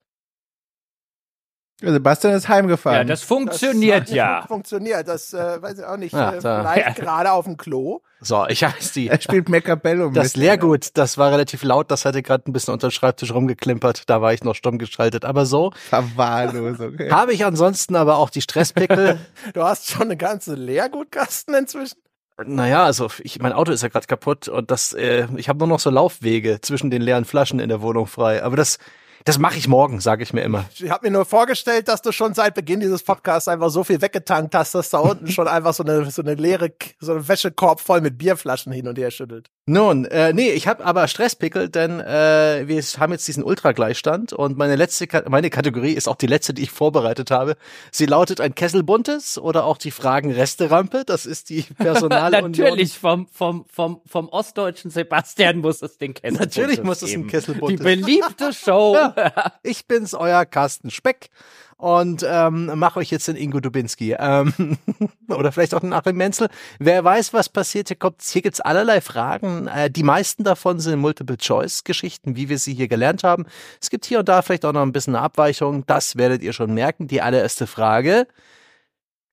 Sebastian 1.81 2.33
ist 2.33 2.43
Ja, 2.43 2.49
heimgefahren. 2.49 3.07
das 3.07 3.23
funktioniert 3.23 4.03
das, 4.07 4.11
ja. 4.11 4.43
Funktioniert, 4.47 5.07
das 5.07 5.33
äh, 5.33 5.61
weiß 5.61 5.79
ich 5.79 5.85
auch 5.85 5.97
nicht. 5.97 6.13
Ja, 6.13 6.33
äh, 6.33 6.41
vielleicht 6.41 6.95
gerade 6.99 7.31
auf 7.31 7.45
dem 7.45 7.55
Klo. 7.57 8.01
So, 8.21 8.45
ich 8.47 8.63
heiße 8.65 8.93
die. 8.95 9.07
er 9.07 9.21
spielt 9.21 9.47
Mechabellum. 9.47 10.13
Das 10.13 10.35
mit. 10.35 10.43
Leergut, 10.43 10.89
das 10.95 11.17
war 11.17 11.31
relativ 11.31 11.63
laut, 11.63 11.89
das 11.89 12.03
hatte 12.03 12.21
gerade 12.21 12.49
ein 12.49 12.53
bisschen 12.53 12.73
unter 12.73 12.89
dem 12.89 12.91
Schreibtisch 12.91 13.33
rumgeklimpert, 13.33 14.09
da 14.09 14.21
war 14.21 14.33
ich 14.33 14.43
noch 14.43 14.55
stumm 14.55 14.77
geschaltet. 14.77 15.23
Aber 15.23 15.45
so 15.45 15.71
Verwahrlosung. 15.89 16.95
Okay. 16.95 17.09
habe 17.11 17.33
ich 17.33 17.45
ansonsten 17.45 17.95
aber 17.95 18.17
auch 18.17 18.29
die 18.29 18.41
Stresspickel. 18.41 19.17
Du 19.53 19.63
hast 19.63 19.89
schon 19.89 20.03
eine 20.03 20.17
ganze 20.17 20.55
Leergutkasten 20.55 21.55
inzwischen. 21.55 21.97
Naja, 22.45 22.83
also 22.83 23.09
ich, 23.21 23.39
mein 23.41 23.51
Auto 23.53 23.71
ist 23.71 23.83
ja 23.83 23.89
gerade 23.89 24.07
kaputt 24.07 24.47
und 24.47 24.71
das, 24.71 24.93
äh, 24.93 25.27
ich 25.37 25.49
habe 25.49 25.59
nur 25.59 25.67
noch 25.67 25.79
so 25.79 25.89
Laufwege 25.89 26.61
zwischen 26.61 26.89
den 26.89 27.01
leeren 27.01 27.25
Flaschen 27.25 27.59
in 27.59 27.69
der 27.69 27.81
Wohnung 27.81 28.05
frei. 28.07 28.43
Aber 28.43 28.55
das, 28.55 28.79
das 29.25 29.37
mache 29.37 29.57
ich 29.57 29.67
morgen, 29.67 29.99
sage 29.99 30.23
ich 30.23 30.33
mir 30.33 30.41
immer. 30.41 30.65
Ich 30.77 30.89
habe 30.89 31.07
mir 31.07 31.11
nur 31.11 31.25
vorgestellt, 31.25 31.87
dass 31.87 32.01
du 32.01 32.11
schon 32.11 32.33
seit 32.33 32.55
Beginn 32.55 32.79
dieses 32.79 33.03
Podcasts 33.03 33.47
einfach 33.47 33.69
so 33.69 33.83
viel 33.83 34.01
weggetankt 34.01 34.55
hast, 34.55 34.75
dass 34.75 34.89
da 34.89 34.99
unten 34.99 35.27
schon 35.27 35.47
einfach 35.47 35.73
so 35.73 35.83
eine, 35.83 36.09
so 36.09 36.21
eine 36.21 36.35
leere, 36.35 36.71
so 36.99 37.13
ein 37.13 37.27
Wäschekorb 37.27 37.79
voll 37.81 38.01
mit 38.01 38.17
Bierflaschen 38.17 38.71
hin 38.71 38.87
und 38.87 38.97
her 38.97 39.11
schüttelt. 39.11 39.49
Nun, 39.65 40.05
äh, 40.05 40.33
nee, 40.33 40.49
ich 40.49 40.67
habe 40.67 40.83
aber 40.83 41.07
Stresspickel, 41.07 41.69
denn 41.69 41.99
äh, 41.99 42.63
wir 42.67 42.81
haben 42.81 43.11
jetzt 43.11 43.27
diesen 43.27 43.43
Ultragleichstand 43.43 44.33
und 44.33 44.57
meine 44.57 44.75
letzte, 44.75 45.05
Ka 45.05 45.23
meine 45.29 45.51
Kategorie 45.51 45.93
ist 45.93 46.07
auch 46.07 46.15
die 46.15 46.25
letzte, 46.25 46.55
die 46.55 46.63
ich 46.63 46.71
vorbereitet 46.71 47.29
habe. 47.29 47.55
Sie 47.91 48.07
lautet 48.07 48.41
ein 48.41 48.55
Kessel 48.55 48.81
buntes 48.81 49.37
oder 49.37 49.65
auch 49.65 49.77
die 49.77 49.91
Fragen 49.91 50.31
Resterampe. 50.31 51.03
Das 51.05 51.27
ist 51.27 51.49
die 51.49 51.61
Personalunion. 51.77 52.51
Natürlich, 52.51 52.97
vom, 52.97 53.27
vom, 53.27 53.65
vom, 53.71 54.01
vom 54.07 54.29
ostdeutschen 54.29 54.89
Sebastian 54.89 55.57
muss 55.57 55.83
es 55.83 55.97
den 55.97 56.15
Kessel 56.15 56.39
Natürlich 56.39 56.81
muss 56.81 57.01
es 57.03 57.11
geben. 57.11 57.23
ein 57.23 57.27
Kessel 57.27 57.55
Die 57.69 57.75
beliebte 57.75 58.53
Show. 58.53 58.97
Ich 59.63 59.87
bin's, 59.87 60.13
euer 60.13 60.45
Carsten 60.45 60.89
Speck. 60.89 61.29
Und 61.77 62.25
ähm, 62.27 62.65
mache 62.77 62.99
euch 62.99 63.09
jetzt 63.09 63.29
den 63.29 63.37
Ingo 63.37 63.61
Dubinski. 63.61 64.13
Ähm, 64.19 64.77
oder 65.29 65.53
vielleicht 65.53 65.73
auch 65.73 65.79
den 65.79 65.93
Achim 65.93 66.17
Menzel. 66.17 66.49
Wer 66.77 67.05
weiß, 67.05 67.31
was 67.33 67.47
passiert, 67.47 67.87
hier, 67.87 67.95
kommt, 67.95 68.21
hier 68.21 68.41
gibt's 68.41 68.59
allerlei 68.59 68.99
Fragen. 68.99 69.67
Äh, 69.67 69.89
die 69.89 70.03
meisten 70.03 70.43
davon 70.43 70.81
sind 70.81 70.99
Multiple-Choice-Geschichten, 70.99 72.35
wie 72.35 72.49
wir 72.49 72.59
sie 72.59 72.73
hier 72.73 72.89
gelernt 72.89 73.23
haben. 73.23 73.45
Es 73.81 73.89
gibt 73.89 74.05
hier 74.05 74.19
und 74.19 74.27
da 74.27 74.41
vielleicht 74.41 74.65
auch 74.65 74.73
noch 74.73 74.81
ein 74.81 74.91
bisschen 74.91 75.15
eine 75.15 75.23
Abweichung. 75.23 75.85
Das 75.85 76.17
werdet 76.17 76.43
ihr 76.43 76.51
schon 76.51 76.73
merken. 76.73 77.07
Die 77.07 77.21
allererste 77.21 77.65
Frage 77.65 78.27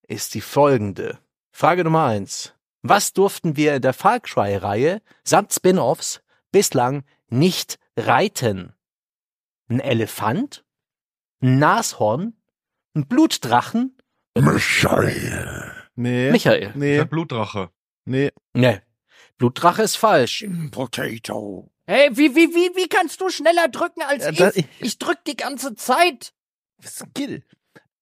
ist 0.06 0.34
die 0.34 0.40
folgende. 0.40 1.18
Frage 1.50 1.82
Nummer 1.82 2.04
eins. 2.04 2.52
Was 2.82 3.12
durften 3.12 3.56
wir 3.56 3.74
in 3.74 3.82
der 3.82 3.92
Far 3.92 4.20
Cry-Reihe 4.20 5.02
samt 5.24 5.52
Spin-Offs 5.52 6.20
bislang 6.52 7.02
nicht 7.28 7.80
reiten? 7.96 8.75
Ein 9.68 9.80
Elefant? 9.80 10.64
Ein 11.42 11.58
Nashorn? 11.58 12.40
Ein 12.94 13.06
Blutdrachen? 13.06 13.98
Michael. 14.38 15.72
Nee. 15.94 16.30
Michael. 16.30 16.60
Der 16.60 16.76
Nee. 16.76 17.04
Blutdrache. 17.04 17.70
Nee. 18.04 18.32
Nee. 18.52 18.80
Blutdrache 19.38 19.82
ist 19.82 19.96
falsch. 19.96 20.46
Potato. 20.70 21.70
Hey, 21.86 22.10
wie, 22.12 22.34
wie, 22.34 22.48
wie, 22.54 22.76
wie 22.76 22.88
kannst 22.88 23.20
du 23.20 23.28
schneller 23.28 23.68
drücken 23.68 24.02
als 24.02 24.24
Ja, 24.38 24.50
ich? 24.54 24.66
Ich 24.80 24.98
drück 24.98 25.24
die 25.26 25.36
ganze 25.36 25.74
Zeit. 25.74 26.32
Skill. 26.84 27.44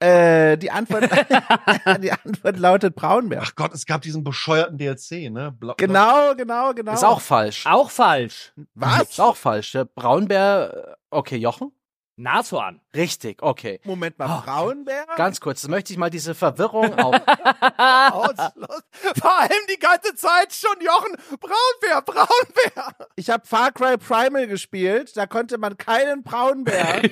Äh, 0.01 0.59
die 0.59 0.71
Antwort, 0.71 1.05
die 2.03 2.13
Antwort 2.13 2.59
lautet 2.59 2.95
Braunbär. 2.95 3.41
Ach 3.43 3.55
Gott, 3.55 3.73
es 3.73 3.87
gab 3.87 4.03
diesen 4.03 4.25
bescheuerten 4.25 4.77
DLC, 4.77 5.31
ne? 5.31 5.55
Blau 5.59 5.75
Genau, 5.77 6.35
genau, 6.35 6.75
genau. 6.75 6.93
Ist 6.93 7.05
auch 7.05 7.21
falsch. 7.21 7.65
Auch 7.67 7.91
falsch. 7.91 8.53
Was? 8.75 9.11
Ist 9.11 9.21
auch 9.21 9.37
falsch. 9.37 9.73
Der 9.73 9.85
Braunbär, 9.85 10.89
äh, 10.89 10.95
okay, 11.11 11.37
Jochen? 11.37 11.73
Nashorn. 12.17 12.81
Richtig, 12.95 13.43
okay. 13.43 13.81
Moment 13.85 14.19
mal, 14.19 14.43
Braunbär? 14.45 15.05
Ganz 15.17 15.41
kurz, 15.41 15.63
das 15.63 15.71
möchte 15.71 15.93
ich 15.93 15.99
mal 15.99 16.11
diese 16.11 16.35
Verwirrung 16.35 16.95
auf. 16.99 17.15
Vor 19.21 19.39
allem 19.41 19.67
die 19.71 19.79
ganze 19.79 20.15
Zeit 20.15 20.53
schon, 20.53 20.77
Jochen. 20.81 21.17
Braunbär, 21.41 22.03
Braunbär. 22.03 22.95
Ich 23.17 23.31
habe 23.31 23.47
Far 23.47 23.73
Cry 23.73 23.97
Primal 23.97 24.47
gespielt, 24.47 25.17
da 25.17 25.27
konnte 25.27 25.59
man 25.59 25.77
keinen 25.77 26.23
Braunbär. 26.23 27.03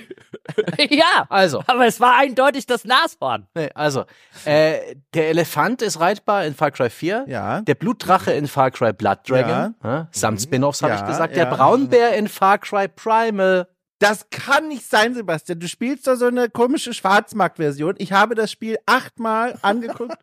ja, 0.91 1.27
Also, 1.29 1.63
aber 1.67 1.87
es 1.87 2.01
war 2.01 2.17
eindeutig 2.17 2.67
das 2.67 2.85
Nashorn. 2.85 3.47
nee, 3.55 3.71
also, 3.75 4.05
äh, 4.45 4.97
der 5.15 5.29
Elefant 5.31 5.83
ist 5.83 6.01
reitbar 6.01 6.45
in 6.45 6.55
Far 6.55 6.71
Cry 6.71 6.91
4. 6.91 7.25
ja. 7.29 7.61
Der 7.63 7.75
Blutdrache 7.75 8.33
in 8.33 8.47
Far 8.49 8.71
Cry 8.71 8.93
Blood 8.93 9.19
Dragon, 9.29 9.75
ja. 9.83 10.09
samt 10.11 10.41
Spin-offs 10.41 10.83
habe 10.83 10.95
Ja, 10.95 11.01
ich 11.01 11.07
gesagt. 11.07 11.37
ja. 11.37 11.45
Der 11.45 11.51
Braunbär 11.57 12.15
in 12.17 12.29
Far 12.29 12.59
Cry 12.59 12.89
Primal. 12.89 13.67
Das 14.03 14.29
kann 14.31 14.69
nicht 14.69 14.89
sein, 14.89 15.15
Sebastian. 15.15 15.61
Du 15.61 15.69
spielst 15.69 16.07
doch 16.07 16.17
so 16.17 16.27
eine 16.27 16.49
komische 16.51 16.93
Schwarzmarkt-Version. 16.93 17.95
Ich 17.99 18.13
habe 18.13 18.35
das 18.35 18.51
Spiel 18.51 18.77
achtmal 18.87 19.59
angeguckt. 19.63 20.19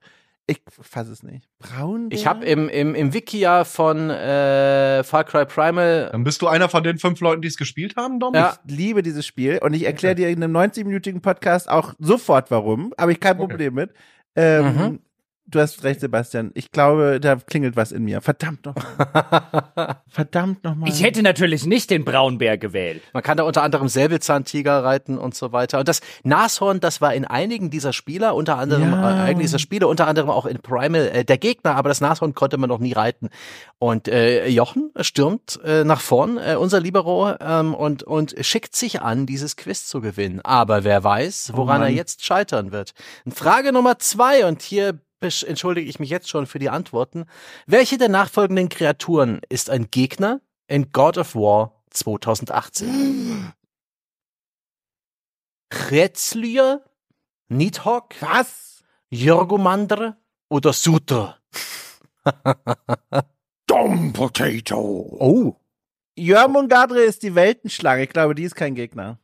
Ich 0.48 0.62
fasse 0.82 1.12
es 1.12 1.22
nicht. 1.22 1.48
Braunbär? 1.60 2.18
Ich 2.18 2.26
habe 2.26 2.44
im, 2.44 2.70
im, 2.70 2.96
im 2.96 3.14
Wikia 3.14 3.64
von 3.66 4.10
äh, 4.10 5.04
Far 5.04 5.24
Cry 5.24 5.46
Primal. 5.46 6.10
Dann 6.12 6.24
bist 6.24 6.42
du 6.42 6.48
einer 6.48 6.70
von 6.70 6.84
den 6.84 6.98
fünf 6.98 7.20
Leuten, 7.22 7.42
die 7.44 7.48
es 7.48 7.56
gespielt 7.56 7.96
haben, 7.96 8.20
Dom? 8.20 8.34
Ja. 8.34 8.58
Ich 8.66 8.76
liebe 8.76 9.04
dieses 9.04 9.28
Spiel 9.28 9.60
und 9.62 9.74
ich 9.74 9.84
erkläre 9.86 10.16
dir 10.16 10.30
in 10.30 10.44
einem 10.44 10.58
90-minütigen 10.58 11.22
Podcast 11.22 11.70
auch 11.70 11.94
sofort 12.00 12.50
warum. 12.50 12.94
Habe 13.00 13.12
ich 13.12 13.20
kein 13.20 13.38
Okay. 13.38 13.48
Problem 13.48 13.74
mit. 13.76 13.92
Ähm, 14.36 14.66
Mhm. 14.76 15.00
Du 15.52 15.60
hast 15.60 15.84
recht, 15.84 16.00
Sebastian. 16.00 16.52
Ich 16.54 16.72
glaube, 16.72 17.20
da 17.20 17.36
klingelt 17.36 17.76
was 17.76 17.92
in 17.92 18.04
mir. 18.04 18.22
Verdammt 18.22 18.66
nochmal. 18.66 19.96
Verdammt 20.08 20.64
nochmal. 20.64 20.90
Ich 20.90 21.02
hätte 21.02 21.24
natürlich 21.24 21.66
nicht 21.66 21.90
den 21.90 22.06
Braunbär 22.06 22.58
gewählt. 22.60 23.02
Man 23.14 23.24
kann 23.24 23.38
da 23.38 23.44
unter 23.44 23.64
anderem 23.64 23.88
Säbelzahntiger 23.88 24.84
reiten 24.84 25.18
und 25.18 25.34
so 25.34 25.52
weiter. 25.52 25.80
Und 25.80 25.88
das 25.88 26.02
Nashorn, 26.24 26.80
das 26.80 27.02
war 27.02 27.14
in 27.16 27.26
einigen 27.26 27.72
dieser 27.72 27.94
Spieler, 27.94 28.36
unter 28.36 28.58
anderem, 28.60 28.92
Ja. 28.92 29.10
äh, 29.12 29.22
einigen 29.24 29.40
dieser 29.40 29.58
Spiele, 29.60 29.88
unter 29.88 30.06
anderem 30.08 30.30
auch 30.30 30.46
in 30.46 30.60
Primal, 30.62 31.08
äh, 31.08 31.26
der 31.26 31.38
Gegner, 31.40 31.76
aber 31.76 31.90
das 31.90 32.00
Nashorn 32.00 32.36
konnte 32.36 32.58
man 32.58 32.70
noch 32.70 32.80
nie 32.80 32.94
reiten. 32.94 33.30
Und 33.80 34.08
äh, 34.08 34.48
Jochen 34.48 34.92
stürmt 35.02 35.60
äh, 35.64 35.84
nach 35.84 36.02
vorn, 36.02 36.38
äh, 36.38 36.58
unser 36.58 36.80
Libero, 36.80 37.34
ähm, 37.40 37.74
und, 37.74 38.04
und 38.04 38.36
schickt 38.42 38.76
sich 38.76 39.02
an, 39.02 39.26
dieses 39.26 39.56
Quiz 39.56 39.88
zu 39.88 40.00
gewinnen. 40.02 40.42
Aber 40.44 40.84
wer 40.84 41.04
weiß, 41.04 41.52
woran 41.56 41.82
er 41.82 41.88
Mann. 41.88 41.96
jetzt 41.96 42.24
scheitern 42.24 42.72
wird. 42.72 42.94
Frage 43.32 43.72
Nummer 43.74 43.98
zwei, 44.00 44.46
und 44.46 44.62
hier 44.62 45.00
entschuldige 45.22 45.90
ich 45.90 46.00
mich 46.00 46.10
jetzt 46.10 46.30
schon 46.30 46.48
für 46.48 46.60
die 46.60 46.70
Antworten. 46.70 47.26
Welche 47.66 47.98
der 47.98 48.10
nachfolgenden 48.10 48.70
Kreaturen 48.70 49.42
ist 49.50 49.70
ein 49.70 49.92
Gegner 49.92 50.42
in 50.68 50.92
God 50.92 51.18
of 51.18 51.36
War 51.36 51.84
2018? 51.90 53.54
Kretzlier, 55.70 56.84
Nidhogg, 57.50 58.16
Was? 58.22 58.84
Jorgomandr 59.10 60.18
oder 60.50 60.74
Sutra? 60.74 61.38
Dumb 63.68 64.14
potato. 64.14 65.18
Oh. 65.20 65.56
Jörmungandre 66.16 67.02
ist 67.02 67.24
die 67.24 67.36
Weltenschlange. 67.36 68.04
Ich 68.04 68.10
glaube, 68.10 68.36
die 68.36 68.44
ist 68.44 68.56
kein 68.56 68.76
Gegner. 68.76 69.20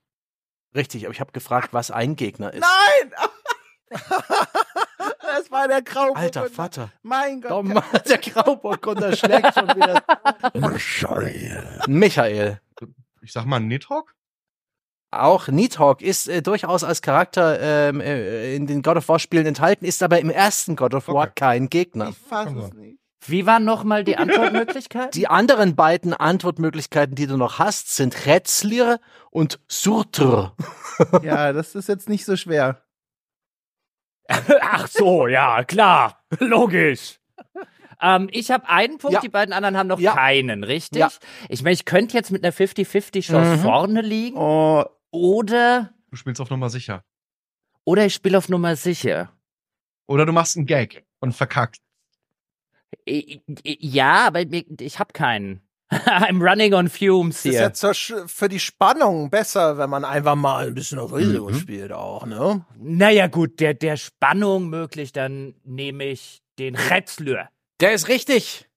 Richtig, 0.75 1.05
aber 1.05 1.13
ich 1.13 1.19
habe 1.19 1.31
gefragt, 1.31 1.69
was 1.71 1.91
ein 1.91 2.15
Gegner 2.15 2.53
ist. 2.53 2.61
Nein! 2.61 3.29
das 5.21 5.51
war 5.51 5.67
der 5.67 5.81
Grauburgunder. 5.81 6.21
Alter 6.21 6.49
Vater. 6.49 6.91
Mein 7.03 7.41
Gott. 7.41 7.65
Mann, 7.65 7.83
der 8.07 8.17
Grauburgunder 8.17 9.15
schlägt 9.15 9.53
schon 9.53 9.67
wieder. 9.69 10.03
Michael. 10.53 11.81
Michael. 11.87 12.61
Ich 13.21 13.33
sag 13.33 13.45
mal 13.45 13.59
Nidhogg? 13.59 14.11
Auch 15.11 15.47
Nidhogg 15.47 16.01
ist 16.03 16.27
äh, 16.27 16.41
durchaus 16.41 16.83
als 16.83 17.01
Charakter 17.01 17.59
ähm, 17.61 18.01
äh, 18.01 18.55
in 18.55 18.67
den 18.67 18.81
God 18.81 18.97
of 18.97 19.07
War 19.07 19.19
Spielen 19.19 19.45
enthalten, 19.45 19.85
ist 19.85 20.03
aber 20.03 20.19
im 20.19 20.29
ersten 20.29 20.75
God 20.75 20.93
of 20.93 21.07
War 21.07 21.23
Okay. 21.23 21.31
kein 21.35 21.69
Gegner. 21.69 22.09
Ich 22.09 22.17
fasse 22.17 22.57
es 22.59 22.73
nicht. 22.73 22.99
Wie 23.27 23.47
waren 23.47 23.65
nochmal 23.65 24.03
die 24.03 24.17
Antwortmöglichkeiten? 24.17 25.09
Die 25.11 25.27
anderen 25.27 25.75
beiden 25.75 26.13
Antwortmöglichkeiten, 26.13 27.15
die 27.15 27.25
du 27.25 27.37
noch 27.37 27.57
hast, 27.57 27.95
sind 27.95 28.27
Retzlir 28.27 28.99
und 29.31 29.59
Surtr. 29.67 30.53
Ja, 31.23 31.51
das 31.51 31.73
ist 31.73 31.89
jetzt 31.89 32.07
nicht 32.07 32.25
so 32.25 32.35
schwer. 32.35 32.84
Ach 34.61 34.87
so, 34.87 35.27
ja, 35.27 35.63
klar. 35.63 36.23
Logisch. 36.39 37.19
Ähm, 38.01 38.27
ich 38.31 38.51
habe 38.51 38.67
einen 38.67 38.97
Punkt, 38.97 39.13
Ja. 39.15 39.21
die 39.21 39.29
beiden 39.29 39.53
anderen 39.53 39.77
haben 39.77 39.87
noch 39.87 39.99
Ja. 39.99 40.13
keinen, 40.13 40.63
richtig? 40.63 40.99
Ja. 40.99 41.09
Ich 41.49 41.61
meine, 41.63 41.73
ich 41.73 41.85
könnte 41.85 42.15
jetzt 42.17 42.31
mit 42.31 42.43
einer 42.43 42.51
50-50-Chance 42.53 43.57
Mhm. 43.57 43.59
vorne 43.61 44.01
liegen 44.01 44.37
Oh, 44.37 44.83
oder, 45.11 45.93
Du 46.09 46.17
spielst 46.17 46.41
auf 46.41 46.49
Nummer 46.49 46.69
sicher. 46.69 47.03
oder 47.85 48.05
ich 48.05 48.13
spiele 48.13 48.37
auf 48.37 48.49
Nummer 48.49 48.75
sicher. 48.75 49.31
Oder 50.07 50.25
du 50.25 50.33
machst 50.33 50.57
einen 50.57 50.65
Gag 50.65 51.05
und 51.19 51.33
I- 53.07 53.41
Ja, 53.79 54.27
aber 54.27 54.41
ich 54.41 54.99
habe 54.99 55.13
keinen. 55.13 55.61
I'm 55.91 56.41
running 56.41 56.73
on 56.73 56.89
fumes 56.89 57.35
Das 57.37 57.45
ist 57.45 57.51
hier. 57.51 57.61
ja 57.61 57.73
zur, 57.73 57.93
für 58.27 58.49
die 58.49 58.59
Spannung 58.59 59.29
besser, 59.29 59.77
wenn 59.77 59.89
man 59.89 60.03
einfach 60.03 60.35
mal 60.35 60.67
ein 60.67 60.73
bisschen 60.75 60.97
auf 60.99 61.13
Risiko 61.13 61.49
Mhm. 61.49 61.55
spielt 61.59 61.91
auch, 61.91 62.25
ne? 62.25 62.65
Naja, 62.77 63.27
gut, 63.27 63.59
der, 63.59 63.73
der 63.75 63.95
Spannung 63.97 64.69
möglich, 64.69 65.13
dann 65.13 65.53
nehme 65.63 66.05
ich 66.05 66.41
den 66.57 66.75
Retzlür. 66.75 67.49
Der 67.81 67.93
ist 67.93 68.07
richtig. 68.07 68.67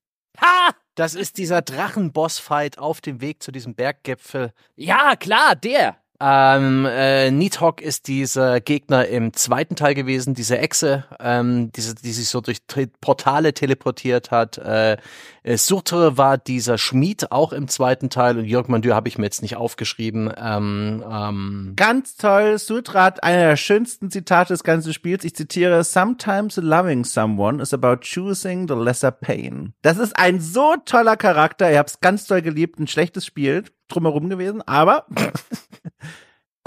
Ha! 0.40 0.70
Das 0.96 1.14
ist 1.14 1.38
dieser 1.38 1.62
Drachenboss-Fight 1.62 2.78
auf 2.78 3.00
dem 3.00 3.20
Weg 3.20 3.42
zu 3.42 3.52
diesem 3.52 3.74
Berggipfel. 3.74 4.52
Ja, 4.76 5.14
klar, 5.16 5.54
der. 5.56 5.96
Ähm, 6.20 6.84
äh, 6.84 7.30
Nidhogg 7.30 7.80
ist 7.80 8.08
dieser 8.08 8.60
Gegner 8.60 9.06
im 9.06 9.32
zweiten 9.34 9.76
Teil 9.76 9.94
gewesen, 9.94 10.34
diese 10.34 10.58
Echse, 10.58 11.04
ähm, 11.20 11.70
diese, 11.72 11.94
die 11.94 12.12
sich 12.12 12.28
so 12.28 12.40
durch 12.40 12.58
Tre 12.66 12.88
Portale 13.00 13.54
teleportiert 13.54 14.32
hat. 14.32 14.58
Äh, 14.58 14.96
äh, 15.44 15.56
Surtre 15.56 16.16
war 16.16 16.36
dieser 16.36 16.76
Schmied 16.76 17.30
auch 17.30 17.52
im 17.52 17.68
zweiten 17.68 18.10
Teil 18.10 18.36
und 18.36 18.46
Jörg 18.46 18.66
Mandur 18.66 18.96
habe 18.96 19.08
ich 19.08 19.16
mir 19.16 19.24
jetzt 19.24 19.42
nicht 19.42 19.56
aufgeschrieben. 19.56 20.32
Ähm, 20.36 21.04
ähm, 21.08 21.72
Ganz 21.76 22.16
toll. 22.16 22.58
Sutra 22.58 23.04
hat 23.04 23.22
einer 23.22 23.50
der 23.50 23.56
schönsten 23.56 24.10
Zitate 24.10 24.54
des 24.54 24.64
ganzen 24.64 24.92
Spiels. 24.92 25.24
Ich 25.24 25.36
zitiere, 25.36 25.84
Sometimes 25.84 26.56
loving 26.56 27.04
someone 27.04 27.62
is 27.62 27.72
about 27.72 27.98
choosing 28.00 28.66
the 28.66 28.74
lesser 28.74 29.12
pain. 29.12 29.72
Das 29.82 29.98
ist 29.98 30.18
ein 30.18 30.40
so 30.40 30.74
toller 30.84 31.16
Charakter. 31.16 31.70
Ich 31.70 31.78
hab's 31.78 32.00
ganz 32.00 32.26
toll 32.26 32.42
geliebt. 32.42 32.80
Ein 32.80 32.88
schlechtes 32.88 33.24
Spiel 33.24 33.64
drumherum 33.88 34.28
gewesen, 34.28 34.62
aber 34.66 35.06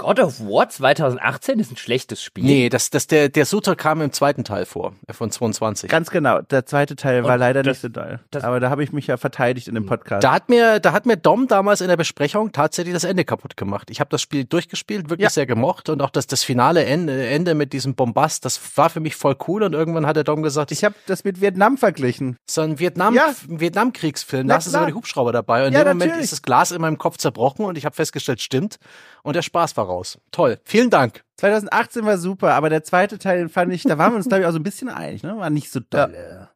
God 0.02 0.18
of 0.20 0.40
War 0.40 0.68
2018 0.68 1.58
ist 1.60 1.70
ein 1.72 1.76
schlechtes 1.76 2.22
Spiel. 2.22 2.44
nee, 2.44 2.68
das, 2.68 2.90
das, 2.90 3.06
der, 3.06 3.28
der 3.28 3.46
Sutra 3.46 3.74
kam 3.74 4.00
im 4.02 4.12
zweiten 4.12 4.44
Teil 4.44 4.66
vor, 4.66 4.94
äh, 5.06 5.12
von 5.12 5.30
22. 5.30 5.88
ganz 5.90 6.10
genau. 6.10 6.40
Der 6.42 6.66
zweite 6.66 6.96
Teil 6.96 7.22
war 7.24 7.34
Und 7.34 7.40
leider 7.40 7.62
das- 7.62 7.76
nicht 7.76 7.80
so 7.82 7.88
doll. 7.88 8.20
aber 8.42 8.60
da 8.60 8.70
habe 8.70 8.82
ich 8.82 8.92
mich 8.92 9.06
ja 9.06 9.16
verteidigt 9.16 9.68
in 9.68 9.74
dem 9.74 9.86
Podcast. 9.86 10.24
Da 10.24 10.32
hat 10.32 10.48
mir, 10.48 10.80
da 10.80 10.92
hat 10.92 11.06
mir 11.06 11.16
Dom 11.16 11.46
damals 11.48 11.80
in 11.80 11.88
der 11.88 11.96
Besprechung 11.96 12.52
tatsächlich 12.52 12.94
das 12.94 13.04
Ende 13.04 13.24
kaputt 13.24 13.56
gemacht. 13.56 13.90
Ich 13.90 14.00
habe 14.00 14.10
das 14.10 14.20
Spiel 14.22 14.44
durchgespielt, 14.44 15.08
wirklich 15.10 15.24
Ja. 15.24 15.30
sehr 15.30 15.46
gemocht 15.46 15.88
und 15.88 16.02
auch 16.02 16.10
das, 16.10 16.26
das 16.26 16.42
finale 16.42 16.84
Ende, 16.84 17.26
Ende 17.28 17.54
mit 17.54 17.72
diesem 17.72 17.94
Bombast, 17.94 18.44
das 18.44 18.60
war 18.76 18.90
für 18.90 19.00
mich 19.00 19.14
voll 19.16 19.36
cool 19.46 19.62
und 19.62 19.72
irgendwann 19.72 20.06
hat 20.06 20.16
der 20.16 20.24
Dom 20.24 20.42
gesagt, 20.42 20.72
ich 20.72 20.84
habe 20.84 20.94
das 21.06 21.24
mit 21.24 21.40
Vietnam 21.40 21.78
verglichen. 21.78 22.36
so 22.46 22.60
ein 22.62 22.78
Vietnam, 22.78 23.14
Ja. 23.14 23.32
Vietnamkriegsfilm, 23.46 24.46
Na 24.46 24.54
da 24.54 24.56
hast 24.58 24.66
du 24.66 24.70
sogar 24.72 24.86
die 24.86 24.94
Hubschrauber 24.94 25.32
dabei 25.32 25.62
und 25.62 25.68
in 25.68 25.72
Ja, 25.74 25.80
dem 25.84 25.88
Moment 25.96 26.10
natürlich. 26.10 26.24
ist 26.24 26.32
das 26.32 26.42
Glas 26.42 26.72
in 26.72 26.80
meinem 26.80 26.98
Kopf 26.98 27.16
zerbrochen 27.18 27.64
und 27.64 27.78
ich 27.78 27.84
habe 27.84 27.94
festgestellt, 27.94 28.40
stimmt 28.40 28.76
und 29.22 29.36
der 29.36 29.42
Spaß 29.42 29.76
war 29.76 29.86
raus. 29.86 29.91
Toll, 30.30 30.58
vielen 30.64 30.90
Dank. 30.90 31.24
2018 31.36 32.04
war 32.04 32.18
super, 32.18 32.54
aber 32.54 32.70
der 32.70 32.84
zweite 32.84 33.18
Teil 33.18 33.38
den 33.38 33.48
fand 33.48 33.72
ich, 33.72 33.82
da 33.82 33.98
waren 33.98 34.12
wir 34.12 34.16
uns 34.16 34.28
glaube 34.28 34.42
ich 34.42 34.46
auch 34.46 34.52
so 34.52 34.58
ein 34.58 34.62
bisschen 34.62 34.88
einig, 34.88 35.22
ne? 35.22 35.36
War 35.36 35.50
nicht 35.50 35.70
so 35.70 35.80
doll. 35.80 36.48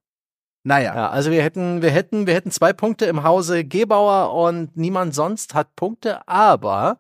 Naja. 0.67 0.95
Ja, 0.97 1.11
also 1.11 1.31
wir 1.31 1.45
hätten, 1.45 1.81
wir 1.81 1.91
hätten, 1.91 2.27
wir 2.27 2.35
hätten 2.35 2.51
zwei 2.51 2.73
Punkte 2.73 3.05
im 3.07 3.23
Hause 3.23 3.65
Gebauer 3.65 4.35
und 4.35 4.77
niemand 4.77 5.15
sonst 5.15 5.55
hat 5.55 5.77
Punkte, 5.77 6.27
aber 6.27 6.99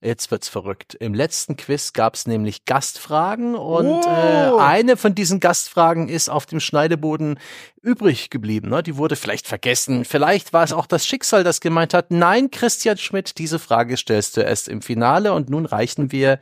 jetzt 0.00 0.30
wird's 0.30 0.48
verrückt. 0.48 0.94
Im 0.94 1.12
letzten 1.14 1.56
Quiz 1.56 1.92
gab's 1.92 2.26
nämlich 2.26 2.64
Gastfragen 2.64 3.54
und 3.54 3.86
Oh. 3.86 4.58
äh, 4.58 4.60
eine 4.60 4.96
von 4.96 5.14
diesen 5.14 5.40
Gastfragen 5.40 6.08
ist 6.08 6.28
auf 6.28 6.46
dem 6.46 6.60
Schneideboden 6.60 7.38
übrig 7.82 8.30
geblieben. 8.30 8.68
Ne? 8.68 8.82
Die 8.82 8.96
wurde 8.96 9.16
vielleicht 9.16 9.46
vergessen. 9.46 10.04
Vielleicht 10.04 10.52
war 10.52 10.62
es 10.64 10.72
auch 10.72 10.86
das 10.86 11.06
Schicksal, 11.06 11.42
das 11.44 11.60
gemeint 11.60 11.94
hat, 11.94 12.10
nein, 12.10 12.50
Christian 12.50 12.96
Schmidt, 12.98 13.38
diese 13.38 13.58
Frage 13.58 13.96
stellst 13.96 14.36
du 14.36 14.42
erst 14.42 14.68
im 14.68 14.82
Finale 14.82 15.32
und 15.32 15.50
nun 15.50 15.66
reichen 15.66 16.12
wir 16.12 16.38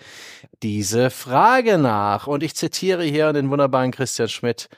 diese 0.62 1.10
Frage 1.10 1.78
nach. 1.78 2.26
Und 2.26 2.42
ich 2.42 2.54
zitiere 2.54 3.04
hier 3.04 3.32
den 3.32 3.50
wunderbaren 3.50 3.90
Christian 3.90 4.28
Schmidt. 4.28 4.68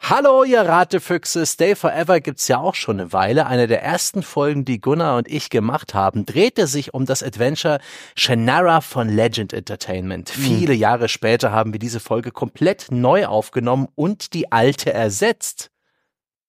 Hallo, 0.00 0.44
ihr 0.44 0.60
Ratefüchse. 0.60 1.46
Stay 1.46 1.74
Forever 1.74 2.20
gibt's 2.20 2.46
ja 2.46 2.58
auch 2.58 2.76
schon 2.76 3.00
eine 3.00 3.12
Weile. 3.12 3.46
Eine 3.46 3.66
der 3.66 3.82
ersten 3.82 4.22
Folgen, 4.22 4.64
die 4.64 4.80
Gunnar 4.80 5.16
und 5.16 5.26
ich 5.26 5.50
gemacht 5.50 5.94
haben, 5.94 6.24
drehte 6.24 6.68
sich 6.68 6.94
um 6.94 7.06
das 7.06 7.24
Adventure 7.24 7.80
Shannara 8.14 8.82
von 8.82 9.08
Legend 9.08 9.52
Entertainment. 9.52 10.30
Viele 10.30 10.74
Jahre 10.74 11.08
später 11.08 11.50
haben 11.50 11.72
wir 11.72 11.80
diese 11.80 11.98
Folge 11.98 12.30
komplett 12.30 12.86
neu 12.90 13.26
aufgenommen 13.26 13.88
und 13.96 14.32
die 14.32 14.52
alte 14.52 14.92
ersetzt. 14.92 15.72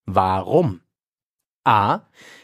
Warum? 0.06 0.82
A. 1.64 2.02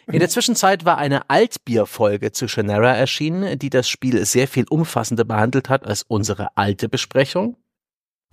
In 0.08 0.18
der 0.18 0.28
Zwischenzeit 0.30 0.84
war 0.84 0.98
eine 0.98 1.30
Altbier-Folge 1.30 2.32
zu 2.32 2.48
Shannara 2.48 2.92
erschienen, 2.92 3.58
die 3.58 3.70
das 3.70 3.88
Spiel 3.88 4.24
sehr 4.24 4.48
viel 4.48 4.64
umfassender 4.68 5.24
behandelt 5.24 5.68
hat 5.68 5.86
als 5.86 6.02
unsere 6.02 6.56
alte 6.56 6.88
Besprechung. 6.88 7.56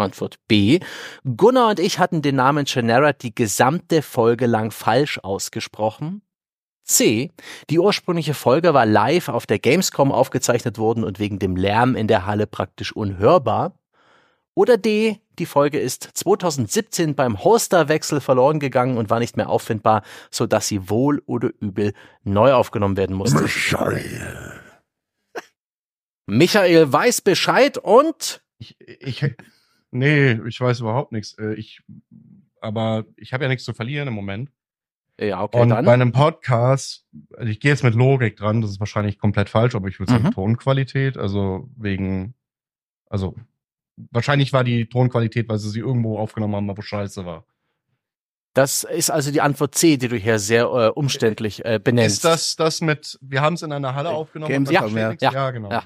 Antwort 0.01 0.37
B. 0.47 0.79
Gunnar 1.23 1.69
und 1.69 1.79
ich 1.79 1.99
hatten 1.99 2.21
den 2.21 2.35
Namen 2.35 2.65
Shannara 2.67 3.13
die 3.13 3.33
gesamte 3.33 4.01
Folge 4.01 4.47
lang 4.47 4.71
falsch 4.71 5.19
ausgesprochen. 5.19 6.21
C. 6.83 7.31
Die 7.69 7.79
ursprüngliche 7.79 8.33
Folge 8.33 8.73
war 8.73 8.85
live 8.85 9.29
auf 9.29 9.45
der 9.45 9.59
Gamescom 9.59 10.11
aufgezeichnet 10.11 10.77
worden 10.77 11.03
und 11.03 11.19
wegen 11.19 11.39
dem 11.39 11.55
Lärm 11.55 11.95
in 11.95 12.07
der 12.07 12.25
Halle 12.25 12.47
praktisch 12.47 12.91
unhörbar. 12.91 13.73
Oder 14.53 14.77
D. 14.77 15.19
Die 15.39 15.45
Folge 15.45 15.79
ist 15.79 16.09
2017 16.13 17.15
beim 17.15 17.43
Hosterwechsel 17.43 18.19
verloren 18.19 18.59
gegangen 18.59 18.97
und 18.97 19.09
war 19.09 19.19
nicht 19.19 19.37
mehr 19.37 19.49
auffindbar, 19.49 20.03
so 20.29 20.45
dass 20.45 20.67
sie 20.67 20.89
wohl 20.89 21.23
oder 21.25 21.49
übel 21.59 21.93
neu 22.23 22.53
aufgenommen 22.53 22.97
werden 22.97 23.15
musste. 23.15 23.41
Michael. 23.41 24.61
Michael 26.27 26.91
weiß 26.91 27.21
Bescheid 27.21 27.77
und 27.77 28.43
Ich, 28.59 28.75
ich, 28.79 29.25
nee, 29.91 30.39
ich 30.47 30.59
weiß 30.59 30.79
überhaupt 30.79 31.11
nichts. 31.11 31.37
Äh, 31.37 31.53
Ich, 31.53 31.81
aber 32.59 33.05
ich 33.15 33.33
habe 33.33 33.43
ja 33.43 33.49
nichts 33.49 33.63
zu 33.65 33.73
verlieren 33.73 34.07
im 34.07 34.13
Moment. 34.13 34.49
ja, 35.19 35.41
okay, 35.43 35.59
Und 35.61 35.69
dann. 35.69 35.85
bei 35.85 35.93
einem 35.93 36.11
Podcast, 36.11 37.05
also 37.37 37.49
ich 37.49 37.59
gehe 37.59 37.71
jetzt 37.71 37.83
mit 37.83 37.93
Logik 37.95 38.37
dran, 38.37 38.61
das 38.61 38.71
ist 38.71 38.79
wahrscheinlich 38.79 39.17
komplett 39.19 39.49
falsch, 39.49 39.75
aber 39.75 39.87
ich 39.87 39.99
würde 39.99 40.11
sagen 40.11 40.25
Mhm. 40.25 40.31
Tonqualität, 40.31 41.17
also 41.17 41.69
wegen, 41.77 42.33
also 43.09 43.35
wahrscheinlich 44.11 44.53
war 44.53 44.63
die 44.63 44.87
Tonqualität, 44.87 45.47
weil 45.49 45.57
sie 45.59 45.69
sie 45.69 45.79
irgendwo 45.79 46.17
aufgenommen 46.17 46.55
haben, 46.55 46.77
wo 46.77 46.81
scheiße 46.81 47.25
war. 47.25 47.45
Das 48.53 48.83
ist 48.83 49.09
also 49.09 49.31
die 49.31 49.39
Antwort 49.41 49.75
C, 49.75 49.95
die 49.97 50.09
du 50.09 50.17
hier 50.17 50.37
sehr 50.37 50.63
äh, 50.65 50.87
umständlich 50.89 51.63
äh, 51.63 51.79
benennst. 51.81 52.17
Ist 52.17 52.25
das 52.25 52.55
das 52.57 52.81
mit, 52.81 53.17
wir 53.21 53.41
haben 53.41 53.53
es 53.53 53.61
in 53.61 53.71
einer 53.71 53.95
Halle 53.95 54.09
aufgenommen? 54.09 54.53
und 54.53 54.65
Gamescom, 54.65 54.93
dann 54.93 54.97
ja. 55.01 55.09
nichts? 55.09 55.23
Ja, 55.23 55.31
ja, 55.31 55.51
genau. 55.51 55.71
ja. 55.71 55.83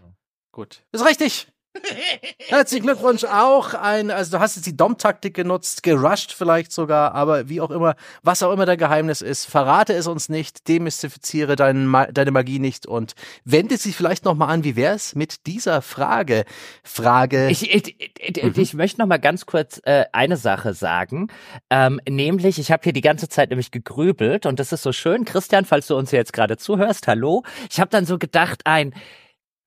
Gut. 0.51 0.83
Ist 0.91 1.05
richtig. 1.05 1.47
Herzlichen 2.47 2.85
Glückwunsch 2.85 3.23
auch. 3.23 3.73
Ein, 3.73 4.11
also 4.11 4.37
du 4.37 4.39
hast 4.39 4.55
jetzt 4.55 4.65
die 4.65 4.77
Dom-Taktik 4.77 5.33
genutzt, 5.33 5.83
gerusht 5.83 6.33
vielleicht 6.33 6.71
sogar, 6.71 7.13
aber 7.13 7.49
wie 7.49 7.61
auch 7.61 7.71
immer, 7.71 7.95
was 8.23 8.43
auch 8.43 8.51
immer 8.51 8.65
dein 8.65 8.77
Geheimnis 8.77 9.21
ist, 9.21 9.45
verrate 9.45 9.93
es 9.93 10.07
uns 10.07 10.29
nicht, 10.29 10.67
demystifiziere 10.67 11.55
dein, 11.55 11.91
deine 12.11 12.31
Magie 12.31 12.59
nicht 12.59 12.85
und 12.85 13.13
wende 13.43 13.77
sie 13.77 13.93
vielleicht 13.93 14.25
nochmal 14.25 14.49
an, 14.49 14.63
wie 14.63 14.75
wär's 14.75 15.15
mit 15.15 15.45
dieser 15.45 15.81
Frage? 15.81 16.45
Frage. 16.83 17.49
Ich, 17.49 17.73
ich, 17.73 17.95
ich, 18.19 18.57
ich 18.57 18.73
möchte 18.73 18.99
noch 18.99 19.07
mal 19.07 19.17
ganz 19.17 19.45
kurz 19.45 19.81
äh, 19.83 20.05
eine 20.11 20.37
Sache 20.37 20.73
sagen, 20.73 21.27
ähm, 21.69 21.99
nämlich 22.07 22.59
ich 22.59 22.71
habe 22.71 22.83
hier 22.83 22.93
die 22.93 23.01
ganze 23.01 23.29
Zeit 23.29 23.49
nämlich 23.49 23.71
gegrübelt 23.71 24.45
und 24.45 24.59
das 24.59 24.71
ist 24.71 24.83
so 24.83 24.91
schön, 24.91 25.25
Christian, 25.25 25.65
falls 25.65 25.87
du 25.87 25.95
uns 25.95 26.11
jetzt 26.11 26.33
gerade 26.33 26.57
zuhörst, 26.57 27.07
hallo. 27.07 27.43
Ich 27.69 27.79
habe 27.79 27.89
dann 27.89 28.05
so 28.05 28.17
gedacht, 28.17 28.61
ein 28.65 28.93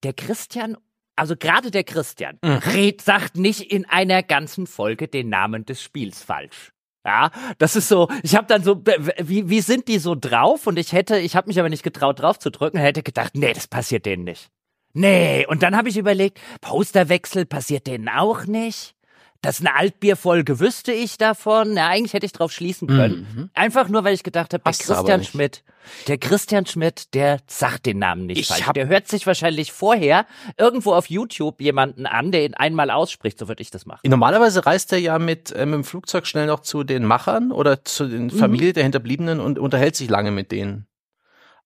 der 0.05 0.13
Christian, 0.13 0.77
also 1.19 1.37
gerade 1.37 1.71
der 1.71 1.85
Christian, 1.85 2.39
red, 2.43 3.03
sagt 3.03 3.37
nicht 3.37 3.73
in 3.73 3.85
einer 3.85 4.23
ganzen 4.23 4.67
Folge 4.67 5.09
den 5.09 5.29
Namen 5.29 5.65
des 5.65 5.83
Spiels 5.83 6.23
falsch. 6.23 6.73
Ja, 7.05 7.31
das 7.59 7.77
ist 7.77 7.89
so, 7.89 8.09
ich 8.23 8.37
habe 8.37 8.47
dann 8.47 8.63
so, 8.63 8.83
wie, 9.19 9.49
wie 9.49 9.61
sind 9.61 9.89
die 9.89 9.99
so 9.99 10.15
drauf? 10.15 10.67
Und 10.67 10.79
ich 10.79 10.93
hätte, 10.93 11.19
ich 11.19 11.37
habe 11.37 11.49
mich 11.49 11.59
aber 11.59 11.69
nicht 11.69 11.83
getraut 11.83 12.21
drauf 12.21 12.39
zu 12.39 12.51
drücken, 12.51 12.79
hätte 12.79 13.03
gedacht, 13.03 13.33
nee, 13.35 13.53
das 13.53 13.67
passiert 13.67 14.05
denen 14.05 14.25
nicht. 14.25 14.49
Nee, 14.93 15.47
und 15.47 15.63
dann 15.63 15.77
habe 15.77 15.89
ich 15.89 15.97
überlegt, 15.97 16.41
Posterwechsel 16.61 17.47
passiert 17.47 17.87
denen 17.87 18.09
auch 18.09 18.47
nicht. 18.47 18.95
Das 19.41 19.61
ist 19.61 19.67
eine 19.67 19.77
Altbierfolge, 19.77 20.59
wüsste 20.59 20.91
ich 20.93 21.17
davon. 21.17 21.75
Na, 21.75 21.89
eigentlich 21.89 22.13
hätte 22.13 22.27
ich 22.27 22.33
drauf 22.33 22.51
schließen 22.51 22.89
können. 22.89 23.27
Mhm. 23.35 23.51
Einfach 23.55 23.89
nur, 23.89 24.03
weil 24.03 24.13
ich 24.15 24.25
gedacht 24.25 24.53
habe, 24.53 24.65
der 24.65 24.71
Hast 24.73 24.83
Christian. 24.85 25.23
Schmidt, 25.23 25.63
der 26.09 26.19
Christian 26.19 26.67
Schmidt, 26.67 27.15
der 27.15 27.39
sagt 27.47 27.87
den 27.87 28.01
Namen 28.01 28.27
nicht 28.27 28.41
Ich 28.41 28.49
falsch. 28.49 28.67
hab- 28.67 28.75
Der 28.75 28.89
hört 28.89 29.07
sich 29.07 29.29
wahrscheinlich 29.29 29.71
vorher 29.73 30.27
irgendwo 30.59 30.93
auf 30.93 31.09
YouTube 31.09 31.61
jemanden 31.61 32.05
an, 32.07 32.33
der 32.33 32.45
ihn 32.47 32.55
einmal 32.55 32.91
ausspricht, 32.91 33.39
so 33.39 33.47
würde 33.47 33.63
ich 33.63 33.71
das 33.71 33.87
machen. 33.87 34.01
Normalerweise 34.11 34.67
reist 34.67 34.93
er 34.93 34.99
ja 34.99 35.21
mit, 35.21 35.53
äh, 35.53 35.67
mit 35.67 35.75
dem 35.77 35.85
Flugzeug 35.85 36.27
schnell 36.27 36.47
noch 36.49 36.61
zu 36.61 36.83
den 36.83 37.05
Machern 37.05 37.53
oder 37.53 37.85
zu 37.85 38.09
den 38.09 38.31
Familie 38.31 38.73
der 38.73 38.83
Hinterbliebenen 38.83 39.39
und 39.39 39.61
unterhält 39.61 39.95
sich 39.95 40.11
lange 40.11 40.33
mit 40.33 40.51
denen. 40.51 40.89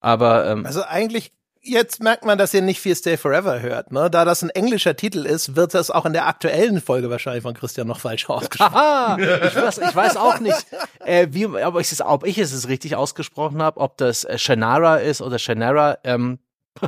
Aber 0.01 0.47
ähm, 0.47 0.67
Also 0.67 0.83
eigentlich, 0.85 1.33
jetzt 1.63 2.03
merkt 2.03 2.25
man, 2.25 2.39
dass 2.39 2.53
ihr 2.53 2.63
nicht 2.63 2.81
viel 2.81 2.95
Stay 2.95 3.17
Forever 3.17 3.61
hört. 3.61 3.93
Ne? 3.93 4.11
Da 4.11 4.25
das 4.25 4.43
ein 4.43 4.51
englischer 4.51 4.97
Titel 4.97 5.25
ist, 5.25 5.57
wird 5.57 5.75
das 5.75 5.91
auch 5.91 6.05
in 6.05 6.13
der 6.13 6.27
aktuellen 6.27 6.81
Folge 6.81 7.11
wahrscheinlich 7.11 7.43
von 7.43 7.55
Christian 7.55 7.87
noch 7.87 8.01
falsch 8.01 8.29
ausgesprochen. 8.29 8.75
Haha, 8.75 9.17
ich 9.47 9.57
weiß, 9.57 9.79
ich 9.79 9.95
weiß 9.95 10.17
auch 10.17 10.41
nicht, 10.41 10.67
äh, 11.05 11.29
wie, 11.31 11.47
ob, 11.47 11.81
ich 11.81 11.93
es, 11.93 12.01
ob 12.01 12.27
ich 12.27 12.39
es 12.39 12.69
richtig 12.69 12.97
ausgesprochen 12.97 13.63
habe, 13.63 13.81
ob 13.81 13.97
das 13.97 14.25
äh, 14.25 14.39
Shannara 14.39 14.97
ist 14.97 15.23
oder 15.23 15.39
Shannara, 15.39 15.99
ähm, 16.05 16.39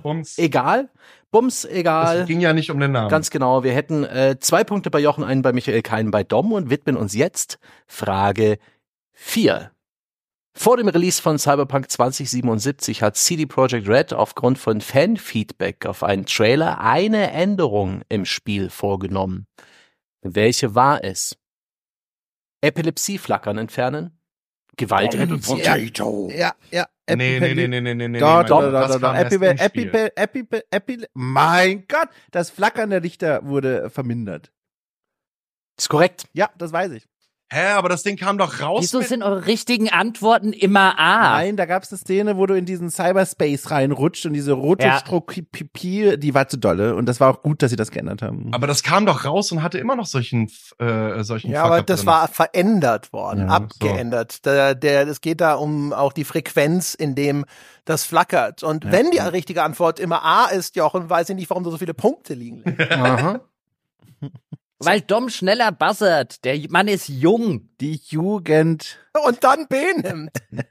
Bums. 0.02 0.38
egal. 0.38 0.88
Bums, 1.30 1.64
egal. 1.64 2.20
Es 2.20 2.26
ging 2.26 2.40
ja 2.40 2.52
nicht 2.52 2.70
um 2.70 2.78
den 2.78 2.92
Namen. 2.92 3.10
Ganz 3.10 3.30
genau. 3.30 3.64
Wir 3.64 3.72
hätten 3.72 4.04
äh, 4.04 4.36
zwei 4.38 4.64
Punkte 4.64 4.90
bei 4.90 5.00
Jochen, 5.00 5.24
einen 5.24 5.42
bei 5.42 5.52
Michael, 5.52 5.82
keinen 5.82 6.10
bei 6.10 6.22
Dom 6.22 6.52
und 6.52 6.70
widmen 6.70 6.96
uns 6.96 7.14
jetzt 7.14 7.58
Frage 7.86 8.58
4. 9.12 9.73
Vor 10.56 10.76
dem 10.76 10.88
Release 10.88 11.20
von 11.20 11.36
Cyberpunk 11.36 11.90
2077 11.90 13.02
hat 13.02 13.16
CD 13.16 13.44
Projekt 13.44 13.88
Red 13.88 14.12
aufgrund 14.12 14.56
von 14.56 14.80
Fanfeedback 14.80 15.84
auf 15.84 16.04
einen 16.04 16.26
Trailer 16.26 16.80
eine 16.80 17.32
Änderung 17.32 18.02
im 18.08 18.24
Spiel 18.24 18.70
vorgenommen. 18.70 19.46
Welche 20.22 20.74
war 20.74 21.02
es? 21.02 21.36
Epilepsieflackern 22.62 23.58
entfernen, 23.58 24.18
Gewalt. 24.76 25.10
Potato. 25.44 26.30
Ja, 26.32 26.54
ja. 26.70 26.86
Nee, 27.10 27.38
nee, 27.38 27.54
nee, 27.54 27.66
nee, 27.66 27.80
nee, 27.80 27.94
nee, 27.94 28.08
nee. 28.08 28.18
Doch, 28.18 28.44
doch, 28.44 28.62
doch, 28.62 28.88
doch, 28.88 29.00
kam 29.00 29.16
erst 29.16 29.34
Epi, 29.34 29.44
im 29.44 29.58
Epi, 29.58 29.80
Spiel. 29.80 30.12
Epi, 30.14 30.38
Epi, 30.38 30.60
Epi, 30.70 31.06
mein 31.12 31.86
Gott, 31.88 32.08
das 32.30 32.48
Flackern 32.50 32.90
der 32.90 33.00
Lichter 33.00 33.44
wurde 33.44 33.90
vermindert. 33.90 34.52
Ist 35.76 35.88
korrekt. 35.88 36.26
Ja, 36.32 36.50
das 36.56 36.72
weiß 36.72 36.92
ich. 36.92 37.06
Hä, 37.54 37.68
aber 37.74 37.88
das 37.88 38.02
Ding 38.02 38.16
kam 38.16 38.36
doch 38.36 38.60
raus. 38.60 38.80
Wieso 38.82 39.00
sind 39.00 39.22
eure 39.22 39.46
richtigen 39.46 39.88
Antworten 39.88 40.52
immer 40.52 40.98
A? 40.98 41.34
Nein, 41.36 41.56
da 41.56 41.66
gab 41.66 41.84
es 41.84 41.92
eine 41.92 41.98
Szene, 41.98 42.36
wo 42.36 42.46
du 42.46 42.54
in 42.54 42.64
diesen 42.64 42.90
Cyberspace 42.90 43.70
reinrutscht 43.70 44.26
und 44.26 44.32
diese 44.32 44.52
rote 44.54 44.84
Ja. 44.86 44.98
Stropie, 44.98 46.16
die 46.18 46.34
war 46.34 46.48
zu 46.48 46.56
dolle. 46.58 46.96
Und 46.96 47.06
das 47.06 47.20
war 47.20 47.30
auch 47.30 47.42
gut, 47.42 47.62
dass 47.62 47.70
sie 47.70 47.76
das 47.76 47.92
geändert 47.92 48.22
haben. 48.22 48.48
aber 48.52 48.66
das 48.66 48.82
kam 48.82 49.06
doch 49.06 49.24
raus 49.24 49.52
und 49.52 49.62
hatte 49.62 49.78
immer 49.78 49.94
noch 49.94 50.06
solchen, 50.06 50.50
äh, 50.78 51.22
solchen 51.22 51.52
Ja, 51.52 51.62
aber 51.62 51.74
Fuck-up 51.76 51.86
das 51.86 52.00
drin. 52.00 52.06
war 52.08 52.26
verändert 52.28 53.12
worden, 53.12 53.40
Ja, 53.46 53.54
abgeändert. 53.54 54.44
Der, 54.46 54.74
der, 54.74 55.06
es 55.06 55.20
geht 55.20 55.40
da 55.40 55.54
um 55.54 55.92
auch 55.92 56.12
die 56.12 56.24
Frequenz, 56.24 56.94
in 56.94 57.14
dem 57.14 57.44
das 57.84 58.04
flackert. 58.04 58.64
Und 58.64 58.90
wenn 58.90 59.12
die 59.12 59.18
richtige 59.18 59.62
Antwort 59.62 60.00
immer 60.00 60.24
A 60.24 60.46
ist, 60.46 60.74
Jochen, 60.74 61.08
weiß 61.08 61.28
ich 61.28 61.36
nicht, 61.36 61.50
warum 61.50 61.62
da 61.62 61.70
so 61.70 61.78
viele 61.78 61.94
Punkte 61.94 62.34
liegen. 62.34 62.64
Aha. 62.90 63.40
Weil 64.84 65.00
Dom 65.00 65.28
schneller 65.28 65.72
buzzert. 65.72 66.44
Der 66.44 66.58
Mann 66.70 66.88
ist 66.88 67.08
jung. 67.08 67.70
Die 67.80 68.00
Jugend. 68.06 68.98
Und 69.26 69.42
dann 69.44 69.66
B 69.68 69.76
nimmt. 69.94 70.32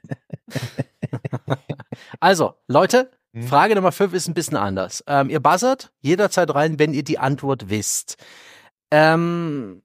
Also, 2.20 2.54
Leute, 2.66 3.10
Hm. 3.34 3.42
Frage 3.48 3.74
Nummer 3.74 3.90
5 3.92 4.14
ist 4.14 4.28
ein 4.28 4.34
bisschen 4.34 4.56
anders. 4.56 5.02
Ähm, 5.08 5.28
ihr 5.28 5.40
buzzert 5.40 5.92
jederzeit 6.00 6.54
rein, 6.54 6.78
wenn 6.78 6.94
ihr 6.94 7.02
die 7.02 7.18
Antwort 7.18 7.68
wisst. 7.68 8.16
Ähm, 8.92 9.82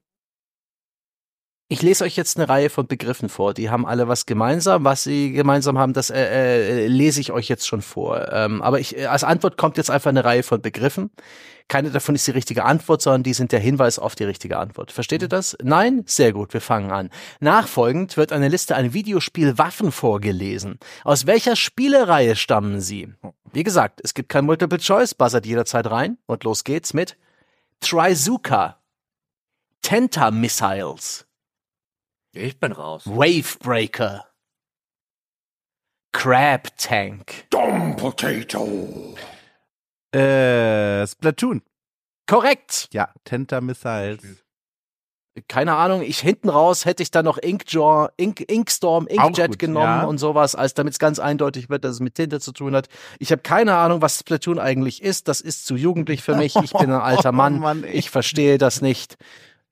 ich 1.72 1.82
lese 1.82 2.02
euch 2.02 2.16
jetzt 2.16 2.36
eine 2.36 2.48
Reihe 2.48 2.68
von 2.68 2.88
Begriffen 2.88 3.28
vor. 3.28 3.54
Die 3.54 3.70
haben 3.70 3.86
alle 3.86 4.08
was 4.08 4.26
gemeinsam. 4.26 4.82
Was 4.82 5.04
sie 5.04 5.30
gemeinsam 5.30 5.78
haben, 5.78 5.92
das 5.92 6.10
äh, 6.10 6.18
äh, 6.18 6.86
lese 6.88 7.20
ich 7.20 7.30
euch 7.30 7.48
jetzt 7.48 7.64
schon 7.64 7.80
vor. 7.80 8.28
Ähm, 8.32 8.60
aber 8.60 8.80
ich, 8.80 8.98
äh, 8.98 9.06
als 9.06 9.22
Antwort 9.22 9.56
kommt 9.56 9.76
jetzt 9.76 9.88
einfach 9.88 10.10
eine 10.10 10.24
Reihe 10.24 10.42
von 10.42 10.60
Begriffen. 10.60 11.12
Keine 11.68 11.90
davon 11.90 12.16
ist 12.16 12.26
die 12.26 12.32
richtige 12.32 12.64
Antwort, 12.64 13.02
sondern 13.02 13.22
die 13.22 13.34
sind 13.34 13.52
der 13.52 13.60
Hinweis 13.60 14.00
auf 14.00 14.16
die 14.16 14.24
richtige 14.24 14.58
Antwort. 14.58 14.90
Versteht 14.90 15.22
ihr 15.22 15.28
das? 15.28 15.56
Nein? 15.62 16.02
Sehr 16.06 16.32
gut, 16.32 16.52
wir 16.52 16.60
fangen 16.60 16.90
an. 16.90 17.08
Nachfolgend 17.38 18.16
wird 18.16 18.32
eine 18.32 18.48
Liste 18.48 18.74
an 18.74 18.92
Videospielwaffen 18.92 19.92
vorgelesen. 19.92 20.80
Aus 21.04 21.28
welcher 21.28 21.54
Spielereihe 21.54 22.34
stammen 22.34 22.80
sie? 22.80 23.14
Wie 23.52 23.62
gesagt, 23.62 24.00
es 24.02 24.14
gibt 24.14 24.28
kein 24.28 24.44
Multiple 24.44 24.80
Choice, 24.80 25.14
buzzert 25.14 25.46
jederzeit 25.46 25.88
rein 25.88 26.18
und 26.26 26.42
los 26.42 26.64
geht's 26.64 26.94
mit 26.94 27.16
Trizuka, 27.78 28.80
Tenta 29.82 30.32
Missiles, 30.32 31.26
Ich 32.32 32.60
bin 32.60 32.72
raus. 32.72 33.02
Wavebreaker, 33.06 34.24
Crab 36.12 36.76
Tank. 36.76 37.46
Dumb 37.50 37.96
potato. 37.96 39.14
Äh, 40.12 41.06
Splatoon. 41.06 41.62
Korrekt. 42.28 42.88
Ja, 42.92 43.12
Tenta 43.24 43.60
Missiles. 43.60 44.44
Keine 45.48 45.76
Ahnung, 45.76 46.02
ich 46.02 46.18
hinten 46.18 46.48
raus 46.48 46.84
hätte 46.84 47.02
ich 47.02 47.10
dann 47.12 47.24
noch 47.24 47.38
Inkjaw, 47.38 48.10
Ink, 48.16 48.40
Inkstorm, 48.40 49.06
Inkjet 49.06 49.52
gut, 49.52 49.58
genommen 49.60 50.00
ja. 50.00 50.02
und 50.02 50.18
sowas, 50.18 50.54
als 50.56 50.74
damit 50.74 50.94
es 50.94 50.98
ganz 50.98 51.20
eindeutig 51.20 51.70
wird, 51.70 51.84
dass 51.84 51.92
es 51.92 52.00
mit 52.00 52.16
Tinte 52.16 52.40
zu 52.40 52.52
tun 52.52 52.74
hat. 52.74 52.88
Ich 53.20 53.30
habe 53.30 53.40
keine 53.40 53.76
Ahnung, 53.76 54.02
was 54.02 54.18
Splatoon 54.18 54.58
eigentlich 54.58 55.02
ist. 55.02 55.28
Das 55.28 55.40
ist 55.40 55.66
zu 55.66 55.76
jugendlich 55.76 56.22
für 56.22 56.34
mich. 56.34 56.56
Ich 56.56 56.72
bin 56.72 56.90
ein 56.90 57.00
alter 57.00 57.32
Mann. 57.32 57.56
Oh 57.56 57.60
Mann, 57.60 57.84
ich 57.90 58.10
verstehe 58.10 58.58
das 58.58 58.82
nicht. 58.82 59.16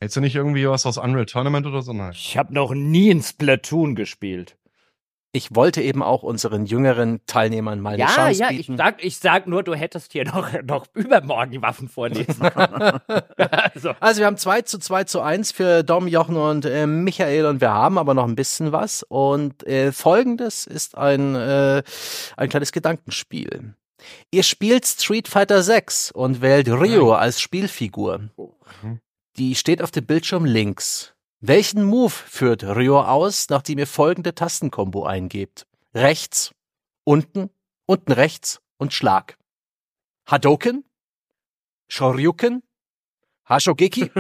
Hättest 0.00 0.16
du 0.16 0.20
nicht 0.20 0.36
irgendwie 0.36 0.68
was 0.68 0.86
aus 0.86 0.96
Unreal 0.98 1.26
Tournament 1.26 1.66
oder 1.66 1.82
so? 1.82 1.92
Nein. 1.92 2.12
Ich 2.12 2.36
habe 2.38 2.54
noch 2.54 2.72
nie 2.72 3.10
in 3.10 3.22
Splatoon 3.22 3.94
gespielt. 3.96 4.56
Ich 5.32 5.54
wollte 5.54 5.82
eben 5.82 6.02
auch 6.02 6.22
unseren 6.22 6.64
jüngeren 6.64 7.20
Teilnehmern 7.26 7.80
mal 7.80 7.90
eine 7.94 7.98
Ja, 8.00 8.06
Chance 8.08 8.40
ja, 8.40 8.50
ich 8.50 8.58
bieten. 8.66 8.76
sag, 8.78 9.04
ich 9.04 9.18
sag 9.18 9.46
nur, 9.46 9.62
du 9.62 9.74
hättest 9.74 10.12
hier 10.12 10.24
noch, 10.24 10.50
noch 10.62 10.86
übermorgen 10.94 11.50
die 11.50 11.60
Waffen 11.60 11.88
vorlesen 11.88 12.40
können. 12.48 12.98
also, 13.36 13.90
Also 14.00 14.20
wir 14.20 14.26
haben 14.26 14.38
2 14.38 14.62
zu 14.62 14.78
2 14.78 15.04
zu 15.04 15.20
1 15.20 15.52
für 15.52 15.82
Dom, 15.82 16.08
Jochen 16.08 16.36
und 16.36 16.64
äh, 16.64 16.86
Michael 16.86 17.44
und 17.44 17.60
wir 17.60 17.70
haben 17.70 17.98
aber 17.98 18.14
noch 18.14 18.24
ein 18.24 18.36
bisschen 18.36 18.72
was. 18.72 19.02
Und 19.02 19.66
äh, 19.66 19.92
folgendes 19.92 20.66
ist 20.66 20.96
ein, 20.96 21.34
äh, 21.34 21.82
ein 22.38 22.48
kleines 22.48 22.72
Gedankenspiel. 22.72 23.74
Ihr 24.30 24.42
spielt 24.44 24.86
Street 24.86 25.28
Fighter 25.28 25.62
6 25.62 26.10
und 26.12 26.40
wählt 26.40 26.68
Rio 26.68 27.12
als 27.12 27.40
Spielfigur. 27.40 28.30
Mhm. 28.82 29.00
Die 29.36 29.54
steht 29.54 29.82
auf 29.82 29.90
dem 29.90 30.06
Bildschirm 30.06 30.44
links. 30.44 31.14
Welchen 31.40 31.84
Move 31.84 32.10
führt 32.10 32.64
Rio 32.64 33.00
aus, 33.02 33.48
nachdem 33.48 33.78
ihr 33.78 33.86
folgende 33.86 34.34
Tastenkombo 34.34 35.04
eingebt? 35.04 35.66
Rechts, 35.94 36.52
unten, 37.04 37.50
unten 37.86 38.12
rechts 38.12 38.60
und 38.78 38.92
Schlag. 38.92 39.38
Hadoken, 40.26 40.84
Shoryuken, 41.88 42.62
Hashogeki 43.48 44.10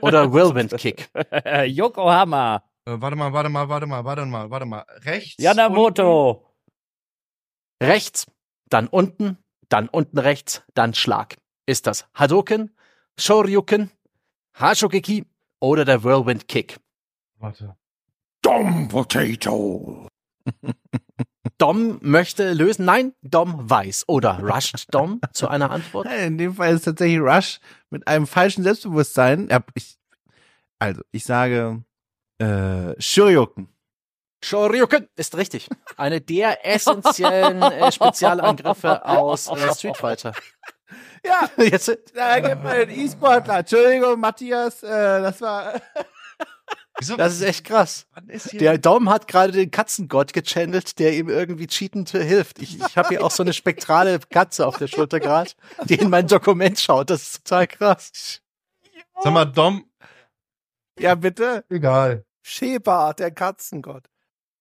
oder 0.00 0.32
Whirlwind 0.32 0.76
Kick? 0.76 1.08
Yokohama, 1.66 2.64
Äh, 2.84 3.00
warte 3.00 3.16
mal, 3.16 3.32
warte 3.32 3.48
mal, 3.48 3.68
warte 3.68 3.86
mal, 3.86 4.04
warte 4.04 4.26
mal, 4.26 4.50
warte 4.50 4.66
mal. 4.66 4.84
Rechts. 5.04 5.42
Yanamoto, 5.42 6.52
Rechts, 7.82 8.26
dann 8.68 8.88
unten, 8.88 9.38
dann 9.68 9.88
unten 9.88 10.18
rechts, 10.18 10.62
dann 10.74 10.94
Schlag. 10.94 11.36
Ist 11.66 11.86
das 11.86 12.06
Hadoken, 12.14 12.74
Shoryuken, 13.18 13.90
Hashogeki 14.58 15.24
oder 15.60 15.84
der 15.84 16.02
Whirlwind 16.02 16.48
Kick? 16.48 16.78
Warte. 17.38 17.76
Dumb 18.42 18.90
potato. 18.90 20.08
Dom 21.58 21.98
möchte 22.02 22.52
lösen. 22.52 22.84
Nein, 22.84 23.12
Dom 23.22 23.68
weiß. 23.68 24.04
Oder 24.08 24.40
rusht 24.40 24.86
Dom 24.90 25.20
zu 25.32 25.48
einer 25.48 25.70
Antwort? 25.70 26.06
In 26.06 26.38
dem 26.38 26.54
Fall 26.54 26.70
ist 26.70 26.80
es 26.80 26.84
tatsächlich 26.84 27.20
Rush 27.20 27.60
mit 27.90 28.06
einem 28.08 28.26
falschen 28.26 28.62
Selbstbewusstsein. 28.62 29.48
Ja, 29.50 29.60
ich, 29.74 29.98
also, 30.78 31.02
ich 31.12 31.24
sage 31.24 31.84
äh, 32.38 32.94
Shoryuken. 32.98 33.68
Shoryuken 34.42 35.08
ist 35.16 35.36
richtig. 35.36 35.68
Eine 35.96 36.20
der 36.20 36.64
essentiellen 36.74 37.62
äh, 37.62 37.92
Spezialangriffe 37.92 39.04
aus 39.04 39.48
äh, 39.48 39.74
Street 39.74 39.96
Fighter. 39.96 40.32
Ja, 41.26 41.50
Jetzt, 41.64 41.98
da 42.14 42.40
gibt 42.40 42.62
man 42.62 42.76
den 42.76 42.90
E-Sportler. 42.90 43.58
Entschuldigung, 43.58 44.20
Matthias, 44.20 44.82
äh, 44.82 44.88
das 44.88 45.40
war. 45.40 45.80
Wieso? 46.98 47.16
das 47.16 47.34
ist 47.34 47.42
echt 47.42 47.64
krass. 47.66 48.06
Der 48.52 48.78
Dom 48.78 49.10
hat 49.10 49.28
gerade 49.28 49.52
den 49.52 49.70
Katzengott 49.70 50.32
gechannelt, 50.32 50.98
der 50.98 51.12
ihm 51.12 51.28
irgendwie 51.28 51.66
cheatend 51.66 52.08
hilft. 52.10 52.58
Ich, 52.58 52.80
ich 52.80 52.96
habe 52.96 53.08
hier 53.08 53.22
auch 53.22 53.30
so 53.30 53.42
eine 53.42 53.52
spektrale 53.52 54.18
Katze 54.18 54.66
auf 54.66 54.78
der 54.78 54.86
Schulter 54.86 55.20
gerade, 55.20 55.50
die 55.84 55.96
in 55.96 56.08
mein 56.08 56.26
Dokument 56.26 56.78
schaut. 56.78 57.10
Das 57.10 57.22
ist 57.22 57.44
total 57.44 57.66
krass. 57.66 58.40
Sag 59.20 59.32
mal, 59.32 59.44
Dom. 59.44 59.84
Ja, 60.98 61.14
bitte. 61.14 61.64
Egal. 61.68 62.24
Sheba, 62.42 63.12
der 63.12 63.30
Katzengott. 63.30 64.04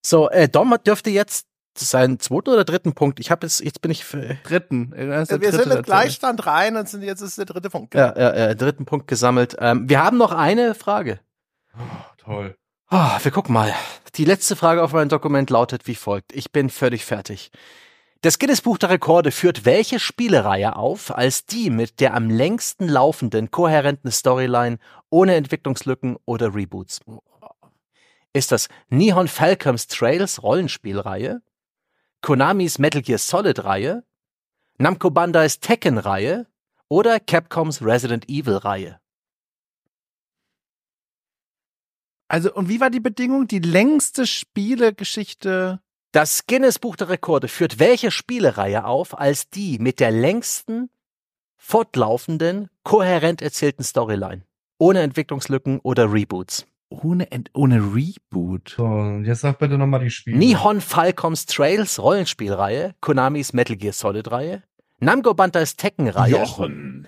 So, 0.05 0.29
äh, 0.29 0.49
Dom 0.49 0.75
dürfte 0.85 1.11
jetzt 1.11 1.47
seinen 1.77 2.19
zweiten 2.19 2.49
oder 2.49 2.63
dritten 2.63 2.93
Punkt. 2.93 3.19
Ich 3.19 3.31
habe 3.31 3.45
jetzt, 3.45 3.59
jetzt 3.61 3.81
bin 3.81 3.91
ich 3.91 4.05
für, 4.05 4.37
Dritten. 4.43 4.91
Der 4.91 5.07
Wir 5.07 5.25
dritte 5.25 5.51
sind 5.51 5.67
mit 5.67 5.77
dazu. 5.79 5.83
Gleichstand 5.83 6.45
rein 6.45 6.77
und 6.77 6.87
sind 6.87 7.03
jetzt 7.03 7.21
ist 7.21 7.37
der 7.37 7.45
dritte 7.45 7.69
Punkt. 7.69 7.93
ja, 7.93 8.17
ja, 8.17 8.29
äh, 8.31 8.55
dritten 8.55 8.85
Punkt 8.85 9.07
gesammelt. 9.07 9.55
Ähm, 9.59 9.89
wir 9.89 10.03
haben 10.03 10.17
noch 10.17 10.31
eine 10.31 10.75
Frage. 10.75 11.19
Toll. 12.17 12.55
Ah, 12.87 13.19
wir 13.21 13.31
gucken 13.31 13.53
mal. 13.53 13.73
Die 14.15 14.25
letzte 14.25 14.55
Frage 14.55 14.81
auf 14.83 14.93
meinem 14.93 15.09
Dokument 15.09 15.49
lautet 15.49 15.87
wie 15.87 15.95
folgt. 15.95 16.33
Ich 16.33 16.51
bin 16.51 16.69
völlig 16.69 17.03
fertig. 17.03 17.51
Das 18.21 18.39
Guinness-Buch 18.39 18.77
der 18.77 18.89
Rekorde 18.89 19.31
führt 19.31 19.65
welche 19.65 19.99
Spielereihe 19.99 20.75
auf 20.75 21.15
als 21.15 21.45
die 21.45 21.69
mit 21.69 21.99
der 21.99 22.13
am 22.13 22.29
längsten 22.29 22.87
laufenden, 22.87 23.51
kohärenten 23.51 24.11
Storyline 24.11 24.77
ohne 25.09 25.35
Entwicklungslücken 25.35 26.17
oder 26.25 26.55
Reboots? 26.55 27.01
Ist 28.33 28.51
das 28.51 28.67
Nihon 28.89 29.27
Falcoms 29.27 29.87
Trails 29.87 30.41
Rollenspielreihe? 30.41 31.41
Konamis 32.25 32.79
Metal 32.79 33.03
Gear 33.03 33.19
Solid 33.19 33.65
Reihe? 33.65 34.03
Namco 34.79 35.11
Bandais 35.11 35.59
Tekken 35.59 35.99
Reihe? 35.99 36.47
Oder 36.89 37.19
Capcoms 37.19 37.83
Resident 37.83 38.27
Evil 38.27 38.55
Reihe? 38.55 38.99
Also, 42.27 42.51
und 42.51 42.67
wie 42.67 42.79
war 42.79 42.89
die 42.89 42.99
Bedingung? 42.99 43.45
Die 43.45 43.59
längste 43.59 44.25
Spielegeschichte. 44.25 45.81
Das 46.13 46.47
Guinness 46.47 46.79
Buch 46.79 46.95
der 46.95 47.09
Rekorde 47.09 47.47
führt 47.47 47.77
welche 47.77 48.09
Spielereihe 48.09 48.85
auf 48.85 49.15
als 49.15 49.51
die 49.51 49.77
mit 49.77 49.99
der 49.99 50.09
längsten, 50.09 50.89
fortlaufenden, 51.57 52.71
kohärent 52.81 53.43
erzählten 53.43 53.83
Storyline? 53.83 54.47
Ohne 54.79 55.01
Entwicklungslücken 55.01 55.79
oder 55.81 56.11
Reboots. 56.11 56.65
Ohne, 56.89 57.31
Ent 57.31 57.49
ohne 57.53 57.79
Reboot. 57.95 58.75
So, 58.77 59.19
jetzt 59.23 59.41
sag 59.41 59.59
bitte 59.59 59.77
nochmal 59.77 60.01
die 60.01 60.11
Spiele. 60.11 60.37
Nihon 60.37 60.81
Falcoms 60.81 61.45
Trails 61.45 61.99
Rollenspielreihe, 61.99 62.93
Konamis 63.01 63.53
Metal 63.53 63.75
Gear 63.75 63.93
Solid 63.93 64.31
Reihe, 64.31 64.63
Namco 64.99 65.33
Bandais 65.33 65.75
Tekken 65.75 66.07
Reihe, 66.09 66.31
Jochen. 66.31 67.07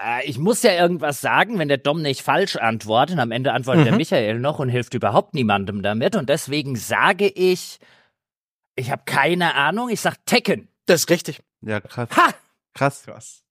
Äh, 0.00 0.24
ich 0.26 0.38
muss 0.38 0.62
ja 0.62 0.72
irgendwas 0.72 1.20
sagen, 1.20 1.58
wenn 1.58 1.68
der 1.68 1.78
Dom 1.78 2.02
nicht 2.02 2.22
falsch 2.22 2.56
antwortet. 2.56 3.14
Und 3.16 3.20
am 3.20 3.30
Ende 3.30 3.52
antwortet 3.52 3.84
der 3.84 3.92
Mhm. 3.92 3.98
Michael 3.98 4.38
noch 4.40 4.58
und 4.58 4.68
hilft 4.68 4.94
überhaupt 4.94 5.34
niemandem 5.34 5.82
damit. 5.82 6.16
Und 6.16 6.28
deswegen 6.28 6.76
sage 6.76 7.28
ich, 7.28 7.78
ich 8.74 8.90
habe 8.90 9.02
keine 9.06 9.54
Ahnung. 9.54 9.88
Ich 9.90 10.00
sag 10.00 10.16
Tekken. 10.26 10.68
Das 10.86 11.02
ist 11.02 11.10
richtig. 11.10 11.42
Ja, 11.62 11.80
krass. 11.80 12.08
Ha! 12.16 12.30
Krass. 12.74 13.04
Krass. 13.04 13.42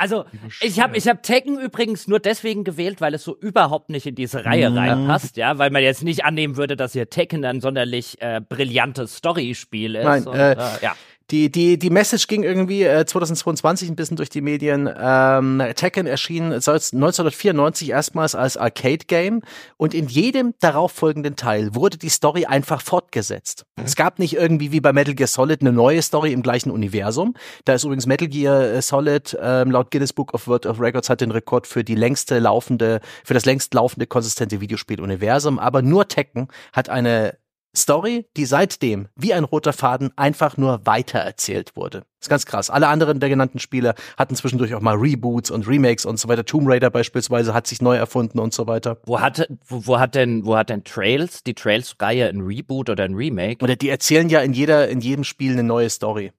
Also, 0.00 0.24
ich 0.62 0.80
habe 0.80 0.96
ich 0.96 1.06
hab 1.06 1.22
Tekken 1.22 1.58
übrigens 1.60 2.08
nur 2.08 2.20
deswegen 2.20 2.64
gewählt, 2.64 3.00
weil 3.02 3.12
es 3.14 3.22
so 3.22 3.36
überhaupt 3.36 3.90
nicht 3.90 4.06
in 4.06 4.14
diese 4.14 4.44
Reihe 4.46 4.70
Mhm. 4.70 4.78
reinpasst, 4.78 5.36
ja, 5.36 5.58
weil 5.58 5.70
man 5.70 5.82
jetzt 5.82 6.02
nicht 6.02 6.24
annehmen 6.24 6.56
würde, 6.56 6.74
dass 6.76 6.92
hier 6.94 7.10
Tekken 7.10 7.44
ein 7.44 7.60
sonderlich 7.60 8.20
äh, 8.22 8.40
brillantes 8.40 9.16
Story-Spiel 9.16 9.94
ist. 9.96 10.04
Nein, 10.04 10.26
und, 10.26 10.34
äh, 10.36 10.56
ja. 10.82 10.94
Die, 11.30 11.50
die, 11.50 11.78
die 11.78 11.90
Message 11.90 12.26
ging 12.26 12.42
irgendwie 12.42 12.82
äh, 12.82 13.06
2022 13.06 13.88
ein 13.88 13.94
bisschen 13.94 14.16
durch 14.16 14.30
die 14.30 14.40
Medien. 14.40 14.92
Ähm, 14.98 15.62
Tekken 15.76 16.06
erschien 16.06 16.52
1994 16.52 17.90
erstmals 17.90 18.34
als 18.34 18.56
Arcade-Game 18.56 19.42
und 19.76 19.94
in 19.94 20.08
jedem 20.08 20.54
darauffolgenden 20.60 21.36
Teil 21.36 21.74
wurde 21.74 21.98
die 21.98 22.08
Story 22.08 22.46
einfach 22.46 22.82
fortgesetzt. 22.82 23.64
Es 23.76 23.94
gab 23.94 24.18
nicht 24.18 24.34
irgendwie 24.34 24.72
wie 24.72 24.80
bei 24.80 24.92
Metal 24.92 25.14
Gear 25.14 25.28
Solid 25.28 25.60
eine 25.60 25.72
neue 25.72 26.02
Story 26.02 26.32
im 26.32 26.42
gleichen 26.42 26.70
Universum. 26.70 27.34
Da 27.64 27.74
ist 27.74 27.84
übrigens 27.84 28.06
Metal 28.06 28.28
Gear 28.28 28.62
äh, 28.64 28.82
Solid 28.82 29.38
ähm, 29.40 29.70
laut 29.70 29.92
Guinness 29.92 30.12
Book 30.12 30.34
of 30.34 30.48
World 30.48 30.66
of 30.66 30.80
Records 30.80 31.08
hat 31.08 31.20
den 31.20 31.30
Rekord 31.30 31.68
für 31.68 31.84
die 31.84 31.94
längste 31.94 32.40
laufende, 32.40 33.00
für 33.24 33.34
das 33.34 33.44
längst 33.44 33.72
laufende 33.74 34.06
konsistente 34.06 34.60
Videospiel-Universum. 34.60 35.60
Aber 35.60 35.80
nur 35.82 36.08
Tekken 36.08 36.48
hat 36.72 36.88
eine 36.88 37.39
Story, 37.76 38.26
die 38.36 38.46
seitdem 38.46 39.08
wie 39.14 39.32
ein 39.32 39.44
roter 39.44 39.72
Faden 39.72 40.10
einfach 40.16 40.56
nur 40.56 40.84
weitererzählt 40.86 41.76
wurde. 41.76 42.04
ist 42.20 42.28
ganz 42.28 42.44
krass. 42.44 42.68
Alle 42.68 42.88
anderen 42.88 43.20
der 43.20 43.28
genannten 43.28 43.60
Spiele 43.60 43.94
hatten 44.16 44.34
zwischendurch 44.34 44.74
auch 44.74 44.80
mal 44.80 44.96
Reboots 44.96 45.50
und 45.50 45.68
Remakes 45.68 46.04
und 46.04 46.18
so 46.18 46.28
weiter. 46.28 46.44
Tomb 46.44 46.68
Raider 46.68 46.90
beispielsweise 46.90 47.54
hat 47.54 47.66
sich 47.66 47.80
neu 47.80 47.96
erfunden 47.96 48.40
und 48.40 48.52
so 48.52 48.66
weiter. 48.66 48.98
Wo 49.06 49.20
hat, 49.20 49.48
wo, 49.66 49.86
wo 49.86 50.00
hat 50.00 50.14
denn, 50.14 50.44
wo 50.44 50.56
hat 50.56 50.70
denn 50.70 50.82
Trails, 50.84 51.44
die 51.44 51.54
Trails-Reihe 51.54 52.28
ein 52.28 52.40
Reboot 52.40 52.90
oder 52.90 53.04
ein 53.04 53.14
Remake? 53.14 53.62
Oder 53.62 53.76
die 53.76 53.88
erzählen 53.88 54.28
ja 54.28 54.40
in 54.40 54.52
jeder, 54.52 54.88
in 54.88 55.00
jedem 55.00 55.24
Spiel 55.24 55.52
eine 55.52 55.62
neue 55.62 55.90
Story. 55.90 56.32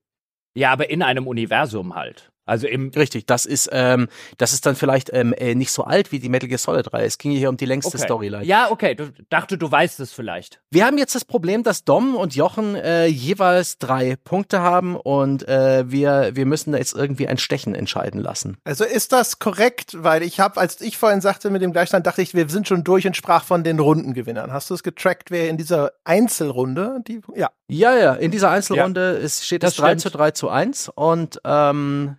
Ja, 0.53 0.71
aber 0.71 0.89
in 0.89 1.01
einem 1.01 1.27
Universum 1.27 1.95
halt. 1.95 2.30
Also 2.45 2.67
im, 2.67 2.89
Richtig, 2.89 3.25
das 3.25 3.45
ist, 3.45 3.69
ähm, 3.71 4.07
das 4.37 4.53
ist 4.53 4.65
dann 4.65 4.75
vielleicht 4.75 5.09
ähm, 5.13 5.33
äh, 5.33 5.55
nicht 5.55 5.71
so 5.71 5.83
alt 5.83 6.11
wie 6.11 6.19
die 6.19 6.29
Metal 6.29 6.49
Gear 6.49 6.57
Solid 6.57 6.91
Reihe. 6.93 7.05
Es 7.05 7.17
ging 7.17 7.31
hier 7.31 7.49
um 7.49 7.57
die 7.57 7.65
längste 7.65 7.95
okay. 7.95 8.05
Storyline. 8.05 8.43
Ja, 8.43 8.71
okay, 8.71 8.95
du 8.95 9.11
dachte, 9.29 9.57
du 9.57 9.71
weißt 9.71 9.99
es 9.99 10.11
vielleicht. 10.11 10.59
Wir 10.71 10.85
haben 10.85 10.97
jetzt 10.97 11.15
das 11.15 11.23
Problem, 11.23 11.63
dass 11.63 11.83
Dom 11.83 12.15
und 12.15 12.35
Jochen 12.35 12.75
äh, 12.75 13.05
jeweils 13.05 13.77
drei 13.77 14.15
Punkte 14.23 14.61
haben 14.61 14.95
und 14.95 15.47
äh, 15.47 15.89
wir, 15.89 16.31
wir 16.33 16.45
müssen 16.45 16.71
da 16.71 16.77
jetzt 16.77 16.93
irgendwie 16.93 17.27
ein 17.27 17.37
Stechen 17.37 17.75
entscheiden 17.75 18.19
lassen. 18.19 18.57
Also 18.63 18.83
ist 18.83 19.11
das 19.11 19.39
korrekt? 19.39 19.95
Weil 19.97 20.23
ich 20.23 20.39
habe, 20.39 20.59
als 20.59 20.81
ich 20.81 20.97
vorhin 20.97 21.21
sagte 21.21 21.49
mit 21.49 21.61
dem 21.61 21.71
Gleichstand, 21.71 22.07
dachte 22.07 22.21
ich, 22.21 22.33
wir 22.33 22.49
sind 22.49 22.67
schon 22.67 22.83
durch 22.83 23.05
und 23.05 23.15
sprach 23.15 23.43
von 23.43 23.63
den 23.63 23.79
Rundengewinnern. 23.79 24.51
Hast 24.51 24.69
du 24.69 24.73
es 24.73 24.83
getrackt, 24.83 25.31
wer 25.31 25.49
in 25.49 25.57
dieser 25.57 25.91
Einzelrunde 26.03 27.01
die? 27.07 27.21
Ja. 27.35 27.49
Ja, 27.69 27.95
ja, 27.97 28.13
in 28.15 28.31
dieser 28.31 28.49
Einzelrunde 28.51 29.11
ist, 29.11 29.45
steht 29.45 29.63
es 29.63 29.75
Das 29.75 29.77
3 29.77 29.87
stimmt. 29.91 30.01
zu 30.01 30.09
3 30.09 30.31
zu 30.31 30.49
1 30.49 30.89
und 30.93 31.39
ähm, 31.45 32.17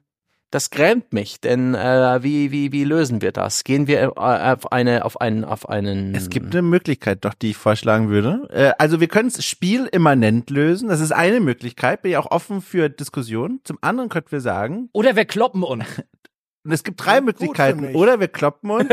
das 0.53 0.69
grämt 0.69 1.15
mich, 1.15 1.41
denn 1.41 1.74
äh, 1.74 2.23
wie, 2.23 2.53
wie, 2.53 2.73
wie 2.73 2.85
lösen 2.85 3.23
wir 3.23 3.33
das? 3.33 3.65
Gehen 3.65 3.87
wir 3.87 4.03
äh, 4.03 4.07
auf 4.15 4.70
eine, 4.70 5.05
auf 5.07 5.19
einen, 5.19 5.45
auf 5.47 5.66
einen. 5.69 6.15
Es 6.15 6.29
gibt 6.29 6.53
eine 6.53 6.61
Möglichkeit 6.61 7.24
doch, 7.24 7.33
die 7.33 7.51
ich 7.51 7.57
vorschlagen 7.57 8.11
würde. 8.11 8.49
Äh, 8.53 8.73
also 8.79 9.01
wir 9.01 9.09
können 9.09 9.29
es 9.29 9.43
spielimmanent 9.45 10.51
lösen. 10.51 10.91
Das 10.91 11.01
ist 11.01 11.11
eine 11.11 11.41
Möglichkeit. 11.41 12.03
Bin 12.03 12.11
ich 12.11 12.19
auch 12.19 12.31
offen 12.31 12.61
für 12.61 12.91
Diskussionen. 12.91 13.61
Zum 13.65 13.79
anderen 13.81 14.11
könnten 14.11 14.31
wir 14.31 14.43
sagen, 14.43 14.91
Oder 14.93 15.16
wir 15.16 15.24
kloppen 15.24 15.62
uns. 15.62 15.87
und 16.65 16.70
es 16.70 16.85
gibt 16.85 17.03
drei 17.03 17.16
für 17.16 17.23
Möglichkeiten. 17.23 17.95
Oder 17.95 18.20
wir 18.20 18.29
kloppen 18.29 18.70
uns. 18.70 18.89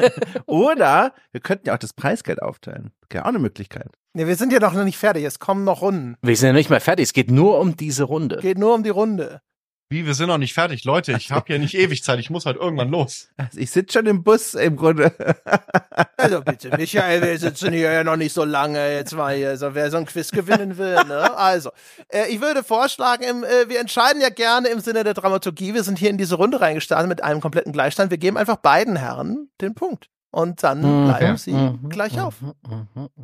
oder 0.46 1.14
wir 1.30 1.40
könnten 1.40 1.68
ja 1.68 1.74
auch 1.74 1.78
das 1.78 1.92
Preisgeld 1.92 2.42
aufteilen. 2.42 2.90
Okay, 3.04 3.20
auch 3.20 3.26
eine 3.26 3.38
Möglichkeit. 3.38 3.86
Nee, 4.14 4.26
wir 4.26 4.34
sind 4.34 4.52
ja 4.52 4.58
noch 4.58 4.74
nicht 4.82 4.98
fertig. 4.98 5.22
Es 5.22 5.38
kommen 5.38 5.62
noch 5.62 5.80
Runden. 5.80 6.16
Wir 6.22 6.36
sind 6.36 6.48
ja 6.48 6.52
nicht 6.54 6.70
mehr 6.70 6.80
fertig. 6.80 7.04
Es 7.04 7.12
geht 7.12 7.30
nur 7.30 7.60
um 7.60 7.76
diese 7.76 8.02
Runde. 8.02 8.38
Geht 8.42 8.58
nur 8.58 8.74
um 8.74 8.82
die 8.82 8.90
Runde. 8.90 9.42
Wie, 9.94 10.06
wir 10.06 10.14
sind 10.14 10.26
noch 10.26 10.38
nicht 10.38 10.54
fertig. 10.54 10.82
Leute, 10.84 11.12
ich 11.12 11.30
habe 11.30 11.44
hier 11.46 11.60
nicht 11.60 11.74
ewig 11.74 12.02
Zeit. 12.02 12.18
Ich 12.18 12.28
muss 12.28 12.46
halt 12.46 12.56
irgendwann 12.56 12.88
los. 12.90 13.28
Also 13.36 13.60
ich 13.60 13.70
sitze 13.70 13.98
schon 13.98 14.06
im 14.06 14.24
Bus 14.24 14.54
im 14.54 14.74
Grunde. 14.76 15.12
Also 16.16 16.40
bitte, 16.42 16.76
Michael, 16.76 17.22
wir 17.22 17.38
sitzen 17.38 17.72
hier 17.72 17.92
ja 17.92 18.02
noch 18.02 18.16
nicht 18.16 18.32
so 18.32 18.44
lange 18.44 18.92
jetzt 18.94 19.14
mal 19.14 19.34
hier, 19.36 19.56
so 19.56 19.74
wer 19.74 19.90
so 19.92 19.98
ein 19.98 20.06
Quiz 20.06 20.32
gewinnen 20.32 20.78
will, 20.78 20.94
ne? 21.04 21.36
Also, 21.36 21.70
äh, 22.08 22.26
ich 22.28 22.40
würde 22.40 22.64
vorschlagen, 22.64 23.22
im, 23.22 23.44
äh, 23.44 23.68
wir 23.68 23.78
entscheiden 23.78 24.20
ja 24.20 24.30
gerne 24.30 24.68
im 24.68 24.80
Sinne 24.80 25.04
der 25.04 25.14
Dramaturgie. 25.14 25.74
Wir 25.74 25.84
sind 25.84 25.98
hier 25.98 26.10
in 26.10 26.18
diese 26.18 26.34
Runde 26.34 26.60
reingestartet 26.60 27.08
mit 27.08 27.22
einem 27.22 27.40
kompletten 27.40 27.72
Gleichstand. 27.72 28.10
Wir 28.10 28.18
geben 28.18 28.36
einfach 28.36 28.56
beiden 28.56 28.96
Herren 28.96 29.48
den 29.60 29.74
Punkt. 29.74 30.08
Und 30.32 30.64
dann 30.64 30.78
Mhm. 30.80 31.04
bleiben 31.06 31.26
Ja. 31.26 31.36
sie 31.36 31.52
Mhm. 31.52 31.88
gleich 31.90 32.20
auf. 32.20 32.34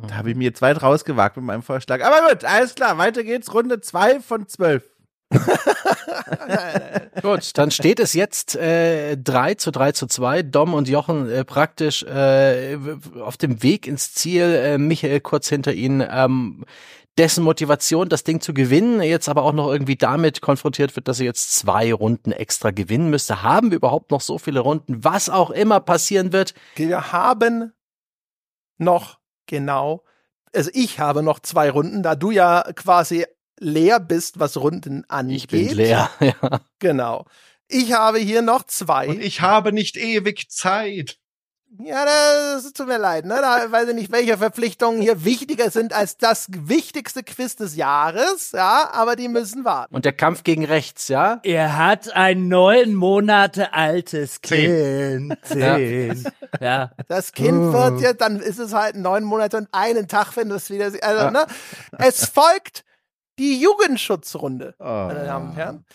Da 0.07 0.15
habe 0.15 0.29
ich 0.29 0.37
mir 0.37 0.45
jetzt 0.45 0.61
weit 0.61 0.81
rausgewagt 0.81 1.35
mit 1.35 1.43
meinem 1.45 1.61
Vorschlag. 1.63 2.01
Aber 2.05 2.29
gut, 2.29 2.45
alles 2.45 2.73
klar. 2.75 2.97
Weiter 2.97 3.25
geht's. 3.25 3.53
Runde 3.53 3.81
zwei 3.81 4.21
von 4.21 4.47
zwölf. 4.47 4.83
Gut, 7.21 7.57
dann 7.57 7.71
steht 7.71 7.99
es 7.99 8.13
jetzt 8.13 8.55
äh, 8.55 9.17
3 9.17 9.55
zu 9.55 9.71
3 9.71 9.91
zu 9.93 10.07
2. 10.07 10.43
Dom 10.43 10.73
und 10.73 10.89
Jochen 10.89 11.29
äh, 11.29 11.43
praktisch 11.45 12.03
äh, 12.03 12.77
auf 13.21 13.37
dem 13.37 13.63
Weg 13.63 13.87
ins 13.87 14.13
Ziel. 14.13 14.43
Äh, 14.43 14.77
Michael 14.77 15.21
kurz 15.21 15.47
hinter 15.49 15.73
ihnen. 15.73 16.05
Ähm, 16.09 16.65
dessen 17.17 17.43
Motivation, 17.43 18.09
das 18.09 18.23
Ding 18.23 18.41
zu 18.41 18.53
gewinnen, 18.53 19.01
jetzt 19.01 19.27
aber 19.27 19.43
auch 19.43 19.53
noch 19.53 19.69
irgendwie 19.69 19.97
damit 19.97 20.41
konfrontiert 20.41 20.95
wird, 20.95 21.07
dass 21.07 21.19
er 21.19 21.25
jetzt 21.25 21.55
zwei 21.55 21.93
Runden 21.93 22.31
extra 22.31 22.71
gewinnen 22.71 23.09
müsste. 23.09 23.43
Haben 23.43 23.71
wir 23.71 23.77
überhaupt 23.77 24.11
noch 24.11 24.21
so 24.21 24.37
viele 24.37 24.61
Runden? 24.61 25.03
Was 25.03 25.29
auch 25.29 25.51
immer 25.51 25.79
passieren 25.81 26.31
wird. 26.31 26.53
Wir 26.75 27.11
haben 27.11 27.73
noch 28.77 29.19
genau, 29.45 30.03
also 30.55 30.69
ich 30.73 30.99
habe 30.99 31.21
noch 31.21 31.39
zwei 31.39 31.69
Runden, 31.69 32.01
da 32.01 32.15
du 32.15 32.31
ja 32.31 32.63
quasi 32.75 33.25
leer 33.61 33.99
bist, 33.99 34.39
was 34.39 34.57
Runden 34.57 35.05
angeht. 35.07 35.37
Ich 35.37 35.47
bin 35.47 35.69
leer. 35.69 36.09
Ja. 36.19 36.59
Genau. 36.79 37.25
Ich 37.67 37.93
habe 37.93 38.17
hier 38.19 38.41
noch 38.41 38.63
zwei. 38.63 39.07
Und 39.07 39.21
ich 39.21 39.39
habe 39.41 39.71
nicht 39.71 39.95
ewig 39.95 40.49
Zeit. 40.49 41.17
Ja, 41.79 42.03
das 42.03 42.73
tut 42.73 42.87
mir 42.87 42.97
leid, 42.97 43.23
ne? 43.25 43.37
Da 43.41 43.71
weiß 43.71 43.87
ich 43.87 43.95
nicht, 43.95 44.11
welche 44.11 44.37
Verpflichtungen 44.37 45.01
hier 45.01 45.23
wichtiger 45.23 45.71
sind 45.71 45.93
als 45.93 46.17
das 46.17 46.47
wichtigste 46.49 47.23
Quiz 47.23 47.55
des 47.55 47.77
Jahres, 47.77 48.51
ja, 48.51 48.89
aber 48.91 49.15
die 49.15 49.29
müssen 49.29 49.63
warten. 49.63 49.95
Und 49.95 50.03
der 50.03 50.11
Kampf 50.11 50.43
gegen 50.43 50.65
rechts, 50.65 51.07
ja? 51.07 51.39
Er 51.43 51.77
hat 51.77 52.11
ein 52.13 52.49
neun 52.49 52.93
Monate 52.93 53.71
altes 53.71 54.41
Kind. 54.41 55.37
Zehn. 55.43 56.21
Ja. 56.59 56.91
Das 57.07 57.31
Kind 57.31 57.57
Oh. 57.57 57.71
wird 57.73 58.01
jetzt, 58.01 58.19
dann 58.19 58.41
ist 58.41 58.59
es 58.59 58.73
halt 58.73 58.97
neun 58.97 59.23
Monate 59.23 59.55
und 59.55 59.69
einen 59.71 60.09
Tag, 60.09 60.35
wenn 60.35 60.49
du 60.49 60.55
es 60.55 60.69
wieder 60.69 60.91
siehst. 60.91 61.03
Also, 61.05 61.29
ne? 61.29 61.45
Es 61.99 62.25
folgt 62.25 62.83
die 63.39 63.61
Jugendschutzrunde, 63.61 64.75
meine 64.79 65.25
Damen 65.25 65.49
und 65.49 65.55
Herren. 65.55 65.85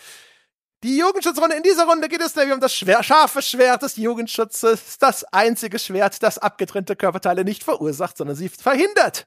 Die 0.82 0.98
Jugendschutzrunde, 0.98 1.56
in 1.56 1.62
dieser 1.62 1.86
Runde 1.86 2.08
geht 2.08 2.20
es 2.20 2.36
nämlich 2.36 2.54
um 2.54 2.60
das 2.60 2.74
schwer, 2.74 3.02
scharfe 3.02 3.42
Schwert 3.42 3.82
des 3.82 3.96
Jugendschutzes, 3.96 4.98
das 4.98 5.24
einzige 5.32 5.78
Schwert, 5.78 6.22
das 6.22 6.38
abgetrennte 6.38 6.96
Körperteile 6.96 7.44
nicht 7.44 7.64
verursacht, 7.64 8.16
sondern 8.16 8.36
sie 8.36 8.48
verhindert. 8.48 9.26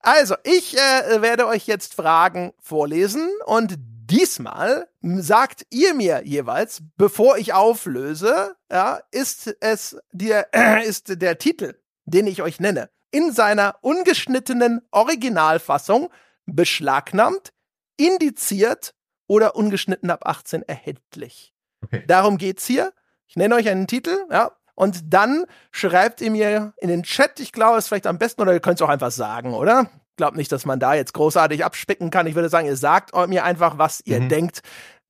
Also, 0.00 0.34
ich 0.44 0.76
äh, 0.76 1.20
werde 1.20 1.46
euch 1.46 1.66
jetzt 1.66 1.94
Fragen 1.94 2.52
vorlesen 2.60 3.28
und 3.46 3.76
diesmal 3.78 4.88
sagt 5.02 5.66
ihr 5.70 5.94
mir 5.94 6.22
jeweils, 6.24 6.82
bevor 6.96 7.38
ich 7.38 7.52
auflöse, 7.54 8.56
ja, 8.70 9.00
ist 9.10 9.54
es 9.60 9.96
der, 10.12 10.54
äh, 10.54 10.84
ist 10.86 11.20
der 11.20 11.38
Titel, 11.38 11.74
den 12.04 12.26
ich 12.26 12.42
euch 12.42 12.60
nenne, 12.60 12.90
in 13.10 13.32
seiner 13.32 13.76
ungeschnittenen 13.82 14.82
Originalfassung 14.90 16.10
beschlagnahmt, 16.46 17.52
indiziert 17.96 18.94
oder 19.28 19.54
ungeschnitten 19.56 20.10
ab 20.10 20.26
18 20.26 20.62
erhältlich. 20.62 21.52
Okay. 21.84 22.04
Darum 22.06 22.36
geht's 22.38 22.66
hier. 22.66 22.92
Ich 23.26 23.36
nenne 23.36 23.54
euch 23.54 23.68
einen 23.68 23.86
Titel, 23.86 24.26
ja, 24.30 24.50
und 24.74 25.12
dann 25.12 25.44
schreibt 25.70 26.20
ihr 26.20 26.30
mir 26.30 26.72
in 26.78 26.88
den 26.88 27.02
Chat, 27.04 27.38
ich 27.38 27.52
glaube, 27.52 27.78
es 27.78 27.84
ist 27.84 27.88
vielleicht 27.88 28.06
am 28.06 28.18
besten, 28.18 28.40
oder 28.42 28.52
ihr 28.52 28.60
könnt 28.60 28.80
es 28.80 28.82
auch 28.82 28.88
einfach 28.88 29.10
sagen, 29.12 29.54
oder? 29.54 29.90
Ich 30.10 30.16
glaube 30.16 30.36
nicht, 30.36 30.50
dass 30.52 30.66
man 30.66 30.80
da 30.80 30.94
jetzt 30.94 31.14
großartig 31.14 31.64
abspicken 31.64 32.10
kann. 32.10 32.26
Ich 32.26 32.34
würde 32.34 32.48
sagen, 32.48 32.66
ihr 32.66 32.76
sagt 32.76 33.14
mir 33.28 33.44
einfach, 33.44 33.78
was 33.78 34.00
ihr 34.04 34.20
Mhm. 34.20 34.28
denkt. 34.28 34.60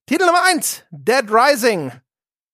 Titel 0.07 0.27
Nummer 0.27 0.43
eins, 0.51 0.85
Dead 0.91 1.25
Rising. 1.31 1.93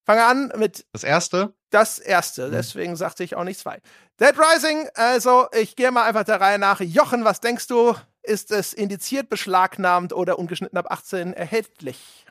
Fange 0.05 0.23
an 0.25 0.53
mit 0.55 0.85
Das 0.93 1.03
erste. 1.03 1.53
das 1.69 1.99
erste, 1.99 2.49
deswegen 2.49 2.95
sagte 2.95 3.23
ich 3.23 3.35
auch 3.35 3.43
nicht 3.43 3.59
zwei. 3.59 3.81
Dead 4.19 4.33
Rising, 4.37 4.87
also 4.95 5.47
ich 5.51 5.75
gehe 5.75 5.91
mal 5.91 6.03
einfach 6.05 6.23
der 6.23 6.39
Reihe 6.39 6.57
nach. 6.59 6.79
Jochen, 6.79 7.25
was 7.25 7.41
denkst 7.41 7.67
du? 7.67 7.93
Ist 8.27 8.51
es 8.51 8.73
indiziert, 8.73 9.29
beschlagnahmt 9.29 10.11
oder 10.11 10.37
ungeschnitten 10.37 10.77
ab 10.77 10.91
18 10.91 11.31
erhältlich? 11.31 12.25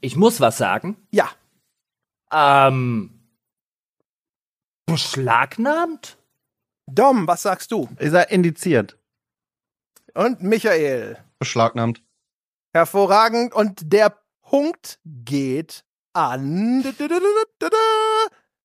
Ich 0.00 0.16
muss 0.16 0.38
was 0.38 0.58
sagen. 0.58 0.98
Ja. 1.10 1.30
Ähm. 2.30 3.18
Beschlagnahmt? 4.84 6.18
Dom, 6.86 7.26
was 7.26 7.42
sagst 7.42 7.72
du? 7.72 7.88
Ist 7.98 8.12
er 8.12 8.30
indiziert? 8.30 8.98
Und 10.12 10.42
Michael. 10.42 11.16
Beschlagnahmt. 11.38 12.02
Hervorragend. 12.74 13.54
Und 13.54 13.92
der 13.92 14.18
Punkt 14.42 15.00
geht 15.04 15.84
an 16.12 16.82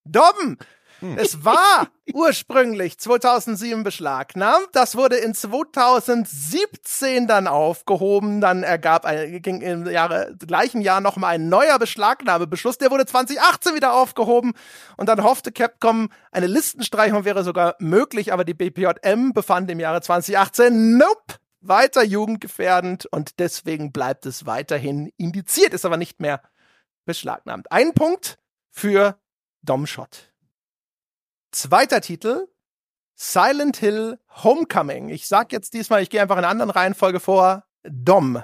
Dom. 0.03 0.57
Es 1.18 1.44
war 1.44 1.88
ursprünglich 2.14 2.98
2007 2.98 3.84
beschlagnahmt. 3.84 4.70
Das 4.72 4.96
wurde 4.96 5.18
in 5.18 5.34
2017 5.34 7.28
dann 7.28 7.48
aufgehoben. 7.48 8.42
Dann 8.42 8.64
ergab 8.64 9.06
ein, 9.06 9.42
ging 9.42 9.62
im 9.62 9.86
Jahre, 9.86 10.36
gleichen 10.40 10.82
Jahr 10.82 11.02
nochmal 11.02 11.36
ein 11.36 11.50
neuer 11.50 11.78
Beschlagnahmebeschluss. 11.78 12.78
Der 12.78 12.92
wurde 12.92 13.06
2018 13.06 13.76
wieder 13.76 13.94
aufgehoben. 13.94 14.54
Und 14.98 15.10
dann 15.10 15.24
hoffte 15.24 15.52
Capcom, 15.52 16.10
eine 16.32 16.48
Listenstreichung 16.48 17.26
wäre 17.26 17.44
sogar 17.44 17.76
möglich. 17.80 18.32
Aber 18.32 18.46
die 18.46 18.54
BPJM 18.54 19.34
befand 19.34 19.70
im 19.70 19.80
Jahre 19.80 20.02
2018, 20.02 20.98
nope, 20.98 21.36
weiter 21.60 22.04
jugendgefährdend. 22.04 23.06
Und 23.08 23.40
deswegen 23.40 23.92
bleibt 23.92 24.26
es 24.26 24.46
weiterhin 24.46 25.12
indiziert, 25.18 25.74
ist 25.74 25.86
aber 25.86 25.98
nicht 25.98 26.22
mehr 26.22 26.42
beschlagnahmt. 27.06 27.72
Ein 27.72 27.94
Punkt 27.94 28.38
für 28.70 29.18
Domshot. 29.64 30.33
Zweiter 31.54 32.02
Titel, 32.02 32.48
Silent 33.14 33.78
Hill 33.78 34.18
Homecoming. 34.44 35.10
Ich 35.10 35.28
sag 35.28 35.52
jetzt 35.52 35.76
diesmal, 35.76 36.02
ich 36.02 36.10
gehe 36.10 36.20
einfach 36.20 36.36
in 36.38 36.40
einer 36.40 36.50
anderen 36.50 36.72
Reihenfolge 36.72 37.20
vor. 37.20 37.66
Dom. 37.84 38.42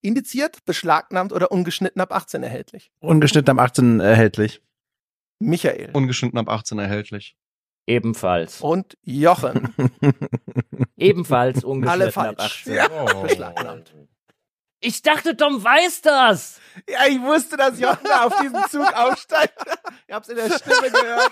Indiziert, 0.00 0.64
beschlagnahmt 0.64 1.32
oder 1.32 1.50
ungeschnitten 1.50 2.00
ab 2.00 2.12
18 2.12 2.44
erhältlich. 2.44 2.92
Ungeschnitten 3.00 3.50
am 3.50 3.58
18 3.58 3.98
erhältlich. 3.98 4.62
Michael. 5.40 5.90
Ungeschnitten 5.92 6.38
ab 6.38 6.48
18 6.48 6.78
erhältlich. 6.78 7.36
Ebenfalls. 7.88 8.60
Und 8.60 8.96
Jochen. 9.02 9.74
Ebenfalls 10.96 11.64
ungeschnitten 11.64 12.00
Alle 12.00 12.06
ab 12.06 12.36
falsch. 12.38 12.68
18. 12.68 12.78
Oh. 12.92 13.22
Beschlagnahmt. 13.22 13.92
Ich 14.84 15.00
dachte, 15.02 15.36
Tom 15.36 15.62
weiß 15.62 16.02
das. 16.02 16.60
Ja, 16.88 17.06
ich 17.08 17.20
wusste, 17.20 17.56
dass 17.56 17.78
Jochen 17.78 18.04
da 18.04 18.24
auf 18.24 18.34
diesen 18.40 18.62
Zug 18.70 18.92
aufsteigt. 18.96 19.54
Ich 20.08 20.14
hab's 20.14 20.28
in 20.28 20.36
der 20.36 20.50
Stimme 20.50 20.90
gehört. 20.90 21.30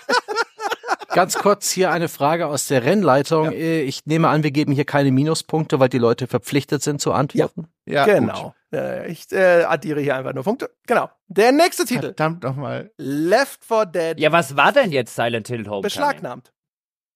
Ganz 1.09 1.35
kurz 1.37 1.71
hier 1.71 1.91
eine 1.91 2.09
Frage 2.09 2.47
aus 2.47 2.69
der 2.69 2.85
Rennleitung. 2.85 3.51
Äh, 3.53 3.83
Ich 3.83 4.07
nehme 4.07 4.29
an, 4.29 4.43
wir 4.45 4.51
geben 4.53 4.73
hier 4.73 4.85
keine 4.85 5.11
Minuspunkte, 5.11 5.81
weil 5.81 5.89
die 5.89 5.99
Leute 5.99 6.27
verpflichtet 6.27 6.83
sind 6.83 7.01
zu 7.01 7.13
antworten. 7.13 7.67
Ja, 7.87 8.05
genau. 8.05 8.55
Äh, 8.73 9.11
ich 9.11 9.33
äh, 9.33 9.65
addiere 9.65 10.01
hier 10.01 10.15
einfach 10.15 10.33
nur 10.33 10.45
Punkte. 10.45 10.71
Genau. 10.87 11.11
Der 11.27 11.51
nächste 11.51 11.83
Gut. 11.83 11.89
Titel. 11.89 12.07
Verdammt 12.09 12.45
nochmal. 12.45 12.93
Left 12.99 13.65
4 13.65 13.87
Dead. 13.87 14.21
Ja, 14.21 14.31
was 14.31 14.57
war 14.57 14.71
denn 14.73 14.93
jetzt 14.93 15.17
Silent 15.17 15.49
Hill 15.49 15.61
Homecoming? 15.61 15.83
beschlagnahmt. 15.83 16.53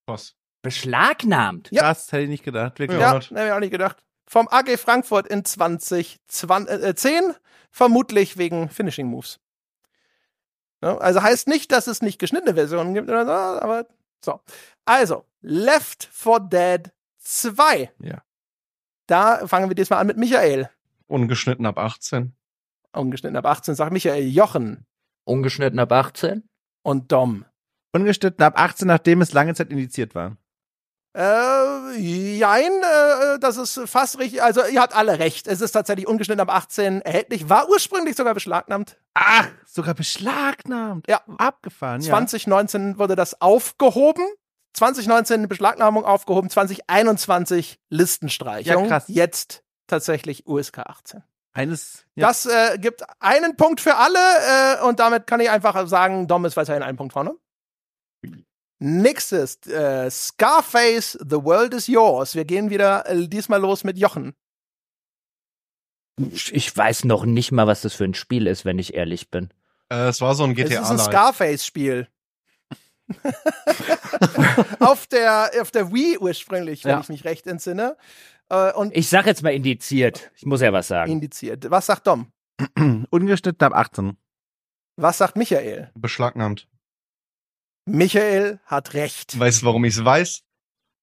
Was? 0.06 0.34
Beschlagnahmt? 0.62 1.68
Ja. 1.70 1.82
Das 1.82 2.10
hätte 2.10 2.22
ich 2.24 2.28
nicht 2.30 2.42
gedacht. 2.44 2.78
Wirklich. 2.78 2.98
Ja, 2.98 3.14
Ja. 3.14 3.20
hätte 3.20 3.46
ich 3.46 3.52
auch 3.52 3.60
nicht 3.60 3.70
gedacht. 3.70 3.98
Vom 4.26 4.48
AG 4.48 4.76
Frankfurt 4.78 5.26
in 5.26 5.44
2010, 5.44 7.34
vermutlich 7.70 8.36
wegen 8.36 8.68
Finishing 8.68 9.06
Moves. 9.06 9.38
Ja, 10.82 10.98
also 10.98 11.22
heißt 11.22 11.48
nicht, 11.48 11.72
dass 11.72 11.86
es 11.86 12.02
nicht 12.02 12.18
geschnittene 12.18 12.54
Versionen 12.54 12.94
gibt 12.94 13.08
oder 13.08 13.24
so, 13.24 13.32
aber 13.32 13.86
so. 14.24 14.40
Also, 14.84 15.24
Left 15.40 16.08
4 16.12 16.40
Dead 16.40 16.92
2. 17.18 17.92
Ja. 18.00 18.22
Da 19.06 19.46
fangen 19.46 19.68
wir 19.68 19.74
diesmal 19.74 20.00
an 20.00 20.06
mit 20.06 20.16
Michael. 20.16 20.70
Ungeschnitten 21.06 21.66
ab 21.66 21.78
18. 21.78 22.34
Ungeschnitten 22.92 23.36
ab 23.36 23.46
18 23.46 23.74
sagt 23.74 23.92
Michael 23.92 24.26
Jochen 24.28 24.86
Ungeschnitten 25.24 25.78
ab 25.78 25.92
18? 25.92 26.48
und 26.82 27.10
Dom. 27.10 27.44
Ungeschnitten 27.92 28.42
ab 28.44 28.58
18, 28.58 28.86
nachdem 28.86 29.20
es 29.22 29.32
lange 29.32 29.54
Zeit 29.54 29.70
indiziert 29.70 30.14
war. 30.14 30.36
Äh, 31.16 31.96
jein, 31.96 32.72
äh, 32.72 33.38
das 33.38 33.56
ist 33.56 33.80
fast 33.86 34.18
richtig. 34.18 34.42
Also, 34.42 34.64
ihr 34.66 34.80
habt 34.80 34.96
alle 34.96 35.20
recht. 35.20 35.46
Es 35.46 35.60
ist 35.60 35.72
tatsächlich 35.72 36.08
ungeschnitten 36.08 36.40
ab 36.40 36.52
18 36.52 37.02
erhältlich. 37.02 37.48
War 37.48 37.68
ursprünglich 37.68 38.16
sogar 38.16 38.34
beschlagnahmt. 38.34 38.96
Ach, 39.14 39.48
sogar 39.64 39.94
beschlagnahmt. 39.94 41.06
Ja. 41.08 41.20
Abgefahren, 41.38 42.00
ja. 42.00 42.08
2019 42.08 42.98
wurde 42.98 43.14
das 43.14 43.40
aufgehoben. 43.40 44.24
2019 44.72 45.46
Beschlagnahmung 45.46 46.04
aufgehoben, 46.04 46.50
2021 46.50 47.78
Listenstreichung. 47.90 48.82
Ja, 48.82 48.88
krass. 48.88 49.04
Jetzt 49.06 49.62
tatsächlich 49.86 50.48
USK 50.48 50.78
18. 50.78 51.22
Eines. 51.52 52.04
Ja. 52.16 52.26
Das 52.26 52.46
äh, 52.46 52.78
gibt 52.78 53.04
einen 53.20 53.56
Punkt 53.56 53.80
für 53.80 53.94
alle 53.94 54.18
äh, 54.18 54.82
und 54.84 54.98
damit 54.98 55.28
kann 55.28 55.38
ich 55.38 55.48
einfach 55.48 55.86
sagen, 55.86 56.26
Dom 56.26 56.44
ist 56.44 56.56
weiterhin 56.56 56.82
einen 56.82 56.96
Punkt 56.96 57.12
vorne. 57.12 57.36
Nächstes, 58.84 59.66
äh, 59.66 60.10
Scarface, 60.10 61.12
The 61.26 61.42
World 61.42 61.72
is 61.72 61.86
Yours. 61.86 62.34
Wir 62.34 62.44
gehen 62.44 62.68
wieder 62.68 63.08
äh, 63.08 63.26
diesmal 63.26 63.58
los 63.60 63.82
mit 63.82 63.96
Jochen. 63.96 64.34
Ich 66.30 66.76
weiß 66.76 67.04
noch 67.04 67.24
nicht 67.24 67.50
mal, 67.50 67.66
was 67.66 67.80
das 67.80 67.94
für 67.94 68.04
ein 68.04 68.12
Spiel 68.14 68.46
ist, 68.46 68.66
wenn 68.66 68.78
ich 68.78 68.92
ehrlich 68.94 69.30
bin. 69.30 69.48
Äh, 69.90 70.08
es 70.08 70.20
war 70.20 70.34
so 70.34 70.44
ein 70.44 70.50
Es 70.52 70.64
ist 70.64 70.68
GTA 70.68 70.90
ein. 70.90 70.98
Scarface-Spiel. 70.98 72.08
auf, 74.80 75.06
der, 75.06 75.50
auf 75.60 75.70
der 75.70 75.92
Wii 75.92 76.18
ursprünglich, 76.18 76.84
wenn 76.84 76.90
Ja. 76.92 77.00
ich 77.00 77.08
mich 77.08 77.24
recht 77.24 77.46
entsinne. 77.46 77.96
Äh, 78.50 78.72
und 78.72 78.94
Ich 78.94 79.08
sag 79.08 79.24
jetzt 79.26 79.42
mal 79.42 79.54
indiziert. 79.54 80.30
Ich 80.36 80.44
muss 80.44 80.60
ja 80.60 80.72
was 80.74 80.88
sagen. 80.88 81.10
indiziert. 81.10 81.70
Was 81.70 81.86
sagt 81.86 82.06
Dom? 82.06 82.30
Ungeschnitten 83.10 83.64
ab 83.66 83.74
18. 83.74 84.16
Was 84.96 85.18
sagt 85.18 85.36
Michael? 85.36 85.90
Beschlagnahmt. 85.94 86.68
Michael 87.86 88.60
hat 88.64 88.94
recht. 88.94 89.38
Weißt 89.38 89.62
du, 89.62 89.66
warum 89.66 89.84
ich 89.84 89.96
es 89.96 90.04
weiß? 90.04 90.42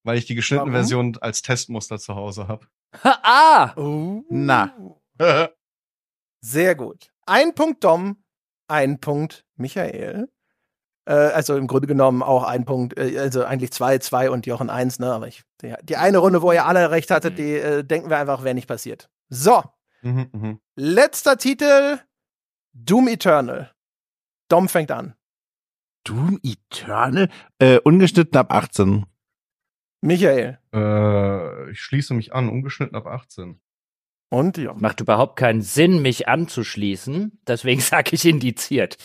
Weil 0.04 0.18
ich 0.18 0.26
die 0.26 0.36
geschnittene 0.36 0.72
Warum? 0.72 0.82
Version 0.82 1.18
als 1.22 1.42
Testmuster 1.42 2.00
zu 2.00 2.16
Hause 2.16 2.48
habe. 2.48 2.68
ah! 3.04 3.74
Oh. 3.76 4.24
Na. 4.30 4.76
Sehr 6.42 6.76
gut. 6.76 7.12
Ein 7.28 7.54
Punkt 7.54 7.84
Dom, 7.84 8.24
ein 8.68 9.00
Punkt 9.00 9.46
Michael. 9.56 10.28
Äh, 11.06 11.14
also 11.14 11.56
im 11.56 11.68
Grunde 11.68 11.88
genommen 11.88 12.24
auch 12.24 12.44
ein 12.44 12.66
Punkt, 12.66 12.98
äh, 12.98 13.20
also 13.20 13.44
eigentlich 13.44 13.72
zwei, 13.72 14.00
zwei 14.00 14.30
und 14.30 14.46
Jochen 14.48 14.70
eins, 14.70 15.00
ne? 15.00 15.12
Aber 15.12 15.28
ich, 15.28 15.44
die, 15.62 15.74
die 15.84 15.98
eine 15.98 16.18
Runde, 16.18 16.42
wo 16.42 16.52
ihr 16.52 16.66
alle 16.66 16.92
recht 16.92 17.12
hattet, 17.12 17.38
die 17.38 17.54
äh, 17.54 17.84
denken 17.84 18.10
wir 18.10 18.18
einfach, 18.18 18.44
wäre 18.44 18.56
nicht 18.56 18.68
passiert. 18.68 19.10
So, 19.30 19.64
mhm, 20.02 20.30
mhm. 20.32 20.60
letzter 20.76 21.38
Titel: 21.38 22.00
Doom 22.74 23.08
Eternal. 23.08 23.72
Dom 24.48 24.68
fängt 24.68 24.92
an. 24.92 25.16
Doom 26.04 26.40
Eternal? 26.44 27.30
Äh, 27.60 27.78
ungeschnitten 27.80 28.38
ab 28.38 28.52
18. 28.54 29.06
Michael 30.02 30.60
Äh, 30.74 31.72
ich 31.72 31.80
schließe 31.82 32.14
mich 32.14 32.34
an, 32.34 32.50
ungeschnitten 32.50 32.96
ab 32.98 33.06
18. 33.08 33.60
und 34.30 34.58
Jochen. 34.58 34.82
Macht 34.82 35.00
überhaupt 35.00 35.38
keinen 35.38 35.62
Sinn, 35.62 36.02
mich 36.02 36.28
anzuschließen. 36.28 37.40
Deswegen 37.48 37.82
sage 37.82 38.12
ich 38.16 38.26
indiziert. 38.26 38.98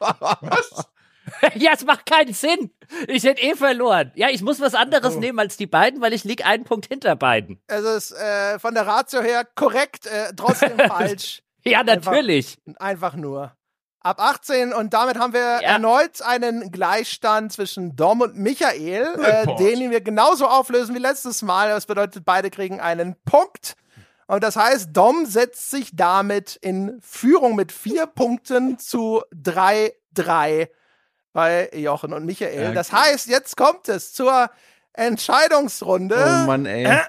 Was? 0.00 0.84
ja, 1.54 1.70
es 1.72 1.84
macht 1.86 2.04
keinen 2.06 2.34
Sinn. 2.34 2.70
Ich 3.08 3.24
hätte 3.24 3.40
eh 3.42 3.54
verloren. 3.54 4.12
Ja, 4.14 4.28
ich 4.28 4.42
muss 4.42 4.60
was 4.60 4.74
anderes 4.74 5.16
Oh. 5.16 5.20
nehmen 5.20 5.38
als 5.38 5.56
die 5.56 5.66
beiden, 5.66 6.00
weil 6.02 6.12
ich 6.12 6.24
lieg 6.24 6.44
einen 6.46 6.64
Punkt 6.64 6.86
hinter 6.86 7.16
beiden. 7.16 7.62
Also 7.66 7.88
es 7.88 8.10
ist 8.10 8.18
äh, 8.20 8.58
von 8.58 8.74
der 8.74 8.86
Ratio 8.86 9.22
her 9.22 9.46
korrekt, 9.54 10.06
äh, 10.06 10.34
trotzdem 10.36 10.76
falsch. 10.86 11.42
Ja, 11.64 11.80
Einfach- 11.80 12.12
natürlich. 12.12 12.58
Einfach 12.76 13.14
nur. 13.16 13.56
Ab 14.04 14.20
18 14.20 14.72
und 14.74 14.92
damit 14.92 15.18
haben 15.18 15.32
wir 15.32 15.40
Ja. 15.40 15.60
erneut 15.62 16.20
einen 16.20 16.70
Gleichstand 16.70 17.52
zwischen 17.52 17.96
Dom 17.96 18.20
und 18.20 18.36
Michael, 18.36 19.06
äh, 19.24 19.46
den 19.56 19.90
wir 19.90 20.02
genauso 20.02 20.46
auflösen 20.46 20.94
wie 20.94 20.98
letztes 20.98 21.40
Mal. 21.42 21.70
Das 21.70 21.86
bedeutet, 21.86 22.24
beide 22.24 22.50
kriegen 22.50 22.80
einen 22.80 23.16
Punkt. 23.24 23.76
Und 24.26 24.44
das 24.44 24.56
heißt, 24.56 24.90
Dom 24.92 25.24
setzt 25.26 25.70
sich 25.70 25.90
damit 25.94 26.56
in 26.56 26.98
Führung 27.00 27.56
mit 27.56 27.72
vier 27.72 28.06
Punkten 28.06 28.78
zu 28.78 29.22
3-3 29.34 30.68
bei 31.32 31.70
Jochen 31.72 32.12
und 32.12 32.26
Michael. 32.26 32.62
Ja, 32.62 32.72
Das 32.72 32.92
heißt, 32.92 33.26
jetzt 33.28 33.56
kommt 33.56 33.88
es 33.88 34.12
zur 34.12 34.50
Entscheidungsrunde. 34.92 36.16
Oh 36.16 36.46
Mann, 36.46 36.66
ey. 36.66 37.00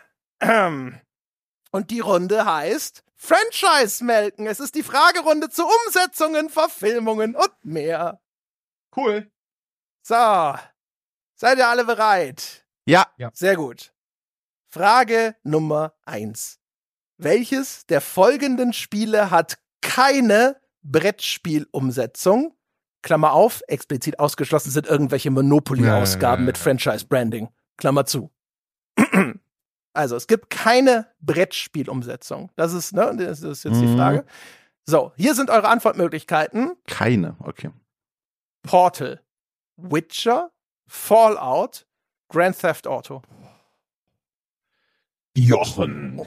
Und 1.71 1.91
die 1.91 1.99
Runde 1.99 2.45
heißt 2.45 3.03
Franchise 3.15 4.03
melken. 4.03 4.47
Es 4.47 4.59
ist 4.59 4.75
die 4.75 4.83
Fragerunde 4.83 5.49
zu 5.49 5.63
Umsetzungen, 5.65 6.49
Verfilmungen 6.49 7.35
und 7.35 7.53
mehr. 7.63 8.21
Cool. 8.95 9.31
So. 10.01 10.55
Seid 11.35 11.57
ihr 11.57 11.67
alle 11.67 11.85
bereit? 11.85 12.65
Ja. 12.85 13.07
Sehr 13.33 13.55
gut. 13.55 13.93
Frage 14.69 15.35
Nummer 15.43 15.93
eins. 16.05 16.59
Welches 17.17 17.85
der 17.85 18.01
folgenden 18.01 18.73
Spiele 18.73 19.31
hat 19.31 19.57
keine 19.81 20.59
Brettspielumsetzung? 20.83 22.55
Klammer 23.01 23.33
auf, 23.33 23.61
explizit 23.67 24.19
ausgeschlossen 24.19 24.71
sind 24.71 24.87
irgendwelche 24.87 25.31
Monopoly-Ausgaben 25.31 26.21
Ja, 26.21 26.29
ja, 26.29 26.39
ja, 26.39 26.45
mit 26.45 26.57
ja. 26.57 26.63
Franchise-Branding. 26.63 27.49
Klammer 27.77 28.05
zu. 28.05 28.31
Also, 29.95 30.15
es 30.15 30.27
gibt 30.27 30.49
keine 30.49 31.07
Brettspielumsetzung. 31.21 32.51
Das 32.55 32.73
ist, 32.73 32.93
ne, 32.93 33.15
das 33.17 33.41
ist 33.41 33.63
jetzt 33.63 33.79
die 33.81 33.85
Mhm. 33.87 33.97
Frage. 33.97 34.25
So, 34.85 35.11
hier 35.15 35.33
sind 35.35 35.49
eure 35.49 35.67
Antwortmöglichkeiten. 35.67 36.75
Keine, 36.87 37.35
okay. 37.39 37.71
Portal, 38.63 39.21
Witcher, 39.77 40.51
Fallout, 40.87 41.85
Grand 42.29 42.59
Theft 42.59 42.87
Auto. 42.87 43.21
Jochen. 45.35 46.21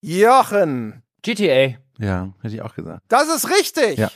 Jochen. 0.00 1.02
GTA. 1.22 1.78
Ja, 1.98 2.32
hätte 2.42 2.54
ich 2.54 2.62
auch 2.62 2.74
gesagt. 2.74 3.02
Das 3.08 3.28
ist 3.28 3.50
richtig. 3.50 3.98
Ja. 3.98 4.10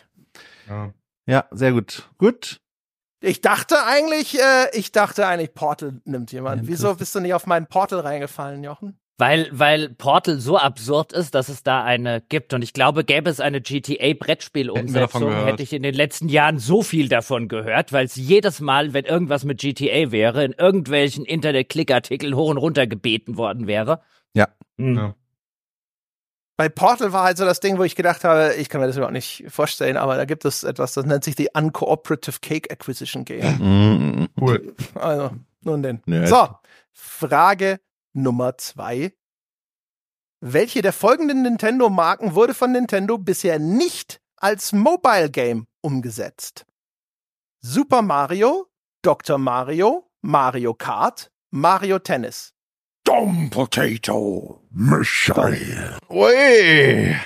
Ja. 0.69 0.93
Ja, 1.27 1.45
sehr 1.51 1.73
gut. 1.73 2.09
Gut. 2.19 2.60
Ich 3.23 3.41
dachte 3.43 3.85
eigentlich, 3.85 4.39
äh, 4.39 4.69
ich 4.73 4.93
dachte 4.93 5.27
eigentlich, 5.27 5.53
Portal 5.55 6.01
nimmt 6.05 6.33
jemand. 6.33 6.63
Ja, 6.63 6.69
Wieso 6.69 6.95
bist 6.95 7.15
du 7.15 7.21
nicht 7.21 7.35
auf 7.35 7.47
meinen 7.47 7.67
Portal 7.67 8.01
reingefallen, 8.01 8.65
Jochen? 8.65 8.99
Weil, 9.19 9.51
weil 9.53 9.91
Portal 9.91 10.41
so 10.41 10.57
absurd 10.57 11.13
ist, 11.13 11.35
dass 11.35 11.51
es 11.51 11.63
da 11.63 11.85
eine 11.85 12.23
gibt. 12.27 12.55
Und 12.55 12.63
ich 12.63 12.73
glaube, 12.73 13.05
gäbe 13.05 13.29
es 13.29 13.39
eine 13.39 13.61
GTA-Brettspielumsetzung, 13.61 15.45
hätte 15.45 15.63
ich 15.63 15.75
in 15.75 15.83
den 15.83 15.95
letzten 15.95 16.31
Jahren 16.31 16.59
so 16.59 16.83
viel 16.83 17.11
davon 17.11 17.49
gehört, 17.49 17.93
weil 17.93 18.07
es 18.07 18.17
jedes 18.17 18.61
Mal, 18.61 18.95
wenn 18.95 19.05
irgendwas 19.05 19.45
mit 19.45 19.61
GTA 19.61 20.11
wäre, 20.11 20.43
in 20.43 20.53
irgendwelchen 20.53 21.27
Internet-Klickartikeln 21.27 22.35
hoch 22.35 22.49
und 22.49 22.57
runter 22.57 22.87
gebeten 22.87 23.37
worden 23.37 23.67
wäre. 23.67 24.01
Ja. 24.33 24.49
Hm. 24.79 24.97
Ja. 24.97 25.15
Bei 26.61 26.69
Portal 26.69 27.15
war 27.15 27.25
halt 27.25 27.39
so 27.39 27.47
das 27.47 27.61
Ding, 27.61 27.79
wo 27.79 27.85
ich 27.85 27.97
gedacht 27.97 28.23
habe, 28.23 28.53
ich 28.57 28.69
kann 28.69 28.83
mir 28.83 28.87
das 28.87 28.97
überhaupt 28.97 29.15
nicht 29.15 29.47
vorstellen, 29.49 29.97
aber 29.97 30.19
da 30.19 30.27
gibt 30.27 30.45
es 30.45 30.63
etwas, 30.63 30.93
das 30.93 31.07
nennt 31.07 31.25
sich 31.25 31.35
die 31.35 31.49
Uncooperative 31.55 32.41
Cake 32.43 32.71
Acquisition 32.71 33.25
Game. 33.25 33.57
Mhm. 33.57 34.29
Cool. 34.39 34.77
Also, 34.95 35.31
nun 35.63 35.83
denn. 35.83 36.03
Nerd. 36.05 36.29
So, 36.29 36.49
Frage 36.93 37.81
Nummer 38.13 38.59
zwei. 38.59 39.15
Welche 40.43 40.83
der 40.83 40.93
folgenden 40.93 41.41
Nintendo-Marken 41.41 42.35
wurde 42.35 42.53
von 42.53 42.73
Nintendo 42.73 43.17
bisher 43.17 43.59
nicht 43.59 44.21
als 44.37 44.75
Mobile 44.75 45.31
Game 45.31 45.67
umgesetzt? 45.81 46.67
Super 47.63 48.03
Mario, 48.03 48.67
Dr. 49.01 49.39
Mario, 49.39 50.11
Mario 50.21 50.75
Kart, 50.75 51.33
Mario 51.51 52.01
Tennis. 52.01 52.53
Dumb 53.11 53.51
potato. 53.51 54.61
Michael. 54.71 55.99
Ui. 56.09 57.17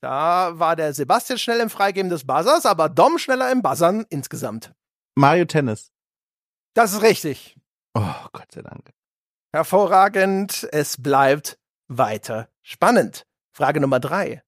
Da 0.00 0.52
war 0.56 0.76
der 0.76 0.94
Sebastian 0.94 1.36
schnell 1.36 1.58
im 1.58 1.68
Freigeben 1.68 2.08
des 2.10 2.24
Buzzers, 2.24 2.64
aber 2.64 2.88
Dom 2.88 3.18
schneller 3.18 3.50
im 3.50 3.60
Buzzern 3.60 4.06
insgesamt. 4.08 4.72
Mario 5.16 5.44
Tennis. 5.46 5.90
Das 6.74 6.92
ist 6.92 7.02
richtig. 7.02 7.56
Oh, 7.94 8.14
Gott 8.32 8.52
sei 8.52 8.62
Dank. 8.62 8.92
Hervorragend. 9.52 10.68
Es 10.70 11.02
bleibt 11.02 11.58
weiter 11.88 12.48
spannend. 12.62 13.26
Frage 13.52 13.80
Nummer 13.80 13.98
drei. 13.98 14.44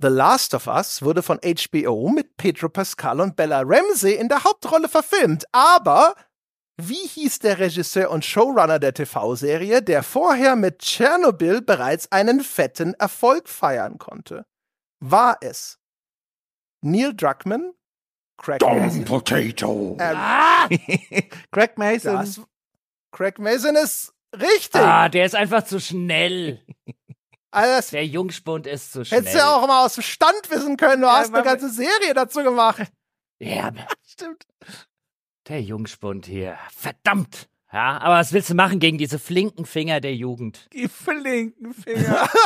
The 0.00 0.06
Last 0.06 0.54
of 0.54 0.68
Us 0.68 1.02
wurde 1.02 1.24
von 1.24 1.40
HBO 1.42 2.08
mit 2.08 2.36
Pedro 2.36 2.68
Pascal 2.68 3.20
und 3.20 3.34
Bella 3.34 3.62
Ramsey 3.64 4.14
in 4.14 4.28
der 4.28 4.44
Hauptrolle 4.44 4.88
verfilmt. 4.88 5.44
Aber 5.50 6.14
wie 6.80 6.94
hieß 7.08 7.40
der 7.40 7.58
Regisseur 7.58 8.10
und 8.10 8.24
Showrunner 8.24 8.78
der 8.78 8.94
TV-Serie, 8.94 9.82
der 9.82 10.02
vorher 10.02 10.54
mit 10.56 10.78
Tschernobyl 10.80 11.60
bereits 11.60 12.10
einen 12.12 12.40
fetten 12.40 12.94
Erfolg 12.94 13.48
feiern 13.48 13.98
konnte? 13.98 14.46
War 15.00 15.38
es 15.40 15.78
Neil 16.82 17.14
Druckmann, 17.14 17.72
Craig 18.36 18.60
Dumb 18.60 18.78
Mason, 18.78 19.04
potato. 19.04 19.96
äh, 20.00 20.14
Ah, 20.16 20.68
Craig 21.52 21.76
Mason. 21.76 22.14
das, 22.14 22.40
Craig 23.12 23.38
Mason 23.40 23.74
ist 23.76 24.12
richtig. 24.36 24.80
ah, 24.80 25.08
der 25.08 25.26
ist 25.26 25.34
einfach 25.34 25.64
zu 25.64 25.80
schnell. 25.80 26.64
Also 27.50 27.92
Der 27.92 28.06
Jungspund 28.06 28.66
ist 28.66 28.92
zu 28.92 29.04
schnell. 29.04 29.20
Hättest 29.20 29.34
du 29.34 29.38
ja 29.38 29.54
auch 29.56 29.66
mal 29.66 29.84
aus 29.84 29.94
dem 29.94 30.02
Stand 30.02 30.50
wissen 30.50 30.76
können. 30.76 31.00
Du 31.02 31.08
Ja, 31.08 31.18
hast 31.18 31.34
eine 31.34 31.42
ganze 31.42 31.70
Serie 31.70 32.12
dazu 32.14 32.42
gemacht. 32.42 32.82
Ja, 33.40 33.68
aber 33.68 33.86
Stimmt. 34.06 34.46
Der 35.48 35.62
Jungspund 35.62 36.26
hier. 36.26 36.56
Verdammt. 36.74 37.48
Ja, 37.70 37.98
aber 37.98 38.14
was 38.14 38.32
willst 38.32 38.48
du 38.48 38.54
machen 38.54 38.80
gegen 38.80 38.96
diese 38.96 39.18
flinken 39.18 39.66
Finger 39.66 40.00
der 40.00 40.14
Jugend? 40.14 40.68
Die 40.72 40.88
flinken 40.88 41.74
Finger. 41.74 42.26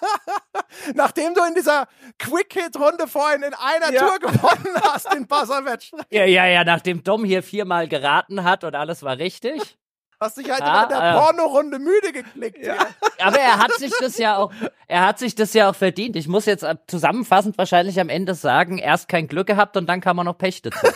Nachdem 0.94 1.34
du 1.34 1.42
in 1.44 1.54
dieser 1.54 1.86
Quick-Hit-Runde 2.18 3.06
vorhin 3.06 3.42
in 3.42 3.52
einer 3.54 3.92
Ja. 3.92 4.00
Tour 4.08 4.18
gewonnen 4.18 4.76
hast, 4.82 5.12
den 5.12 5.26
Buzzer-Wettstreit, 5.26 6.06
Ja, 6.10 6.24
ja, 6.24 6.46
ja, 6.46 6.64
nachdem 6.64 7.04
Dom 7.04 7.24
hier 7.24 7.42
viermal 7.42 7.88
geraten 7.88 8.44
hat 8.44 8.64
und 8.64 8.74
alles 8.74 9.02
war 9.02 9.18
richtig. 9.18 9.78
hast 10.20 10.36
dich 10.38 10.50
halt 10.50 10.60
immer 10.60 10.84
in 10.84 10.88
der 10.90 11.02
ah. 11.02 11.20
Pornorunde 11.20 11.78
müde 11.78 12.12
geklickt. 12.12 12.64
Ja. 12.64 12.76
Aber 13.20 13.38
er 13.38 13.58
hat 13.58 13.72
sich 13.72 13.92
das 14.00 14.16
ja 14.18 14.36
auch, 14.38 14.52
er 14.86 15.06
hat 15.06 15.18
sich 15.18 15.34
das 15.34 15.52
ja 15.52 15.70
auch 15.70 15.74
verdient. 15.74 16.16
Ich 16.16 16.28
muss 16.28 16.46
jetzt 16.46 16.62
äh, 16.62 16.76
zusammenfassend 16.86 17.58
wahrscheinlich 17.58 18.00
am 18.00 18.08
Ende 18.08 18.34
sagen, 18.34 18.78
erst 18.78 19.08
kein 19.08 19.28
Glück 19.28 19.46
gehabt 19.46 19.76
und 19.76 19.86
dann 19.86 20.00
kam 20.00 20.18
er 20.18 20.24
noch 20.24 20.38
Pech 20.38 20.62
dazu. 20.62 20.86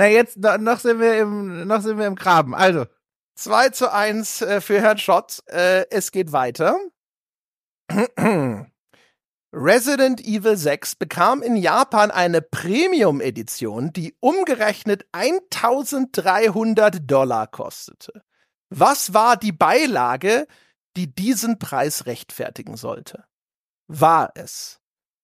Na, 0.00 0.06
jetzt 0.06 0.38
no- 0.38 0.56
noch 0.56 0.80
sind 0.80 0.98
wir 0.98 1.18
im, 1.18 1.66
noch 1.66 1.82
sind 1.82 1.98
wir 1.98 2.06
im 2.06 2.14
Graben. 2.14 2.54
Also. 2.54 2.86
2 3.34 3.68
zu 3.68 3.92
1 3.92 4.40
äh, 4.40 4.62
für 4.62 4.80
Herrn 4.80 4.96
Schott. 4.96 5.42
Äh, 5.46 5.84
es 5.90 6.10
geht 6.10 6.32
weiter. 6.32 6.78
Resident 9.52 10.22
Evil 10.22 10.56
6 10.56 10.94
bekam 10.94 11.42
in 11.42 11.54
Japan 11.56 12.10
eine 12.10 12.40
Premium-Edition, 12.40 13.92
die 13.92 14.16
umgerechnet 14.20 15.04
1300 15.12 17.10
Dollar 17.10 17.46
kostete. 17.46 18.22
Was 18.70 19.12
war 19.12 19.36
die 19.36 19.52
Beilage, 19.52 20.46
die 20.96 21.14
diesen 21.14 21.58
Preis 21.58 22.06
rechtfertigen 22.06 22.78
sollte? 22.78 23.24
War 23.86 24.32
es 24.34 24.80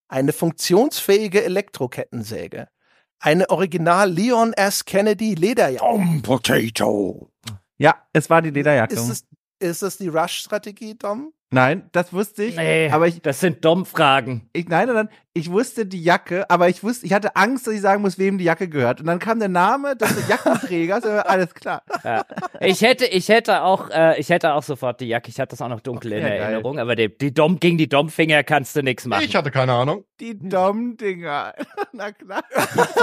eine 0.08 0.34
funktionsfähige 0.34 1.44
Elektrokettensäge, 1.44 2.68
eine 3.18 3.50
Original 3.50 4.10
Leon 4.10 4.52
S. 4.52 4.84
Kennedy 4.84 5.34
Lederjacke? 5.34 5.84
Dumb 5.84 6.22
potato. 6.22 7.30
Ja, 7.78 7.96
es 8.12 8.30
war 8.30 8.42
die 8.42 8.50
Lederjacke. 8.50 8.94
Ist 8.94 9.08
es, 9.08 9.24
ist 9.58 9.82
es 9.82 9.98
die 9.98 10.08
Rush-Strategie, 10.08 10.96
Dom? 10.98 11.32
Nein, 11.50 11.88
das 11.92 12.12
wusste 12.12 12.42
ich. 12.42 12.56
Nee, 12.56 12.90
Aber 12.90 13.06
ich, 13.06 13.22
das 13.22 13.38
sind 13.38 13.64
Dom-Fragen. 13.64 14.50
ich, 14.52 14.66
nein, 14.68 14.88
nein, 14.88 14.96
nein, 14.96 15.08
ich 15.32 15.48
wusste 15.48 15.86
die 15.86 16.02
Jacke, 16.02 16.50
aber 16.50 16.68
ich 16.68 16.82
wusste, 16.82 17.06
ich 17.06 17.12
hatte 17.12 17.36
Angst, 17.36 17.68
dass 17.68 17.74
ich 17.74 17.80
sagen 17.80 18.02
muss, 18.02 18.18
wem 18.18 18.36
die 18.36 18.44
Jacke 18.44 18.68
gehört. 18.68 18.98
Und 19.00 19.06
dann 19.06 19.20
kam 19.20 19.38
der 19.38 19.48
Name 19.48 19.94
des 19.94 20.28
Jackenträgers, 20.28 21.04
alles 21.04 21.54
klar. 21.54 21.84
Ja. 22.02 22.24
Ich 22.60 22.82
hätte, 22.82 23.06
ich 23.06 23.28
hätte 23.28 23.62
auch, 23.62 23.90
äh, 23.90 24.18
ich 24.18 24.28
hätte 24.28 24.54
auch 24.54 24.64
sofort 24.64 25.00
die 25.00 25.06
Jacke. 25.06 25.28
Ich 25.30 25.38
hatte 25.38 25.50
das 25.50 25.62
auch 25.62 25.68
noch 25.68 25.80
dunkel 25.80 26.14
in 26.14 26.18
Okay, 26.24 26.30
geil. 26.30 26.40
Erinnerung, 26.40 26.80
aber 26.80 26.96
die, 26.96 27.16
die 27.16 27.32
Dom, 27.32 27.60
gegen 27.60 27.78
die 27.78 27.88
Dom-Finger 27.88 28.42
kannst 28.42 28.74
du 28.74 28.82
nichts 28.82 29.06
machen. 29.06 29.22
Ich 29.24 29.36
hatte 29.36 29.52
keine 29.52 29.72
Ahnung. 29.72 30.04
Die 30.18 30.36
Dom-Dinger. 30.36 31.54
Na 31.92 32.10
klar. 32.10 32.42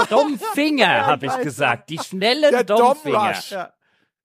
Dom-Finger, 0.09 1.05
habe 1.05 1.27
ich 1.27 1.37
gesagt. 1.37 1.89
Die 1.89 1.97
schnellen 1.97 2.65
Dom-Finger. 2.65 3.33
Dom-Rush. 3.33 3.55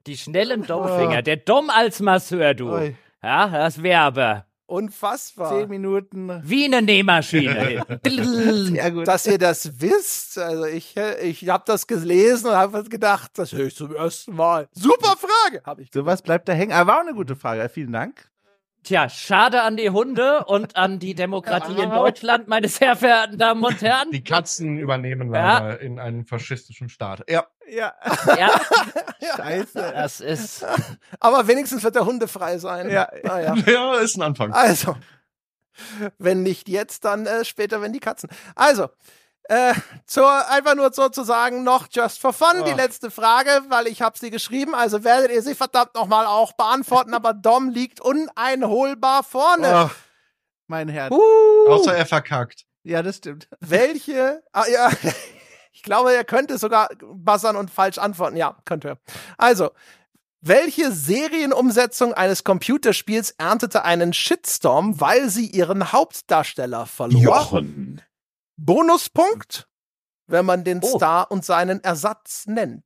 Die 0.07 0.17
schnellen 0.17 0.63
Dom-Finger. 0.63 1.23
Der 1.23 1.37
Dom 1.37 1.71
als 1.71 2.01
Masseur, 2.01 2.55
du. 2.55 2.73
Ui. 2.73 2.97
Ja, 3.23 3.49
das 3.49 3.83
wäre 3.83 4.01
aber 4.01 4.49
Unfassbar. 4.69 5.59
Zehn 5.59 5.69
Minuten. 5.71 6.43
wie 6.45 6.67
eine 6.67 6.83
Nähmaschine. 6.83 7.87
Gut. 8.93 9.09
Dass 9.09 9.27
ihr 9.27 9.39
das 9.39 9.81
wisst. 9.81 10.37
Also 10.37 10.67
ich, 10.67 10.95
ich 11.23 11.49
habe 11.49 11.65
das 11.67 11.87
gelesen 11.87 12.49
und 12.49 12.55
habe 12.55 12.85
gedacht, 12.85 13.31
das 13.37 13.53
höre 13.53 13.69
ich 13.69 13.77
zum 13.77 13.95
ersten 13.95 14.37
Mal. 14.37 14.69
Super 14.73 15.17
Frage, 15.17 15.63
habe 15.65 15.81
ich. 15.81 15.91
Sowas 15.91 16.21
bleibt 16.21 16.51
da 16.51 16.53
hängen. 16.53 16.73
Aber 16.73 16.93
war 16.93 16.99
auch 16.99 17.07
eine 17.07 17.15
gute 17.15 17.35
Frage. 17.35 17.67
Vielen 17.71 17.93
Dank. 17.93 18.31
Tja, 18.89 19.11
schade 19.11 19.61
an 19.65 19.77
die 19.77 19.91
Hunde 19.91 20.47
und 20.47 20.77
an 20.77 20.99
die 20.99 21.15
Demokratie 21.15 21.79
in 21.79 21.91
Deutschland, 21.91 22.49
meine 22.49 22.69
sehr 22.69 22.97
verehrten 22.97 23.37
Damen 23.37 23.63
und 23.63 23.83
Herren. 23.83 24.11
Die 24.13 24.25
Katzen 24.25 24.79
übernehmen 24.79 25.31
Ja. 25.35 25.59
leider 25.59 25.81
in 25.83 25.99
einen 25.99 26.25
faschistischen 26.25 26.89
Staat. 26.89 27.23
Ja. 27.29 27.47
Ja. 27.71 27.93
Ja, 28.39 28.51
Scheiße. 29.37 29.93
das 29.95 30.21
ist. 30.23 30.65
Aber 31.21 31.47
wenigstens 31.49 31.85
wird 31.85 31.97
der 31.97 32.07
Hunde 32.07 32.29
frei 32.29 32.57
sein. 32.57 32.89
Ja. 32.89 33.11
Naja. 33.25 33.55
Ja, 33.67 33.97
ist 33.99 34.17
ein 34.17 34.23
Anfang. 34.23 34.55
Also, 34.55 34.97
wenn 36.17 36.43
nicht 36.43 36.67
jetzt, 36.71 37.05
dann 37.05 37.27
äh, 37.27 37.45
später, 37.45 37.83
wenn 37.83 37.93
die 37.93 38.01
Katzen. 38.01 38.31
Also, 38.55 38.89
äh, 39.49 39.75
zur, 40.07 40.49
einfach 40.51 40.75
nur 40.75 40.93
sozusagen 40.93 41.65
noch 41.65 41.87
just 41.91 42.21
for 42.21 42.33
fun, 42.33 42.65
die 42.67 42.73
Oh. 42.73 42.77
letzte 42.77 43.11
Frage, 43.11 43.51
weil 43.69 43.87
ich 43.87 44.03
habe 44.03 44.19
sie 44.19 44.31
geschrieben, 44.31 44.75
also 44.75 45.05
werdet 45.05 45.31
ihr 45.33 45.43
sie 45.43 45.55
verdammt 45.55 45.95
nochmal 45.95 46.27
auch 46.27 46.53
beantworten, 46.53 47.15
aber 47.15 47.33
Dom 47.35 47.71
liegt 47.71 48.01
uneinholbar 48.01 49.25
vorne. 49.25 49.89
Oh, 49.89 49.91
mein 50.67 50.89
Herz. 50.89 51.13
Außer 51.13 51.95
er 51.97 52.07
verkackt. 52.07 52.65
Ja, 52.85 53.03
das 53.03 53.17
stimmt. 53.17 53.49
Welche, 53.61 54.43
ah, 54.53 54.65
ja, 54.71 54.91
ich 55.73 55.83
glaube, 55.83 56.15
er 56.15 56.25
könnte 56.25 56.59
sogar 56.59 56.89
buzzern 57.01 57.57
und 57.57 57.71
falsch 57.71 57.99
antworten. 57.99 58.37
Ja, 58.37 58.57
könnte 58.65 58.89
er. 58.89 58.99
Also, 59.37 59.71
welche 60.41 60.93
Serienumsetzung 60.93 62.15
eines 62.15 62.45
Computerspiels 62.45 63.33
erntete 63.39 63.85
einen 63.85 64.13
Shitstorm, 64.13 65.01
weil 65.01 65.29
sie 65.31 65.47
ihren 65.47 65.91
Hauptdarsteller 65.93 66.87
verlor? 66.87 67.21
Jochen. 67.21 68.03
Bonuspunkt, 68.59 69.69
wenn 70.27 70.45
man 70.45 70.65
den 70.65 70.81
Oh. 70.83 70.97
Star 70.97 71.31
und 71.31 71.45
seinen 71.45 71.83
Ersatz 71.83 72.47
nennt. 72.47 72.85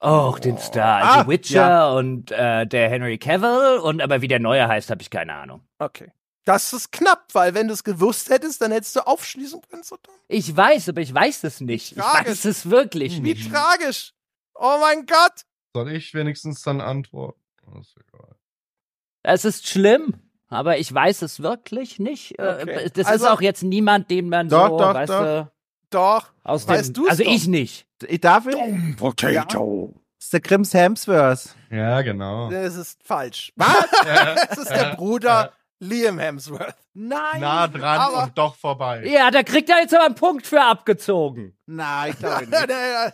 Oh, 0.00 0.36
den 0.42 0.58
Star. 0.58 1.02
Ah, 1.02 1.22
The 1.22 1.28
Witcher 1.30 1.68
ja. 1.68 1.90
und 1.90 2.30
äh, 2.30 2.66
der 2.66 2.90
Henry 2.90 3.16
Cavill 3.16 3.78
und 3.78 4.02
aber 4.02 4.20
wie 4.20 4.28
der 4.28 4.40
neue 4.40 4.68
heißt, 4.68 4.90
habe 4.90 5.00
ich 5.00 5.08
keine 5.08 5.32
Ahnung. 5.34 5.66
Okay. 5.78 6.12
Das 6.44 6.72
ist 6.72 6.92
knapp, 6.92 7.24
weil 7.32 7.54
wenn 7.54 7.66
du 7.66 7.72
es 7.74 7.82
gewusst 7.82 8.28
hättest, 8.30 8.60
dann 8.60 8.70
hättest 8.72 8.94
du 8.94 9.00
aufschließen 9.06 9.62
können. 9.68 9.82
So 9.82 9.96
dumm. 10.00 10.14
Ich 10.28 10.54
weiß, 10.54 10.90
aber 10.90 11.00
ich 11.00 11.12
weiß 11.12 11.44
es 11.44 11.60
nicht. 11.60 11.92
Ich 11.92 11.98
Tragisch. 11.98 12.28
weiß 12.28 12.44
es 12.44 12.70
wirklich 12.70 13.14
Wie 13.16 13.20
nicht. 13.34 13.50
tragisch. 13.50 14.12
Oh 14.54 14.76
mein 14.80 15.06
Gott. 15.06 15.42
Soll 15.74 15.90
ich 15.92 16.14
wenigstens 16.14 16.62
dann 16.62 16.80
antworten? 16.80 17.40
Das 17.74 17.88
ist 17.88 17.96
egal. 17.96 18.36
Es 19.24 19.44
ist 19.44 19.66
schlimm. 19.66 20.25
Aber 20.48 20.78
ich 20.78 20.92
weiß 20.92 21.22
es 21.22 21.40
wirklich 21.40 21.98
nicht. 21.98 22.38
Äh, 22.38 22.58
Okay. 22.62 22.90
Das 22.94 23.06
Also- 23.06 23.24
ist 23.26 23.30
auch 23.30 23.40
jetzt 23.40 23.62
niemand, 23.62 24.10
den 24.10 24.28
man 24.28 24.48
Doch, 24.48 24.68
so, 24.70 24.78
doch, 24.78 24.94
weißt 24.94 25.12
doch. 25.12 25.20
du, 25.20 25.50
Doch. 25.90 26.32
aus 26.44 26.66
Weißt 26.68 26.96
du's 26.96 27.08
also 27.10 27.24
doch. 27.24 27.30
ich 27.32 27.46
nicht. 27.48 27.86
Ich 28.06 28.20
darf 28.20 28.46
ich? 28.46 28.54
Dumb 28.54 28.96
potato. 28.96 29.94
Das 30.18 30.26
ist 30.26 30.32
der 30.32 30.40
Grims 30.40 30.74
Hemsworth. 30.74 31.54
Ja, 31.70 32.00
genau. 32.02 32.50
Das 32.50 32.74
ist 32.76 33.02
falsch. 33.04 33.52
Was? 33.56 33.86
Es 34.50 34.58
ist 34.62 34.70
der 34.70 34.94
Bruder 34.96 35.52
Liam 35.78 36.18
Hemsworth. 36.18 36.74
Nein. 36.94 37.40
Nah 37.40 37.68
dran 37.68 37.98
Aber- 38.00 38.22
und 38.24 38.38
doch 38.38 38.56
vorbei. 38.56 39.04
Ja, 39.06 39.30
da 39.30 39.42
kriegt 39.42 39.68
er 39.68 39.80
jetzt 39.80 39.94
aber 39.94 40.06
einen 40.06 40.14
Punkt 40.14 40.46
für 40.46 40.62
abgezogen. 40.62 41.54
Nein, 41.66 42.12
ich 42.12 42.18
glaube 42.18 42.46
Nee, 42.50 42.60
nicht. 42.60 42.70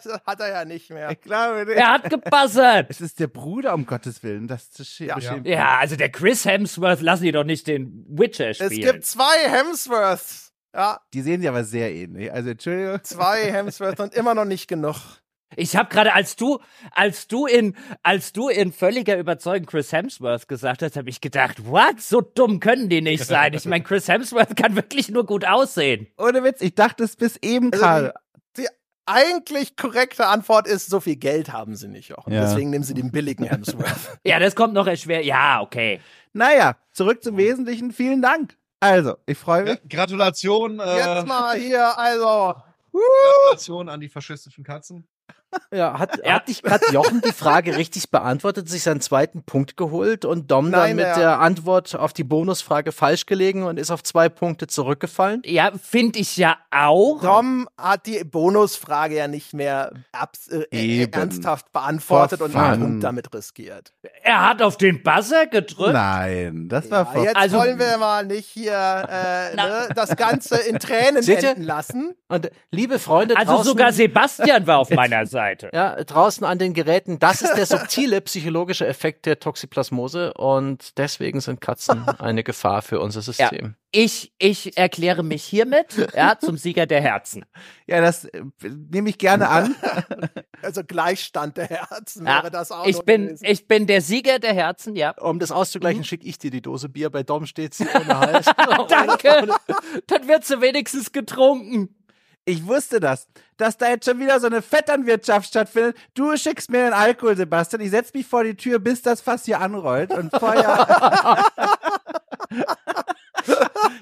das 0.07 0.21
hat 0.25 0.41
er 0.41 0.49
ja 0.49 0.65
nicht 0.65 0.91
mehr. 0.91 1.11
Ich 1.11 1.21
glaube 1.21 1.65
nicht. 1.67 1.77
Er 1.77 1.89
hat 1.93 2.09
gebuzzert. 2.09 2.87
Es 2.89 3.01
ist 3.01 3.19
der 3.19 3.27
Bruder, 3.27 3.75
um 3.75 3.85
Gottes 3.85 4.23
Willen. 4.23 4.47
Das 4.47 4.69
ist 4.79 4.81
sch- 4.93 5.07
Ja. 5.07 5.17
bestimmt. 5.17 5.47
Ja, 5.49 5.79
also 5.79 5.97
der 5.97 6.11
Chris 6.11 6.45
Hemsworth, 6.45 7.01
lassen 7.01 7.25
die 7.25 7.33
doch 7.33 7.45
nicht 7.45 7.67
den 7.67 8.05
Witcher 8.09 8.51
Es 8.51 8.59
spielen. 8.59 8.93
gibt 8.93 9.05
zwei 9.07 9.49
Hemsworths. 9.49 10.53
Ja, 10.75 11.01
Die 11.13 11.21
sehen 11.21 11.41
sich 11.41 11.49
aber 11.51 11.65
sehr 11.65 11.93
ähnlich. 11.93 12.33
Also, 12.33 12.51
Entschuldigung. 12.51 13.03
zwei 13.03 13.51
Hemsworths 13.53 14.01
und 14.01 14.15
immer 14.15 14.35
noch 14.35 14.45
nicht 14.47 14.69
genug. 14.69 14.97
Ich 15.57 15.77
habe 15.77 15.89
gerade, 15.89 16.13
als 16.15 16.37
du, 16.37 16.59
als 16.91 17.29
du 17.29 17.47
in, 17.47 17.77
als 18.03 18.33
du 18.33 18.49
in 18.49 18.73
völliger 18.73 19.19
Überzeugung 19.19 19.67
Chris 19.67 19.93
Hemsworth 19.93 20.49
gesagt 20.49 20.83
hast, 20.83 20.97
habe 20.97 21.11
ich 21.11 21.21
gedacht, 21.21 21.67
what? 21.67 22.01
So 22.01 22.21
dumm 22.21 22.61
können 22.61 22.89
die 22.89 23.01
nicht 23.01 23.25
sein. 23.25 23.55
Ich 23.55 23.65
meine, 23.67 23.85
Chris 23.85 24.09
Hemsworth 24.09 24.57
kann 24.57 24.77
wirklich 24.77 25.11
nur 25.11 25.27
gut 25.27 25.45
aussehen. 25.45 26.07
Ohne 26.19 26.43
Witz, 26.45 26.61
ich 26.61 26.75
dachte 26.75 27.05
es 27.05 27.17
bis 27.17 27.37
eben, 27.39 27.73
Also 27.73 27.85
Karl. 27.85 28.15
Die 28.57 28.67
eigentlich 29.07 29.77
korrekte 29.77 30.27
Antwort 30.27 30.67
ist, 30.67 30.89
so 30.89 31.01
viel 31.01 31.17
Geld 31.17 31.53
haben 31.53 31.75
sie 31.75 31.89
nicht. 31.89 32.17
Auch. 32.17 32.27
Ja. 32.29 32.43
Deswegen 32.43 32.71
nehmen 32.71 32.85
sie 32.85 32.95
den 32.95 33.11
billigen 33.11 33.45
Hemsworth. 33.45 33.87
Ja, 34.25 34.39
das 34.39 34.55
kommt 34.55 34.75
noch 34.75 34.87
erst 34.87 35.03
schwer. 35.03 35.25
Ja, 35.25 35.61
okay. 35.61 36.01
Naja, 36.33 36.77
zurück 36.93 37.23
zum 37.23 37.37
Wesentlichen. 37.37 37.93
Vielen 37.93 38.23
Dank. 38.23 38.57
Also, 38.81 39.17
ich 39.27 39.39
freue 39.39 39.65
mich. 39.65 39.75
Ja, 39.75 39.81
Gratulation, 39.89 40.81
äh, 40.81 40.97
Jetzt 40.97 41.27
mal 41.27 41.57
hier, 41.57 41.97
also. 41.99 42.55
Gratulation 42.93 43.89
an 43.89 44.01
die 44.01 44.09
faschistischen 44.09 44.65
Katzen. 44.65 45.07
Ja, 45.73 45.99
hat, 45.99 46.21
hat 46.27 46.49
nicht 46.49 46.63
gerade 46.63 46.85
Jochen 46.93 47.21
die 47.21 47.33
Frage 47.33 47.77
richtig 47.77 48.11
beantwortet, 48.11 48.69
sich 48.69 48.83
seinen 48.83 49.01
zweiten 49.01 49.43
Punkt 49.43 49.77
geholt 49.77 50.25
und 50.25 50.51
Dom 50.51 50.71
dann 50.71 50.81
Nein, 50.83 50.97
mit 50.97 51.05
er- 51.07 51.19
der 51.19 51.41
Antwort 51.41 51.95
auf 51.95 52.13
die 52.13 52.25
Bonusfrage 52.25 52.93
falsch 52.93 53.27
gelegen 53.27 53.63
und 53.65 53.79
ist 53.79 53.91
auf 53.91 54.03
zwei 54.03 54.29
Punkte 54.29 54.67
zurückgefallen? 54.67 55.43
Ja, 55.45 55.73
finde 55.83 56.19
ich 56.19 56.37
ja 56.37 56.57
auch. 56.71 57.21
Tom 57.23 57.69
hat 57.79 58.07
die 58.07 58.25
Bonusfrage 58.25 59.17
ja 59.17 59.29
nicht 59.29 59.55
mehr 59.55 59.93
abs 60.13 60.49
äh, 60.49 60.63
äh, 60.71 61.03
Eben. 61.03 61.13
ernsthaft 61.13 61.73
beantwortet 61.73 62.41
und 62.41 62.55
einen. 62.57 62.81
Punkt 62.83 63.05
damit 63.05 63.33
riskiert. 63.35 63.93
Er 64.23 64.49
hat 64.49 64.63
auf 64.63 64.77
den 64.77 65.03
Buzzer 65.03 65.47
gedrückt. 65.47 65.93
Nein, 65.93 66.69
das 66.69 66.91
war 66.91 67.01
Ja, 67.07 67.13
vor. 67.13 67.25
jetzt 67.25 67.37
Also- 67.37 67.59
wollen 67.59 67.79
wir 67.79 67.99
mal 67.99 68.25
nicht 68.27 68.47
hier 68.49 68.73
äh, 69.09 69.55
ne, 69.57 69.89
das 69.95 70.17
Ganze 70.17 70.57
in 70.57 70.79
Tränen 70.79 71.27
enden 71.27 71.63
lassen. 71.63 72.15
Und 72.29 72.51
liebe 72.71 72.99
Freunde 72.99 73.37
Also 73.37 73.63
sogar 73.63 73.93
Sebastian 73.93 74.67
war 74.67 74.79
auf 74.79 74.91
meiner 74.91 75.27
Seite. 75.27 75.42
ja, 75.73 76.03
draußen 76.03 76.45
an 76.45 76.59
den 76.59 76.75
Geräten, 76.75 77.19
das 77.19 77.43
ist 77.43 77.55
der 77.55 77.67
subtile 77.67 78.21
psychologische 78.21 78.87
Effekt 78.87 79.27
der 79.27 79.39
Toxoplasmose 79.39 80.35
und 80.35 80.99
deswegen 80.99 81.41
sind 81.41 81.61
Katzen 81.61 82.05
eine 82.19 82.43
Gefahr 82.43 82.83
für 82.83 83.01
unser 83.01 83.23
System. 83.23 83.77
Ich, 83.95 84.33
ich 84.39 84.79
erkläre 84.79 85.23
mich 85.23 85.45
hiermit 85.45 86.09
ja, 86.17 86.39
zum 86.39 86.57
Sieger 86.57 86.87
der 86.87 87.03
Herzen. 87.03 87.45
Ja, 87.87 88.01
das 88.01 88.25
äh, 88.25 88.43
nehme 88.91 89.11
ich 89.11 89.19
gerne 89.19 89.49
an. 89.49 89.75
Also 90.63 90.85
Gleichstand 90.85 91.57
der 91.57 91.67
Herzen 91.67 92.25
Ja, 92.25 92.37
wäre 92.37 92.53
das 92.53 92.71
auch 92.71 92.87
ich 92.87 93.01
bin, 93.01 93.27
gewesen. 93.27 93.45
ich 93.45 93.67
bin 93.67 93.89
der 93.89 94.01
Sieger 94.01 94.39
der 94.39 94.55
Herzen, 94.55 94.95
ja. 94.95 95.11
Um 95.19 95.41
das 95.41 95.51
auszugleichen, 95.51 96.05
schicke 96.05 96.25
ich 96.25 96.39
dir 96.39 96.53
die 96.53 96.63
Dose 96.63 96.89
Bier. 96.89 97.11
Bei 97.11 97.25
Dom 97.25 97.47
steht 97.47 97.75
sie 97.75 97.85
ohne 97.95 98.21
Hals. 98.21 98.47
Danke. 98.89 99.49
Dann 100.07 100.29
wird 100.29 100.45
sie 100.45 100.61
wenigstens 100.61 101.11
getrunken. 101.11 101.97
Ich 102.45 102.67
wusste 102.67 102.99
das, 102.99 103.29
dass 103.57 103.79
da 103.79 103.89
jetzt 103.89 104.05
schon 104.05 104.19
wieder 104.19 104.41
so 104.41 104.49
eine 104.49 104.63
Vetternwirtschaft 104.63 105.49
stattfindet. 105.49 105.97
Du 106.15 106.37
schickst 106.37 106.71
mir 106.71 106.85
den 106.85 106.93
Alkohol, 106.93 107.37
Sebastian. 107.37 107.83
Ich 107.83 107.91
setz 107.91 108.13
mich 108.13 108.27
vor 108.27 108.43
die 108.43 108.57
Tür, 108.57 108.81
bis 108.81 109.03
das 109.03 109.21
Fass 109.21 109.45
hier 109.45 109.61
anrollt 109.61 110.11
und 110.11 110.31
Feuer. 110.37 111.45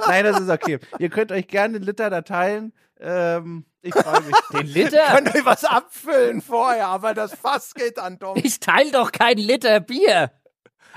Nein, 0.06 0.24
das 0.24 0.40
ist 0.40 0.48
okay. 0.48 0.78
Ihr 0.98 1.10
könnt 1.10 1.32
euch 1.32 1.48
gerne 1.48 1.78
den 1.78 1.82
Liter 1.82 2.08
da 2.08 2.22
teilen. 2.22 2.72
Ähm, 2.98 3.66
ich 3.82 3.94
freue 3.94 4.22
mich. 4.22 4.34
Den 4.52 4.66
Liter? 4.66 5.04
Können 5.14 5.34
wir 5.34 5.44
was 5.44 5.64
abfüllen 5.64 6.40
vorher, 6.40 6.86
aber 6.86 7.12
das 7.12 7.34
Fass 7.34 7.74
geht 7.74 7.98
an 7.98 8.18
Dom. 8.18 8.36
Ich 8.42 8.60
teile 8.60 8.90
doch 8.90 9.12
kein 9.12 9.36
Liter 9.36 9.80
Bier. 9.80 10.30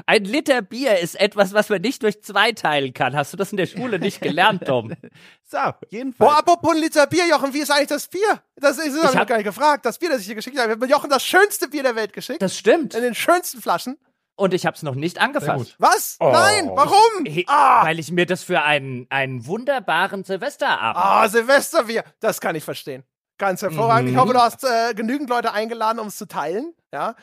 Ein 0.06 0.26
Liter 0.26 0.62
Bier 0.62 1.00
ist 1.00 1.20
etwas, 1.20 1.54
was 1.54 1.70
man 1.70 1.82
nicht 1.82 2.04
durch 2.04 2.22
zwei 2.24 2.52
teilen 2.52 2.94
kann. 2.94 3.16
Hast 3.16 3.32
du 3.34 3.38
das 3.38 3.52
in 3.52 3.58
der 3.58 3.66
Schule 3.68 4.00
nicht 4.00 4.22
gelernt, 4.22 4.66
Tom? 4.66 4.94
So, 5.46 5.60
jedenfalls. 5.90 6.32
Boah, 6.32 6.40
apropos 6.40 6.72
ein 6.76 6.82
Liter 6.82 7.06
Bier, 7.06 7.28
Jochen, 7.28 7.54
wie 7.54 7.60
ist 7.60 7.70
eigentlich 7.70 7.90
das 7.90 8.08
Bier? 8.08 8.42
Das 8.56 8.80
ist, 8.80 8.96
ich 8.98 9.04
hab- 9.16 9.28
gar 9.28 9.38
nicht 9.38 9.46
gefragt. 9.46 9.86
Das 9.86 10.00
Bier, 10.00 10.10
das 10.10 10.22
ich 10.22 10.28
dir 10.28 10.34
geschickt 10.36 10.58
habe. 10.58 10.70
Ich 10.72 10.76
habe 10.76 10.88
Jochen 10.88 11.10
das 11.12 11.24
schönste 11.24 11.68
Bier 11.68 11.84
der 11.84 11.96
Welt 11.96 12.12
geschickt. 12.14 12.42
Das 12.42 12.58
stimmt. 12.58 12.96
in 12.96 13.04
den 13.04 13.14
schönsten 13.14 13.62
Flaschen. 13.62 13.98
Und 14.36 14.56
ich 14.56 14.66
habe 14.66 14.76
es 14.76 14.82
noch 14.82 14.96
nicht 14.96 15.22
angefasst. 15.22 15.76
Was? 15.78 16.18
Oh. 16.20 16.32
Nein, 16.32 16.72
warum? 16.74 17.26
He- 17.26 17.46
Ah, 17.48 17.86
Weil 17.86 18.00
ich 18.00 18.12
mir 18.12 18.26
das 18.26 18.42
für 18.42 18.64
einen, 18.64 19.06
einen 19.12 19.46
wunderbaren 19.46 20.24
Silvesterabend. 20.24 20.98
ah 21.04 21.30
Silvesterbier. 21.30 22.04
Das 22.20 22.42
kann 22.42 22.56
ich 22.56 22.64
verstehen. 22.64 23.04
Ganz 23.38 23.62
hervorragend. 23.62 24.10
Mhm. 24.10 24.16
Ich 24.16 24.20
hoffe, 24.22 24.34
du 24.34 24.40
hast 24.40 24.64
äh, 24.64 24.96
genügend 24.96 25.30
Leute 25.30 25.54
eingeladen, 25.54 26.00
um 26.00 26.08
es 26.08 26.18
zu 26.18 26.28
teilen. 26.28 26.74
Ja. 26.92 27.16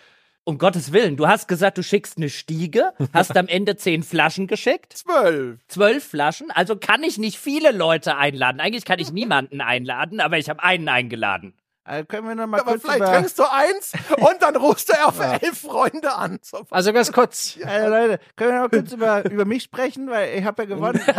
Um 0.51 0.59
Gottes 0.59 0.93
Willen, 0.93 1.17
du 1.17 1.29
hast 1.29 1.47
gesagt, 1.47 1.79
du 1.79 1.83
schickst 1.85 2.17
eine 2.17 2.29
Stiege, 2.29 2.93
hast 3.15 3.37
am 3.37 3.47
Ende 3.47 3.77
zehn 3.77 4.03
Flaschen 4.03 4.49
geschickt, 4.49 4.95
Zwölf. 4.99 5.61
zwölf 5.69 6.03
Flaschen, 6.05 6.51
also 6.51 6.75
kann 6.75 7.05
ich 7.05 7.19
nicht 7.19 7.39
viele 7.39 7.71
Leute 7.71 8.17
einladen. 8.17 8.59
Eigentlich 8.61 8.85
kann 8.85 8.99
ich 8.99 9.13
niemanden 9.13 9.61
einladen, 9.61 10.19
aber 10.19 10.39
ich 10.39 10.51
habe 10.51 10.61
einen 10.61 10.89
eingeladen. 10.89 11.55
äh, 11.85 12.03
können 12.05 12.27
wir 12.27 12.35
noch 12.35 12.49
mal 12.49 12.59
Aber 12.63 12.73
kurz 12.73 12.83
vielleicht 12.83 12.99
über... 12.99 13.13
trinkst 13.13 13.39
du 13.39 13.45
eins 13.49 13.93
und 14.17 14.43
dann 14.43 14.57
rufst 14.57 14.89
du 14.89 14.95
auf 15.07 15.21
elf 15.21 15.57
Freunde 15.61 16.13
an. 16.13 16.41
So. 16.43 16.67
Also 16.71 16.93
ganz 16.93 17.13
kurz. 17.13 17.57
Äh, 17.65 17.87
Leute, 17.87 18.19
können 18.35 18.51
wir 18.55 18.63
noch 18.63 18.71
kurz 18.71 18.91
über, 18.93 19.25
über 19.31 19.45
mich 19.45 19.63
sprechen, 19.63 20.11
weil 20.11 20.37
ich 20.37 20.45
habe 20.45 20.65
ja 20.65 20.69
gewonnen. 20.69 21.01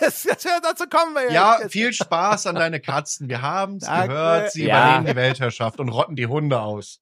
Jetzt, 0.00 0.24
jetzt 0.24 0.44
wird 0.44 0.64
dazu 0.64 0.84
kommen 0.88 1.14
wir 1.14 1.30
Ja, 1.32 1.58
jetzt. 1.60 1.72
viel 1.72 1.92
Spaß 1.92 2.46
an 2.46 2.54
deine 2.56 2.80
Katzen. 2.80 3.28
Wir 3.28 3.42
haben's 3.42 3.84
Danke. 3.84 4.08
gehört. 4.08 4.52
Sie 4.52 4.64
Ja. 4.66 4.76
übernehmen 4.86 5.06
die 5.06 5.16
Weltherrschaft 5.16 5.80
und 5.80 5.88
rotten 5.88 6.16
die 6.16 6.26
Hunde 6.26 6.60
aus. 6.60 7.00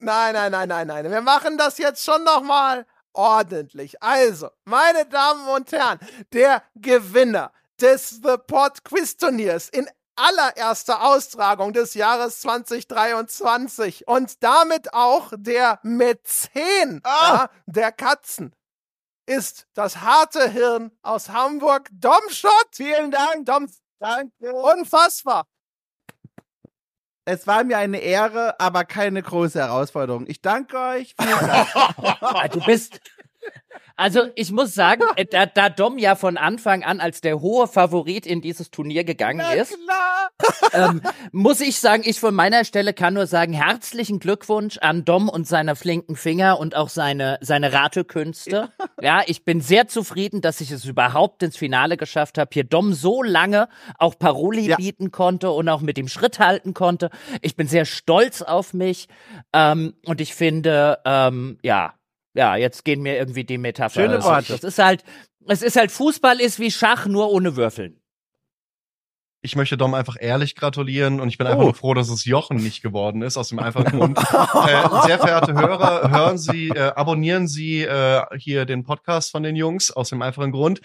Nein, 0.00 0.34
nein, 0.34 0.52
nein, 0.52 0.68
nein, 0.68 0.86
nein. 0.86 1.10
Wir 1.10 1.20
machen 1.22 1.58
das 1.58 1.78
jetzt 1.78 2.04
schon 2.04 2.22
noch 2.24 2.42
mal 2.42 2.86
ordentlich. 3.12 4.00
Also, 4.02 4.48
meine 4.64 5.06
Damen 5.06 5.48
und 5.48 5.72
Herren, 5.72 5.98
der 6.32 6.62
Gewinner 6.76 7.50
des 7.80 8.20
The 8.22 8.36
Pod 8.46 8.84
Quiz 8.84 9.16
Turniers 9.16 9.68
in 9.68 9.88
allererster 10.14 11.02
Austragung 11.04 11.72
des 11.72 11.94
Jahres 11.94 12.40
2023 12.40 14.06
und 14.08 14.42
damit 14.42 14.92
auch 14.94 15.32
der 15.36 15.78
Mäzen 15.82 17.02
ja, 17.04 17.48
der 17.66 17.92
Katzen 17.92 18.52
ist 19.28 19.66
das 19.74 19.98
harte 20.00 20.50
Hirn 20.50 20.90
aus 21.02 21.28
Hamburg, 21.28 21.88
Domschott. 21.92 22.68
Vielen 22.72 23.10
Dank, 23.10 23.44
Dom. 23.46 23.68
Danke. 24.00 24.52
Unfassbar. 24.52 25.46
Es 27.26 27.46
war 27.46 27.62
mir 27.62 27.76
eine 27.76 27.98
Ehre, 27.98 28.58
aber 28.58 28.84
keine 28.84 29.22
große 29.22 29.58
Herausforderung. 29.58 30.24
Ich 30.28 30.40
danke 30.40 30.78
euch. 30.78 31.14
Vielen 31.20 31.38
Dank. 31.46 32.52
Du 32.52 32.64
bist. 32.64 33.00
Also 33.96 34.28
ich 34.36 34.52
muss 34.52 34.74
sagen, 34.74 35.02
äh, 35.16 35.24
da, 35.24 35.46
da 35.46 35.68
Dom 35.68 35.98
ja 35.98 36.14
von 36.14 36.36
Anfang 36.36 36.84
an 36.84 37.00
als 37.00 37.20
der 37.20 37.40
hohe 37.40 37.66
Favorit 37.66 38.26
in 38.26 38.40
dieses 38.40 38.70
Turnier 38.70 39.02
gegangen 39.02 39.44
ist, 39.56 39.76
Klar. 39.84 40.90
ähm, 40.90 41.02
muss 41.32 41.60
ich 41.60 41.80
sagen, 41.80 42.02
ich 42.06 42.20
von 42.20 42.32
meiner 42.34 42.64
Stelle 42.64 42.92
kann 42.94 43.14
nur 43.14 43.26
sagen, 43.26 43.52
herzlichen 43.52 44.20
Glückwunsch 44.20 44.78
an 44.78 45.04
Dom 45.04 45.28
und 45.28 45.48
seine 45.48 45.74
flinken 45.74 46.14
Finger 46.14 46.60
und 46.60 46.76
auch 46.76 46.88
seine, 46.90 47.38
seine 47.40 47.72
Ratekünste. 47.72 48.70
Ja, 49.00 49.22
ich 49.26 49.44
bin 49.44 49.60
sehr 49.60 49.88
zufrieden, 49.88 50.40
dass 50.42 50.60
ich 50.60 50.70
es 50.70 50.84
überhaupt 50.84 51.42
ins 51.42 51.56
Finale 51.56 51.96
geschafft 51.96 52.38
habe, 52.38 52.50
hier 52.52 52.64
Dom 52.64 52.92
so 52.92 53.22
lange 53.24 53.68
auch 53.98 54.16
Paroli 54.18 54.68
Ja. 54.68 54.76
bieten 54.76 55.10
konnte 55.10 55.50
und 55.50 55.68
auch 55.68 55.80
mit 55.80 55.98
ihm 55.98 56.08
Schritt 56.08 56.38
halten 56.38 56.72
konnte. 56.72 57.10
Ich 57.42 57.56
bin 57.56 57.66
sehr 57.66 57.84
stolz 57.84 58.42
auf 58.42 58.74
mich 58.74 59.08
ähm, 59.52 59.94
und 60.04 60.20
ich 60.20 60.34
finde, 60.34 61.00
ähm, 61.04 61.58
ja, 61.62 61.94
ja, 62.34 62.56
jetzt 62.56 62.84
gehen 62.84 63.02
mir 63.02 63.16
irgendwie 63.16 63.44
die 63.44 63.58
Metapher. 63.58 64.02
Schöne. 64.02 64.22
Worte. 64.22 64.52
Das 64.52 64.64
ist 64.64 64.78
halt, 64.78 65.04
es 65.46 65.62
ist 65.62 65.76
halt 65.76 65.90
Fußball 65.90 66.40
ist 66.40 66.58
wie 66.58 66.70
Schach, 66.70 67.06
nur 67.06 67.30
ohne 67.30 67.56
Würfeln. 67.56 68.00
Ich 69.40 69.54
möchte 69.54 69.76
Dom 69.76 69.94
einfach 69.94 70.16
ehrlich 70.18 70.56
gratulieren 70.56 71.20
und 71.20 71.28
ich 71.28 71.38
bin 71.38 71.46
einfach 71.46 71.60
Oh. 71.60 71.66
nur 71.66 71.74
froh, 71.74 71.94
dass 71.94 72.08
es 72.08 72.24
Jochen 72.24 72.56
nicht 72.56 72.82
geworden 72.82 73.22
ist, 73.22 73.36
aus 73.36 73.50
dem 73.50 73.60
einfachen 73.60 73.96
Grund. 73.98 74.18
äh, 74.18 75.06
sehr 75.06 75.18
verehrte 75.20 75.54
Hörer, 75.54 76.10
hören 76.10 76.38
Sie, 76.38 76.70
äh, 76.70 76.90
abonnieren 76.96 77.46
Sie 77.46 77.82
äh, 77.82 78.22
hier 78.36 78.64
den 78.64 78.82
Podcast 78.82 79.30
von 79.30 79.44
den 79.44 79.54
Jungs, 79.54 79.92
aus 79.92 80.08
dem 80.08 80.22
einfachen 80.22 80.50
Grund. 80.50 80.80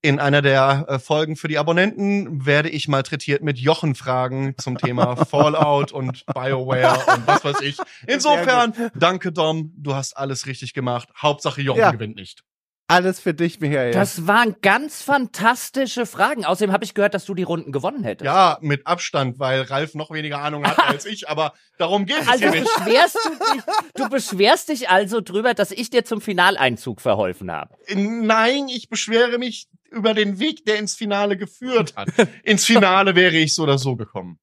In 0.00 0.20
einer 0.20 0.40
der 0.40 0.86
äh, 0.88 0.98
Folgen 0.98 1.36
für 1.36 1.48
die 1.48 1.58
Abonnenten 1.58 2.46
werde 2.46 2.70
ich 2.70 2.88
malträtiert 2.88 3.42
mit 3.42 3.58
Jochen-Fragen 3.58 4.54
zum 4.56 4.78
Thema 4.78 5.14
Fallout 5.26 5.92
und 5.92 6.24
BioWare 6.26 7.14
und 7.14 7.26
was 7.26 7.44
weiß 7.44 7.60
ich. 7.60 7.76
Insofern, 8.06 8.72
danke 8.94 9.32
Dom, 9.32 9.72
du 9.76 9.94
hast 9.94 10.14
alles 10.16 10.46
richtig 10.46 10.72
gemacht. 10.72 11.10
Hauptsache 11.20 11.60
Jochen 11.60 11.80
Ja. 11.80 11.90
gewinnt 11.90 12.16
nicht. 12.16 12.42
Alles 12.90 13.20
für 13.20 13.34
dich, 13.34 13.60
Michael. 13.60 13.92
Das 13.92 14.26
waren 14.26 14.56
ganz 14.62 15.02
fantastische 15.02 16.06
Fragen. 16.06 16.46
Außerdem 16.46 16.72
habe 16.72 16.84
ich 16.84 16.94
gehört, 16.94 17.12
dass 17.12 17.26
du 17.26 17.34
die 17.34 17.42
Runden 17.42 17.70
gewonnen 17.70 18.02
hättest. 18.02 18.24
Ja, 18.24 18.56
mit 18.62 18.86
Abstand, 18.86 19.38
weil 19.38 19.60
Ralf 19.60 19.94
noch 19.94 20.10
weniger 20.10 20.38
Ahnung 20.40 20.66
hat 20.66 20.78
als 20.78 21.04
ich, 21.04 21.28
aber 21.28 21.52
darum 21.76 22.06
geht 22.06 22.22
es 22.22 22.28
Also 22.28 22.44
hier 22.44 22.50
nicht. 22.52 22.64
beschwerst 22.74 23.18
du 23.22 23.28
dich, 23.54 23.62
du 23.94 24.08
beschwerst 24.08 24.68
dich 24.70 24.88
also 24.88 25.20
drüber, 25.20 25.52
dass 25.52 25.70
ich 25.70 25.90
dir 25.90 26.06
zum 26.06 26.22
Finaleinzug 26.22 27.02
verholfen 27.02 27.52
habe. 27.52 27.74
Nein, 27.94 28.68
ich 28.68 28.88
beschwere 28.88 29.36
mich 29.36 29.68
über 29.90 30.14
den 30.14 30.38
Weg, 30.38 30.64
der 30.64 30.78
ins 30.78 30.94
Finale 30.96 31.36
geführt 31.36 31.94
hat. 31.94 32.08
Ins 32.42 32.64
Finale 32.64 33.14
wäre 33.14 33.36
ich 33.36 33.54
so 33.54 33.64
oder 33.64 33.76
so 33.76 33.96
gekommen. 33.96 34.38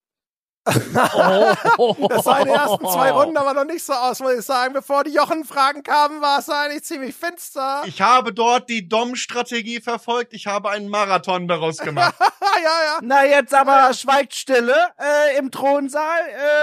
Oh. 1.78 1.96
Das 2.10 2.24
sah 2.24 2.40
in 2.40 2.48
den 2.48 2.56
ersten 2.56 2.86
zwei 2.88 3.12
Runden 3.12 3.38
aber 3.38 3.54
noch 3.54 3.66
nicht 3.66 3.84
so 3.84 3.94
aus, 3.94 4.20
muss 4.20 4.34
ich 4.34 4.46
sagen. 4.46 4.74
Bevor 4.74 5.04
die 5.04 5.12
Jochen-Fragen 5.12 5.84
kamen, 5.84 6.22
war 6.22 6.40
es 6.40 6.50
eigentlich 6.50 6.84
ziemlich 6.84 7.16
finster. 7.16 7.84
Ich 7.86 8.02
habe 8.02 8.34
dort 8.34 8.70
die 8.70 8.88
Dom-Strategie 8.88 9.82
verfolgt. 9.82 10.34
Ich 10.34 10.48
habe 10.48 10.70
einen 10.70 10.90
Marathon 10.90 11.48
daraus 11.48 11.78
gemacht. 11.78 12.16
ja, 12.42 12.84
ja. 12.86 13.00
Na, 13.02 13.26
jetzt 13.26 13.54
aber 13.54 13.94
schweigt 13.94 14.34
Stille 14.34 14.76
äh, 15.00 15.38
im 15.38 15.52
Thronsaal. 15.52 16.20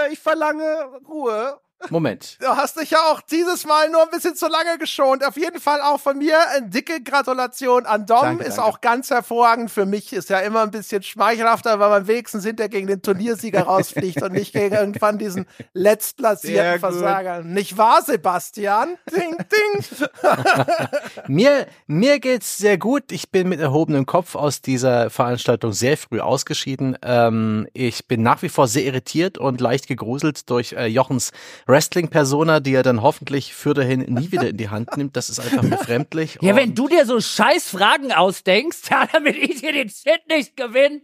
Äh, 0.09 0.13
ich 0.13 0.19
verlange 0.19 0.85
Ruhe. 1.09 1.61
Moment. 1.91 2.39
Du 2.41 2.49
hast 2.49 2.81
dich 2.81 2.91
ja 2.91 2.99
auch 3.11 3.21
dieses 3.21 3.65
Mal 3.67 3.91
nur 3.91 4.03
ein 4.03 4.11
bisschen 4.11 4.35
zu 4.35 4.47
lange 4.49 4.79
geschont. 4.79 5.25
Auf 5.25 5.37
jeden 5.37 5.61
Fall 5.61 5.81
auch 5.81 6.01
von 6.01 6.19
mir 6.19 6.37
eine 6.51 6.69
dicke 6.69 7.03
Gratulation 7.03 7.87
an 7.87 8.07
Dom. 8.07 8.21
Danke, 8.21 8.45
ist 8.45 8.59
danke. 8.59 8.71
auch 8.71 8.81
ganz 8.81 9.11
hervorragend. 9.11 9.71
Für 9.71 9.87
mich 9.87 10.13
ist 10.13 10.31
ja 10.31 10.41
immer 10.41 10.63
ein 10.63 10.71
bisschen 10.71 11.03
schmeichelhafter, 11.03 11.79
weil 11.79 11.91
man 11.91 12.07
wenigstens 12.07 12.45
hinter 12.45 12.69
gegen 12.69 12.87
den 12.87 13.03
Turniersieger 13.03 13.63
rausfliegt 13.65 14.23
und 14.23 14.33
nicht 14.33 14.53
gegen 14.53 14.75
irgendwann 14.75 15.19
diesen 15.19 15.47
letztplatzierten. 15.73 16.81
Versager. 16.81 17.43
Nicht 17.43 17.77
wahr, 17.77 18.03
Sebastian? 18.03 18.97
Ding, 19.11 19.37
ding. 19.39 20.09
Mir, 21.29 21.67
mir 21.87 22.21
geht's 22.21 22.59
sehr 22.59 22.79
gut. 22.79 23.13
Ich 23.13 23.31
bin 23.31 23.49
mit 23.49 23.61
erhobenem 23.61 24.07
Kopf 24.07 24.35
aus 24.35 24.63
dieser 24.63 25.11
Veranstaltung 25.11 25.73
sehr 25.73 25.97
früh 25.97 26.21
ausgeschieden. 26.21 26.97
Ähm, 27.03 27.67
ich 27.73 28.07
bin 28.09 28.23
nach 28.23 28.43
wie 28.43 28.49
vor 28.49 28.69
sehr 28.69 28.85
irritiert 28.85 29.39
und 29.39 29.61
leicht 29.61 29.87
gegruselt 29.89 30.49
durch 30.51 30.73
äh, 30.73 30.87
Jochens 30.87 31.33
Wrestling-Persona, 31.73 32.61
die 32.61 32.75
er 32.75 32.83
dann 32.83 33.01
hoffentlich 33.01 33.55
für 33.55 33.73
dahin 33.73 34.01
nie 34.01 34.31
wieder 34.31 34.51
in 34.51 34.59
die 34.59 34.69
Hand 34.69 34.95
nimmt. 34.99 35.17
Das 35.17 35.31
ist 35.31 35.41
einfach 35.41 35.65
befremdlich. 35.65 36.39
Ja, 36.43 36.55
wenn 36.55 36.75
du 36.75 36.87
dir 36.87 37.07
so 37.07 37.19
scheiß 37.19 37.71
Fragen 37.71 38.13
ausdenkst, 38.13 38.83
ja, 38.91 39.07
damit 39.11 39.37
ich 39.37 39.61
hier 39.61 39.73
den 39.73 39.89
Shit 39.89 40.21
nicht 40.29 40.55
gewinne. 40.55 41.01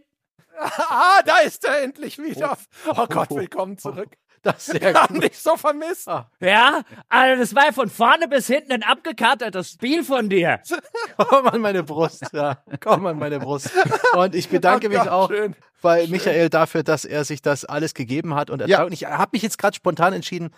Ah, 0.59 1.23
da 1.25 1.39
ist 1.39 1.65
er 1.65 1.81
endlich 1.81 2.19
wieder. 2.19 2.55
Oh 2.87 3.07
Gott, 3.07 3.31
willkommen 3.31 3.79
zurück. 3.79 4.09
Das 4.43 4.67
ist 4.69 4.81
sehr 4.81 4.93
gut. 5.07 5.23
dich 5.23 5.37
so 5.37 5.55
vermisst. 5.57 6.07
Ja, 6.39 6.81
also 7.09 7.39
das 7.41 7.55
war 7.55 7.65
ja 7.65 7.71
von 7.71 7.89
vorne 7.89 8.27
bis 8.27 8.47
hinten 8.47 8.71
ein 8.71 8.83
abgekartetes 8.83 9.71
Spiel 9.71 10.03
von 10.03 10.29
dir. 10.29 10.59
Komm 11.17 11.47
an 11.47 11.61
meine 11.61 11.83
Brust, 11.83 12.25
ja. 12.33 12.57
Komm 12.79 13.05
an 13.05 13.17
meine 13.19 13.39
Brust. 13.39 13.69
Und 14.15 14.35
ich 14.35 14.49
bedanke 14.49 14.87
Oh 14.87 14.89
mich 14.89 14.99
Gott, 14.99 15.07
auch 15.07 15.29
schön. 15.29 15.55
bei 15.81 16.07
Michael 16.07 16.49
dafür, 16.49 16.83
dass 16.83 17.05
er 17.05 17.23
sich 17.25 17.41
das 17.41 17.65
alles 17.65 17.93
gegeben 17.93 18.35
hat 18.35 18.49
und 18.49 18.61
ertragen. 18.61 18.91
Ich 18.93 19.05
habe 19.05 19.29
mich 19.33 19.41
jetzt 19.41 19.57
gerade 19.57 19.75
spontan 19.75 20.13
entschieden, 20.13 20.49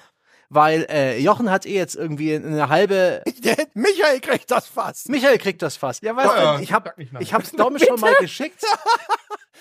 weil 0.51 0.85
äh, 0.89 1.17
Jochen 1.19 1.49
hat 1.49 1.65
eh 1.65 1.73
jetzt 1.73 1.95
irgendwie 1.95 2.35
eine 2.35 2.67
halbe. 2.67 3.23
Michael 3.73 4.19
kriegt 4.19 4.51
das 4.51 4.67
fast. 4.67 5.07
Michael 5.07 5.37
kriegt 5.37 5.61
das 5.61 5.77
fast. 5.77 6.03
Ja, 6.03 6.15
was 6.15 6.25
Ja, 6.25 6.59
ich 6.59 6.73
habe 6.73 6.93
nein. 6.97 7.21
ich 7.21 7.33
hab's 7.33 7.51
Dom 7.57 7.79
schon 7.79 7.99
mal 7.99 8.13
geschickt. 8.15 8.63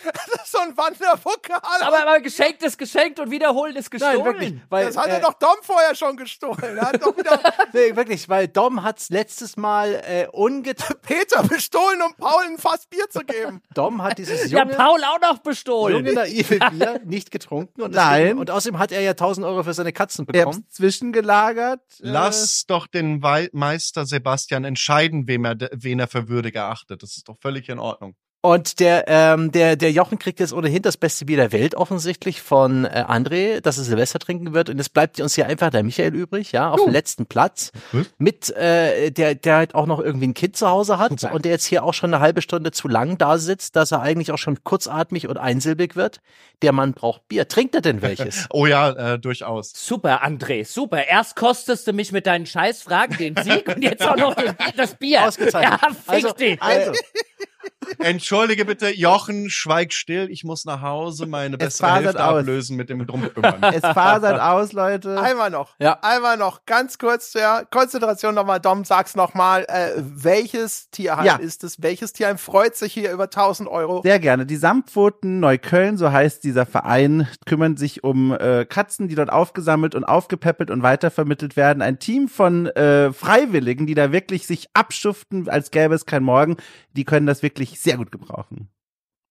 Das 0.04 0.44
ist 0.44 0.52
so 0.52 0.58
ein 0.58 0.76
Wanderpokal. 0.76 1.60
Aber, 1.80 2.00
aber 2.00 2.20
geschenkt 2.20 2.62
ist 2.62 2.78
geschenkt 2.78 3.20
und 3.20 3.30
wiederholen 3.30 3.76
ist 3.76 3.90
gestohlen. 3.90 4.16
Nein, 4.16 4.24
wirklich, 4.24 4.54
weil 4.68 4.86
das 4.86 4.96
hat 4.96 5.08
äh, 5.08 5.10
er 5.10 5.20
doch 5.20 5.34
Dom 5.34 5.56
vorher 5.62 5.94
schon 5.94 6.16
gestohlen. 6.16 6.78
Er 6.78 6.86
hat 6.86 7.02
doch 7.02 7.16
wieder 7.16 7.38
nee, 7.72 7.94
wirklich, 7.94 8.28
weil 8.28 8.48
Dom 8.48 8.82
hat's 8.82 9.10
letztes 9.10 9.56
Mal 9.56 10.02
äh, 10.06 10.26
unget 10.32 10.82
Peter 11.02 11.42
bestohlen, 11.42 12.00
um 12.02 12.14
Paul 12.14 12.44
ein 12.46 12.58
Fass 12.58 12.86
Bier 12.86 13.08
zu 13.10 13.20
geben. 13.20 13.62
Dom 13.74 14.02
hat 14.02 14.18
dieses 14.18 14.50
ja, 14.50 14.60
junge, 14.60 14.74
Paul 14.74 15.02
auch 15.04 15.20
noch 15.20 15.38
bestohlen. 15.38 15.96
junge 15.96 16.14
naive 16.14 16.58
Bier 16.58 17.00
nicht 17.04 17.30
getrunken 17.30 17.82
und 17.82 17.94
Nein. 17.94 18.22
deswegen, 18.22 18.38
und 18.38 18.50
außerdem 18.50 18.78
hat 18.78 18.92
er 18.92 19.02
ja 19.02 19.10
1000 19.10 19.46
Euro 19.46 19.62
für 19.64 19.74
seine 19.74 19.92
Katzen 19.92 20.24
bekommen. 20.24 20.64
Zwischengelagert. 20.80 21.82
Äh, 22.00 22.08
Lass 22.08 22.66
doch 22.66 22.86
den 22.86 23.20
Meister 23.52 24.06
Sebastian 24.06 24.64
entscheiden, 24.64 25.28
wem 25.28 25.44
er, 25.44 25.56
wen 25.72 26.00
er 26.00 26.08
für 26.08 26.28
würdig 26.28 26.56
erachtet. 26.56 27.02
Das 27.02 27.16
ist 27.16 27.28
doch 27.28 27.36
völlig 27.40 27.68
in 27.68 27.78
Ordnung. 27.78 28.16
Und 28.42 28.80
der, 28.80 29.04
ähm, 29.06 29.52
der, 29.52 29.76
der 29.76 29.92
Jochen 29.92 30.18
kriegt 30.18 30.40
jetzt 30.40 30.54
ohnehin 30.54 30.80
das 30.80 30.96
beste 30.96 31.26
Bier 31.26 31.36
der 31.36 31.52
Welt 31.52 31.74
offensichtlich 31.74 32.40
von 32.40 32.86
äh, 32.86 33.04
André, 33.06 33.60
dass 33.60 33.76
er 33.76 33.84
Silvester 33.84 34.18
trinken 34.18 34.54
wird. 34.54 34.70
Und 34.70 34.78
jetzt 34.78 34.94
bleibt 34.94 35.20
uns 35.20 35.34
hier 35.34 35.46
einfach 35.46 35.68
der 35.68 35.82
Michael 35.82 36.14
übrig, 36.14 36.52
ja, 36.52 36.70
auf 36.70 36.82
dem 36.82 36.90
letzten 36.92 37.26
Platz. 37.26 37.70
Was? 37.92 38.06
Mit, 38.16 38.48
äh, 38.56 39.10
der, 39.10 39.34
der 39.34 39.56
halt 39.56 39.74
auch 39.74 39.84
noch 39.84 40.00
irgendwie 40.00 40.28
ein 40.28 40.34
Kind 40.34 40.56
zu 40.56 40.68
Hause 40.68 40.98
hat 40.98 41.22
und 41.24 41.44
der 41.44 41.52
jetzt 41.52 41.66
hier 41.66 41.84
auch 41.84 41.92
schon 41.92 42.14
eine 42.14 42.22
halbe 42.22 42.40
Stunde 42.40 42.70
zu 42.72 42.88
lang 42.88 43.18
da 43.18 43.36
sitzt, 43.36 43.76
dass 43.76 43.92
er 43.92 44.00
eigentlich 44.00 44.32
auch 44.32 44.38
schon 44.38 44.64
kurzatmig 44.64 45.28
und 45.28 45.36
einsilbig 45.36 45.94
wird. 45.94 46.20
Der 46.62 46.72
Mann 46.72 46.94
braucht 46.94 47.28
Bier. 47.28 47.46
Trinkt 47.46 47.74
er 47.74 47.82
denn 47.82 48.00
welches? 48.00 48.46
Oh 48.52 48.66
ja, 48.66 48.90
äh, 49.14 49.18
durchaus. 49.18 49.72
Super, 49.74 50.24
André, 50.24 50.64
super. 50.64 51.06
Erst 51.06 51.36
kostest 51.36 51.86
du 51.86 51.92
mich 51.92 52.10
mit 52.10 52.26
deinen 52.26 52.46
Scheißfragen 52.46 53.16
den 53.16 53.36
Sieg 53.36 53.68
und 53.68 53.82
jetzt 53.82 54.02
auch 54.02 54.16
noch 54.16 54.34
den, 54.34 54.54
das 54.76 54.94
Bier. 54.94 55.26
Ausgezeichnet. 55.26 55.78
Ja, 55.82 55.88
fick 55.90 56.24
Also, 56.24 56.32
dich. 56.32 56.62
also, 56.62 56.92
Entschuldige 57.98 58.64
bitte, 58.64 58.88
Jochen, 58.94 59.50
schweig 59.50 59.92
still. 59.92 60.28
Ich 60.30 60.44
muss 60.44 60.64
nach 60.64 60.80
Hause 60.80 61.26
meine 61.26 61.58
bessere 61.58 61.94
Hälfte 61.96 62.24
aus. 62.24 62.38
ablösen 62.40 62.76
mit 62.76 62.88
dem 62.88 63.06
Drumpümmern. 63.06 63.62
es 63.74 63.80
fasert 63.80 64.40
aus, 64.40 64.72
Leute. 64.72 65.20
Einmal 65.20 65.50
noch. 65.50 65.74
Ja. 65.78 65.98
Einmal 66.02 66.36
noch. 66.36 66.64
Ganz 66.66 66.98
kurz, 66.98 67.34
ja. 67.34 67.64
Konzentration 67.70 68.34
nochmal. 68.34 68.60
Dom, 68.60 68.84
sag's 68.84 69.16
nochmal. 69.16 69.64
Äh, 69.68 69.92
welches 69.98 70.88
Tierheim 70.90 71.26
Ja. 71.26 71.36
ist 71.36 71.64
es? 71.64 71.82
Welches 71.82 72.12
Tierheim 72.12 72.38
freut 72.38 72.76
sich 72.76 72.92
hier 72.94 73.12
über 73.12 73.24
1000 73.24 73.68
Euro? 73.68 74.00
Sehr 74.02 74.18
gerne. 74.18 74.46
Die 74.46 74.56
Samtpfoten 74.56 75.40
Neukölln, 75.40 75.98
so 75.98 76.10
heißt 76.10 76.44
dieser 76.44 76.66
Verein, 76.66 77.28
kümmern 77.46 77.76
sich 77.76 78.04
um 78.04 78.32
äh, 78.32 78.64
Katzen, 78.64 79.08
die 79.08 79.14
dort 79.14 79.30
aufgesammelt 79.30 79.94
und 79.94 80.04
aufgepäppelt 80.04 80.70
und 80.70 80.82
weitervermittelt 80.82 81.56
werden. 81.56 81.82
Ein 81.82 81.98
Team 81.98 82.28
von 82.28 82.66
äh, 82.66 83.12
Freiwilligen, 83.12 83.86
die 83.86 83.94
da 83.94 84.12
wirklich 84.12 84.46
sich 84.46 84.68
abschuften, 84.74 85.48
als 85.48 85.70
gäbe 85.70 85.94
es 85.94 86.06
kein 86.06 86.22
Morgen. 86.22 86.56
Die 86.96 87.04
können 87.04 87.26
das 87.26 87.42
wirklich 87.42 87.49
sehr 87.58 87.96
gut 87.96 88.12
gebrauchen. 88.12 88.70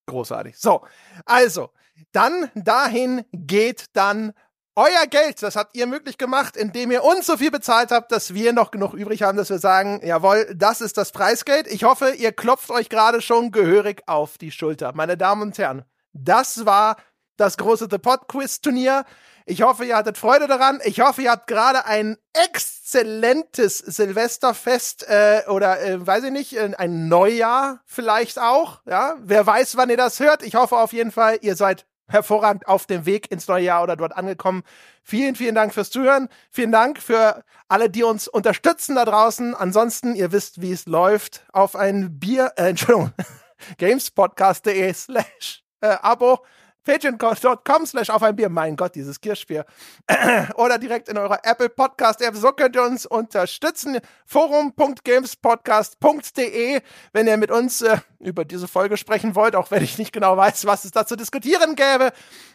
Großartig. 0.06 0.58
So, 0.58 0.84
also, 1.24 1.70
dann 2.12 2.50
dahin 2.54 3.24
geht 3.32 3.86
dann 3.92 4.32
euer 4.76 5.06
Geld. 5.08 5.42
Das 5.42 5.56
habt 5.56 5.76
ihr 5.76 5.86
möglich 5.86 6.18
gemacht, 6.18 6.56
indem 6.56 6.90
ihr 6.90 7.04
uns 7.04 7.26
so 7.26 7.36
viel 7.36 7.50
bezahlt 7.50 7.90
habt, 7.90 8.12
dass 8.12 8.34
wir 8.34 8.52
noch 8.52 8.70
genug 8.70 8.94
übrig 8.94 9.22
haben, 9.22 9.36
dass 9.36 9.50
wir 9.50 9.58
sagen, 9.58 10.00
jawohl, 10.04 10.52
das 10.54 10.80
ist 10.80 10.96
das 10.96 11.12
Preisgeld. 11.12 11.66
Ich 11.66 11.84
hoffe, 11.84 12.10
ihr 12.10 12.32
klopft 12.32 12.70
euch 12.70 12.88
gerade 12.88 13.20
schon 13.20 13.50
gehörig 13.50 14.02
auf 14.06 14.38
die 14.38 14.50
Schulter. 14.50 14.92
Meine 14.94 15.16
Damen 15.16 15.42
und 15.42 15.58
Herren, 15.58 15.84
das 16.12 16.64
war 16.66 16.96
das 17.36 17.56
große 17.56 17.88
The 17.90 17.98
Pod 17.98 18.28
Quiz 18.28 18.60
Turnier. 18.60 19.04
Ich 19.50 19.62
hoffe, 19.62 19.84
ihr 19.84 19.96
hattet 19.96 20.16
Freude 20.16 20.46
daran. 20.46 20.80
Ich 20.84 21.00
hoffe, 21.00 21.22
ihr 21.22 21.32
habt 21.32 21.48
gerade 21.48 21.84
ein 21.84 22.16
exzellentes 22.34 23.78
Silvesterfest 23.78 25.08
äh, 25.08 25.42
oder 25.48 25.82
äh, 25.82 26.06
weiß 26.06 26.22
ich 26.22 26.30
nicht, 26.30 26.56
äh, 26.56 26.70
ein 26.78 27.08
Neujahr 27.08 27.80
vielleicht 27.84 28.38
auch. 28.38 28.80
Ja, 28.86 29.16
wer 29.18 29.44
weiß, 29.44 29.76
wann 29.76 29.90
ihr 29.90 29.96
das 29.96 30.20
hört. 30.20 30.44
Ich 30.44 30.54
hoffe 30.54 30.76
auf 30.76 30.92
jeden 30.92 31.10
Fall, 31.10 31.38
ihr 31.40 31.56
seid 31.56 31.84
hervorragend 32.06 32.68
auf 32.68 32.86
dem 32.86 33.06
Weg 33.06 33.32
ins 33.32 33.48
neue 33.48 33.64
Jahr 33.64 33.82
oder 33.82 33.96
dort 33.96 34.16
angekommen. 34.16 34.62
Vielen, 35.02 35.34
vielen 35.34 35.56
Dank 35.56 35.74
fürs 35.74 35.90
Zuhören. 35.90 36.28
Vielen 36.52 36.70
Dank 36.70 37.02
für 37.02 37.42
alle, 37.66 37.90
die 37.90 38.04
uns 38.04 38.28
unterstützen 38.28 38.94
da 38.94 39.04
draußen. 39.04 39.56
Ansonsten, 39.56 40.14
ihr 40.14 40.30
wisst, 40.30 40.60
wie 40.60 40.70
es 40.70 40.86
läuft. 40.86 41.44
Auf 41.52 41.74
ein 41.74 42.20
Bier, 42.20 42.52
äh, 42.54 42.68
Entschuldigung, 42.68 43.10
gamespodcast.de 43.78 44.92
slash 44.92 45.64
äh, 45.80 45.88
Abo 46.02 46.38
patreon.com 46.84 47.86
slash 47.86 48.10
auf 48.10 48.22
ein 48.22 48.36
Bier, 48.36 48.48
mein 48.48 48.76
Gott, 48.76 48.94
dieses 48.94 49.20
Kirschbier. 49.20 49.64
Oder 50.54 50.78
direkt 50.78 51.08
in 51.08 51.18
eurer 51.18 51.40
Apple 51.42 51.68
Podcast 51.68 52.22
App. 52.22 52.36
So 52.36 52.52
könnt 52.52 52.76
ihr 52.76 52.82
uns 52.82 53.06
unterstützen. 53.06 53.98
Forum.gamespodcast.de, 54.26 56.80
wenn 57.12 57.26
ihr 57.26 57.36
mit 57.36 57.50
uns 57.50 57.82
äh, 57.82 57.98
über 58.18 58.44
diese 58.44 58.68
Folge 58.68 58.96
sprechen 58.96 59.34
wollt, 59.34 59.56
auch 59.56 59.70
wenn 59.70 59.82
ich 59.82 59.98
nicht 59.98 60.12
genau 60.12 60.36
weiß, 60.36 60.66
was 60.66 60.84
es 60.84 60.92
da 60.92 61.06
zu 61.06 61.16
diskutieren 61.16 61.76
gäbe. 61.76 62.12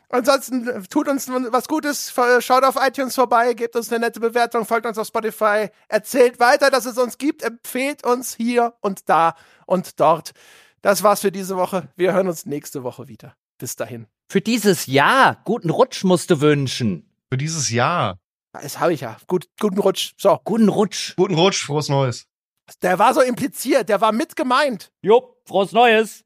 Ansonsten 0.09 0.67
äh, 0.67 0.81
tut 0.83 1.07
uns 1.07 1.27
was 1.29 1.67
Gutes, 1.67 2.13
schaut 2.39 2.63
auf 2.63 2.75
iTunes 2.79 3.15
vorbei, 3.15 3.53
gebt 3.53 3.75
uns 3.75 3.91
eine 3.91 4.05
nette 4.05 4.19
Bewertung, 4.19 4.65
folgt 4.65 4.85
uns 4.85 4.97
auf 4.97 5.07
Spotify, 5.07 5.69
erzählt 5.87 6.39
weiter, 6.39 6.69
dass 6.69 6.85
es 6.85 6.97
uns 6.97 7.17
gibt, 7.17 7.43
empfehlt 7.43 8.05
uns 8.05 8.35
hier 8.35 8.73
und 8.81 9.09
da 9.09 9.35
und 9.65 9.99
dort. 9.99 10.31
Das 10.81 11.03
war's 11.03 11.21
für 11.21 11.31
diese 11.31 11.57
Woche. 11.57 11.89
Wir 11.95 12.13
hören 12.13 12.27
uns 12.27 12.45
nächste 12.45 12.83
Woche 12.83 13.07
wieder. 13.07 13.35
Bis 13.57 13.75
dahin. 13.75 14.07
Für 14.29 14.41
dieses 14.41 14.87
Jahr 14.87 15.41
guten 15.45 15.69
Rutsch 15.69 16.03
musst 16.03 16.29
du 16.31 16.41
wünschen. 16.41 17.09
Für 17.31 17.37
dieses 17.37 17.69
Jahr. 17.69 18.19
Das 18.53 18.79
habe 18.79 18.93
ich 18.93 19.01
ja. 19.01 19.17
Gut, 19.27 19.47
guten 19.59 19.79
Rutsch. 19.79 20.13
So, 20.17 20.39
Guten 20.43 20.69
Rutsch. 20.69 21.15
Guten 21.15 21.35
Rutsch, 21.35 21.65
frohes 21.65 21.89
Neues. 21.89 22.25
der 22.81 22.97
war 22.99 23.13
so 23.13 23.21
impliziert, 23.21 23.89
der 23.89 24.01
war 24.01 24.11
mit 24.11 24.35
gemeint. 24.35 24.91
Jupp, 25.01 25.37
frohes 25.45 25.71
Neues. 25.71 26.24